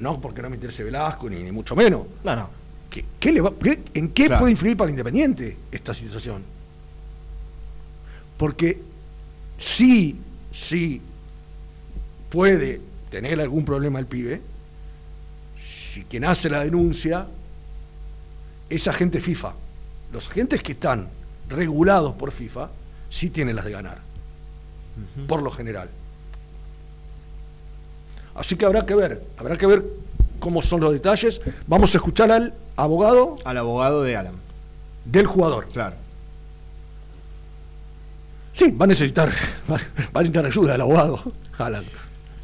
no 0.00 0.20
porque 0.20 0.42
no 0.42 0.50
me 0.50 0.56
interese 0.56 0.82
Velasco, 0.84 1.30
ni, 1.30 1.42
ni 1.42 1.52
mucho 1.52 1.74
menos. 1.76 2.02
No, 2.24 2.36
no. 2.36 2.50
¿Qué, 2.90 3.04
qué 3.20 3.32
le 3.32 3.40
va- 3.40 3.52
qué- 3.62 3.82
¿En 3.94 4.08
qué 4.10 4.26
Claro. 4.26 4.40
puede 4.40 4.52
influir 4.52 4.76
para 4.76 4.88
el 4.88 4.94
Independiente 4.94 5.56
esta 5.70 5.94
situación? 5.94 6.42
Porque 8.36 8.80
sí, 9.58 10.16
sí 10.50 11.00
puede 12.30 12.80
tener 13.10 13.40
algún 13.40 13.64
problema 13.64 13.98
el 13.98 14.06
pibe, 14.06 14.40
si 15.60 16.04
quien 16.04 16.24
hace 16.24 16.48
la 16.50 16.64
denuncia 16.64 17.26
es 18.70 18.86
agente 18.88 19.20
FIFA. 19.20 19.54
Los 20.12 20.28
agentes 20.28 20.62
que 20.62 20.72
están 20.72 21.08
regulados 21.48 22.14
por 22.14 22.30
FIFA 22.32 22.70
sí 23.10 23.30
tienen 23.30 23.56
las 23.56 23.64
de 23.64 23.72
ganar, 23.72 23.98
por 25.26 25.42
lo 25.42 25.50
general. 25.50 25.88
Así 28.34 28.56
que 28.56 28.64
habrá 28.64 28.86
que 28.86 28.94
ver, 28.94 29.22
habrá 29.36 29.56
que 29.58 29.66
ver 29.66 29.84
cómo 30.38 30.62
son 30.62 30.80
los 30.80 30.92
detalles. 30.92 31.40
Vamos 31.66 31.94
a 31.94 31.98
escuchar 31.98 32.30
al 32.30 32.54
abogado. 32.76 33.36
Al 33.44 33.58
abogado 33.58 34.02
de 34.02 34.16
Alan. 34.16 34.34
Del 35.04 35.26
jugador. 35.26 35.66
Claro. 35.72 35.96
Sí, 38.52 38.70
va 38.72 38.84
a 38.84 38.88
necesitar, 38.88 39.30
va, 39.70 39.76
a 39.76 40.18
necesitar 40.18 40.46
ayuda 40.46 40.72
del 40.72 40.80
abogado. 40.82 41.20
Alan. 41.58 41.84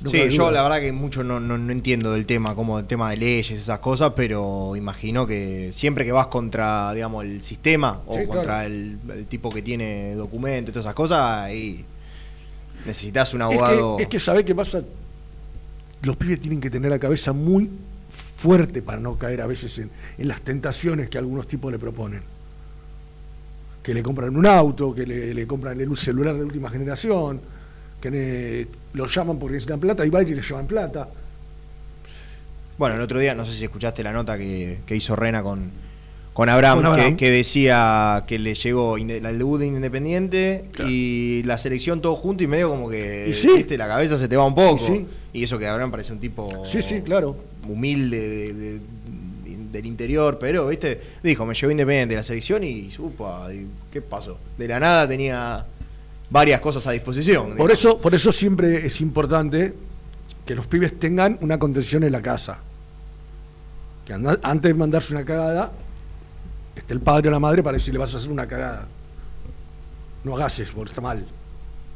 No 0.00 0.10
Sí, 0.10 0.28
yo 0.30 0.50
la 0.50 0.62
verdad 0.62 0.80
que 0.80 0.92
mucho 0.92 1.24
no, 1.24 1.40
no, 1.40 1.56
no 1.56 1.72
entiendo 1.72 2.12
del 2.12 2.26
tema, 2.26 2.54
como 2.54 2.78
el 2.78 2.84
tema 2.86 3.10
de 3.10 3.16
leyes, 3.16 3.50
esas 3.52 3.78
cosas, 3.78 4.12
pero 4.14 4.76
imagino 4.76 5.26
que 5.26 5.70
siempre 5.72 6.04
que 6.04 6.12
vas 6.12 6.26
contra, 6.26 6.92
digamos, 6.92 7.24
el 7.24 7.42
sistema 7.42 8.00
o 8.06 8.18
Sí, 8.18 8.26
contra 8.26 8.42
claro. 8.42 8.66
el, 8.66 8.98
el 9.14 9.26
tipo 9.26 9.48
que 9.50 9.62
tiene 9.62 10.14
documentos 10.14 10.70
y 10.70 10.72
todas 10.72 10.84
esas 10.86 10.94
cosas, 10.94 11.20
ahí 11.20 11.84
necesitas 12.86 13.32
un 13.34 13.42
Es 13.42 13.48
que- 13.48 13.54
abogado. 13.54 13.98
Es 13.98 14.08
que, 14.08 14.18
¿sabés 14.18 14.44
qué 14.44 14.54
pasa? 14.54 14.82
los 16.02 16.16
pibes 16.16 16.38
tienen 16.38 16.60
que 16.60 16.68
tener 16.68 16.90
la 16.90 16.98
cabeza 16.98 17.32
muy 17.32 17.70
fuerte 18.36 18.82
para 18.82 18.98
no 19.00 19.16
caer 19.16 19.40
a 19.40 19.46
veces 19.46 19.78
en, 19.78 19.90
en 20.18 20.28
las 20.28 20.42
tentaciones 20.42 21.08
que 21.08 21.16
algunos 21.16 21.48
tipos 21.48 21.72
le 21.72 21.78
proponen. 21.78 22.20
Que 23.82 23.94
le 23.94 24.02
compran 24.02 24.36
un 24.36 24.44
auto, 24.44 24.94
que 24.94 25.06
le, 25.06 25.32
le 25.32 25.46
compran 25.46 25.80
el 25.80 25.96
celular 25.96 26.34
de 26.36 26.44
última 26.44 26.68
generación, 26.68 27.40
que 28.02 28.10
le- 28.10 28.68
lo 28.92 29.06
llaman 29.06 29.38
porque 29.38 29.54
necesitan 29.54 29.80
plata 29.80 30.04
y 30.04 30.10
va 30.10 30.22
y 30.22 30.26
le 30.34 30.42
llevan 30.42 30.66
plata. 30.66 31.08
Bueno, 32.76 32.96
el 32.96 33.00
otro 33.00 33.18
día, 33.18 33.34
no 33.34 33.44
sé 33.46 33.52
si 33.52 33.64
escuchaste 33.64 34.02
la 34.02 34.12
nota 34.12 34.36
que, 34.36 34.80
que 34.84 34.96
hizo 34.96 35.16
Rena 35.16 35.42
con, 35.42 35.70
con 36.34 36.48
Abraham, 36.50 36.76
Con 36.78 36.86
Abraham. 36.86 37.10
Que, 37.12 37.16
que 37.16 37.30
decía 37.30 38.24
que 38.26 38.38
le 38.38 38.54
llegó 38.54 38.96
el 38.98 39.22
debut 39.38 39.60
de 39.60 39.66
Independiente 39.66 40.64
y 40.86 41.42
la 41.44 41.56
selección 41.58 42.00
todo 42.02 42.16
junto 42.16 42.42
y 42.44 42.46
medio 42.48 42.68
como 42.68 42.88
que 42.90 43.28
Y 43.30 43.34
sí. 43.34 43.48
viste, 43.56 43.78
la 43.78 43.86
cabeza 43.88 44.18
se 44.18 44.28
te 44.28 44.36
va 44.36 44.44
un 44.44 44.54
poco. 44.54 44.74
Y 44.76 44.78
sí. 44.86 45.06
Y 45.32 45.44
eso 45.44 45.58
que 45.58 45.66
Abraham 45.66 45.90
parece 45.92 46.12
un 46.12 46.18
tipo 46.20 46.66
Sí, 46.66 46.82
sí, 46.82 47.00
claro. 47.02 47.36
humilde 47.68 48.28
de- 48.28 48.52
de- 48.52 48.80
del 49.72 49.86
interior, 49.86 50.38
pero 50.40 50.68
viste, 50.68 51.00
dijo, 51.22 51.44
me 51.46 51.54
llevó 51.54 51.70
Independiente 51.72 52.14
la 52.14 52.22
selección 52.22 52.62
y 52.62 52.90
supa, 52.92 53.48
¿qué 53.92 54.00
pasó? 54.02 54.38
De 54.58 54.68
la 54.68 54.78
nada 54.78 55.08
tenía 55.08 55.64
varias 56.30 56.60
cosas 56.60 56.86
a 56.86 56.92
disposición. 56.92 57.56
Por 57.56 57.70
eso, 57.72 57.98
por 57.98 58.14
eso 58.14 58.30
siempre 58.32 58.86
es 58.86 59.00
importante 59.00 59.72
que 60.46 60.54
los 60.54 60.66
pibes 60.68 60.98
tengan 60.98 61.38
una 61.40 61.58
contención 61.58 62.04
en 62.04 62.12
la 62.12 62.22
casa. 62.22 62.58
Que 64.06 64.12
anda- 64.12 64.38
antes 64.42 64.68
de 64.70 64.74
mandarse 64.74 65.12
una 65.14 65.24
cagada, 65.24 65.72
esté 66.76 66.92
el 66.94 67.00
padre 67.00 67.28
o 67.28 67.30
la 67.30 67.38
madre 67.40 67.62
para 67.62 67.76
decirle 67.76 67.98
vas 67.98 68.14
a 68.14 68.18
hacer 68.18 68.30
una 68.30 68.46
cagada. 68.46 68.86
No 70.24 70.34
hagas 70.36 70.58
eso, 70.58 70.72
porque 70.74 70.90
está 70.90 71.00
mal. 71.00 71.24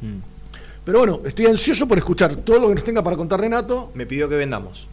Mm. 0.01 0.17
Pero 0.85 0.99
bueno, 0.99 1.19
estoy 1.25 1.45
ansioso 1.47 1.87
por 1.87 1.97
escuchar 1.97 2.35
todo 2.37 2.59
lo 2.59 2.69
que 2.69 2.75
nos 2.75 2.83
tenga 2.83 3.03
para 3.03 3.15
contar 3.17 3.39
Renato. 3.39 3.91
Me 3.93 4.05
pidió 4.05 4.29
que 4.29 4.35
vendamos. 4.35 4.87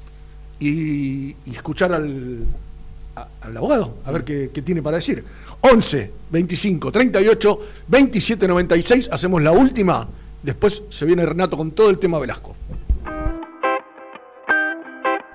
Y, 0.59 1.31
y 1.45 1.51
escuchar 1.55 1.93
al, 1.93 2.45
a- 3.15 3.29
al 3.43 3.57
abogado, 3.57 3.95
a 4.05 4.11
ver 4.11 4.25
qué, 4.25 4.51
qué 4.53 4.63
tiene 4.63 4.83
para 4.83 4.97
decir. 4.97 5.25
11, 5.61 6.11
25, 6.31 6.91
38, 6.93 7.61
27, 7.89 8.49
96. 8.49 9.09
Hacemos 9.13 9.43
la 9.43 9.53
última. 9.53 10.07
Después 10.43 10.83
se 10.91 11.05
viene 11.05 11.25
Renato 11.27 11.57
con 11.57 11.71
todo 11.73 11.91
el 11.91 11.99
tema 11.99 12.19
Velasco. 12.19 12.55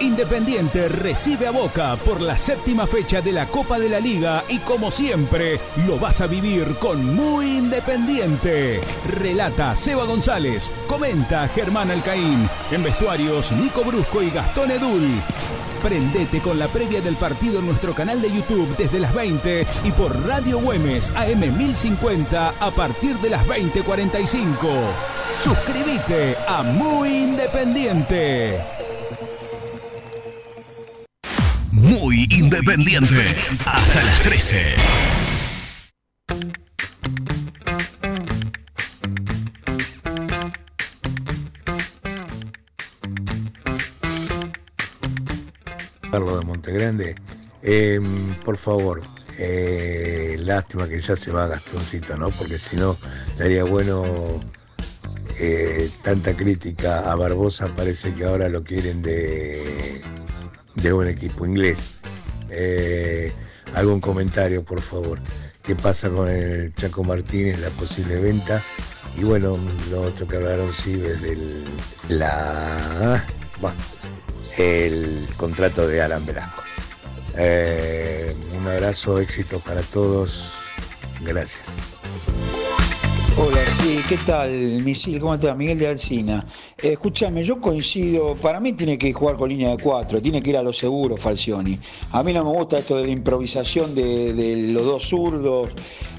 Independiente 0.00 0.88
recibe 0.88 1.46
a 1.46 1.50
Boca 1.50 1.96
por 1.96 2.20
la 2.20 2.36
séptima 2.36 2.86
fecha 2.86 3.22
de 3.22 3.32
la 3.32 3.46
Copa 3.46 3.78
de 3.78 3.88
la 3.88 3.98
Liga 3.98 4.44
y 4.48 4.58
como 4.58 4.90
siempre 4.90 5.58
lo 5.86 5.98
vas 5.98 6.20
a 6.20 6.26
vivir 6.26 6.64
con 6.78 7.14
Muy 7.14 7.58
Independiente. 7.58 8.80
Relata 9.18 9.74
Seba 9.74 10.04
González, 10.04 10.70
comenta 10.86 11.48
Germán 11.48 11.90
Alcaín, 11.90 12.48
en 12.70 12.82
vestuarios 12.82 13.52
Nico 13.52 13.84
Brusco 13.84 14.22
y 14.22 14.30
Gastón 14.30 14.70
Edul. 14.70 15.08
Prendete 15.82 16.40
con 16.40 16.58
la 16.58 16.68
previa 16.68 17.00
del 17.00 17.16
partido 17.16 17.60
en 17.60 17.66
nuestro 17.66 17.94
canal 17.94 18.20
de 18.20 18.30
YouTube 18.30 18.76
desde 18.76 19.00
las 19.00 19.14
20 19.14 19.66
y 19.84 19.92
por 19.92 20.26
Radio 20.26 20.58
Güemes 20.58 21.10
AM 21.16 21.40
1050 21.56 22.52
a 22.60 22.70
partir 22.70 23.16
de 23.18 23.30
las 23.30 23.46
20:45. 23.46 24.56
Suscríbete 25.38 26.36
a 26.46 26.62
Muy 26.62 27.24
Independiente. 27.24 28.85
Muy 31.76 32.26
independiente. 32.30 33.36
Hasta 33.66 34.02
las 34.02 34.22
13. 34.22 34.74
Carlos 46.10 46.38
de 46.40 46.46
Montegrande. 46.46 47.14
Eh, 47.62 48.00
por 48.42 48.56
favor, 48.56 49.02
eh, 49.38 50.36
lástima 50.40 50.88
que 50.88 51.02
ya 51.02 51.14
se 51.14 51.30
va 51.30 51.46
Gastoncito, 51.46 52.16
¿no? 52.16 52.30
Porque 52.30 52.58
si 52.58 52.76
no, 52.76 52.96
estaría 53.28 53.64
bueno 53.64 54.40
eh, 55.38 55.90
tanta 56.02 56.34
crítica 56.34 57.12
a 57.12 57.14
Barbosa, 57.16 57.68
parece 57.76 58.14
que 58.14 58.24
ahora 58.24 58.48
lo 58.48 58.64
quieren 58.64 59.02
de, 59.02 60.00
de 60.76 60.92
un 60.92 61.08
equipo 61.08 61.46
inglés. 61.46 61.94
Eh, 62.50 63.32
algún 63.74 64.00
comentario, 64.00 64.64
por 64.64 64.80
favor. 64.80 65.18
¿Qué 65.62 65.74
pasa 65.74 66.08
con 66.10 66.28
el 66.28 66.72
Chaco 66.74 67.02
Martínez, 67.02 67.58
la 67.58 67.70
posible 67.70 68.20
venta? 68.20 68.62
Y 69.18 69.24
bueno, 69.24 69.58
lo 69.90 70.02
otro 70.02 70.26
que 70.28 70.36
hablaron, 70.36 70.72
sí, 70.72 70.94
desde 70.94 71.32
el, 71.32 71.64
la, 72.08 73.24
el 74.58 75.26
contrato 75.36 75.88
de 75.88 76.02
Alan 76.02 76.24
Velasco. 76.24 76.62
Eh, 77.36 78.34
un 78.56 78.66
abrazo, 78.66 79.18
éxito 79.18 79.58
para 79.60 79.82
todos. 79.82 80.58
Gracias. 81.22 81.74
Hola, 83.36 83.60
sí, 83.80 83.95
¿qué 84.08 84.18
tal, 84.18 84.50
Misil? 84.84 85.18
¿Cómo 85.18 85.36
va? 85.36 85.54
Miguel 85.54 85.78
de 85.78 85.88
Alcina. 85.88 86.44
Eh, 86.78 86.92
escúchame, 86.92 87.42
yo 87.42 87.60
coincido, 87.60 88.36
para 88.36 88.60
mí 88.60 88.72
tiene 88.74 88.98
que 88.98 89.12
jugar 89.12 89.36
con 89.36 89.48
línea 89.48 89.70
de 89.70 89.82
cuatro, 89.82 90.22
tiene 90.22 90.40
que 90.42 90.50
ir 90.50 90.56
a 90.56 90.62
lo 90.62 90.72
seguro, 90.72 91.16
Falcioni. 91.16 91.78
A 92.12 92.22
mí 92.22 92.32
no 92.32 92.44
me 92.44 92.50
gusta 92.50 92.78
esto 92.78 92.96
de 92.96 93.06
la 93.06 93.10
improvisación 93.10 93.94
de, 93.94 94.70
los 94.72 94.84
dos 94.84 95.08
zurdos, 95.08 95.70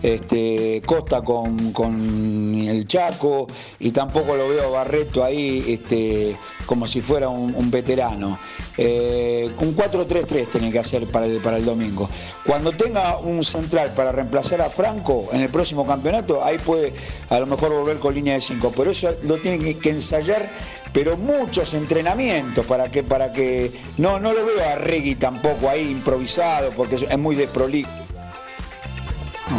este, 0.01 0.81
Costa 0.85 1.21
con, 1.21 1.71
con 1.71 2.55
el 2.55 2.87
Chaco, 2.87 3.47
y 3.79 3.91
tampoco 3.91 4.35
lo 4.35 4.49
veo 4.49 4.71
Barreto 4.71 5.23
ahí 5.23 5.63
este, 5.67 6.35
como 6.65 6.87
si 6.87 7.01
fuera 7.01 7.29
un, 7.29 7.71
veterano. 7.71 8.39
Eh, 8.77 9.49
un 9.59 9.75
4-3-3 9.75 10.47
tiene 10.51 10.71
que 10.71 10.79
hacer 10.79 11.07
para 11.07 11.25
el, 11.25 11.37
para 11.37 11.57
el 11.57 11.65
domingo. 11.65 12.09
Cuando 12.45 12.71
tenga 12.71 13.17
un 13.17 13.43
central 13.43 13.91
para 13.95 14.11
reemplazar 14.11 14.61
a 14.61 14.69
Franco 14.69 15.29
en 15.31 15.41
el 15.41 15.49
próximo 15.49 15.85
campeonato, 15.85 16.43
ahí 16.43 16.57
puede 16.57 16.93
a 17.29 17.39
lo 17.39 17.45
mejor 17.45 17.76
volver 17.77 17.97
con 17.97 18.13
línea 18.13 18.35
de 18.35 18.41
5. 18.41 18.73
Pero 18.75 18.91
eso 18.91 19.15
lo 19.23 19.37
tiene 19.37 19.77
que, 19.77 19.89
ensayar, 19.89 20.49
pero 20.93 21.17
muchos 21.17 21.73
entrenamientos 21.73 22.65
para 22.65 22.89
que, 22.89 23.03
para 23.03 23.31
que. 23.31 23.71
No, 23.97 24.19
no 24.19 24.33
lo 24.33 24.45
veo 24.45 24.63
a 24.63 24.75
Regui 24.75 25.15
tampoco 25.15 25.69
ahí 25.69 25.89
improvisado, 25.89 26.71
porque 26.71 26.95
es 26.95 27.17
muy 27.17 27.35
desprolijo. 27.35 27.89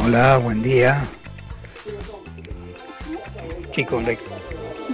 Hola, 0.05 0.39
buen 0.39 0.62
día. 0.62 1.07
Chicos, 3.70 4.03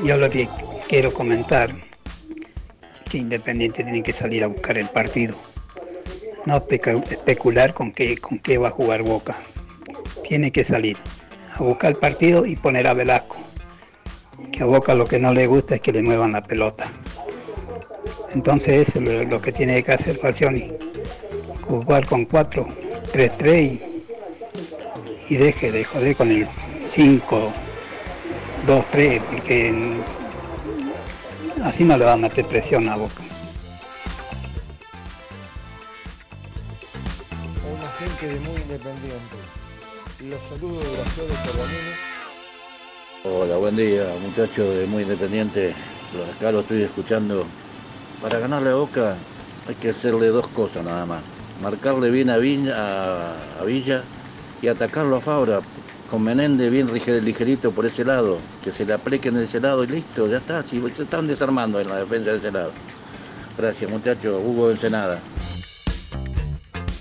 yo 0.05 0.17
lo 0.17 0.31
que 0.31 0.49
quiero 0.89 1.13
comentar 1.13 1.75
que 3.09 3.19
Independiente 3.19 3.83
tiene 3.83 4.03
que 4.03 4.13
salir 4.13 4.45
a 4.45 4.49
buscar 4.49 4.79
el 4.79 4.89
partido. 4.89 5.35
No 6.47 6.65
especular 6.69 7.73
con 7.73 7.93
qué, 7.93 8.17
con 8.19 8.39
qué 8.39 8.59
va 8.59 8.69
a 8.69 8.71
jugar 8.71 9.03
Boca. 9.03 9.35
Tiene 10.29 10.51
que 10.51 10.65
salir 10.65 10.97
a 11.55 11.63
buscar 11.63 11.91
el 11.91 11.97
partido 11.97 12.45
y 12.47 12.57
poner 12.57 12.87
a 12.87 12.95
Velasco. 12.95 13.37
Que 14.53 14.63
a 14.63 14.67
Boca 14.67 14.95
lo 14.95 15.07
que 15.07 15.19
no 15.19 15.33
le 15.33 15.47
gusta 15.47 15.75
es 15.75 15.81
que 15.81 15.93
le 15.93 16.03
muevan 16.03 16.33
la 16.33 16.43
pelota. 16.43 16.91
Entonces 18.33 18.89
eso 18.89 18.99
es 19.01 19.29
lo, 19.29 19.41
que 19.41 19.53
tiene 19.53 19.83
que 19.83 19.93
hacer 19.93 20.17
Falcioni. 20.17 20.73
Jugar 21.63 22.07
con 22.07 22.25
4, 22.25 22.67
3-3 23.13 23.63
y 23.63 23.95
y 25.29 25.37
deje 25.37 25.73
de 25.73 25.85
joder 25.85 26.17
con 26.17 26.31
el 26.31 26.47
5, 26.47 27.53
2, 28.67 28.87
3, 28.91 29.23
porque 29.31 29.95
así 31.63 31.85
no 31.85 31.97
le 31.97 32.05
va 32.05 32.13
a 32.13 32.17
meter 32.17 32.45
presión 32.47 32.89
a 32.89 32.97
Boca. 32.97 33.23
una 37.75 37.89
gente 37.93 38.41
muy 38.41 38.61
independiente. 38.61 39.44
Los 40.35 40.43
saludos 40.48 40.82
de 40.82 40.97
Graciela 40.97 41.35
Carbonini. 41.44 41.94
Hola, 43.24 43.56
buen 43.56 43.77
día, 43.77 44.05
muchachos 44.20 44.74
de 44.74 44.86
Muy 44.86 45.05
Independiente. 45.05 45.74
Los 46.12 46.28
acá 46.36 46.51
lo 46.51 46.61
estoy 46.61 46.82
escuchando. 46.82 47.44
Para 48.20 48.40
ganarle 48.40 48.70
a 48.70 48.74
Boca 48.74 49.16
hay 49.69 49.77
que 49.77 49.90
hacerle 49.90 50.28
dos 50.28 50.48
cosas 50.48 50.85
nada 50.85 51.06
más. 51.06 51.23
Marcarle 51.62 52.11
bien 52.11 52.31
a 52.31 52.39
Villa, 52.39 52.74
a, 52.77 53.36
a 53.61 53.65
Villa 53.65 54.02
y 54.61 54.66
atacarlo 54.66 55.16
a 55.16 55.20
Fabra. 55.20 55.61
Con 56.11 56.23
Menéndez 56.24 56.69
bien 56.69 56.89
lige- 56.89 57.20
ligerito 57.20 57.70
por 57.70 57.86
ese 57.86 58.05
lado. 58.05 58.39
Que 58.65 58.73
se 58.73 58.85
le 58.85 58.93
apliquen 58.93 59.35
de 59.35 59.44
ese 59.44 59.61
lado 59.61 59.85
y 59.85 59.86
listo, 59.86 60.27
ya 60.27 60.39
está. 60.39 60.65
Si 60.65 60.81
se 60.90 61.05
están 61.05 61.28
desarmando 61.28 61.78
en 61.78 61.89
la 61.89 61.97
defensa 62.01 62.32
de 62.32 62.39
ese 62.39 62.51
lado. 62.51 62.73
Gracias, 63.56 63.89
muchachos. 63.89 64.40
Hugo 64.44 64.70
Ensenada. 64.73 65.20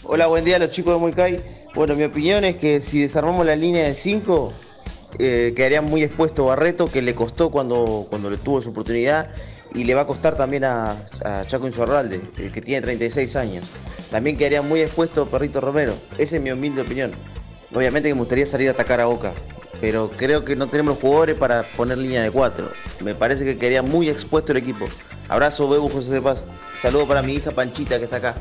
Hola, 0.03 0.27
buen 0.27 0.45
día 0.45 0.57
a 0.57 0.59
los 0.59 0.69
chicos 0.69 0.93
de 0.93 0.99
Mulcay. 0.99 1.62
Bueno, 1.75 1.95
mi 1.95 2.03
opinión 2.03 2.43
es 2.45 2.55
que 2.57 2.81
si 2.81 3.01
desarmamos 3.01 3.45
la 3.45 3.55
línea 3.55 3.85
de 3.85 3.95
5, 3.95 4.53
quedaría 5.17 5.81
muy 5.81 6.03
expuesto 6.03 6.45
Barreto, 6.45 6.85
que 6.91 7.01
le 7.01 7.15
costó 7.15 7.49
cuando, 7.49 8.05
cuando 8.09 8.29
le 8.29 8.37
tuvo 8.37 8.61
su 8.61 8.69
oportunidad, 8.69 9.29
y 9.73 9.83
le 9.83 9.95
va 9.95 10.01
a 10.01 10.07
costar 10.07 10.35
también 10.35 10.65
a, 10.65 10.91
a 11.25 11.45
Chaco 11.47 11.67
Insorralde, 11.67 12.21
eh, 12.37 12.51
que 12.53 12.61
tiene 12.61 12.81
36 12.81 13.35
años. 13.35 13.65
También 14.11 14.37
quedaría 14.37 14.61
muy 14.61 14.81
expuesto 14.81 15.25
Perrito 15.25 15.61
Romero. 15.61 15.95
Esa 16.17 16.35
es 16.35 16.41
mi 16.41 16.51
humilde 16.51 16.81
opinión. 16.81 17.11
Obviamente 17.73 18.07
que 18.07 18.13
me 18.13 18.19
gustaría 18.19 18.45
salir 18.45 18.67
a 18.69 18.73
atacar 18.73 19.01
a 19.01 19.05
Boca, 19.05 19.33
pero 19.81 20.11
creo 20.15 20.45
que 20.45 20.55
no 20.55 20.67
tenemos 20.67 20.93
los 20.93 21.01
jugadores 21.01 21.35
para 21.35 21.63
poner 21.63 21.97
línea 21.97 22.21
de 22.21 22.29
4. 22.29 22.71
Me 23.03 23.15
parece 23.15 23.45
que 23.45 23.57
quedaría 23.57 23.81
muy 23.81 24.09
expuesto 24.09 24.51
el 24.51 24.59
equipo. 24.59 24.85
Abrazo, 25.27 25.67
Bebu 25.67 25.89
José 25.89 26.11
de 26.11 26.21
Paz. 26.21 26.45
Saludo 26.77 27.07
para 27.07 27.23
mi 27.23 27.33
hija 27.33 27.49
Panchita, 27.51 27.97
que 27.97 28.05
está 28.05 28.17
acá. 28.17 28.35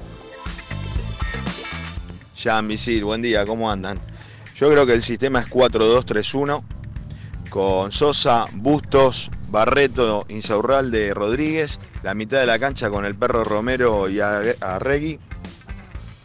Ya, 2.43 2.61
Misil, 2.61 3.05
buen 3.05 3.23
día, 3.23 3.47
¿cómo 3.47 3.71
andan? 3.71 4.01
Yo 4.57 4.69
creo 4.69 4.85
que 4.85 4.95
el 4.95 5.05
sistema 5.05 5.39
es 5.39 5.47
4-2-3-1 5.49 6.65
con 7.51 7.93
Sosa, 7.93 8.47
Bustos, 8.55 9.31
Barreto, 9.49 10.27
Insaurralde, 10.29 11.15
Rodríguez, 11.15 11.79
la 12.03 12.15
mitad 12.15 12.41
de 12.41 12.47
la 12.47 12.59
cancha 12.59 12.91
con 12.91 13.05
el 13.05 13.15
perro 13.15 13.45
Romero 13.45 14.09
y 14.09 14.19
Arregui 14.19 15.21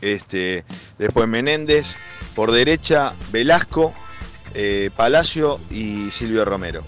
este, 0.02 0.66
después 0.98 1.28
Menéndez, 1.28 1.96
por 2.34 2.52
derecha 2.52 3.14
Velasco, 3.32 3.94
eh, 4.56 4.90
Palacio 4.96 5.60
y 5.70 6.10
Silvio 6.10 6.46
Romero. 6.46 6.82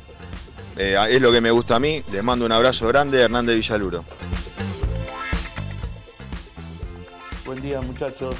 Eh, 0.75 0.97
es 1.07 1.21
lo 1.21 1.31
que 1.31 1.39
me 1.39 1.51
gusta 1.51 1.75
a 1.75 1.79
mí. 1.79 2.03
Les 2.11 2.23
mando 2.23 2.47
un 2.47 2.51
abrazo 2.51 2.87
grande, 2.87 3.21
Hernández 3.21 3.57
Villaluro. 3.57 4.03
Buen 7.45 7.61
día 7.61 7.79
muchachos. 7.81 8.35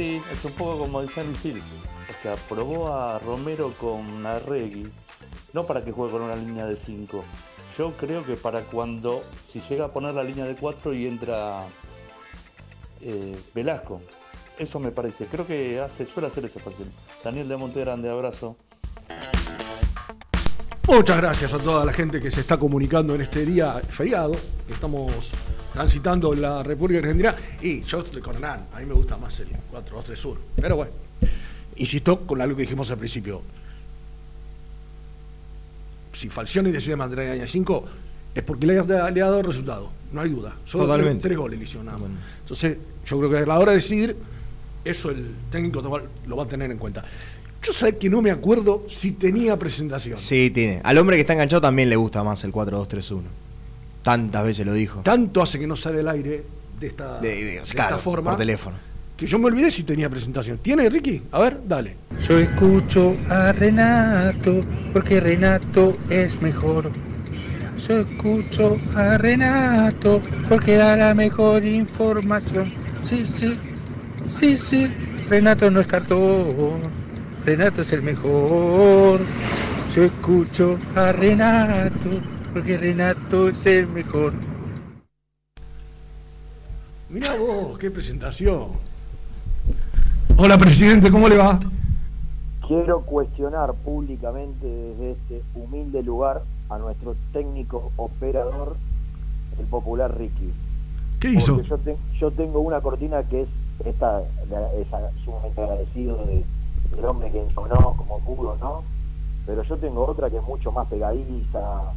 Es 0.00 0.44
un 0.44 0.52
poco 0.52 0.78
como 0.78 1.02
decía 1.02 1.22
Misil. 1.24 1.60
O 2.08 2.22
sea, 2.22 2.34
probó 2.48 2.88
a 2.88 3.18
Romero 3.18 3.72
con 3.78 4.24
Arregui, 4.24 4.90
no 5.52 5.66
para 5.66 5.84
que 5.84 5.92
juegue 5.92 6.12
con 6.12 6.22
una 6.22 6.36
línea 6.36 6.64
de 6.64 6.76
5. 6.76 7.22
Yo 7.76 7.96
creo 7.98 8.24
que 8.24 8.34
para 8.34 8.62
cuando, 8.62 9.22
si 9.48 9.60
llega 9.60 9.86
a 9.86 9.92
poner 9.92 10.14
la 10.14 10.24
línea 10.24 10.44
de 10.46 10.56
4 10.56 10.94
y 10.94 11.06
entra 11.06 11.64
eh, 13.02 13.38
Velasco. 13.54 14.00
Eso 14.58 14.80
me 14.80 14.90
parece. 14.90 15.26
Creo 15.26 15.46
que 15.46 15.80
hace, 15.80 16.06
suele 16.06 16.28
hacer 16.28 16.46
esa 16.46 16.60
pasión. 16.60 16.90
Daniel 17.22 17.48
de 17.48 17.56
Monte 17.56 17.80
Grande, 17.80 18.10
abrazo. 18.10 18.56
Muchas 20.86 21.16
gracias 21.18 21.52
a 21.52 21.58
toda 21.58 21.84
la 21.84 21.92
gente 21.92 22.20
que 22.20 22.30
se 22.30 22.40
está 22.40 22.56
comunicando 22.56 23.14
en 23.14 23.20
este 23.20 23.44
día 23.44 23.74
feriado. 23.90 24.32
Estamos 24.68 25.30
transitando 25.72 26.34
la 26.34 26.62
República 26.62 27.00
Argentina. 27.00 27.34
Y 27.62 27.82
yo 27.82 28.00
estoy 28.00 28.20
con 28.22 28.34
Hernán. 28.34 28.66
A 28.74 28.80
mí 28.80 28.86
me 28.86 28.94
gusta 28.94 29.16
más 29.16 29.38
el 29.40 29.48
4-2-3 29.48 30.16
Sur. 30.16 30.38
Pero 30.56 30.76
bueno, 30.76 30.92
insisto 31.76 32.20
con 32.26 32.40
algo 32.40 32.56
que 32.56 32.62
dijimos 32.62 32.90
al 32.90 32.98
principio. 32.98 33.42
Si 36.12 36.28
Falcioni 36.28 36.70
decide 36.70 36.96
mantener 36.96 37.26
la 37.26 37.32
línea 37.34 37.46
5, 37.46 37.84
es 38.34 38.42
porque 38.42 38.66
le 38.66 38.78
ha, 38.78 38.82
le 39.10 39.22
ha 39.22 39.26
dado 39.26 39.42
resultado. 39.42 39.90
No 40.12 40.20
hay 40.20 40.30
duda. 40.30 40.56
Solo 40.64 40.84
tres, 40.84 40.96
Totalmente. 40.96 41.22
tres 41.22 41.38
goles 41.38 41.58
le 41.58 41.64
hicieron 41.64 41.86
nada 41.86 41.98
más. 41.98 42.10
Entonces, 42.40 42.76
yo 43.06 43.18
creo 43.18 43.30
que 43.30 43.38
a 43.38 43.46
la 43.46 43.58
hora 43.58 43.72
de 43.72 43.76
decidir, 43.76 44.16
eso 44.84 45.10
el 45.10 45.34
técnico 45.50 45.80
lo 46.26 46.36
va 46.36 46.44
a 46.44 46.46
tener 46.46 46.70
en 46.70 46.78
cuenta. 46.78 47.04
Yo 47.62 47.72
sé 47.72 47.96
que 47.96 48.08
no 48.08 48.22
me 48.22 48.30
acuerdo 48.30 48.86
si 48.88 49.12
tenía 49.12 49.56
presentación. 49.58 50.18
Sí, 50.18 50.50
tiene. 50.50 50.80
Al 50.82 50.96
hombre 50.98 51.16
que 51.16 51.20
está 51.20 51.34
enganchado 51.34 51.60
también 51.60 51.90
le 51.90 51.96
gusta 51.96 52.24
más 52.24 52.42
el 52.44 52.52
4-2-3-1. 52.52 53.22
Tantas 54.02 54.44
veces 54.44 54.64
lo 54.66 54.72
dijo. 54.72 55.00
Tanto 55.00 55.42
hace 55.42 55.58
que 55.58 55.66
no 55.66 55.76
sale 55.76 56.00
el 56.00 56.08
aire 56.08 56.42
de 56.78 56.86
esta, 56.86 57.18
De- 57.20 57.28
de- 57.28 57.44
de 57.44 57.56
esta 57.58 57.98
forma. 57.98 58.30
por 58.30 58.38
teléfono. 58.38 58.76
Que 59.16 59.26
yo 59.26 59.38
me 59.38 59.46
olvidé 59.46 59.70
si 59.70 59.82
tenía 59.82 60.08
presentación. 60.08 60.58
¿Tiene, 60.58 60.88
Ricky? 60.88 61.22
A 61.32 61.40
ver, 61.40 61.58
dale. 61.68 61.94
Yo 62.26 62.38
escucho 62.38 63.14
a 63.28 63.52
Renato 63.52 64.64
porque 64.94 65.20
Renato 65.20 65.98
es 66.08 66.40
mejor. 66.40 66.90
Yo 67.86 68.00
escucho 68.00 68.78
a 68.94 69.18
Renato 69.18 70.22
porque 70.48 70.76
da 70.76 70.96
la 70.96 71.14
mejor 71.14 71.64
información. 71.64 72.72
Sí, 73.02 73.26
sí, 73.26 73.58
sí, 74.26 74.58
sí. 74.58 74.90
Renato 75.28 75.70
no 75.70 75.80
es 75.80 75.86
cartón. 75.86 76.80
Renato 77.44 77.82
es 77.82 77.92
el 77.92 78.02
mejor. 78.02 79.20
Yo 79.94 80.04
escucho 80.04 80.78
a 80.94 81.12
Renato 81.12 82.10
porque 82.52 82.76
Renato 82.78 83.48
es 83.48 83.64
el 83.66 83.86
mejor. 83.88 84.32
Mirá 87.08 87.34
vos, 87.36 87.78
qué 87.78 87.90
presentación. 87.90 88.68
Hola, 90.36 90.56
presidente, 90.58 91.10
¿cómo 91.10 91.28
le 91.28 91.36
va? 91.36 91.60
Quiero 92.66 93.00
cuestionar 93.02 93.74
públicamente 93.74 94.66
desde 94.66 95.12
este 95.12 95.42
humilde 95.54 96.02
lugar 96.02 96.42
a 96.68 96.78
nuestro 96.78 97.16
técnico 97.32 97.90
operador, 97.96 98.76
el 99.58 99.66
popular 99.66 100.16
Ricky. 100.16 100.52
¿Qué 101.18 101.30
hizo? 101.30 101.56
Porque 101.56 101.68
yo, 101.68 101.78
te- 101.78 101.96
yo 102.18 102.30
tengo 102.30 102.60
una 102.60 102.80
cortina 102.80 103.22
que 103.24 103.42
es 103.42 103.48
esta, 103.84 104.22
la- 104.48 104.72
es 104.74 104.92
a- 104.92 105.10
sumamente 105.24 105.60
agradecido 105.60 106.24
de, 106.26 106.44
del 106.94 107.04
hombre 107.04 107.30
que 107.32 107.42
entonó 107.42 107.94
como 107.96 108.20
pudo, 108.20 108.56
¿no? 108.60 108.84
Pero 109.46 109.64
yo 109.64 109.76
tengo 109.76 110.06
otra 110.06 110.30
que 110.30 110.36
es 110.36 110.42
mucho 110.44 110.70
más 110.70 110.86
pegadiza. 110.88 111.92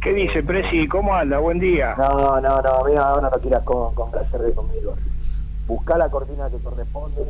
¿Qué 0.00 0.14
dice, 0.14 0.42
Presi? 0.42 0.86
¿Cómo 0.86 1.14
anda? 1.14 1.38
Buen 1.38 1.58
día. 1.58 1.94
No, 1.98 2.40
no, 2.40 2.62
no, 2.62 2.84
mira, 2.86 3.08
ahora 3.08 3.30
no 3.34 3.40
quieras 3.40 3.62
con, 3.64 3.94
complacer 3.94 4.54
conmigo. 4.54 4.94
Busca 5.66 5.98
la 5.98 6.08
cortina 6.08 6.48
que 6.48 6.56
corresponde, 6.58 7.22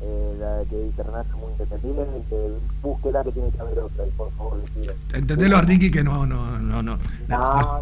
eh, 0.00 0.36
la 0.40 0.62
que 0.68 0.76
dice 0.84 1.02
Renato 1.02 1.36
muy 1.36 1.52
independiente, 1.52 2.36
búsquela 2.82 3.22
que 3.22 3.32
tiene 3.32 3.50
que 3.50 3.60
haber 3.60 3.78
otra, 3.78 4.06
y 4.06 4.10
por 4.12 4.32
favor, 4.32 4.58
le 4.58 4.70
pido. 4.80 4.94
Entendelo 5.12 5.58
a 5.58 5.62
Ricky 5.62 5.90
que 5.90 6.02
no, 6.02 6.26
no, 6.26 6.58
no, 6.58 6.82
no. 6.82 6.98
No. 7.28 7.80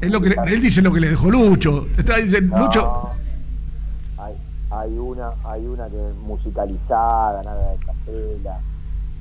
Es 0.00 0.10
lo 0.10 0.20
que 0.20 0.28
le- 0.28 0.36
él 0.46 0.60
dice 0.60 0.82
lo 0.82 0.92
que 0.92 1.00
le 1.00 1.08
dejó 1.08 1.30
Lucho. 1.30 1.86
Está 1.96 2.16
diciendo, 2.18 2.56
No, 2.56 2.66
Lucho. 2.66 3.10
Hay, 4.18 4.34
hay 4.70 4.98
una, 4.98 5.30
hay 5.44 5.66
una 5.66 5.88
que 5.88 5.96
es 5.96 6.14
musicalizada, 6.16 7.42
nada 7.42 7.72
de 7.72 7.78
capela. 7.78 8.60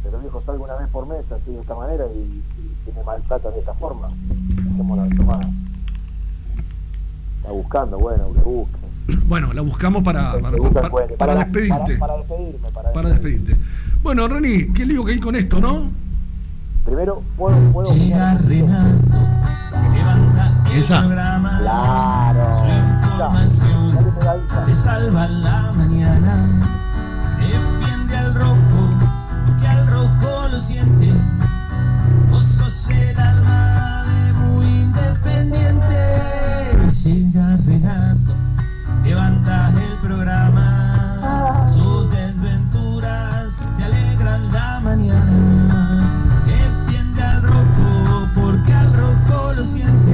Pero 0.04 0.20
viejo, 0.20 0.42
salgo 0.46 0.66
una 0.66 0.76
vez 0.76 0.90
por 0.90 1.08
mes 1.08 1.26
así 1.32 1.52
de 1.54 1.62
esta 1.62 1.74
manera 1.76 2.06
y, 2.14 2.44
me 2.96 3.04
maltratan 3.04 3.54
de 3.54 3.60
esta 3.60 3.74
forma. 3.74 4.08
Hacemos 4.08 4.98
la 4.98 5.16
tomada. 5.16 5.50
Está 7.38 7.52
buscando, 7.52 7.98
bueno, 8.00 8.34
que 8.34 8.40
busque. 8.42 8.78
Bueno, 9.28 9.54
la 9.54 9.62
buscamos 9.62 10.04
para, 10.04 10.34
para, 11.18 11.36
despedirte. 11.36 11.98
Para, 11.98 12.08
para 12.08 12.18
despedirme, 12.18 12.70
para, 12.74 12.94
Para 12.94 13.10
despedirte. 13.10 13.56
Bueno, 14.04 14.28
Reni, 14.28 14.74
qué 14.74 14.86
lío 14.86 15.04
que 15.06 15.14
hay 15.14 15.20
con 15.20 15.36
esto, 15.36 15.60
¿no? 15.62 15.90
Primero, 16.84 17.22
puedo, 17.38 17.58
puedo 17.74 17.94
Llega 17.94 18.36
Renato, 18.36 19.18
levanta 19.94 20.64
el 20.72 20.78
Esa. 20.80 21.00
programa. 21.00 21.58
Claro. 21.60 22.60
Su 22.60 22.68
información 22.68 24.16
te 24.66 24.76
salva 24.76 25.28
la 25.28 25.74
mañana. 25.74 26.46
Defiende 27.40 28.18
al 28.18 28.36
rojo, 28.36 28.56
independiente. 35.42 35.96
Llega 37.04 37.58
Renato, 37.66 38.34
levanta 39.04 39.72
el 39.72 39.98
programa. 40.08 41.70
Sus 41.74 42.10
desventuras 42.12 43.60
te 43.78 43.84
alegran 43.86 44.52
la 44.52 44.80
mañana. 44.82 46.44
Defiende 46.46 47.22
al 47.24 47.44
rojo, 47.44 48.28
porque 48.36 48.74
al 48.74 48.94
rojo 48.94 49.54
lo 49.54 49.66
siente. 49.66 50.12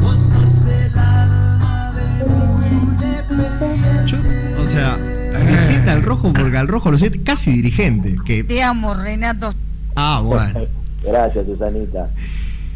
Vos 0.00 0.18
sos 0.18 0.66
el 0.66 0.96
alma 0.98 1.92
de 1.94 2.24
muy 2.24 2.66
independiente. 2.68 4.54
O 4.58 4.66
sea, 4.66 4.96
defiende 4.96 5.90
al 5.90 6.02
rojo 6.02 6.32
porque 6.32 6.56
al 6.56 6.68
rojo 6.68 6.90
lo 6.90 6.98
siente 6.98 7.22
casi 7.22 7.52
dirigente. 7.52 8.16
Que, 8.24 8.44
Te 8.44 8.62
amo, 8.62 8.94
Renato. 8.94 9.50
ah, 9.94 10.22
bueno. 10.24 10.60
Gracias, 11.04 11.44
Susanita. 11.46 12.08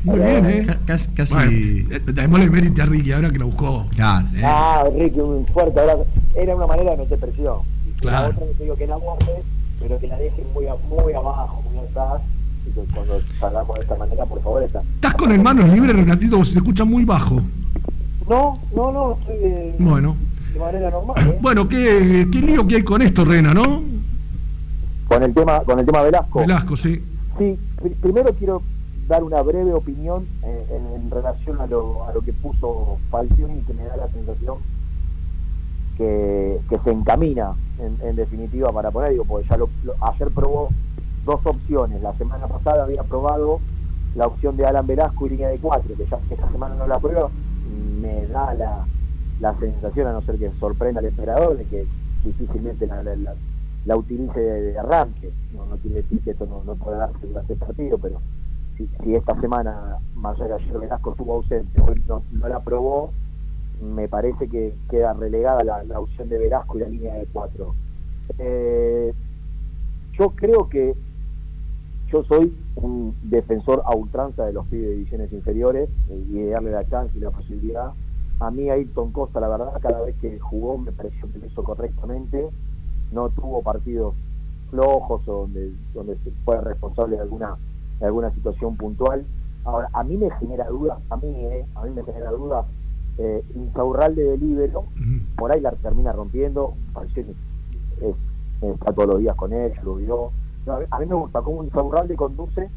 Muy 0.05 0.18
bien, 0.18 0.47
¿eh? 0.47 0.64
Ca- 0.66 0.78
Casi. 0.86 1.10
casi- 1.10 1.35
Bueno, 1.35 1.51
eh, 1.97 2.01
démosle 2.12 2.51
mérito 2.51 2.82
a 2.82 2.86
Ricky 2.86 3.12
ahora 3.12 3.31
que 3.31 3.39
lo 3.39 3.47
buscó. 3.47 3.86
Claro. 3.94 4.27
Eh, 4.35 4.43
Ah, 4.44 4.85
Ricky, 4.98 5.20
un 5.20 5.44
fuerte 5.47 5.78
abrazo. 5.81 6.06
Era 6.35 6.56
una 6.56 6.66
manera 6.66 6.93
de 6.93 6.97
meter 6.98 7.18
presión. 7.18 7.59
Y 7.86 8.01
Claro. 8.01 8.28
La 8.28 8.28
otra 8.35 8.47
no 8.47 8.52
te 8.52 8.62
digo 8.64 8.77
que 8.77 8.86
la 8.86 8.94
aborde, 8.94 9.43
pero 9.81 9.98
que 9.98 10.06
la 10.06 10.16
dejen 10.16 10.44
muy, 10.55 10.64
muy 10.89 11.12
abajo, 11.12 11.62
muy 11.70 11.78
atrás. 11.85 12.22
Y 12.66 12.70
que 12.72 12.81
cuando 12.94 13.20
salgamos 13.39 13.77
de 13.77 13.82
esta 13.82 13.97
manera, 13.97 14.24
por 14.24 14.43
favor, 14.43 14.62
está. 14.62 14.81
¿Estás 14.94 15.14
con 15.14 15.32
el 15.32 15.40
manos 15.43 15.68
libres, 15.70 15.94
Renatito? 15.97 16.43
Se 16.44 16.52
te 16.52 16.59
escucha 16.59 16.85
muy 16.85 17.05
bajo. 17.05 17.40
No, 18.28 18.59
no, 18.74 18.93
no, 18.93 19.18
estoy 19.20 19.36
de, 19.39 19.74
Bueno. 19.78 20.16
de 20.55 20.60
manera 20.60 20.90
normal. 20.90 21.16
¿eh? 21.28 21.39
Bueno, 21.43 21.68
qué, 21.68 22.27
qué 22.32 22.39
lío 22.40 22.66
que 22.66 22.77
hay 22.77 22.82
con 22.85 23.02
esto, 23.02 23.24
Rena, 23.24 23.52
¿no? 23.52 23.82
Con 25.09 25.22
el 25.22 25.35
tema, 25.35 25.60
con 25.60 25.78
el 25.78 25.85
tema 25.86 26.02
Velasco. 26.02 26.40
Velasco, 26.40 26.77
sí. 26.77 27.02
Sí, 27.39 27.59
pri- 27.82 27.94
primero 28.01 28.32
quiero 28.39 28.62
dar 29.11 29.24
una 29.24 29.43
breve 29.43 29.74
opinión 29.74 30.24
eh, 30.45 30.66
en, 30.70 31.11
relación 31.11 31.61
a 31.61 31.66
lo, 31.66 32.05
a 32.07 32.12
lo 32.15 32.20
que 32.20 32.32
puso 32.32 32.97
Falcioni, 33.11 33.61
que 33.62 33.74
me 33.74 33.82
da 33.85 33.97
la 33.97 34.09
sensación 34.09 34.59
que, 35.97 36.61
que 36.69 36.78
se 36.78 36.91
encamina 36.93 37.53
en, 38.03 38.15
definitiva 38.16 38.73
para 38.73 38.91
poner, 38.93 39.11
digo, 39.11 39.24
porque 39.24 39.49
ya 39.49 39.57
lo, 39.57 39.69
lo- 39.85 39.95
ayer 40.01 40.28
probó 40.31 40.69
dos 41.24 41.41
opciones, 41.45 42.01
la 42.03 42.15
semana 42.15 42.47
pasada 42.47 42.85
había 42.85 43.03
probado 43.03 43.59
la 44.15 44.27
opción 44.28 44.57
de 44.57 44.65
Alan 44.66 44.87
Velasco 44.87 45.27
y 45.27 45.31
línea 45.31 45.49
de 45.49 45.59
cuatro, 45.59 45.95
que 45.97 46.07
ya 46.07 46.19
esta 46.31 46.51
semana 46.53 46.74
no 46.77 46.87
la 46.87 46.99
prueba, 47.01 47.28
me 48.01 48.27
da 48.28 48.55
la, 48.55 48.87
la 49.41 49.59
sensación, 49.59 50.07
a 50.07 50.12
no 50.12 50.23
ser 50.23 50.39
que 50.39 50.51
sorprenda 50.61 51.01
al 51.01 51.07
emperador, 51.07 51.57
de 51.59 51.65
que 51.65 51.85
difícilmente 52.24 52.87
la- 52.87 53.03
la 53.87 53.97
utilice 53.97 54.39
de, 54.39 54.61
de 54.73 54.78
arranque. 54.78 55.31
No, 55.55 55.65
no 55.66 55.77
quiere 55.78 56.03
decir 56.03 56.20
que 56.23 56.31
esto 56.32 56.47
no, 56.47 56.62
no 56.65 56.74
pueda 56.77 56.99
darse 56.99 57.27
durante 57.27 57.55
el 57.55 57.59
partido, 57.59 57.99
pero 57.99 58.20
si, 59.02 59.15
esta 59.15 59.39
semana, 59.40 59.98
que 60.36 60.43
ayer 60.43 60.78
Velasco 60.78 61.11
estuvo 61.11 61.36
ausente, 61.36 61.81
hoy 61.81 62.02
no, 62.07 62.23
no 62.32 62.48
la 62.48 62.61
probó, 62.61 63.11
me 63.81 64.09
parece 64.09 64.48
que 64.48 64.74
queda 64.89 65.12
relegada 65.15 65.65
la, 65.65 65.85
la 65.85 66.01
opción 66.01 66.28
de 66.28 66.39
Velasco 66.39 66.78
y 66.78 66.81
la 66.82 66.89
línea 66.89 67.15
de 67.15 67.27
cuatro. 67.32 67.74
Eh, 68.39 69.12
yo 70.19 70.31
creo 70.31 70.69
que 70.69 70.94
yo 72.12 72.24
soy 72.24 72.55
un 72.77 73.15
defensor 73.23 73.82
a 73.85 73.94
ultranza 73.94 74.44
de 74.44 74.52
los 74.52 74.66
pibes 74.66 74.89
de 74.89 74.94
divisiones 74.94 75.32
inferiores 75.32 75.89
y 76.09 76.40
de 76.40 76.51
darle 76.51 76.73
la 76.73 76.86
chance 76.89 77.16
y 77.16 77.20
la 77.20 77.31
posibilidad 77.31 77.93
A 78.40 78.51
mí 78.51 78.69
Ayrton 78.69 79.12
Costa, 79.12 79.39
la 79.39 79.48
verdad, 79.48 79.73
cada 79.81 80.01
vez 80.02 80.16
que 80.16 80.39
jugó 80.40 80.77
me 80.77 80.93
pareció 80.93 81.31
que 81.31 81.39
lo 81.39 81.47
hizo 81.47 81.62
correctamente. 81.62 82.48
No 83.12 83.28
tuvo 83.31 83.62
partidos 83.62 84.15
flojos 84.70 85.27
o 85.28 85.43
donde, 85.43 85.73
donde 85.94 86.16
fue 86.44 86.61
responsable 86.61 87.16
de 87.16 87.23
alguna, 87.23 87.57
de 88.01 88.06
alguna 88.06 88.31
situación 88.32 88.77
puntual. 88.77 89.24
Ahora, 89.64 89.89
a 89.93 90.02
mí 90.02 90.16
me 90.16 90.31
genera 90.39 90.66
dudas, 90.68 90.98
a 91.10 91.16
mí, 91.18 91.28
eh, 91.36 91.66
a 91.74 91.85
mí 91.85 91.90
me 91.94 92.02
genera 92.02 92.31
dudas 92.31 92.66
eh, 93.18 93.44
Insaurralde 93.55 94.22
de 94.24 94.39
libero, 94.39 94.85
por 95.36 95.52
ahí 95.52 95.60
la 95.60 95.72
termina 95.72 96.12
rompiendo, 96.12 96.74
Falcioni 96.94 97.35
es- 98.01 98.16
está 98.62 98.93
todos 98.93 99.09
los 99.10 99.18
días 99.18 99.36
con 99.36 99.52
él, 99.52 99.72
lo 99.85 99.97
vio. 99.97 100.31
No, 100.66 100.78
a 100.90 100.98
mí- 100.98 101.06
me 101.06 101.14
gusta 101.14 101.43
cómo 101.43 101.62
Insaurralde 101.62 102.16
conduce, 102.16 102.70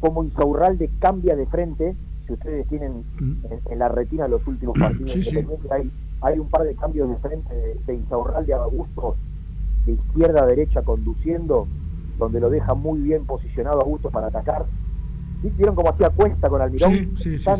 cómo 0.00 0.22
Insaurralde 0.24 0.90
cambia 0.98 1.34
de 1.36 1.46
frente, 1.46 1.96
si 2.26 2.32
ustedes 2.34 2.66
tienen 2.68 3.04
en, 3.50 3.60
en 3.70 3.78
la 3.78 3.88
retina 3.88 4.28
los 4.28 4.46
últimos 4.46 4.78
partidos 4.78 5.12
Sí, 5.12 5.22
sí. 5.30 5.36
Hay, 5.70 5.90
hay 6.20 6.38
un 6.38 6.48
par 6.48 6.64
de 6.64 6.74
cambios 6.74 7.08
de 7.08 7.16
frente 7.16 7.54
de, 7.54 7.74
de 7.86 7.94
Insaurralde 7.94 8.52
a 8.52 8.58
Augusto, 8.64 9.16
de 9.86 9.92
izquierda 9.92 10.42
a 10.42 10.46
derecha 10.46 10.82
conduciendo, 10.82 11.66
donde 12.20 12.38
lo 12.38 12.50
deja 12.50 12.74
muy 12.74 13.00
bien 13.00 13.24
posicionado 13.26 13.80
a 13.80 13.82
Augusto 13.82 14.10
para 14.10 14.28
atacar. 14.28 14.66
¿Sí? 15.42 15.52
¿Vieron 15.56 15.74
cómo 15.74 15.90
hacía 15.90 16.10
cuesta 16.10 16.48
con 16.48 16.60
Almirón? 16.62 16.92
Sí, 16.92 17.12
sí, 17.16 17.38
sí? 17.38 17.50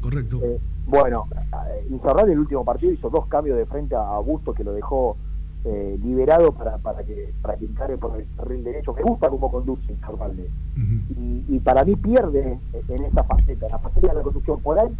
Correcto. 0.00 0.40
Eh, 0.42 0.58
bueno, 0.86 1.26
eh, 1.32 1.86
Insaurralde 1.90 2.32
el 2.32 2.40
último 2.40 2.64
partido 2.64 2.92
hizo 2.92 3.08
dos 3.10 3.26
cambios 3.26 3.56
de 3.56 3.66
frente 3.66 3.94
a 3.94 4.00
Augusto 4.00 4.52
que 4.52 4.64
lo 4.64 4.72
dejó 4.72 5.16
eh, 5.64 5.98
liberado 6.02 6.52
para, 6.52 6.78
para 6.78 7.04
que 7.04 7.32
para 7.42 7.56
que 7.56 7.66
encare 7.66 7.96
por 7.98 8.18
el 8.18 8.26
carril 8.36 8.64
derecho. 8.64 8.92
Me 8.94 9.02
gusta 9.02 9.28
cómo 9.28 9.50
conduce 9.50 9.92
Insaurralde. 9.92 10.50
y, 10.76 11.44
y 11.48 11.60
para 11.60 11.84
mí 11.84 11.94
pierde 11.96 12.58
en 12.88 13.04
esta 13.04 13.22
faceta, 13.24 13.66
en 13.66 13.72
la 13.72 13.78
faceta 13.78 14.08
de 14.08 14.14
la 14.14 14.22
conducción. 14.22 14.60
Por 14.60 14.78
ahí, 14.78 14.90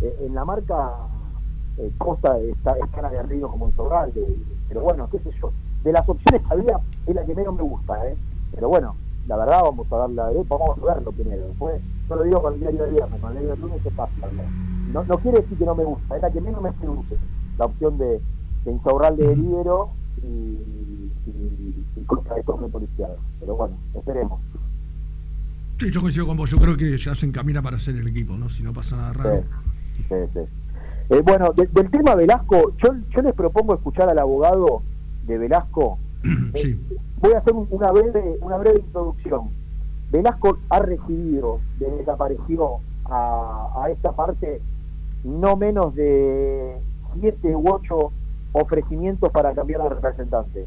eh, 0.00 0.16
en 0.26 0.34
la 0.34 0.44
marca 0.44 0.92
Costa 1.98 2.38
está, 2.38 2.78
es 2.78 2.88
tan 2.92 3.04
aguerrido 3.04 3.48
como 3.48 3.66
Insaurralde, 3.68 4.36
pero 4.68 4.80
bueno, 4.82 5.08
qué 5.10 5.18
sé 5.18 5.30
yo. 5.40 5.50
De 5.84 5.92
las 5.92 6.08
opciones 6.08 6.40
que 6.46 6.54
había, 6.54 6.80
es 7.06 7.14
la 7.14 7.24
que 7.24 7.34
menos 7.34 7.54
me 7.54 7.62
gusta, 7.62 8.08
¿eh? 8.08 8.16
Pero 8.54 8.68
bueno, 8.68 8.96
la 9.28 9.36
verdad 9.36 9.60
vamos 9.62 9.86
a 9.92 9.96
darla, 9.96 10.32
eh, 10.32 10.44
vamos 10.48 10.78
a 10.78 10.84
verlo 10.94 11.12
primero. 11.12 11.46
Después, 11.48 11.80
yo 12.08 12.16
lo 12.16 12.22
digo 12.24 12.42
con 12.42 12.54
el 12.54 12.60
diario 12.60 12.84
de 12.84 12.90
viernes, 12.90 13.20
con 13.20 13.30
el 13.32 13.38
diario 13.38 13.54
de 13.54 13.60
lunes 13.60 13.86
es 13.86 13.92
fácil 13.94 14.24
hablar. 14.24 14.46
No, 14.92 15.04
no 15.04 15.18
quiere 15.18 15.40
decir 15.40 15.58
que 15.58 15.64
no 15.64 15.74
me 15.74 15.84
gusta, 15.84 16.16
es 16.16 16.22
la 16.22 16.30
que 16.30 16.40
menos 16.40 16.62
me 16.62 16.72
seduce. 16.80 17.16
La 17.58 17.66
opción 17.66 17.98
de, 17.98 18.20
de 18.64 18.72
Insaurralde 18.72 19.26
de 19.28 19.36
libero 19.36 19.90
y, 20.22 20.26
y, 20.26 21.86
y 21.96 22.00
Costa 22.06 22.34
de 22.34 22.40
izquierda. 22.40 23.16
Pero 23.40 23.56
bueno, 23.56 23.76
esperemos. 23.94 24.40
Sí, 25.78 25.90
yo 25.90 26.00
coincido 26.00 26.26
con 26.26 26.36
vos. 26.36 26.50
Yo 26.50 26.58
creo 26.58 26.76
que 26.76 26.96
ya 26.96 27.14
se 27.14 27.26
encamina 27.26 27.60
para 27.62 27.78
ser 27.78 27.96
el 27.96 28.06
equipo, 28.06 28.34
¿no? 28.36 28.48
Si 28.48 28.62
no 28.62 28.72
pasa 28.72 28.96
nada 28.96 29.12
raro. 29.12 29.42
Sí, 30.08 30.14
sí. 30.32 30.40
Eh, 31.10 31.20
bueno, 31.22 31.52
de- 31.52 31.66
del 31.66 31.90
tema 31.90 32.14
Velasco, 32.14 32.72
yo, 32.82 32.94
yo 33.10 33.22
les 33.22 33.34
propongo 33.34 33.74
escuchar 33.74 34.08
al 34.08 34.18
abogado 34.18 34.82
de 35.26 35.38
Velasco. 35.38 35.98
Eh, 36.54 36.78
Voy 37.20 37.32
a 37.32 37.38
hacer 37.38 37.52
un- 37.54 37.66
una 37.70 37.90
breve, 37.90 38.36
una 38.42 38.56
breve 38.58 38.80
introducción. 38.80 39.48
Velasco 40.10 40.58
ha 40.68 40.78
recibido, 40.78 41.60
desde 41.78 42.04
que 42.04 42.10
apareció 42.10 42.78
a, 43.06 43.70
a 43.82 43.90
esta 43.90 44.12
parte, 44.12 44.60
no 45.24 45.56
menos 45.56 45.94
de 45.94 46.76
siete 47.18 47.54
u 47.56 47.64
ocho 47.68 48.12
ofrecimientos 48.52 49.30
para 49.32 49.52
cambiar 49.54 49.82
de 49.82 49.88
representante. 49.90 50.66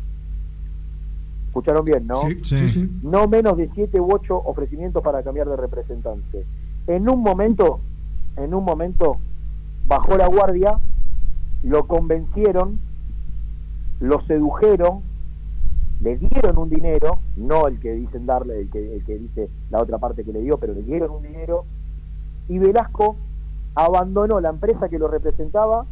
¿Escucharon 1.47 1.85
bien, 1.85 2.05
no? 2.07 2.21
Sí, 2.21 2.39
sí, 2.43 2.69
sí. 2.69 2.99
no 3.03 3.27
menos 3.27 3.57
de 3.57 3.69
siete 3.73 3.99
u 3.99 4.11
ocho 4.11 4.38
ofrecimientos 4.38 5.01
para 5.03 5.23
cambiar 5.23 5.47
de 5.47 5.55
representante. 5.57 6.45
En 6.88 7.09
un 7.09 7.21
momento, 7.21 7.79
en 8.35 8.53
un 8.53 8.63
momento, 8.63 9.17
bajó 9.88 10.17
la 10.17 10.27
guardia, 10.27 10.75
lo 11.63 11.85
convencieron, 11.88 12.79
lo 13.99 14.22
sedujeron, 14.26 15.02
le 16.02 16.18
dieron 16.18 16.57
un 16.57 16.69
dinero, 16.69 17.19
no 17.36 17.68
el 17.68 17.80
que 17.80 17.94
dicen 17.94 18.26
darle, 18.26 18.61
el 18.61 18.69
que, 18.69 18.95
el 18.98 19.03
que 19.03 19.18
dice 19.18 19.49
la 19.69 19.82
otra 19.82 19.98
parte 19.98 20.24
que 20.24 20.32
le 20.32 20.41
dio, 20.41 20.57
pero 20.57 20.74
le 20.74 20.84
dieron 20.84 21.11
un 21.11 21.24
dinero, 21.24 21.65
y 22.48 22.60
Velasco 22.60 23.15
abandonó 23.76 24.40
la 24.40 24.49
empresa 24.49 24.90
que 24.90 24.99
lo 24.99 25.07
representaba 25.07 25.86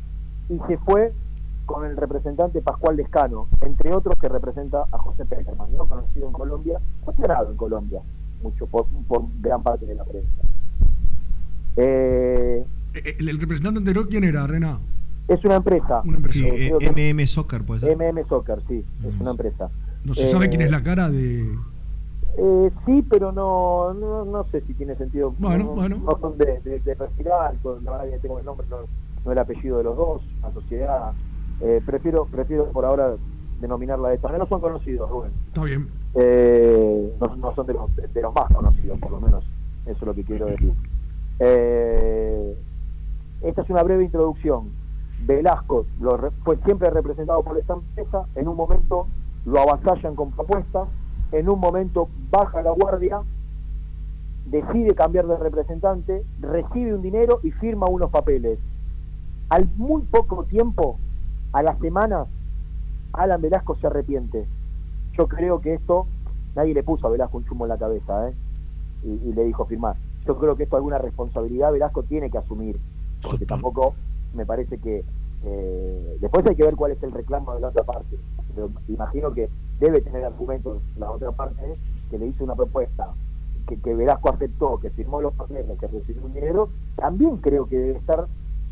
y 0.50 0.60
se 0.68 0.78
fue 0.78 1.14
con 1.66 1.86
el 1.86 1.98
representante 1.98 2.62
Pascual 2.62 2.98
Lescano, 2.98 3.48
entre 3.62 3.94
otros 3.94 4.20
que 4.20 4.30
representa 4.30 4.84
a 4.92 4.98
José 4.98 5.26
Peckerman, 5.26 5.72
¿no? 5.76 5.86
conocido 5.88 6.28
en 6.28 6.34
Colombia, 6.34 6.80
cuestionado 7.04 7.50
en 7.50 7.58
Colombia, 7.58 8.02
mucho 8.44 8.68
por, 8.68 8.86
por 9.08 9.24
gran 9.42 9.64
parte 9.64 9.86
de 9.86 9.96
la 9.96 10.04
prensa. 10.04 10.42
Eh, 11.78 12.64
Eh, 12.96 13.16
¿El, 13.20 13.28
el 13.30 13.40
representante 13.40 13.80
anterior 13.80 14.08
quién 14.08 14.24
era, 14.24 14.48
Rena? 14.48 14.80
Es 15.28 15.44
una 15.46 15.56
empresa. 15.56 16.02
Sí, 16.30 16.46
Eh, 16.46 16.50
eh, 16.68 16.74
creo 16.78 16.80
que- 16.80 16.88
MM 17.12 17.26
Soccer, 17.28 17.64
pues. 17.64 17.82
MM 17.84 18.24
Soccer, 18.28 18.60
sí, 18.68 18.84
es 19.08 19.20
una 19.22 19.32
empresa. 19.32 19.70
No 20.04 20.14
se 20.14 20.28
sabe 20.28 20.46
Eh, 20.46 20.50
quién 20.50 20.62
es 20.62 20.72
la 20.72 20.84
cara 20.84 21.10
de. 21.10 21.50
Eh, 22.38 22.72
sí, 22.86 23.04
pero 23.10 23.32
no, 23.32 23.94
no 23.94 24.26
no 24.26 24.44
sé 24.52 24.62
si 24.68 24.74
tiene 24.74 24.96
sentido. 24.96 25.34
Bueno, 25.40 25.64
no, 25.64 25.72
bueno. 25.72 25.98
No 26.04 26.18
son 26.20 26.38
de, 26.38 26.60
de, 26.64 26.80
de 26.82 26.94
respirar, 26.96 27.56
con- 27.64 27.84
la 27.84 27.92
verdad 27.92 28.10
que 28.12 28.20
tengo 28.20 28.40
el 28.40 28.46
nombre, 28.46 28.68
no, 28.70 28.78
no 29.26 29.32
el 29.32 29.38
apellido 29.40 29.78
de 29.78 29.84
los 29.86 29.96
dos, 29.96 30.22
la 30.42 30.52
sociedad. 30.52 31.14
Eh, 31.62 31.82
prefiero 31.86 32.26
prefiero 32.26 32.66
por 32.72 32.84
ahora 32.86 33.16
denominarla 33.62 34.10
de 34.10 34.16
esta 34.16 34.28
manera. 34.28 34.44
No 34.44 34.50
son 34.50 34.60
conocidos, 34.62 35.10
Rubén. 35.10 35.32
Está 35.48 35.64
bien. 35.64 35.88
Eh, 36.14 37.14
no, 37.22 37.36
no 37.38 37.56
son 37.56 37.66
de 37.66 37.74
los, 37.74 37.96
de, 37.96 38.08
de 38.08 38.22
los 38.22 38.34
más 38.36 38.54
conocidos, 38.54 39.00
por 39.00 39.12
lo 39.12 39.22
menos. 39.22 39.44
Eso 39.86 39.98
es 39.98 40.02
lo 40.04 40.14
que 40.14 40.24
quiero 40.24 40.46
decir. 40.48 40.74
Eh, 41.40 42.56
esta 43.44 43.62
es 43.62 43.70
una 43.70 43.84
breve 43.84 44.04
introducción. 44.04 44.70
Velasco 45.22 45.86
lo 46.00 46.18
re- 46.18 46.32
fue 46.44 46.58
siempre 46.66 46.90
representado 46.90 47.42
por 47.44 47.58
esta 47.58 47.74
empresa. 47.74 48.26
En 48.36 48.48
un 48.48 48.56
momento 48.56 49.08
lo 49.46 49.60
avasallan 49.60 50.16
con 50.16 50.32
propuestas. 50.32 50.88
En 51.32 51.50
un 51.50 51.60
momento 51.60 52.08
baja 52.30 52.62
la 52.62 52.72
guardia, 52.72 53.22
decide 54.46 54.94
cambiar 54.94 55.26
de 55.28 55.38
representante, 55.38 56.24
recibe 56.40 56.94
un 56.94 57.02
dinero 57.02 57.40
y 57.44 57.52
firma 57.52 57.88
unos 57.88 58.12
papeles. 58.12 58.60
Al 59.50 59.68
muy 59.78 60.04
poco 60.04 60.44
tiempo, 60.44 60.98
a 61.52 61.64
las 61.64 61.80
semanas, 61.80 62.28
Alan 63.14 63.42
Velasco 63.42 63.76
se 63.76 63.88
arrepiente. 63.88 64.46
Yo 65.18 65.28
creo 65.28 65.62
que 65.62 65.74
esto, 65.74 66.08
nadie 66.56 66.74
le 66.74 66.84
puso 66.84 67.08
a 67.08 67.10
Velasco 67.10 67.38
un 67.38 67.46
chumbo 67.46 67.66
en 67.66 67.70
la 67.70 67.78
cabeza, 67.78 68.30
¿eh? 68.30 68.34
y, 69.04 69.30
y 69.30 69.34
le 69.34 69.46
dijo 69.46 69.66
firmar. 69.66 69.96
Yo 70.26 70.38
creo 70.38 70.56
que 70.56 70.64
esto 70.64 70.76
alguna 70.76 70.98
responsabilidad 70.98 71.72
Velasco 71.72 72.04
tiene 72.04 72.30
que 72.30 72.38
asumir, 72.38 72.80
porque 73.22 73.46
tampoco 73.46 73.94
me 74.36 74.46
parece 74.46 74.78
que 74.78 75.04
eh, 75.44 76.18
después 76.20 76.46
hay 76.48 76.56
que 76.56 76.64
ver 76.64 76.76
cuál 76.76 76.92
es 76.92 77.04
el 77.04 77.12
reclamo 77.12 77.54
de 77.56 77.62
la 77.62 77.70
otra 77.70 77.84
parte. 77.84 78.18
Pero 78.54 78.70
imagino 78.88 79.34
que 79.34 79.50
debe 79.80 80.02
tener 80.02 80.24
argumentos 80.24 80.82
la 80.98 81.12
otra 81.12 81.32
parte 81.32 81.76
que 82.10 82.18
le 82.18 82.28
hizo 82.28 82.44
una 82.44 82.56
propuesta 82.56 83.10
que, 83.68 83.78
que 83.78 83.94
Velasco 83.96 84.32
aceptó, 84.32 84.80
que 84.80 84.90
firmó 84.92 85.22
los 85.22 85.34
papeles, 85.34 85.66
que 85.80 85.88
recibió 85.88 86.24
un 86.24 86.34
dinero, 86.34 86.70
también 86.96 87.38
creo 87.38 87.68
que 87.68 87.78
debe 87.78 87.98
estar 87.98 88.28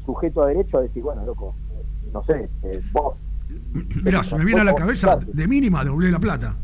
sujeto 0.05 0.43
a 0.43 0.47
derecho 0.47 0.77
a 0.77 0.81
decir, 0.81 1.01
bueno, 1.03 1.25
loco, 1.25 1.55
no 2.11 2.23
sé, 2.23 2.49
eh, 2.63 2.81
vos 2.91 3.15
Mirá, 4.03 4.23
se 4.23 4.37
me 4.37 4.45
viene 4.45 4.61
a 4.61 4.63
la 4.63 4.75
cabeza 4.75 5.17
de 5.17 5.47
mínima 5.47 5.83
devolver 5.83 6.11
la 6.11 6.19
plata. 6.19 6.55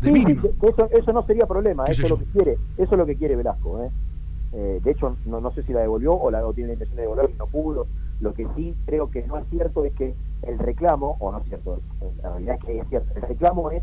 De 0.00 0.08
Sí, 0.08 0.12
mínima. 0.12 0.42
que 0.42 0.68
eso, 0.68 0.88
eso 0.90 1.12
no 1.12 1.24
sería 1.24 1.46
problema, 1.46 1.84
¿Qué 1.84 1.92
eso 1.92 2.02
es 2.02 2.10
lo 2.10 2.18
que 2.18 2.24
quiere, 2.26 2.58
eso 2.76 2.92
es 2.92 2.98
lo 2.98 3.06
que 3.06 3.16
quiere 3.16 3.36
Velasco, 3.36 3.82
¿eh? 3.82 3.90
Eh, 4.52 4.80
de 4.84 4.90
hecho 4.92 5.16
no, 5.26 5.40
no 5.40 5.50
sé 5.52 5.64
si 5.64 5.72
la 5.72 5.80
devolvió 5.80 6.12
o, 6.12 6.30
la, 6.30 6.46
o 6.46 6.52
tiene 6.52 6.68
la 6.68 6.72
intención 6.74 6.96
de 6.96 7.02
devolver 7.02 7.30
y 7.30 7.38
no 7.38 7.46
pudo. 7.46 7.86
Lo 8.24 8.32
que 8.32 8.48
sí 8.56 8.74
creo 8.86 9.10
que 9.10 9.22
no 9.26 9.36
es 9.36 9.44
cierto 9.50 9.84
es 9.84 9.92
que 9.92 10.14
el 10.44 10.58
reclamo, 10.58 11.18
o 11.20 11.30
no 11.30 11.40
es 11.40 11.44
cierto, 11.44 11.78
la 12.22 12.30
realidad 12.30 12.54
es 12.54 12.64
que 12.64 12.78
es 12.78 12.88
cierto, 12.88 13.12
el 13.16 13.20
reclamo 13.20 13.70
es 13.70 13.82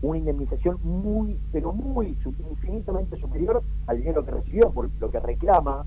una 0.00 0.16
indemnización 0.16 0.78
muy, 0.82 1.38
pero 1.52 1.74
muy, 1.74 2.16
infinitamente 2.50 3.18
superior 3.18 3.62
al 3.86 3.98
dinero 3.98 4.24
que 4.24 4.30
recibió, 4.30 4.70
porque 4.70 4.94
lo 4.98 5.10
que 5.10 5.20
reclama 5.20 5.84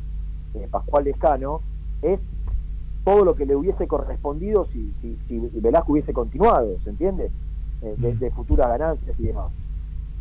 eh, 0.54 0.68
Pascual 0.70 1.06
Lescano 1.06 1.62
es 2.04 2.20
todo 3.06 3.26
lo 3.26 3.34
que 3.34 3.48
le 3.48 3.56
hubiese 3.56 3.88
correspondido 3.88 4.68
si, 4.68 4.94
si, 5.02 5.18
si 5.28 5.40
Velasco 5.60 5.94
hubiese 5.94 6.14
continuado, 6.14 6.78
¿se 6.84 6.92
entiende? 6.92 7.32
Eh, 7.82 7.96
de, 7.98 8.14
de 8.18 8.30
futuras 8.30 8.68
ganancias 8.68 9.20
y 9.20 9.24
demás. 9.24 9.52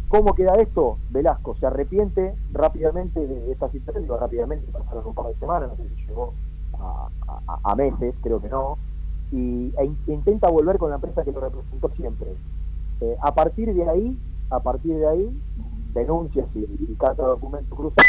¿Cómo 0.08 0.34
queda 0.34 0.54
esto? 0.54 0.96
Velasco 1.10 1.54
se 1.56 1.66
arrepiente 1.66 2.34
rápidamente 2.50 3.26
de 3.26 3.52
esta 3.52 3.68
situación, 3.68 4.06
rápidamente, 4.08 4.72
pasaron 4.72 5.06
un 5.06 5.14
par 5.14 5.26
de 5.26 5.34
semanas, 5.34 5.68
no 5.68 5.76
sé 5.76 5.94
si 5.96 6.06
llegó 6.06 6.32
a, 6.84 7.08
a- 7.46 7.60
a 7.72 7.74
meses, 7.76 8.14
creo 8.22 8.40
que 8.40 8.48
no, 8.48 8.76
y 9.32 9.72
e 9.78 9.84
in- 9.84 9.98
intenta 10.06 10.48
volver 10.50 10.78
con 10.78 10.90
la 10.90 10.96
empresa 10.96 11.24
que 11.24 11.32
lo 11.32 11.40
representó 11.40 11.88
siempre. 11.96 12.34
Eh, 13.00 13.16
a 13.20 13.34
partir 13.34 13.72
de 13.74 13.88
ahí, 13.88 14.18
a 14.50 14.60
partir 14.60 14.96
de 14.96 15.06
ahí, 15.08 15.40
denuncias 15.94 16.46
y, 16.54 16.60
y 16.60 16.96
cada 16.98 17.14
documento 17.14 17.74
cruzado. 17.74 18.06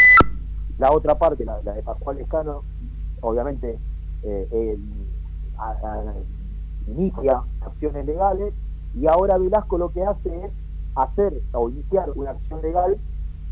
La 0.77 0.91
otra 0.91 1.15
parte, 1.17 1.45
la, 1.45 1.61
la 1.63 1.73
de 1.73 1.83
Pascual 1.83 2.17
Lescano, 2.17 2.61
obviamente 3.21 3.77
eh, 4.23 4.77
a- 5.57 6.13
inicia 6.87 7.41
acciones 7.61 8.05
legales 8.05 8.53
y 8.95 9.07
ahora 9.07 9.37
Velasco 9.37 9.77
lo 9.77 9.89
que 9.89 10.03
hace 10.03 10.45
es 10.45 10.51
hacer 10.95 11.41
o 11.53 11.69
iniciar 11.69 12.11
una 12.15 12.31
acción 12.31 12.61
legal 12.61 12.97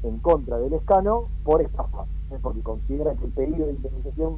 en 0.03 0.17
contra 0.19 0.57
del 0.57 0.73
escano 0.73 1.23
por 1.43 1.61
estafa, 1.61 2.03
¿eh? 2.31 2.37
porque 2.41 2.61
considera 2.61 3.13
que 3.15 3.25
el 3.25 3.31
pedido 3.31 3.65
de 3.65 3.73
indemnización 3.73 4.37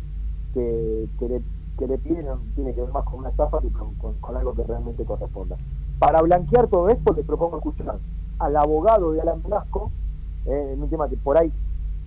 que, 0.56 1.28
le, 1.28 1.42
que 1.78 1.88
le 1.88 1.98
piden 1.98 2.26
tiene 2.56 2.74
que 2.74 2.82
ver 2.82 2.92
más 2.92 3.04
con 3.06 3.20
una 3.20 3.30
estafa 3.30 3.60
que 3.60 3.70
con, 3.70 4.36
algo 4.36 4.54
que 4.56 4.64
realmente 4.64 5.04
corresponda. 5.06 5.56
Para 6.00 6.22
blanquear 6.22 6.68
todo 6.68 6.90
esto, 6.90 7.14
les 7.14 7.26
propongo 7.26 7.58
escuchar 7.58 7.98
al 8.40 8.56
abogado 8.58 9.12
de 9.12 9.22
Alan 9.22 9.42
Velasco, 9.44 9.92
eh, 10.46 10.72
en 10.74 10.82
un 10.82 10.90
tema 10.90 11.08
que 11.10 11.18
por 11.18 11.38
ahí, 11.38 11.52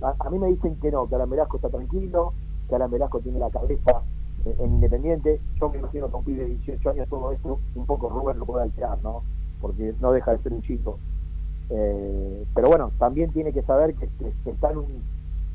a, 0.03 0.15
a 0.19 0.31
mí 0.31 0.39
me 0.39 0.49
dicen 0.49 0.77
que 0.77 0.91
no, 0.91 1.09
que 1.09 1.15
Alan 1.15 1.31
Velasco 1.31 1.57
está 1.57 1.69
tranquilo, 1.69 2.33
que 2.69 2.75
Alan 2.75 2.91
Velasco 2.91 3.21
tiene 3.21 3.39
la 3.39 3.51
cabeza 3.51 4.03
eh, 4.45 4.57
en 4.59 4.75
Independiente. 4.75 5.41
Yo 5.61 5.69
me 5.71 5.79
imagino 5.79 6.09
que 6.09 6.17
un 6.17 6.25
pibe 6.25 6.45
de 6.45 6.51
18 6.57 6.91
años 6.91 7.09
todo 7.09 7.33
esto, 7.33 7.59
un 7.75 7.87
poco 7.87 8.09
Rubén 8.09 8.39
lo 8.39 8.45
puede 8.47 8.65
alterar, 8.65 8.99
¿no? 9.03 9.23
Porque 9.61 9.95
no 10.01 10.13
deja 10.13 10.33
de 10.33 10.39
ser 10.43 10.53
un 10.53 10.63
chico. 10.63 10.99
Eh, 11.71 12.45
pero 12.55 12.69
bueno, 12.69 12.93
también 12.99 13.31
tiene 13.33 13.53
que 13.53 13.63
saber 13.63 13.95
que, 13.95 14.07
que- 14.19 14.33
que 14.45 14.51
está 14.51 14.71
en 14.71 14.79
un, 14.79 15.03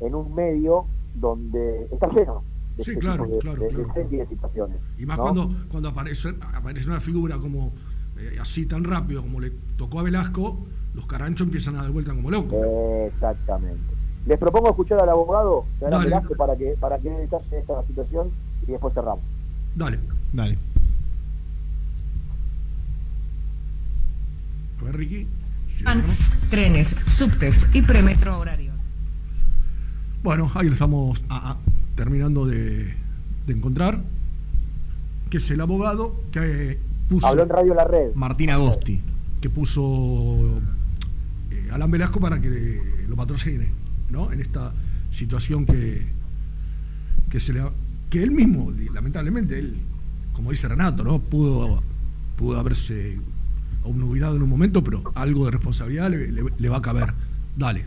en 0.00 0.14
un 0.14 0.34
medio 0.34 0.84
donde 1.14 1.88
está 1.90 2.08
lleno 2.08 2.42
de 2.76 2.84
Sí, 2.84 2.90
este 2.92 3.00
claro, 3.00 3.24
tipo 3.24 3.34
de, 3.36 3.40
claro, 3.42 3.60
de- 3.62 3.66
de 3.68 3.84
claro. 3.84 4.08
y 4.10 4.16
de 4.16 4.26
situaciones. 4.26 4.76
Y 4.98 5.06
más 5.06 5.16
¿no? 5.18 5.22
cuando, 5.24 5.54
cuando 5.68 5.88
aparece, 5.90 6.34
aparece 6.54 6.88
una 6.88 7.00
figura 7.00 7.38
como 7.38 7.72
eh, 8.18 8.36
así 8.40 8.66
tan 8.66 8.84
rápido 8.84 9.22
como 9.22 9.40
le 9.40 9.50
tocó 9.76 10.00
a 10.00 10.02
Velasco, 10.02 10.66
los 10.94 11.06
caranchos 11.06 11.46
empiezan 11.46 11.76
a 11.76 11.82
dar 11.82 11.90
vuelta 11.90 12.12
como 12.14 12.30
locos. 12.30 12.58
Exactamente. 13.12 13.80
Les 14.26 14.38
propongo 14.38 14.70
escuchar 14.70 15.00
al 15.00 15.08
abogado 15.08 15.66
Dale. 15.80 16.04
Velasco 16.06 16.34
para 16.36 16.56
que 16.56 16.74
para 16.80 16.98
que 16.98 17.10
dé 17.10 17.18
detalle 17.20 17.48
de 17.50 17.58
esta 17.58 17.82
situación 17.86 18.30
y 18.66 18.70
después 18.72 18.94
cerramos. 18.94 19.22
Dale. 19.74 19.98
Dale. 20.32 20.56
A 24.80 24.84
ver, 24.84 24.96
Ricky. 24.96 25.26
trenes, 26.50 26.94
subtes 27.18 27.56
y 27.72 27.82
premetro 27.82 28.38
horario. 28.38 28.72
Bueno, 30.22 30.50
ahí 30.54 30.66
lo 30.66 30.72
estamos 30.72 31.22
ah, 31.28 31.54
ah, 31.54 31.56
terminando 31.94 32.46
de, 32.46 32.94
de 33.46 33.52
encontrar. 33.52 34.02
Que 35.30 35.38
es 35.38 35.50
el 35.50 35.60
abogado 35.60 36.14
que 36.32 36.72
eh, 36.72 36.78
puso. 37.08 37.26
Habló 37.26 37.42
en 37.42 37.48
Radio 37.48 37.74
La 37.74 37.84
Red. 37.84 38.14
Martín 38.14 38.50
Agosti. 38.50 39.00
Que 39.40 39.50
puso 39.50 40.60
eh, 41.50 41.68
Alan 41.72 41.90
Velasco 41.90 42.20
para 42.20 42.40
que 42.40 42.80
lo 43.08 43.16
patrocine, 43.16 43.68
¿no? 44.10 44.32
En 44.32 44.40
esta 44.40 44.72
situación 45.10 45.66
que, 45.66 46.06
que 47.30 47.40
se 47.40 47.52
le 47.52 47.60
ha- 47.60 47.72
que 48.10 48.22
él 48.22 48.30
mismo, 48.30 48.72
lamentablemente, 48.92 49.58
él, 49.58 49.76
como 50.32 50.50
dice 50.50 50.68
Renato, 50.68 51.02
¿no? 51.04 51.18
Pudo, 51.18 51.82
pudo 52.36 52.58
haberse 52.58 53.18
obnubilado 53.82 54.36
en 54.36 54.42
un 54.42 54.48
momento, 54.48 54.82
pero 54.82 55.02
algo 55.14 55.44
de 55.46 55.50
responsabilidad 55.50 56.10
le, 56.10 56.30
le- 56.32 56.52
le 56.56 56.68
va 56.68 56.78
a 56.78 56.82
caber. 56.82 57.12
Dale. 57.56 57.84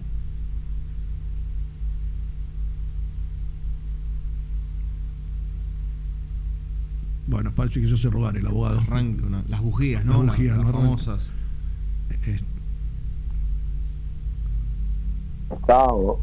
Bueno, 7.27 7.51
parece 7.53 7.81
que 7.81 7.87
yo 7.87 7.97
sé 7.97 8.09
robar 8.09 8.37
el 8.37 8.47
abogado. 8.47 8.79
Arranca 8.79 9.25
una- 9.25 9.43
las 9.47 9.61
bujías, 9.61 10.05
Las 10.05 10.15
¿no? 10.15 10.23
Las- 10.23 10.35
bujías, 10.35 10.57
las 10.57 10.65
¿no? 10.65 10.71
famosas. 10.73 11.31
Eh, 12.25 12.37
Está, 15.51 15.85
o- 15.85 16.19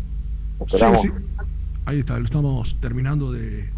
Sí, 0.67 0.77
esperamos. 0.77 1.03
sí. 1.03 1.09
Ahí 1.87 1.99
está, 2.01 2.19
lo 2.19 2.25
estamos 2.25 2.77
terminando 2.81 3.33
de. 3.33 3.69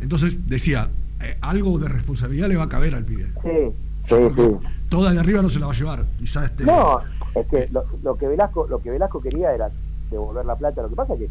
Entonces, 0.00 0.46
decía, 0.46 0.90
eh, 1.22 1.36
algo 1.40 1.78
de 1.78 1.88
responsabilidad 1.88 2.48
le 2.48 2.56
va 2.56 2.64
a 2.64 2.68
caber 2.68 2.94
al 2.94 3.04
pibe. 3.04 3.30
Sí, 3.42 3.72
sí, 4.08 4.14
sí. 4.36 4.68
Toda 4.88 5.12
de 5.12 5.20
arriba 5.20 5.40
no 5.42 5.48
se 5.50 5.58
la 5.58 5.66
va 5.66 5.72
a 5.72 5.76
llevar. 5.76 6.04
Quizás 6.18 6.50
este. 6.50 6.64
No, 6.64 7.00
es 7.34 7.46
que 7.48 7.68
lo, 7.72 7.84
lo 8.02 8.16
que 8.16 8.26
Velasco 8.28 8.66
lo 8.68 8.80
que 8.80 8.90
Velasco 8.90 9.20
quería 9.20 9.54
era 9.54 9.70
devolver 10.10 10.44
la 10.44 10.56
plata. 10.56 10.82
Lo 10.82 10.88
que 10.90 10.96
pasa 10.96 11.14
es 11.14 11.20
que 11.20 11.30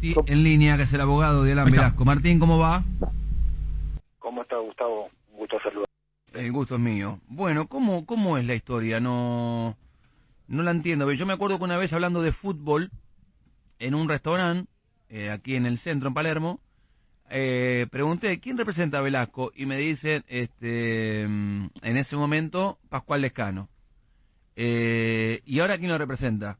Sí, 0.00 0.14
en 0.26 0.42
línea, 0.42 0.76
que 0.76 0.82
es 0.84 0.92
el 0.92 1.00
abogado 1.00 1.42
de 1.42 1.52
Alan. 1.52 1.70
Velasco. 1.70 2.04
Martín, 2.04 2.38
¿cómo 2.38 2.58
va? 2.58 2.84
¿Cómo 4.18 4.42
está 4.42 4.56
Gustavo? 4.58 5.10
Un 5.32 5.38
gusto 5.38 5.58
saludar. 5.62 5.86
El 6.32 6.52
gusto 6.52 6.74
es 6.76 6.80
mío. 6.80 7.18
Bueno, 7.28 7.66
¿cómo, 7.66 8.06
cómo 8.06 8.38
es 8.38 8.44
la 8.44 8.54
historia? 8.54 9.00
No, 9.00 9.76
no 10.48 10.62
la 10.62 10.70
entiendo. 10.70 11.10
Yo 11.12 11.26
me 11.26 11.32
acuerdo 11.32 11.58
que 11.58 11.64
una 11.64 11.78
vez 11.78 11.92
hablando 11.92 12.22
de 12.22 12.32
fútbol 12.32 12.90
en 13.78 13.94
un 13.94 14.08
restaurante, 14.08 14.70
eh, 15.08 15.30
aquí 15.30 15.56
en 15.56 15.66
el 15.66 15.78
centro, 15.78 16.08
en 16.08 16.14
Palermo, 16.14 16.60
eh, 17.30 17.86
pregunté, 17.90 18.40
¿quién 18.40 18.58
representa 18.58 18.98
a 18.98 19.02
Velasco? 19.02 19.52
Y 19.54 19.66
me 19.66 19.76
dicen, 19.76 20.24
este, 20.28 21.26
mm, 21.26 21.66
en 21.82 21.96
ese 21.96 22.16
momento, 22.16 22.78
Pascual 22.88 23.22
Lescano. 23.22 23.68
Eh, 24.56 25.40
¿Y 25.44 25.60
ahora 25.60 25.78
quién 25.78 25.90
lo 25.90 25.98
representa? 25.98 26.58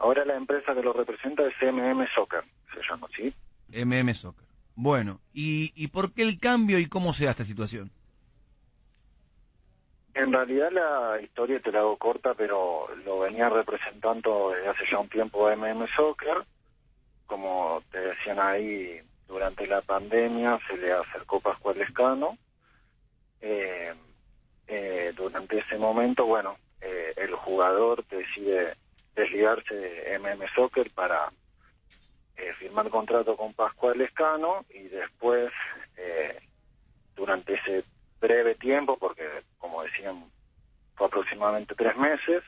Ahora 0.00 0.24
la 0.24 0.34
empresa 0.34 0.74
que 0.74 0.82
lo 0.82 0.94
representa 0.94 1.46
es 1.46 1.54
MM 1.60 2.06
Soccer, 2.14 2.42
se 2.74 2.80
llama, 2.88 3.06
¿sí? 3.14 3.34
MM 3.68 4.14
Soccer. 4.14 4.46
Bueno, 4.74 5.20
¿y, 5.34 5.72
¿y 5.74 5.88
por 5.88 6.14
qué 6.14 6.22
el 6.22 6.40
cambio 6.40 6.78
y 6.78 6.88
cómo 6.88 7.12
se 7.12 7.26
da 7.26 7.32
esta 7.32 7.44
situación? 7.44 7.90
En 10.14 10.32
realidad 10.32 10.72
la 10.72 11.20
historia 11.20 11.60
te 11.60 11.70
la 11.70 11.80
hago 11.80 11.98
corta, 11.98 12.32
pero 12.32 12.88
lo 13.04 13.20
venía 13.20 13.50
representando 13.50 14.52
desde 14.54 14.68
hace 14.68 14.84
ya 14.90 14.98
un 14.98 15.08
tiempo 15.10 15.50
MM 15.54 15.86
Soccer. 15.94 16.44
Como 17.26 17.82
te 17.92 18.00
decían 18.00 18.40
ahí, 18.40 19.02
durante 19.28 19.66
la 19.66 19.82
pandemia 19.82 20.58
se 20.66 20.78
le 20.78 20.92
acercó 20.92 21.40
Pascual 21.40 21.76
Lescano. 21.76 22.38
Eh, 23.42 23.92
eh, 24.66 25.12
durante 25.14 25.58
ese 25.58 25.76
momento, 25.76 26.24
bueno, 26.24 26.56
eh, 26.80 27.12
el 27.16 27.34
jugador 27.34 28.04
decide 28.06 28.74
desligarse 29.14 29.74
de 29.74 30.18
MM 30.18 30.46
Soccer 30.54 30.90
para 30.90 31.30
eh, 32.36 32.52
firmar 32.58 32.88
contrato 32.88 33.36
con 33.36 33.52
Pascual 33.52 33.98
Lescano 33.98 34.64
y 34.70 34.84
después, 34.84 35.50
eh, 35.96 36.40
durante 37.14 37.54
ese 37.54 37.84
breve 38.20 38.54
tiempo, 38.54 38.96
porque 38.98 39.24
como 39.58 39.82
decían, 39.82 40.24
fue 40.94 41.06
aproximadamente 41.06 41.74
tres 41.74 41.96
meses, 41.96 42.42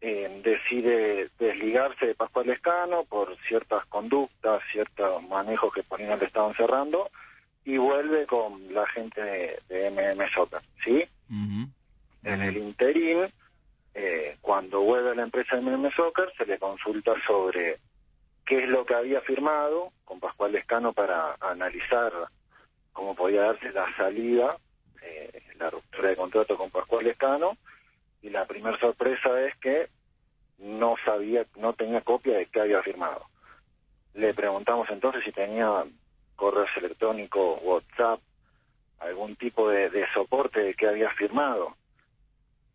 eh, 0.00 0.40
decide 0.44 1.30
desligarse 1.38 2.06
de 2.06 2.14
Pascual 2.14 2.46
Lescano 2.46 3.04
por 3.04 3.36
ciertas 3.48 3.84
conductas, 3.86 4.62
ciertos 4.72 5.22
manejos 5.28 5.72
que 5.72 5.82
por 5.82 6.00
ahí 6.00 6.06
no 6.06 6.16
le 6.16 6.26
estaban 6.26 6.54
cerrando, 6.54 7.10
y 7.64 7.76
vuelve 7.76 8.26
con 8.26 8.72
la 8.72 8.86
gente 8.86 9.20
de, 9.20 9.60
de 9.68 9.90
MM 9.90 10.28
Soccer, 10.32 10.62
¿sí? 10.84 11.04
En 12.24 12.42
el 12.42 12.56
interín, 12.56 13.32
eh, 14.00 14.38
cuando 14.40 14.80
vuelve 14.82 15.10
a 15.10 15.14
la 15.16 15.24
empresa 15.24 15.56
de 15.56 15.62
MM 15.62 15.90
Soccer, 15.90 16.32
se 16.36 16.46
le 16.46 16.56
consulta 16.56 17.14
sobre 17.26 17.78
qué 18.46 18.62
es 18.62 18.68
lo 18.68 18.86
que 18.86 18.94
había 18.94 19.20
firmado 19.22 19.90
con 20.04 20.20
Pascual 20.20 20.52
Lescano 20.52 20.92
para 20.92 21.34
analizar 21.40 22.12
cómo 22.92 23.16
podía 23.16 23.42
darse 23.42 23.72
la 23.72 23.92
salida, 23.96 24.56
eh, 25.02 25.42
la 25.58 25.70
ruptura 25.70 26.10
de 26.10 26.16
contrato 26.16 26.56
con 26.56 26.70
Pascual 26.70 27.06
Lescano, 27.06 27.56
y 28.22 28.30
la 28.30 28.46
primera 28.46 28.78
sorpresa 28.78 29.44
es 29.44 29.56
que 29.56 29.88
no 30.58 30.94
sabía, 31.04 31.44
no 31.56 31.72
tenía 31.72 32.00
copia 32.02 32.38
de 32.38 32.46
qué 32.46 32.60
había 32.60 32.82
firmado. 32.84 33.26
Le 34.14 34.32
preguntamos 34.32 34.88
entonces 34.90 35.24
si 35.24 35.32
tenía 35.32 35.84
correos 36.36 36.70
electrónicos, 36.76 37.58
WhatsApp, 37.64 38.20
algún 39.00 39.34
tipo 39.34 39.68
de 39.68 40.06
soporte 40.14 40.60
de 40.60 40.74
qué 40.74 40.86
había 40.86 41.10
firmado. 41.10 41.74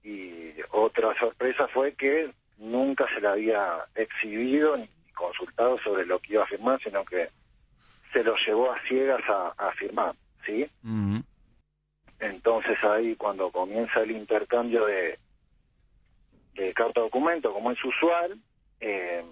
Y 0.03 0.53
otra 0.71 1.17
sorpresa 1.17 1.67
fue 1.69 1.93
que 1.93 2.31
nunca 2.57 3.07
se 3.13 3.21
le 3.21 3.27
había 3.27 3.85
exhibido 3.95 4.77
ni 4.77 4.87
consultado 5.15 5.77
sobre 5.79 6.05
lo 6.05 6.19
que 6.19 6.33
iba 6.33 6.43
a 6.43 6.47
firmar, 6.47 6.81
sino 6.83 7.05
que 7.05 7.29
se 8.11 8.23
lo 8.23 8.35
llevó 8.45 8.71
a 8.71 8.81
ciegas 8.87 9.21
a, 9.27 9.53
a 9.57 9.71
firmar, 9.73 10.13
¿sí? 10.45 10.67
Entonces 12.19 12.81
ahí 12.83 13.15
cuando 13.15 13.51
comienza 13.51 14.01
el 14.01 14.11
intercambio 14.11 14.85
de, 14.85 15.17
de 16.53 16.73
carta 16.73 17.01
documento, 17.01 17.51
como 17.53 17.71
es 17.71 17.83
usual, 17.83 18.37
eh, 18.79 19.23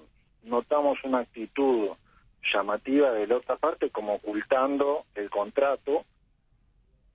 notamos 0.43 0.97
una 1.03 1.19
actitud 1.19 1.89
llamativa 2.53 3.11
de 3.11 3.27
la 3.27 3.37
otra 3.37 3.55
parte 3.57 3.89
como 3.91 4.15
ocultando 4.15 5.05
el 5.15 5.29
contrato, 5.29 6.05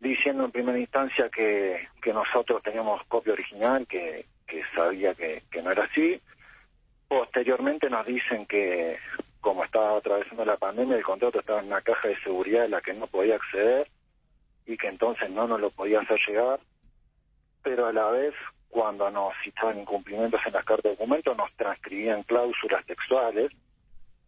diciendo 0.01 0.45
en 0.45 0.53
primera 0.53 0.79
instancia 0.79 1.29
que, 1.29 1.89
que 2.03 2.13
nosotros 2.13 2.63
teníamos 2.63 3.03
copia 3.07 3.33
original, 3.33 3.87
que, 3.87 4.27
sabía 4.75 5.15
que, 5.15 5.43
no 5.63 5.71
era 5.71 5.85
así. 5.85 6.21
Posteriormente 7.09 7.89
nos 7.91 8.07
dicen 8.07 8.47
que 8.47 8.99
como 9.41 9.65
estaba 9.65 9.97
atravesando 9.97 10.45
la 10.45 10.57
pandemia, 10.57 10.97
el 10.97 11.05
contrato 11.05 11.41
estaba 11.41 11.61
en 11.61 11.67
una 11.67 11.81
caja 11.81 12.09
de 12.09 12.21
seguridad 12.21 12.65
a 12.65 12.69
la 12.69 12.81
que 12.81 12.95
no 12.95 13.07
podía 13.07 13.37
acceder 13.37 13.89
y 14.67 14.77
que 14.77 14.89
entonces 14.89 15.31
no 15.31 15.47
nos 15.47 15.61
lo 15.61 15.71
podía 15.71 16.01
hacer 16.01 16.19
llegar, 16.27 16.59
pero 17.63 17.87
a 17.87 17.93
la 17.93 18.11
vez 18.11 18.35
cuando 18.69 19.09
nos 19.11 19.33
citaban 19.45 19.79
incumplimientos 19.79 20.41
en 20.47 20.53
las 20.53 20.65
cartas 20.65 20.85
de 20.85 20.91
documentos 20.91 21.37
nos 21.37 21.53
transcribían 21.55 22.25
cláusulas 22.25 22.85
textuales, 22.87 23.53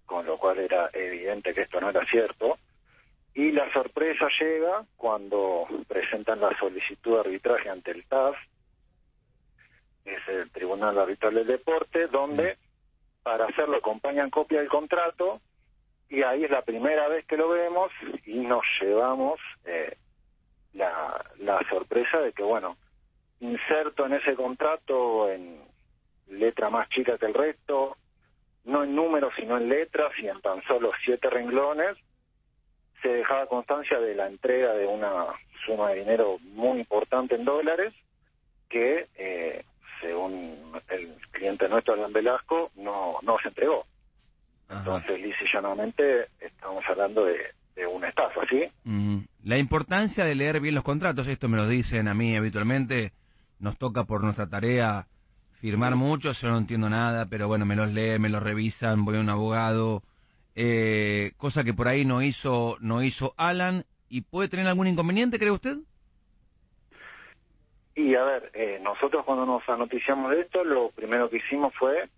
con 0.07 0.25
lo 0.25 0.39
cual 0.39 0.59
era 0.59 0.89
evidente 0.93 1.53
que 1.53 1.63
esto 1.63 1.81
no 1.81 1.91
era 1.91 2.05
cierto. 2.07 2.59
Y 3.39 3.53
la 3.53 3.73
sorpresa 3.73 4.27
llega 4.41 4.85
cuando 4.97 5.69
presentan 5.87 6.41
la 6.41 6.59
solicitud 6.59 7.15
de 7.15 7.21
arbitraje 7.21 7.71
ante 7.71 7.93
el 7.93 8.05
TAF, 8.05 8.37
que 10.03 10.13
es 10.13 10.29
el 10.29 10.51
Tribunal 10.51 10.99
Arbitral 10.99 11.35
del 11.35 11.47
Deporte, 11.47 12.09
donde 12.09 12.59
para 13.23 13.45
hacerlo 13.45 13.77
acompañan 13.77 14.29
copia 14.29 14.59
del 14.59 14.69
contrato 14.69 15.41
Y 16.09 16.23
ahí 16.23 16.43
es 16.43 16.51
la 16.51 16.63
primera 16.63 17.07
vez 17.07 17.27
que 17.27 17.37
lo 17.37 17.51
vemos 17.51 17.93
y 18.27 18.39
nos 18.39 18.65
llevamos 18.81 19.39
eh, 19.67 19.97
la, 20.73 21.25
la 21.37 21.61
sorpresa 21.71 22.19
de 22.19 22.33
que, 22.33 22.43
bueno, 22.43 22.77
inserto 23.39 24.07
en 24.07 24.15
ese 24.15 24.35
contrato 24.35 25.31
en 25.31 25.61
letra 26.27 26.71
más 26.71 26.89
chica 26.89 27.17
que 27.17 27.27
el 27.27 27.35
resto, 27.35 27.99
no 28.65 28.83
en 28.83 28.97
números 28.97 29.33
sino 29.37 29.59
en 29.59 29.69
letras 29.69 30.11
y 30.19 30.27
en 30.27 30.41
tan 30.41 30.61
solo 30.65 30.91
siete 31.05 31.31
renglones, 31.31 31.97
se 33.03 33.09
dejaba 33.09 33.47
constancia 33.47 33.99
de 33.99 34.15
la 34.15 34.27
entrega 34.27 34.73
de 34.75 34.87
una 34.87 35.27
suma 35.65 35.91
de 35.91 36.01
dinero 36.01 36.39
muy 36.55 36.81
importante 36.81 37.35
en 37.35 37.45
dólares 37.45 37.95
que, 38.69 39.07
eh, 39.17 39.65
según 40.01 40.73
el 40.91 41.15
cliente 41.31 41.69
nuestro, 41.69 41.95
Alan 41.95 42.13
Velasco, 42.13 42.71
no, 42.77 43.17
no 43.23 43.39
se 43.43 43.49
entregó. 43.49 43.87
Entonces, 44.71 45.21
lisa 45.21 45.39
y 45.43 45.53
llanamente, 45.53 46.29
estamos 46.41 46.85
hablando 46.89 47.25
de, 47.25 47.39
de 47.75 47.87
una 47.87 48.09
estafa, 48.09 48.43
¿sí? 48.51 48.65
Mm, 48.85 49.21
La 49.45 49.57
importancia 49.57 50.25
de 50.25 50.35
leer 50.35 50.61
bien 50.61 50.75
los 50.75 50.85
contratos, 50.85 51.27
esto 51.27 51.49
me 51.49 51.57
lo 51.57 51.67
dicen 51.67 52.07
a 52.07 52.15
mí 52.15 52.37
habitualmente, 52.37 53.13
nos 53.61 53.79
toca 53.79 54.05
por 54.05 54.23
nuestra 54.23 54.47
tarea 54.49 55.07
firmar 55.61 55.97
mucho, 55.97 56.33
yo 56.33 56.51
no 56.51 56.59
entiendo 56.59 56.89
nada, 56.89 57.27
pero 57.27 57.49
bueno, 57.49 57.65
me 57.65 57.77
los 57.77 57.91
leen, 57.93 58.21
me 58.21 58.29
los 58.29 58.43
revisan, 58.43 59.05
voy 59.05 59.17
a 59.17 59.21
un 59.21 59.31
abogado, 59.31 60.03
eh, 60.61 61.33
cosa 61.37 61.63
que 61.63 61.73
por 61.73 61.87
ahí 61.87 62.05
no 62.05 62.21
hizo, 62.21 62.77
no 62.81 63.03
hizo 63.03 63.33
Alan, 63.37 63.85
y 64.09 64.23
puede 64.23 64.49
tener 64.49 64.67
algún 64.67 64.89
inconveniente, 64.89 65.39
cree 65.39 65.53
usted? 65.53 65.77
Y 67.95 68.15
a 68.15 68.25
ver, 68.25 68.51
eh, 68.55 68.81
nosotros 68.83 69.25
cuando 69.25 69.47
nos 69.47 69.69
anoticiamos 69.69 70.33
de 70.33 70.41
esto, 70.41 70.65
lo 70.65 70.91
primero 70.91 71.31
que 71.31 71.39
hicimos 71.39 71.73
fue 71.75 72.09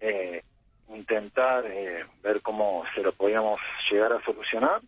eh, 0.00 0.42
intentar 0.88 1.64
eh, 1.66 2.04
ver 2.22 2.40
cómo 2.40 2.84
se 2.94 3.02
lo 3.02 3.12
podíamos 3.12 3.60
llegar 3.90 4.12
a 4.12 4.24
solucionar 4.24 4.80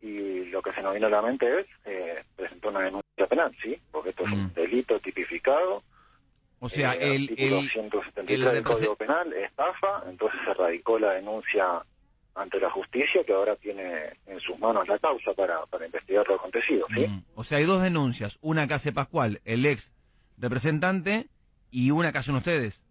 y 0.00 0.46
lo 0.46 0.62
que 0.62 0.72
se 0.72 0.82
nos 0.82 0.94
vino 0.94 1.06
a 1.06 1.10
la 1.10 1.22
mente 1.22 1.60
es 1.60 1.66
eh, 1.84 2.24
presentar 2.34 2.70
una 2.72 2.80
denuncia 2.80 3.26
penal, 3.28 3.54
¿sí? 3.62 3.78
Porque 3.90 4.10
esto 4.10 4.24
es 4.24 4.32
un 4.32 4.52
delito 4.52 4.98
tipificado. 4.98 5.82
O 6.58 6.68
sea, 6.68 6.94
eh, 6.94 7.14
el, 7.14 7.22
artículo 7.22 7.58
el, 7.60 7.70
173 7.70 8.38
el 8.40 8.54
del 8.54 8.64
Código 8.64 8.96
Penal, 8.96 9.32
estafa, 9.32 10.04
entonces 10.08 10.40
se 10.44 10.54
radicó 10.54 10.98
la 10.98 11.12
denuncia 11.12 11.82
ante 12.34 12.58
la 12.58 12.70
justicia 12.70 13.22
que 13.24 13.32
ahora 13.32 13.56
tiene 13.56 14.10
en 14.26 14.40
sus 14.40 14.58
manos 14.58 14.88
la 14.88 14.98
causa 14.98 15.32
para, 15.34 15.66
para 15.66 15.86
investigar 15.86 16.26
lo 16.28 16.36
acontecido, 16.36 16.86
¿sí? 16.94 17.06
Mm, 17.06 17.24
O 17.34 17.44
sea, 17.44 17.58
hay 17.58 17.64
dos 17.64 17.82
denuncias, 17.82 18.38
una 18.40 18.66
que 18.66 18.74
hace 18.74 18.92
Pascual, 18.92 19.40
el 19.44 19.66
ex 19.66 19.92
representante, 20.38 21.26
y 21.70 21.90
una 21.90 22.12
que 22.12 22.18
hacen 22.18 22.36
ustedes. 22.36 22.82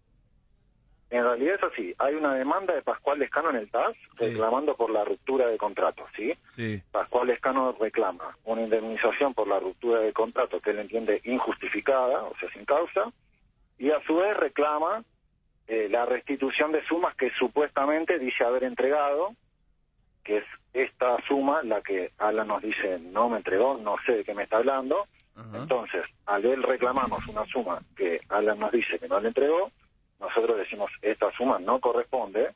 En 1.10 1.22
realidad 1.22 1.56
es 1.56 1.62
así, 1.62 1.94
hay 1.98 2.14
una 2.14 2.34
demanda 2.34 2.74
de 2.74 2.80
Pascual 2.80 3.18
Lescano 3.18 3.50
en 3.50 3.56
el 3.56 3.70
TAS 3.70 3.94
reclamando 4.16 4.74
por 4.76 4.90
la 4.90 5.04
ruptura 5.04 5.46
de 5.46 5.58
contrato, 5.58 6.06
¿sí? 6.16 6.32
Sí. 6.56 6.82
Pascual 6.90 7.26
Lescano 7.26 7.76
reclama 7.78 8.34
una 8.44 8.62
indemnización 8.62 9.34
por 9.34 9.46
la 9.46 9.60
ruptura 9.60 10.00
de 10.00 10.12
contrato 10.14 10.60
que 10.60 10.70
él 10.70 10.78
entiende 10.78 11.20
injustificada, 11.24 12.22
o 12.22 12.34
sea, 12.38 12.50
sin 12.52 12.64
causa, 12.64 13.12
y 13.78 13.90
a 13.90 14.00
su 14.06 14.16
vez 14.16 14.34
reclama 14.38 15.04
eh, 15.72 15.88
la 15.88 16.04
restitución 16.04 16.70
de 16.70 16.84
sumas 16.84 17.16
que 17.16 17.30
supuestamente 17.30 18.18
dice 18.18 18.44
haber 18.44 18.64
entregado, 18.64 19.34
que 20.22 20.36
es 20.36 20.44
esta 20.74 21.16
suma 21.26 21.62
la 21.62 21.80
que 21.80 22.12
Alan 22.18 22.48
nos 22.48 22.60
dice 22.60 22.98
no 22.98 23.30
me 23.30 23.38
entregó, 23.38 23.78
no 23.78 23.96
sé 24.04 24.16
de 24.18 24.24
qué 24.24 24.34
me 24.34 24.42
está 24.42 24.58
hablando. 24.58 25.06
Entonces, 25.54 26.04
al 26.26 26.44
él 26.44 26.62
reclamarnos 26.62 27.26
una 27.26 27.46
suma 27.46 27.80
que 27.96 28.20
Alan 28.28 28.58
nos 28.58 28.70
dice 28.70 28.98
que 28.98 29.08
no 29.08 29.18
le 29.18 29.28
entregó, 29.28 29.72
nosotros 30.20 30.58
decimos 30.58 30.90
esta 31.00 31.32
suma 31.32 31.58
no 31.58 31.80
corresponde, 31.80 32.50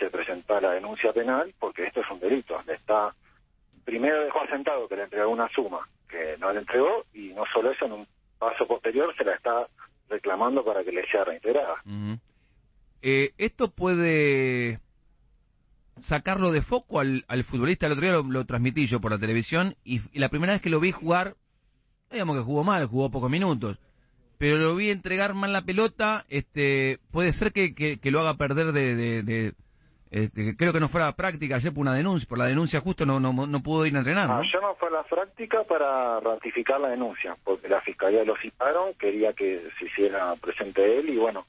se 0.00 0.10
presenta 0.10 0.60
la 0.60 0.72
denuncia 0.72 1.12
penal 1.12 1.54
porque 1.56 1.86
esto 1.86 2.00
es 2.00 2.10
un 2.10 2.18
delito. 2.18 2.60
Le 2.66 2.74
está 2.74 3.14
primero 3.84 4.24
dejó 4.24 4.42
asentado 4.42 4.88
que 4.88 4.96
le 4.96 5.04
entregó 5.04 5.30
una 5.30 5.48
suma 5.50 5.88
que 6.08 6.36
no 6.38 6.52
le 6.52 6.58
entregó 6.58 7.04
y 7.14 7.28
no 7.28 7.44
solo 7.54 7.70
eso, 7.70 7.84
en 7.84 7.92
un 7.92 8.06
paso 8.40 8.66
posterior 8.66 9.14
se 9.16 9.22
la 9.22 9.34
está 9.34 9.68
reclamando 10.08 10.64
para 10.64 10.82
que 10.82 10.90
le 10.90 11.06
sea 11.06 11.22
reintegrada. 11.22 11.76
Eh, 13.02 13.32
¿Esto 13.38 13.70
puede 13.70 14.80
sacarlo 16.02 16.52
de 16.52 16.62
foco 16.62 17.00
al, 17.00 17.24
al 17.28 17.44
futbolista? 17.44 17.86
El 17.86 17.92
otro 17.92 18.04
día 18.04 18.20
lo, 18.22 18.44
transmití 18.46 18.86
yo 18.86 19.00
por 19.00 19.12
la 19.12 19.18
televisión 19.18 19.76
y, 19.84 20.00
la 20.18 20.28
primera 20.28 20.52
vez 20.52 20.62
que 20.62 20.70
lo 20.70 20.80
vi 20.80 20.92
jugar, 20.92 21.34
digamos 22.10 22.36
que 22.36 22.42
jugó 22.42 22.64
mal, 22.64 22.86
jugó 22.86 23.10
pocos 23.10 23.30
minutos, 23.30 23.78
pero 24.38 24.56
lo 24.56 24.74
vi 24.76 24.90
entregar 24.90 25.34
mal 25.34 25.52
la 25.52 25.62
pelota, 25.62 26.24
este, 26.28 26.98
puede 27.10 27.32
ser 27.32 27.52
que, 27.52 27.74
que, 27.74 27.98
que 27.98 28.10
lo 28.10 28.20
haga 28.20 28.34
perder 28.34 28.72
de... 28.72 29.22
de- 29.22 29.54
este, 30.10 30.56
creo 30.56 30.72
que 30.72 30.80
no 30.80 30.88
fuera 30.88 31.12
práctica 31.12 31.54
ayer 31.54 31.72
por 31.72 31.82
una 31.82 31.94
denuncia, 31.94 32.28
por 32.28 32.36
la 32.36 32.46
denuncia 32.46 32.80
justo 32.80 33.06
no, 33.06 33.20
no, 33.20 33.32
no 33.32 33.62
pudo 33.62 33.86
ir 33.86 33.94
a 33.94 34.00
entrenar, 34.00 34.26
¿no? 34.26 34.38
Ayer 34.38 34.60
no 34.60 34.74
fue 34.74 34.88
a 34.88 34.90
la 34.90 35.02
práctica 35.04 35.62
para 35.62 36.18
ratificar 36.18 36.80
la 36.80 36.88
denuncia, 36.88 37.36
porque 37.44 37.68
la 37.68 37.80
fiscalía 37.80 38.24
lo 38.24 38.36
citaron, 38.38 38.94
quería 38.94 39.32
que 39.34 39.68
se 39.78 39.84
hiciera 39.84 40.34
presente 40.34 40.98
él 40.98 41.10
y 41.10 41.16
bueno, 41.16 41.46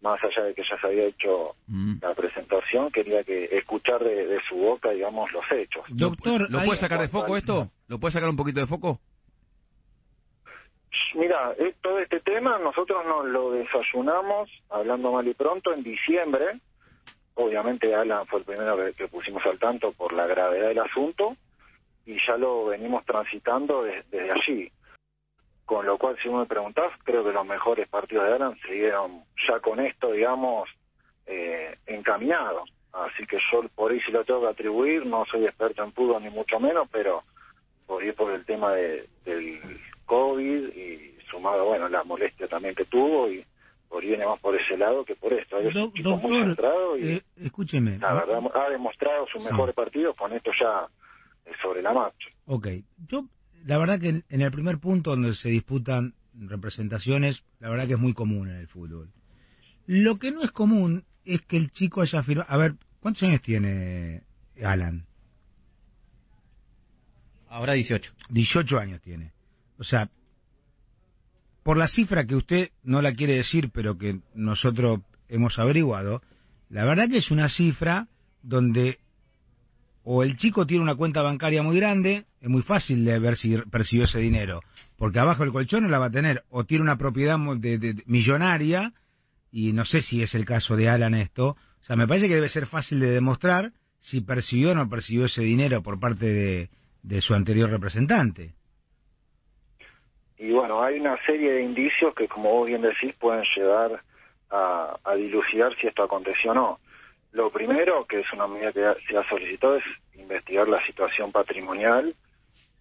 más 0.00 0.22
allá 0.22 0.44
de 0.44 0.54
que 0.54 0.62
ya 0.62 0.78
se 0.80 0.86
había 0.86 1.04
hecho 1.06 1.56
la 2.00 2.14
presentación, 2.14 2.90
quería 2.90 3.24
que 3.24 3.44
escuchar 3.56 4.02
de, 4.04 4.26
de 4.26 4.40
su 4.48 4.56
boca, 4.56 4.90
digamos, 4.90 5.30
los 5.32 5.44
hechos. 5.52 5.84
Doctor, 5.88 6.42
¿lo 6.50 6.58
puede 6.66 6.78
sacar 6.80 7.00
de 7.00 7.08
foco 7.08 7.36
esto? 7.36 7.70
¿Lo 7.88 7.98
puede 7.98 8.12
sacar 8.12 8.28
un 8.28 8.36
poquito 8.36 8.60
de 8.60 8.66
foco? 8.66 9.00
Mira, 11.14 11.52
eh, 11.58 11.74
todo 11.82 11.98
este 11.98 12.20
tema 12.20 12.58
nosotros 12.58 13.04
nos 13.06 13.26
lo 13.26 13.50
desayunamos, 13.52 14.50
hablando 14.70 15.12
mal 15.12 15.26
y 15.26 15.34
pronto, 15.34 15.72
en 15.72 15.82
diciembre. 15.82 16.60
Obviamente 17.34 17.94
Alan 17.94 18.26
fue 18.26 18.40
el 18.40 18.44
primero 18.44 18.76
que, 18.76 18.92
que 18.94 19.08
pusimos 19.08 19.44
al 19.46 19.58
tanto 19.58 19.92
por 19.92 20.12
la 20.12 20.26
gravedad 20.26 20.68
del 20.68 20.78
asunto 20.80 21.36
y 22.04 22.16
ya 22.26 22.36
lo 22.36 22.66
venimos 22.66 23.04
transitando 23.04 23.82
des- 23.84 24.08
desde 24.10 24.30
allí. 24.32 24.72
Con 25.68 25.84
lo 25.84 25.98
cual, 25.98 26.16
si 26.22 26.30
me 26.30 26.46
preguntás, 26.46 26.90
creo 27.04 27.22
que 27.22 27.30
los 27.30 27.44
mejores 27.44 27.86
partidos 27.88 28.26
de 28.26 28.32
Alan 28.36 28.58
se 28.66 28.72
dieron 28.72 29.22
ya 29.46 29.60
con 29.60 29.78
esto, 29.80 30.12
digamos, 30.12 30.66
eh, 31.26 31.76
encaminados. 31.86 32.70
Así 32.90 33.26
que 33.26 33.36
yo 33.52 33.62
por 33.74 33.92
ahí 33.92 34.00
si 34.00 34.10
lo 34.10 34.24
tengo 34.24 34.40
que 34.40 34.46
atribuir, 34.46 35.04
no 35.04 35.26
soy 35.26 35.44
experto 35.44 35.84
en 35.84 35.92
fútbol 35.92 36.22
ni 36.24 36.30
mucho 36.30 36.58
menos, 36.58 36.88
pero 36.90 37.22
por 37.86 38.02
ir 38.02 38.14
por 38.14 38.32
el 38.32 38.46
tema 38.46 38.72
de, 38.72 39.10
del 39.26 39.60
COVID 40.06 40.68
y 40.74 41.18
sumado, 41.30 41.66
bueno, 41.66 41.86
la 41.90 42.02
molestia 42.02 42.48
también 42.48 42.74
que 42.74 42.86
tuvo 42.86 43.28
y 43.30 43.44
por 43.90 44.02
ahí 44.02 44.08
viene 44.08 44.24
más 44.24 44.40
por 44.40 44.56
ese 44.56 44.74
lado 44.78 45.04
que 45.04 45.16
por 45.16 45.34
esto. 45.34 45.58
Es 45.58 45.66
un 45.66 45.72
Doc- 45.74 45.94
chico 45.94 46.16
muy 46.16 46.30
doctor, 46.30 46.46
centrado 46.46 46.96
y 46.98 47.08
eh, 47.10 47.22
escúcheme. 47.36 47.98
la 47.98 48.14
verdad 48.14 48.40
ha 48.54 48.70
demostrado 48.70 49.26
sus 49.26 49.44
mejores 49.44 49.74
partidos 49.74 50.16
con 50.16 50.32
esto 50.32 50.50
ya 50.58 50.88
sobre 51.60 51.82
la 51.82 51.92
marcha. 51.92 52.28
Ok, 52.46 52.68
yo 53.06 53.24
la 53.64 53.78
verdad 53.78 54.00
que 54.00 54.08
en, 54.08 54.24
en 54.28 54.40
el 54.40 54.50
primer 54.50 54.78
punto 54.78 55.10
donde 55.10 55.34
se 55.34 55.48
disputan 55.48 56.14
representaciones, 56.34 57.42
la 57.60 57.70
verdad 57.70 57.86
que 57.86 57.94
es 57.94 57.98
muy 57.98 58.14
común 58.14 58.48
en 58.48 58.56
el 58.56 58.68
fútbol. 58.68 59.10
Lo 59.86 60.18
que 60.18 60.30
no 60.30 60.42
es 60.42 60.50
común 60.50 61.04
es 61.24 61.42
que 61.42 61.56
el 61.56 61.70
chico 61.70 62.02
haya 62.02 62.22
firmado... 62.22 62.50
A 62.50 62.56
ver, 62.56 62.74
¿cuántos 63.00 63.22
años 63.22 63.42
tiene 63.42 64.22
Alan? 64.62 65.06
Ahora 67.48 67.72
18. 67.72 68.12
18 68.30 68.78
años 68.78 69.00
tiene. 69.00 69.32
O 69.78 69.84
sea, 69.84 70.10
por 71.62 71.76
la 71.76 71.88
cifra 71.88 72.26
que 72.26 72.36
usted 72.36 72.70
no 72.82 73.02
la 73.02 73.12
quiere 73.12 73.36
decir, 73.36 73.70
pero 73.70 73.96
que 73.96 74.20
nosotros 74.34 75.00
hemos 75.28 75.58
averiguado, 75.58 76.22
la 76.70 76.84
verdad 76.84 77.08
que 77.08 77.18
es 77.18 77.30
una 77.30 77.48
cifra 77.48 78.08
donde 78.42 78.98
o 80.04 80.22
el 80.22 80.36
chico 80.36 80.66
tiene 80.66 80.82
una 80.82 80.94
cuenta 80.94 81.20
bancaria 81.20 81.62
muy 81.62 81.76
grande, 81.76 82.24
es 82.40 82.48
muy 82.48 82.62
fácil 82.62 83.04
de 83.04 83.18
ver 83.18 83.36
si 83.36 83.56
percibió 83.70 84.04
ese 84.04 84.18
dinero, 84.20 84.60
porque 84.96 85.18
abajo 85.18 85.42
del 85.42 85.52
colchón 85.52 85.82
no 85.84 85.88
la 85.88 85.98
va 85.98 86.06
a 86.06 86.10
tener, 86.10 86.44
o 86.50 86.64
tiene 86.64 86.82
una 86.82 86.96
propiedad 86.98 87.38
de- 87.56 87.78
de- 87.78 87.92
de- 87.94 88.02
millonaria, 88.06 88.92
y 89.50 89.72
no 89.72 89.84
sé 89.84 90.02
si 90.02 90.22
es 90.22 90.34
el 90.34 90.44
caso 90.44 90.76
de 90.76 90.88
Alan 90.88 91.14
esto, 91.14 91.56
o 91.80 91.84
sea, 91.84 91.96
me 91.96 92.06
parece 92.06 92.28
que 92.28 92.34
debe 92.34 92.48
ser 92.48 92.66
fácil 92.66 93.00
de 93.00 93.10
demostrar 93.10 93.72
si 93.98 94.20
percibió 94.20 94.72
o 94.72 94.74
no 94.74 94.88
percibió 94.88 95.24
ese 95.24 95.42
dinero 95.42 95.82
por 95.82 95.98
parte 95.98 96.26
de, 96.26 96.70
de 97.02 97.20
su 97.20 97.34
anterior 97.34 97.70
representante. 97.70 98.54
Y 100.36 100.50
bueno, 100.52 100.82
hay 100.82 101.00
una 101.00 101.16
serie 101.24 101.52
de 101.52 101.62
indicios 101.62 102.14
que, 102.14 102.28
como 102.28 102.50
vos 102.50 102.68
bien 102.68 102.82
decís, 102.82 103.12
pueden 103.18 103.42
llegar 103.56 104.02
a, 104.50 104.96
a 105.02 105.14
dilucidar 105.14 105.74
si 105.80 105.88
esto 105.88 106.04
aconteció 106.04 106.52
o 106.52 106.54
no. 106.54 106.80
Lo 107.32 107.50
primero, 107.50 108.06
que 108.06 108.20
es 108.20 108.32
una 108.32 108.46
medida 108.46 108.72
que 108.72 109.06
se 109.08 109.16
ha 109.16 109.28
solicitado, 109.28 109.76
es 109.76 109.84
investigar 110.16 110.68
la 110.68 110.84
situación 110.86 111.32
patrimonial 111.32 112.14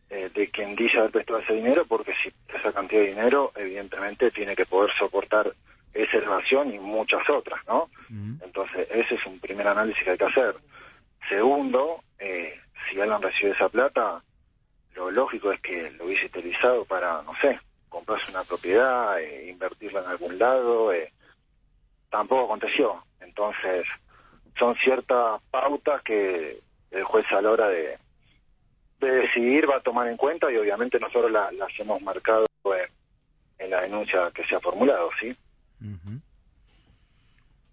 eh, 0.09 0.29
de 0.34 0.49
quien 0.49 0.75
dice 0.75 0.97
haber 0.99 1.11
prestado 1.11 1.39
ese 1.39 1.53
dinero, 1.53 1.85
porque 1.85 2.13
si 2.23 2.31
esa 2.55 2.71
cantidad 2.71 3.01
de 3.01 3.09
dinero, 3.09 3.51
evidentemente, 3.55 4.31
tiene 4.31 4.55
que 4.55 4.65
poder 4.65 4.91
soportar 4.97 5.51
esa 5.93 6.17
evasión 6.17 6.73
y 6.73 6.79
muchas 6.79 7.27
otras, 7.29 7.59
¿no? 7.67 7.89
Entonces, 8.41 8.88
ese 8.91 9.15
es 9.15 9.25
un 9.25 9.39
primer 9.39 9.67
análisis 9.67 10.03
que 10.03 10.11
hay 10.11 10.17
que 10.17 10.25
hacer. 10.25 10.55
Segundo, 11.27 12.03
eh, 12.19 12.59
si 12.89 13.01
Alan 13.01 13.21
recibe 13.21 13.51
esa 13.51 13.67
plata, 13.69 14.21
lo 14.95 15.11
lógico 15.11 15.51
es 15.51 15.59
que 15.61 15.91
lo 15.91 16.05
hubiese 16.05 16.27
utilizado 16.27 16.85
para, 16.85 17.21
no 17.23 17.34
sé, 17.41 17.59
comprarse 17.89 18.31
una 18.31 18.43
propiedad, 18.43 19.19
eh, 19.19 19.49
invertirla 19.49 20.01
en 20.01 20.07
algún 20.07 20.38
lado. 20.38 20.93
eh, 20.93 21.11
tampoco 22.09 22.45
aconteció. 22.45 23.03
Entonces, 23.19 23.85
son 24.57 24.75
ciertas 24.75 25.41
pautas 25.51 26.01
que 26.03 26.59
el 26.91 27.03
juez 27.03 27.25
a 27.31 27.41
la 27.41 27.51
hora 27.51 27.67
de, 27.67 27.97
de 28.99 29.11
decidir 29.11 29.69
va 29.69 29.78
a 29.78 29.82
tomar 29.82 30.07
en 30.07 30.18
cuenta 30.18 30.52
y 30.52 30.57
obviamente 30.57 30.99
nosotros 30.99 31.32
la- 31.32 31.52
las 31.52 31.69
hemos 31.80 32.02
marcado 32.02 32.45
en, 32.65 33.65
en 33.65 33.72
la 33.72 33.82
denuncia 33.82 34.32
que 34.34 34.44
se 34.45 34.56
ha 34.56 34.60
formulado, 34.60 35.10
¿sí? 35.22 35.36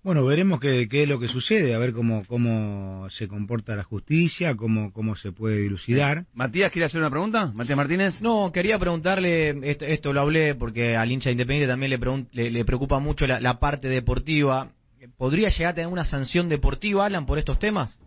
Bueno, 0.03 0.23
veremos 0.27 0.61
qué, 0.61 0.87
qué 0.87 1.05
es 1.05 1.09
lo 1.09 1.19
que 1.19 1.29
sucede, 1.29 1.75
a 1.75 1.79
ver 1.79 1.95
cómo, 1.95 2.25
cómo 2.27 3.09
se 3.09 3.27
comporta 3.27 3.75
la 3.75 3.85
justicia, 3.85 4.55
cómo, 4.55 4.93
cómo 4.93 5.17
se 5.17 5.33
puede 5.33 5.57
dilucidar. 5.63 6.27
Matías, 6.35 6.71
¿quiere 6.71 6.85
hacer 6.85 7.01
una 7.01 7.09
pregunta? 7.09 7.47
Matías 7.55 7.79
Martínez. 7.79 8.21
No, 8.21 8.51
quería 8.53 8.79
preguntarle, 8.79 9.71
esto, 9.71 9.87
esto 9.87 10.13
lo 10.13 10.21
hablé 10.21 10.55
porque 10.57 10.95
al 10.95 11.11
hincha 11.11 11.31
independiente 11.31 11.67
también 11.73 11.89
le, 11.89 11.99
pregun- 11.99 12.29
le, 12.33 12.51
le 12.51 12.65
preocupa 12.67 12.99
mucho 12.99 13.27
la, 13.27 13.41
la 13.41 13.59
parte 13.59 13.89
deportiva. 13.89 14.69
¿Podría 15.17 15.49
llegar 15.49 15.73
a 15.73 15.75
tener 15.75 15.89
una 15.91 16.05
sanción 16.05 16.51
deportiva, 16.51 17.07
Alan, 17.07 17.25
por 17.25 17.39
estos 17.39 17.59
temas? 17.59 17.99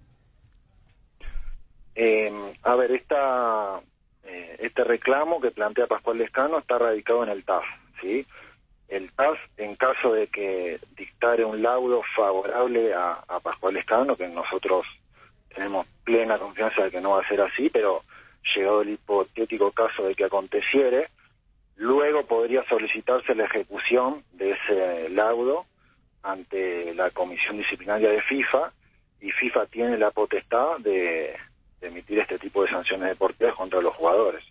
Eh, 1.99 2.31
a 2.61 2.75
ver, 2.75 2.91
esta, 2.91 3.81
eh, 4.23 4.55
este 4.59 4.83
reclamo 4.83 5.41
que 5.41 5.49
plantea 5.49 5.87
Pascual 5.87 6.19
Lescano 6.19 6.59
está 6.59 6.77
radicado 6.77 7.23
en 7.23 7.29
el 7.29 7.43
TAF, 7.43 7.65
¿sí? 7.99 8.23
El 8.87 9.11
TAF, 9.13 9.39
en 9.57 9.75
caso 9.75 10.13
de 10.13 10.27
que 10.27 10.79
dictare 10.95 11.43
un 11.43 11.59
laudo 11.63 12.03
favorable 12.15 12.93
a, 12.93 13.23
a 13.27 13.39
Pascual 13.39 13.73
Lescano, 13.73 14.15
que 14.15 14.27
nosotros 14.27 14.85
tenemos 15.49 15.87
plena 16.03 16.37
confianza 16.37 16.83
de 16.83 16.91
que 16.91 17.01
no 17.01 17.13
va 17.13 17.21
a 17.21 17.27
ser 17.27 17.41
así, 17.41 17.71
pero 17.71 18.03
llegado 18.55 18.83
el 18.83 18.89
hipotético 18.89 19.71
caso 19.71 20.03
de 20.03 20.13
que 20.13 20.25
aconteciere, 20.25 21.09
luego 21.77 22.27
podría 22.27 22.63
solicitarse 22.69 23.33
la 23.33 23.45
ejecución 23.45 24.23
de 24.33 24.51
ese 24.51 25.09
laudo 25.09 25.65
ante 26.21 26.93
la 26.93 27.09
Comisión 27.09 27.57
Disciplinaria 27.57 28.11
de 28.11 28.21
FIFA 28.21 28.71
y 29.19 29.31
FIFA 29.31 29.65
tiene 29.65 29.97
la 29.97 30.11
potestad 30.11 30.77
de, 30.77 31.35
de 31.79 31.87
emitir 31.87 32.19
este 32.19 32.39
tipo 32.39 32.63
de 32.63 32.69
sanciones 32.69 33.09
deportivas 33.09 33.55
contra 33.55 33.81
los 33.81 33.95
jugadores. 33.95 34.43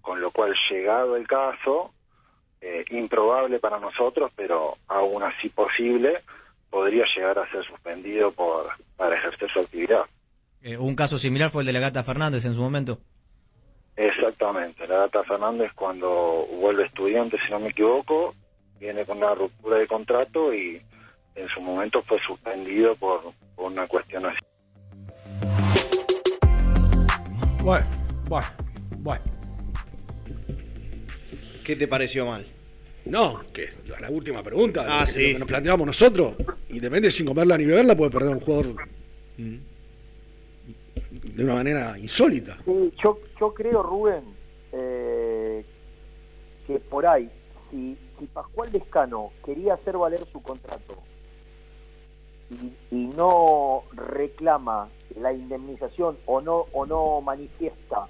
Con 0.00 0.22
lo 0.22 0.30
cual, 0.30 0.54
llegado 0.70 1.16
el 1.16 1.26
caso, 1.26 1.92
eh, 2.62 2.84
improbable 2.90 3.58
para 3.58 3.78
nosotros, 3.78 4.32
pero 4.34 4.78
aún 4.88 5.22
así 5.22 5.50
posible, 5.50 6.22
podría 6.70 7.04
llegar 7.14 7.38
a 7.38 7.50
ser 7.50 7.64
suspendido 7.64 8.32
por 8.32 8.68
para 8.96 9.16
ejercer 9.16 9.50
su 9.50 9.60
actividad. 9.60 10.04
Eh, 10.62 10.76
un 10.76 10.96
caso 10.96 11.18
similar 11.18 11.50
fue 11.50 11.62
el 11.62 11.66
de 11.66 11.72
la 11.74 11.80
Gata 11.80 12.02
Fernández 12.02 12.44
en 12.44 12.54
su 12.54 12.60
momento. 12.60 12.98
Exactamente, 13.94 14.86
la 14.86 14.98
data 14.98 15.24
Fernández 15.24 15.72
cuando 15.74 16.46
vuelve 16.60 16.84
estudiante, 16.84 17.38
si 17.44 17.50
no 17.50 17.60
me 17.60 17.68
equivoco, 17.68 18.34
viene 18.78 19.06
con 19.06 19.18
una 19.18 19.34
ruptura 19.34 19.78
de 19.78 19.86
contrato 19.86 20.52
y 20.52 20.82
en 21.34 21.48
su 21.48 21.60
momento 21.60 22.02
fue 22.02 22.20
suspendido 22.20 22.94
por, 22.96 23.22
por 23.54 23.72
una 23.72 23.86
cuestión 23.86 24.26
así. 24.26 24.38
Bueno, 27.66 27.84
bueno, 28.28 28.46
bueno. 28.98 29.24
¿Qué 31.64 31.74
te 31.74 31.88
pareció 31.88 32.24
mal? 32.24 32.46
No, 33.06 33.40
que 33.52 33.70
la 34.00 34.08
última 34.08 34.40
pregunta, 34.40 34.84
Ah, 34.88 35.00
lo 35.00 35.06
que- 35.06 35.12
sí. 35.12 35.26
lo 35.26 35.32
que 35.32 35.38
nos 35.40 35.48
planteamos 35.48 35.84
nosotros, 35.84 36.34
Independiente 36.68 37.10
sin 37.10 37.26
comerla 37.26 37.58
ni 37.58 37.64
beberla 37.64 37.96
puede 37.96 38.12
perder 38.12 38.28
un 38.36 38.40
jugador 38.40 38.76
Mm. 39.36 39.56
de 41.34 41.42
una 41.44 41.54
manera 41.54 41.98
insólita. 41.98 42.56
Sí, 42.64 42.92
yo, 43.02 43.18
yo 43.40 43.52
creo, 43.52 43.82
Rubén, 43.82 44.22
eh, 44.70 45.64
que 46.68 46.78
por 46.78 47.04
ahí, 47.04 47.28
si, 47.72 47.96
si 48.20 48.26
Pascual 48.26 48.70
Descano 48.70 49.32
quería 49.44 49.74
hacer 49.74 49.96
valer 49.96 50.20
su 50.32 50.40
contrato 50.40 51.02
y, 52.50 53.06
no 53.16 53.84
reclama 53.92 54.88
la 55.16 55.32
indemnización 55.32 56.18
o 56.26 56.40
no 56.40 56.66
o 56.72 56.86
no 56.86 57.20
manifiesta 57.20 58.08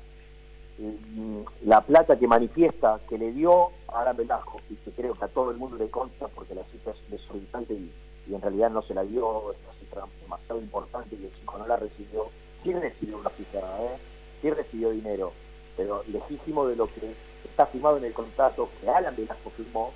mm, 0.79 1.41
la 1.65 1.81
plata 1.81 2.19
que 2.19 2.27
manifiesta 2.27 3.01
que 3.09 3.19
le 3.19 3.33
dio 3.33 3.71
a 3.89 4.01
Alan 4.01 4.17
Velasco 4.17 4.61
y 4.69 4.75
que 4.77 4.91
creo 4.91 5.15
que 5.15 5.25
a 5.25 5.29
todo 5.29 5.51
el 5.51 5.57
mundo 5.57 5.77
le 5.77 5.89
consta 5.89 6.29
porque 6.29 6.55
la 6.55 6.65
cifra 6.65 6.93
es 6.93 7.11
desorbitante 7.11 7.75
y, 7.75 7.93
en 8.29 8.43
realidad 8.43 8.71
no 8.71 8.83
se 8.83 8.93
la 8.93 9.05
dio, 9.05 9.53
es 9.53 9.59
una 9.65 9.79
cifra 9.79 10.05
demasiado 10.21 10.61
importante 10.61 11.15
y 11.15 11.25
el 11.25 11.35
chico 11.39 11.59
no 11.59 11.67
la 11.67 11.77
recibió, 11.77 12.27
sí 12.65 12.73
recibió 12.73 13.19
una 13.19 13.31
cifra, 13.31 13.61
¿eh? 13.85 13.99
sí 14.43 14.51
recibió 14.51 14.91
dinero, 14.91 15.33
pero 15.77 16.03
legítimo 16.09 16.67
de 16.67 16.75
lo 16.75 16.89
que 16.89 17.15
está 17.45 17.67
firmado 17.67 17.99
en 17.99 18.05
el 18.05 18.13
contrato 18.13 18.69
que 18.81 18.91
Alan 18.91 19.15
Velasco 19.15 19.51
firmó, 19.57 19.93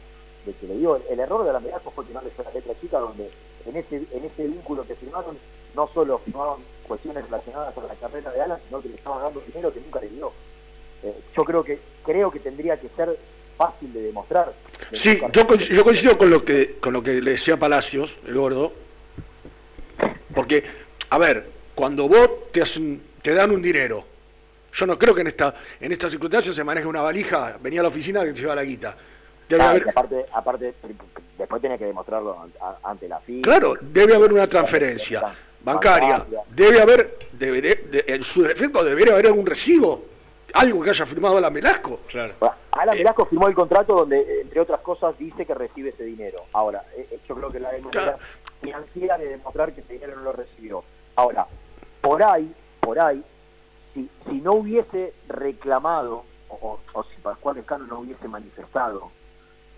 de 0.47 0.55
que 0.55 0.69
le 0.69 0.79
dio, 0.79 0.97
el 0.97 1.19
error 1.19 1.43
de 1.43 1.51
Alan 1.51 1.65
Velasco 1.65 1.91
fue 1.91 2.07
que 2.07 2.15
no 2.15 2.23
le 2.23 2.31
fue 2.31 2.45
la 2.45 2.53
letra 2.53 2.73
chica 2.81 3.01
donde 3.01 3.31
en 3.67 3.77
ese, 3.77 3.97
en 4.13 4.25
ese 4.25 4.47
vínculo 4.47 4.87
que 4.87 4.95
firmaron 4.97 5.39
no 5.75 5.89
solo 5.95 6.19
firmaron 6.25 6.63
cuestiones 6.87 7.25
relacionadas 7.25 7.73
con 7.75 7.87
la 7.87 7.95
carrera 7.95 8.33
de 8.33 8.41
Alan, 8.41 8.59
sino 8.67 8.83
que 8.83 8.89
le 8.89 8.97
estaban 8.97 9.23
dando 9.23 9.41
dinero 9.41 9.73
que 9.73 9.81
nunca 9.81 10.01
le 10.01 10.09
dio. 10.09 10.33
Eh, 11.03 11.15
yo 11.37 11.45
creo 11.45 11.63
que 11.63 11.79
creo 12.05 12.31
que 12.31 12.41
tendría 12.41 12.79
que 12.81 12.89
ser 12.97 13.17
fácil 13.57 13.93
de 13.93 14.03
demostrar. 14.03 14.53
Sí, 14.93 15.21
yo 15.73 15.85
coincido 15.85 16.19
con 16.19 16.29
lo 16.31 16.45
que 16.45 16.79
con 16.81 16.93
lo 16.93 17.03
que 17.03 17.21
le 17.21 17.33
decía 17.33 17.57
Palacios, 17.57 18.13
el 18.27 18.35
gordo, 18.35 18.73
porque, 20.35 20.65
a 21.11 21.19
ver, 21.19 21.47
cuando 21.75 22.09
vos 22.09 22.29
te, 22.53 22.63
hacen- 22.63 23.01
te 23.23 23.35
dan 23.35 23.51
un 23.51 23.63
dinero, 23.63 24.05
yo 24.73 24.87
no 24.87 24.99
creo 24.99 25.15
que 25.15 25.21
en 25.23 25.27
esta 25.29 25.55
en 25.81 25.93
estas 25.93 26.11
circunstancias 26.11 26.55
se 26.55 26.65
maneje 26.65 26.87
una 26.87 27.03
valija, 27.03 27.59
venía 27.61 27.81
a 27.81 27.83
la 27.85 27.89
oficina 27.89 28.25
que 28.25 28.33
te 28.33 28.41
lleva 28.41 28.55
la 28.55 28.65
guita. 28.65 28.97
Debe 29.51 29.59
Claro, 29.65 29.71
haber, 29.71 29.89
aparte, 29.91 30.27
aparte, 30.33 30.75
después 31.37 31.61
tiene 31.61 31.77
que 31.77 31.85
demostrarlo 31.87 32.37
ante 32.85 33.09
la 33.09 33.19
FIFA. 33.19 33.43
claro, 33.43 33.75
debe 33.81 34.15
haber 34.15 34.33
una 34.33 34.47
transferencia 34.49 35.35
bancaria, 35.65 36.25
debe 36.55 36.81
haber, 36.81 37.19
debe- 37.33 37.61
de- 37.91 38.05
en 38.07 38.23
su 38.23 38.43
defecto 38.43 38.85
debería 38.85 39.13
haber 39.15 39.27
algún 39.27 39.45
recibo, 39.45 40.05
algo 40.55 40.83
que 40.85 40.91
haya 40.91 41.05
firmado 41.05 41.37
Alan 41.39 41.53
Velasco. 41.53 41.99
Claro. 42.07 42.35
Alan 42.71 42.97
Velasco 42.97 43.27
firmó 43.27 43.49
el 43.49 43.55
contrato 43.55 43.95
donde, 43.97 44.21
eh, 44.21 44.41
entre 44.43 44.61
otras 44.61 44.81
cosas, 44.83 45.19
dice 45.19 45.45
que 45.45 45.53
recibe 45.55 45.89
ese 45.91 46.05
dinero. 46.05 46.45
Ahora, 46.53 46.85
eh, 46.97 47.09
eh, 47.11 47.19
yo 47.29 47.35
creo 47.35 47.51
que 47.51 47.59
la 47.59 47.73
manera 47.73 48.19
financiera 48.63 49.19
de 49.19 49.31
demostrar 49.31 49.73
que 49.73 49.81
ese 49.81 49.95
dinero 49.95 50.15
no 50.15 50.23
lo 50.23 50.33
recibió. 50.33 50.85
Ahora, 51.17 51.45
por 52.01 52.23
ahí, 52.23 52.55
por 52.79 53.01
ahí, 53.01 53.21
si, 53.95 54.09
si 54.29 54.41
no 54.41 54.53
hubiese 54.53 55.13
reclamado, 55.29 56.23
o, 56.49 56.55
o- 56.55 56.81
o 56.93 57.03
si 57.05 57.17
Pascual 57.21 57.59
Escano 57.59 57.87
no 57.87 57.99
hubiese 57.99 58.29
manifestado 58.29 59.11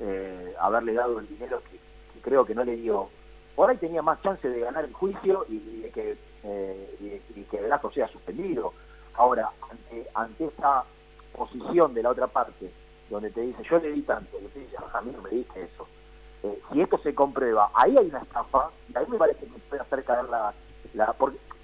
eh, 0.00 0.54
haberle 0.60 0.94
dado 0.94 1.18
el 1.18 1.28
dinero 1.28 1.62
que, 1.70 1.78
creo 2.20 2.44
que 2.44 2.54
no 2.54 2.64
le 2.64 2.76
dio, 2.76 3.08
por 3.56 3.68
ahí 3.70 3.76
tenía 3.76 4.02
más 4.02 4.20
chance 4.22 4.48
de 4.48 4.60
ganar 4.60 4.84
el 4.84 4.92
juicio 4.92 5.44
y, 5.48 5.58
que, 5.92 6.16
eh, 6.44 7.20
y- 7.34 7.42
que 7.44 7.60
Velasco 7.60 7.90
sea 7.92 8.08
suspendido. 8.08 8.72
Ahora, 9.14 9.50
ante, 10.14 10.44
esa 10.46 10.84
posición 11.36 11.92
de 11.94 12.02
la 12.02 12.10
otra 12.10 12.26
parte, 12.28 12.70
donde 13.10 13.30
te 13.30 13.42
dice, 13.42 13.62
yo 13.68 13.78
le 13.78 13.92
di 13.92 14.02
tanto, 14.02 14.38
y 14.40 14.46
usted 14.46 14.60
dice, 14.60 14.76
"Ah, 14.78 14.98
a 14.98 15.00
mí 15.02 15.12
no 15.14 15.20
me 15.22 15.30
diste 15.30 15.62
eso. 15.62 15.86
Eh, 16.44 16.58
si 16.72 16.80
esto 16.80 16.98
se 16.98 17.14
comprueba, 17.14 17.70
ahí 17.74 17.96
hay 17.96 18.06
una 18.06 18.20
estafa, 18.20 18.70
y 18.92 18.96
ahí 18.96 19.04
me 19.08 19.18
parece 19.18 19.40
que 19.46 19.58
puede 19.68 19.82
hacer 19.82 20.02
caer 20.04 20.24
la... 20.28 20.54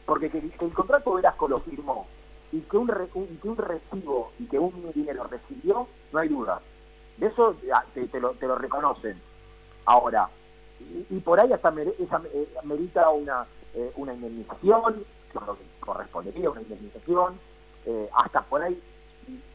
porque 0.06 0.30
que, 0.30 0.38
el 0.38 0.72
contrato 0.74 1.14
Velasco 1.14 1.48
lo 1.48 1.60
firmó, 1.60 2.06
y 2.52 2.60
que, 2.60 2.76
un 2.76 2.90
un- 3.14 3.38
que 3.40 3.48
un 3.48 3.56
recibo 3.56 4.32
y 4.38 4.46
que 4.46 4.58
un 4.58 4.92
dinero 4.92 5.24
recibió, 5.24 5.86
no 6.12 6.18
hay 6.18 6.28
duda. 6.28 6.60
De 7.18 7.26
eso 7.26 7.56
te, 7.94 8.20
lo, 8.20 8.30
te 8.32 8.46
lo 8.46 8.56
reconocen. 8.56 9.20
Ahora, 9.84 10.28
y, 11.10 11.18
por 11.20 11.40
ahí 11.40 11.52
hasta 11.52 11.72
eh, 11.76 12.48
merita 12.64 13.10
una, 13.10 13.46
eh, 13.74 13.92
una 13.96 14.14
indemnización, 14.14 15.04
creo 15.32 15.56
que 15.56 15.64
correspondería 15.80 16.50
una 16.50 16.62
indemnización, 16.62 17.38
eh, 17.86 18.08
hasta 18.14 18.42
por 18.42 18.62
ahí, 18.62 18.80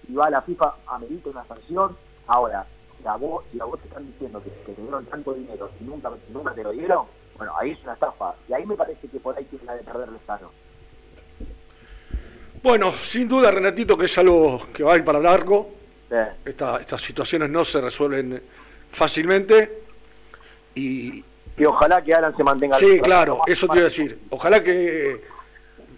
si, 0.06 0.14
va 0.14 0.28
a 0.28 0.30
la 0.30 0.42
FIFA, 0.42 0.76
amerita 0.88 1.30
una 1.30 1.46
sanción. 1.46 1.96
Ahora, 2.28 2.66
si 3.00 3.08
a 3.08 3.16
vos, 3.16 3.46
si 3.52 3.60
a 3.60 3.66
vos 3.66 3.80
te 3.80 3.88
están 3.88 4.06
diciendo 4.06 4.44
que, 4.44 4.50
que 4.66 4.74
te 4.74 4.82
dieron 4.82 5.06
tanto 5.06 5.34
dinero 5.34 5.70
y 5.80 5.84
nunca, 5.86 6.12
nunca 6.30 6.54
te 6.54 6.64
lo 6.64 6.72
dieron, 6.72 7.06
bueno, 7.38 7.54
ahí 7.58 7.72
es 7.72 7.84
una 7.84 7.94
estafa. 7.94 8.36
Y 8.50 8.54
ahí 8.54 8.66
me 8.66 8.76
parece 8.76 9.08
que 9.08 9.20
por 9.20 9.38
ahí 9.38 9.46
tiene 9.46 9.66
la 9.66 9.76
de 9.76 9.84
perder 9.84 10.10
Estado. 10.16 10.52
Bueno, 12.62 12.94
sin 13.04 13.28
duda, 13.28 13.52
Renatito, 13.52 13.98
que 13.98 14.06
es 14.06 14.18
algo 14.18 14.62
que 14.74 14.84
va 14.84 14.94
a 14.94 14.96
ir 14.96 15.04
para 15.04 15.20
largo. 15.20 15.83
Sí. 16.14 16.18
Esta- 16.46 16.78
estas 16.80 17.02
situaciones 17.02 17.50
no 17.50 17.66
se 17.66 17.82
resuelven 17.82 18.40
fácilmente. 18.92 19.80
Y, 20.76 21.24
Y 21.58 21.66
ojalá 21.66 22.04
que 22.04 22.14
Alan 22.14 22.36
se 22.38 22.44
mantenga 22.44 22.78
sí, 22.78 23.00
claro, 23.02 23.42
eso 23.48 23.68
te 23.68 23.78
iba 23.78 23.82
a 23.82 23.90
decir. 23.90 24.20
Ojalá 24.30 24.64
que 24.64 25.24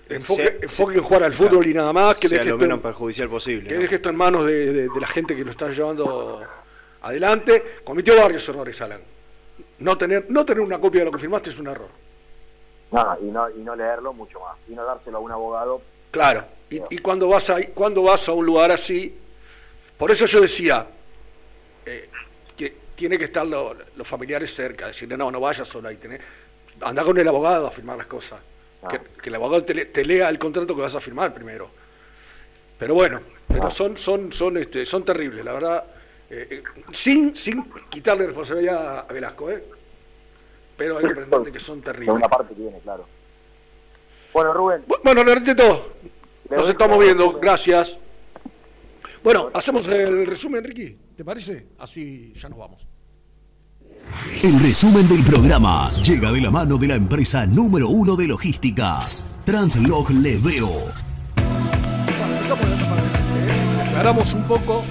enfoque, 0.10 0.60
enfoque 0.62 0.98
en 0.98 1.04
jugar 1.04 1.24
al 1.24 1.34
fútbol 1.34 1.66
y 1.68 1.74
nada 1.74 1.92
más, 1.94 2.16
que 2.16 2.28
sea 2.30 2.38
deje 2.40 2.50
lo 2.50 2.56
esto, 2.56 2.66
menos 2.68 2.80
perjudicial 2.82 3.30
posible. 3.30 3.68
que 3.70 3.76
¿no? 3.76 3.82
deje 3.82 3.96
esto 3.96 4.10
en 4.10 4.16
manos 4.16 4.46
de, 4.46 4.72
de- 4.74 4.90
de 4.90 5.00
la 5.00 5.08
gente 5.08 5.36
que 5.36 5.44
lo 5.44 5.52
está 5.52 5.70
llevando 5.70 6.42
adelante. 7.02 7.80
Cometió 7.84 8.16
varios 8.22 8.48
errores, 8.48 8.80
Alan. 8.82 9.02
No 9.80 9.98
tener, 9.98 10.26
no 10.30 10.46
tener 10.46 10.62
una 10.62 10.80
copia 10.80 11.02
de 11.02 11.06
lo 11.06 11.12
que 11.12 11.20
firmaste 11.20 11.50
es 11.50 11.60
un 11.60 11.68
error. 11.68 11.90
No, 12.92 13.18
y 13.22 13.26
no, 13.26 13.50
y 13.50 13.60
no 13.64 13.76
leerlo 13.76 14.14
mucho 14.14 14.40
más. 14.40 14.58
Y 14.70 14.74
no 14.74 14.86
dárselo 14.86 15.18
a 15.18 15.20
un 15.22 15.32
abogado. 15.32 15.82
Claro, 16.12 16.46
y, 16.70 16.80
y 16.90 16.98
cuando 17.00 17.28
vas 17.28 17.50
a 17.50 17.58
cuando 17.74 18.04
vas 18.04 18.28
a 18.30 18.32
un 18.34 18.46
lugar 18.46 18.72
así, 18.72 19.14
por 19.98 20.12
eso 20.12 20.26
yo 20.26 20.42
decía 20.42 20.86
eh, 21.86 22.10
que 22.58 22.76
tiene 22.96 23.18
que 23.18 23.26
estar 23.26 23.46
lo- 23.46 23.76
los 23.96 24.08
familiares 24.08 24.54
cerca, 24.54 24.88
decirle 24.88 25.18
no, 25.18 25.30
no 25.32 25.40
vayas 25.40 25.68
solo 25.68 25.88
ahí, 25.90 25.98
tenés, 25.98 26.22
anda 26.82 27.04
con 27.04 27.18
el 27.18 27.28
abogado 27.28 27.68
a 27.68 27.72
firmar 27.72 27.98
las 27.98 28.08
cosas. 28.08 28.40
que, 28.90 29.00
que 29.22 29.30
el 29.30 29.36
abogado 29.36 29.64
te, 29.64 29.74
le- 29.74 29.86
te 29.86 30.06
lea 30.06 30.30
el 30.30 30.38
contrato 30.38 30.76
que 30.76 30.82
vas 30.82 30.94
a 30.96 31.02
firmar 31.02 31.34
primero. 31.34 31.70
Pero 32.78 32.94
bueno, 32.94 33.22
pero 33.48 33.72
son, 33.72 33.98
son, 33.98 34.32
son, 34.34 34.58
este, 34.58 34.86
son 34.86 35.04
terribles, 35.04 35.44
la 35.46 35.54
verdad. 35.54 35.84
eh, 36.30 36.48
eh, 36.52 36.64
sin, 36.92 37.36
sin 37.36 37.64
quitarle 37.90 38.26
responsabilidad 38.28 39.06
a 39.10 39.14
Velasco, 39.14 39.50
¿eh? 39.50 39.64
Pero 40.78 40.98
hay 40.98 41.06
representantes 41.06 41.54
que 41.54 41.60
son 41.60 41.82
terribles. 41.82 42.14
una 42.16 42.28
parte 42.28 42.54
tiene, 42.54 42.78
claro. 42.80 43.08
Bueno, 44.34 44.54
Rubén. 44.54 44.84
Bueno, 45.04 45.24
Le 45.24 46.58
nos 46.58 46.70
estamos 46.70 47.00
viendo, 47.00 47.32
gracias. 47.40 47.98
Bueno, 49.26 49.50
hacemos 49.56 49.88
el 49.88 50.28
resumen, 50.28 50.64
Ricky, 50.64 50.96
¿te 51.18 51.26
parece? 51.26 51.66
Así 51.80 52.32
ya 52.40 52.48
nos 52.48 52.60
vamos. 52.60 52.88
El 54.44 54.60
resumen 54.60 55.10
del 55.10 55.24
programa 55.24 55.92
llega 56.04 56.32
de 56.32 56.42
la 56.42 56.52
mano 56.52 56.78
de 56.78 56.90
la 56.90 56.94
empresa 56.94 57.48
número 57.48 57.90
uno 57.90 58.16
de 58.16 58.28
logística, 58.28 59.00
Translog 59.44 60.12
Leveo. 60.12 60.70
Empezamos 61.40 62.70
esta 62.70 62.88
parte, 62.88 63.04
¿eh? 63.48 63.82
Aclaramos 63.88 64.34
un 64.36 64.44
poco, 64.44 64.84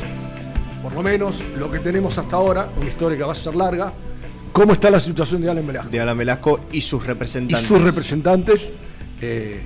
por 0.82 0.92
lo 0.94 1.02
menos, 1.04 1.40
lo 1.56 1.70
que 1.70 1.78
tenemos 1.78 2.18
hasta 2.18 2.34
ahora, 2.34 2.68
una 2.76 2.88
historia 2.88 3.16
que 3.16 3.22
va 3.22 3.30
a 3.30 3.36
ser 3.36 3.54
larga. 3.54 3.92
¿Cómo 4.52 4.72
está 4.72 4.90
la 4.90 4.98
situación 4.98 5.42
de 5.42 5.50
Alan 5.52 5.64
Velasco? 5.64 5.90
De 5.92 6.00
Alan 6.00 6.18
Velasco 6.18 6.58
y 6.72 6.80
sus 6.80 7.04
Y 7.04 7.06
representantes. 7.06 7.68
sus 7.68 7.80
representantes, 7.80 8.74
eh, 9.20 9.62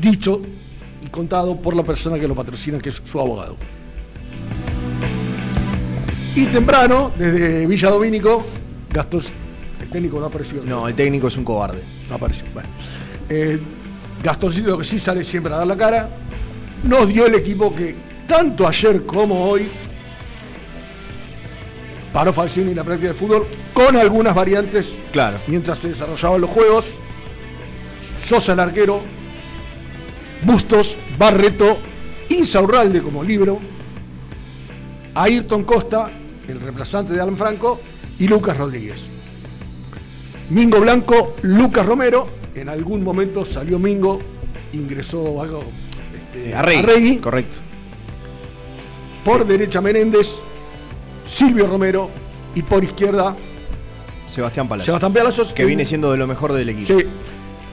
dicho 0.00 0.40
y 1.14 1.16
contado 1.16 1.56
por 1.56 1.76
la 1.76 1.84
persona 1.84 2.18
que 2.18 2.26
lo 2.26 2.34
patrocina, 2.34 2.78
que 2.80 2.88
es 2.88 3.00
su 3.04 3.20
abogado. 3.20 3.56
Y 6.34 6.46
temprano, 6.46 7.12
desde 7.16 7.66
Villa 7.66 7.88
Domínico, 7.90 8.44
Gastos, 8.90 9.30
el 9.80 9.88
técnico 9.88 10.18
no 10.18 10.26
apareció. 10.26 10.62
No, 10.64 10.88
el 10.88 10.94
técnico 10.94 11.28
es 11.28 11.36
un 11.36 11.44
cobarde. 11.44 11.82
No 12.08 12.16
apareció. 12.16 12.44
Bueno. 12.52 12.68
Eh, 13.28 13.60
Gastoncito 14.22 14.70
lo 14.70 14.78
que 14.78 14.84
sí 14.84 14.98
sale 14.98 15.22
siempre 15.22 15.52
a 15.54 15.58
dar 15.58 15.66
la 15.68 15.76
cara. 15.76 16.08
Nos 16.82 17.08
dio 17.08 17.26
el 17.26 17.36
equipo 17.36 17.72
que 17.74 17.94
tanto 18.26 18.66
ayer 18.66 19.06
como 19.06 19.44
hoy 19.48 19.68
paró 22.12 22.32
Falcioni 22.32 22.70
en 22.70 22.76
la 22.76 22.84
práctica 22.84 23.08
de 23.08 23.14
fútbol 23.14 23.46
con 23.72 23.96
algunas 23.96 24.34
variantes 24.34 25.02
Claro. 25.12 25.38
mientras 25.46 25.78
se 25.78 25.88
desarrollaban 25.90 26.40
los 26.40 26.50
juegos. 26.50 26.86
Sosa 28.26 28.54
el 28.54 28.60
arquero, 28.60 29.00
Bustos, 30.44 30.96
Barreto, 31.18 31.78
Insaurralde 32.28 33.02
como 33.02 33.22
libro, 33.22 33.58
Ayrton 35.14 35.64
Costa, 35.64 36.10
el 36.48 36.60
reemplazante 36.60 37.12
de 37.12 37.20
Alan 37.20 37.36
Franco, 37.36 37.80
y 38.18 38.28
Lucas 38.28 38.56
Rodríguez. 38.56 39.02
Mingo 40.50 40.80
Blanco, 40.80 41.36
Lucas 41.42 41.86
Romero, 41.86 42.28
en 42.54 42.68
algún 42.68 43.02
momento 43.02 43.44
salió 43.44 43.78
Mingo, 43.78 44.18
ingresó 44.72 45.40
algo, 45.40 45.62
este, 46.14 46.54
Arregui. 46.54 46.78
Arregui. 46.82 47.16
Correcto. 47.18 47.56
por 49.24 49.46
derecha 49.46 49.80
Menéndez, 49.80 50.38
Silvio 51.26 51.66
Romero 51.66 52.10
y 52.54 52.60
por 52.62 52.84
izquierda 52.84 53.34
Sebastián 54.26 54.68
Palacios. 54.68 54.84
Sebastián 54.86 55.12
Palacios, 55.14 55.48
Que 55.48 55.54
que- 55.62 55.64
viene 55.64 55.86
siendo 55.86 56.12
de 56.12 56.18
lo 56.18 56.26
mejor 56.26 56.52
del 56.52 56.68
equipo. 56.68 56.86
Sí, 56.98 57.06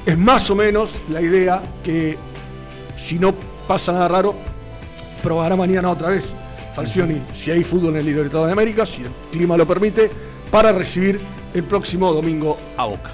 es 0.06 0.18
más 0.18 0.50
o 0.50 0.56
menos 0.56 0.92
la 1.10 1.22
idea 1.22 1.62
que 1.84 2.18
si 3.02 3.18
no 3.18 3.34
pasa 3.68 3.92
nada 3.92 4.08
raro, 4.08 4.36
probará 5.24 5.56
mañana 5.56 5.90
otra 5.90 6.10
vez 6.10 6.34
Falcioni, 6.76 7.22
si 7.34 7.52
hay 7.52 7.64
fútbol 7.64 7.92
en 7.92 7.98
el 7.98 8.06
Libertadores 8.06 8.48
de 8.48 8.54
América, 8.54 8.86
si 8.86 9.02
el 9.02 9.10
clima 9.32 9.58
lo 9.58 9.66
permite, 9.68 10.10
para 10.50 10.72
recibir 10.72 11.20
el 11.54 11.64
próximo 11.64 12.14
domingo 12.14 12.58
a 12.78 12.86
Boca. 12.86 13.12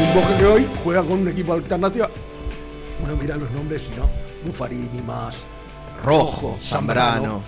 Un 0.00 0.14
Boca 0.14 0.36
que 0.36 0.44
hoy 0.44 0.68
juega 0.84 1.02
con 1.02 1.20
un 1.20 1.28
equipo 1.28 1.54
alternativo. 1.54 2.06
Uno 3.02 3.16
mira 3.16 3.36
los 3.36 3.50
nombres 3.50 3.90
y 3.92 3.98
no, 3.98 4.08
Buffarini 4.44 5.02
más, 5.04 5.36
Rojo, 6.04 6.58
Zambrano. 6.62 7.42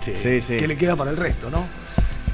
este, 0.00 0.40
Sí, 0.40 0.40
sí. 0.40 0.56
que 0.56 0.68
le 0.68 0.76
queda 0.76 0.94
para 0.94 1.10
el 1.10 1.16
resto, 1.16 1.50
¿no? 1.50 1.64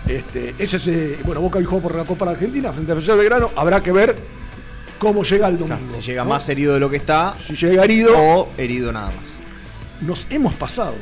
Este, 0.06 0.54
ese 0.58 0.76
es, 0.76 0.88
eh, 0.88 1.18
bueno, 1.24 1.40
Boca 1.40 1.58
hoy 1.58 1.64
jugó 1.64 1.80
por 1.80 1.94
la 1.94 2.04
Copa 2.04 2.26
de 2.26 2.32
Argentina 2.32 2.72
frente 2.72 2.92
a 2.92 2.94
Defensor 2.94 3.14
de 3.16 3.20
Belgrano. 3.22 3.50
Habrá 3.56 3.80
que 3.80 3.92
ver 3.92 4.16
cómo 5.00 5.24
llega 5.24 5.48
el 5.48 5.58
domingo. 5.58 5.94
Si 5.94 6.02
llega 6.02 6.22
¿no? 6.22 6.30
más 6.30 6.48
herido 6.48 6.74
de 6.74 6.80
lo 6.80 6.88
que 6.88 6.98
está. 6.98 7.34
Si 7.40 7.56
llega 7.56 7.82
herido. 7.82 8.12
O 8.16 8.50
herido 8.56 8.92
nada 8.92 9.06
más. 9.08 10.06
Nos 10.06 10.28
hemos 10.30 10.54
pasado. 10.54 10.94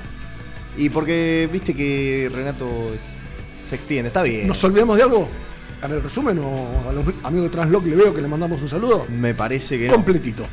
Y 0.76 0.88
porque 0.88 1.46
viste 1.52 1.74
que 1.74 2.30
Renato 2.34 2.64
es- 2.94 3.68
se 3.68 3.74
extiende, 3.74 4.08
está 4.08 4.22
bien. 4.22 4.46
¿Nos 4.48 4.62
olvidamos 4.64 4.96
de 4.96 5.02
algo? 5.02 5.28
¿En 5.84 5.92
el 5.92 6.02
resumen 6.02 6.38
o 6.38 6.88
a 6.88 6.92
los 6.92 7.04
amigos 7.22 7.50
de 7.50 7.50
Transloc 7.50 7.84
le 7.84 7.94
veo 7.96 8.14
que 8.14 8.22
le 8.22 8.28
mandamos 8.28 8.62
un 8.62 8.68
saludo? 8.68 9.04
Me 9.10 9.34
parece 9.34 9.78
que 9.78 9.88
no. 9.88 9.94
Completito. 9.94 10.46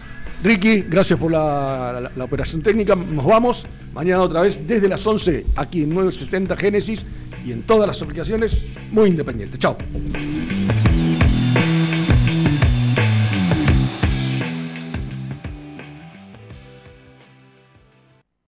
Ricky, 0.44 0.82
gracias 0.90 1.18
por 1.18 1.32
la, 1.32 2.00
la- 2.02 2.12
la 2.16 2.24
operación 2.26 2.62
técnica. 2.62 2.96
Nos 2.96 3.26
vamos. 3.26 3.66
Mañana 3.94 4.22
otra 4.22 4.42
vez 4.42 4.60
desde 4.68 4.88
las 4.90 5.06
11 5.08 5.46
aquí 5.56 5.84
en 5.84 5.90
970 5.94 6.58
Génesis 6.58 7.06
y 7.46 7.52
en 7.54 7.64
todas 7.64 7.88
las 7.88 8.02
aplicaciones 8.02 8.62
muy 8.92 9.10
independiente. 9.10 9.58
Chao. 9.58 9.78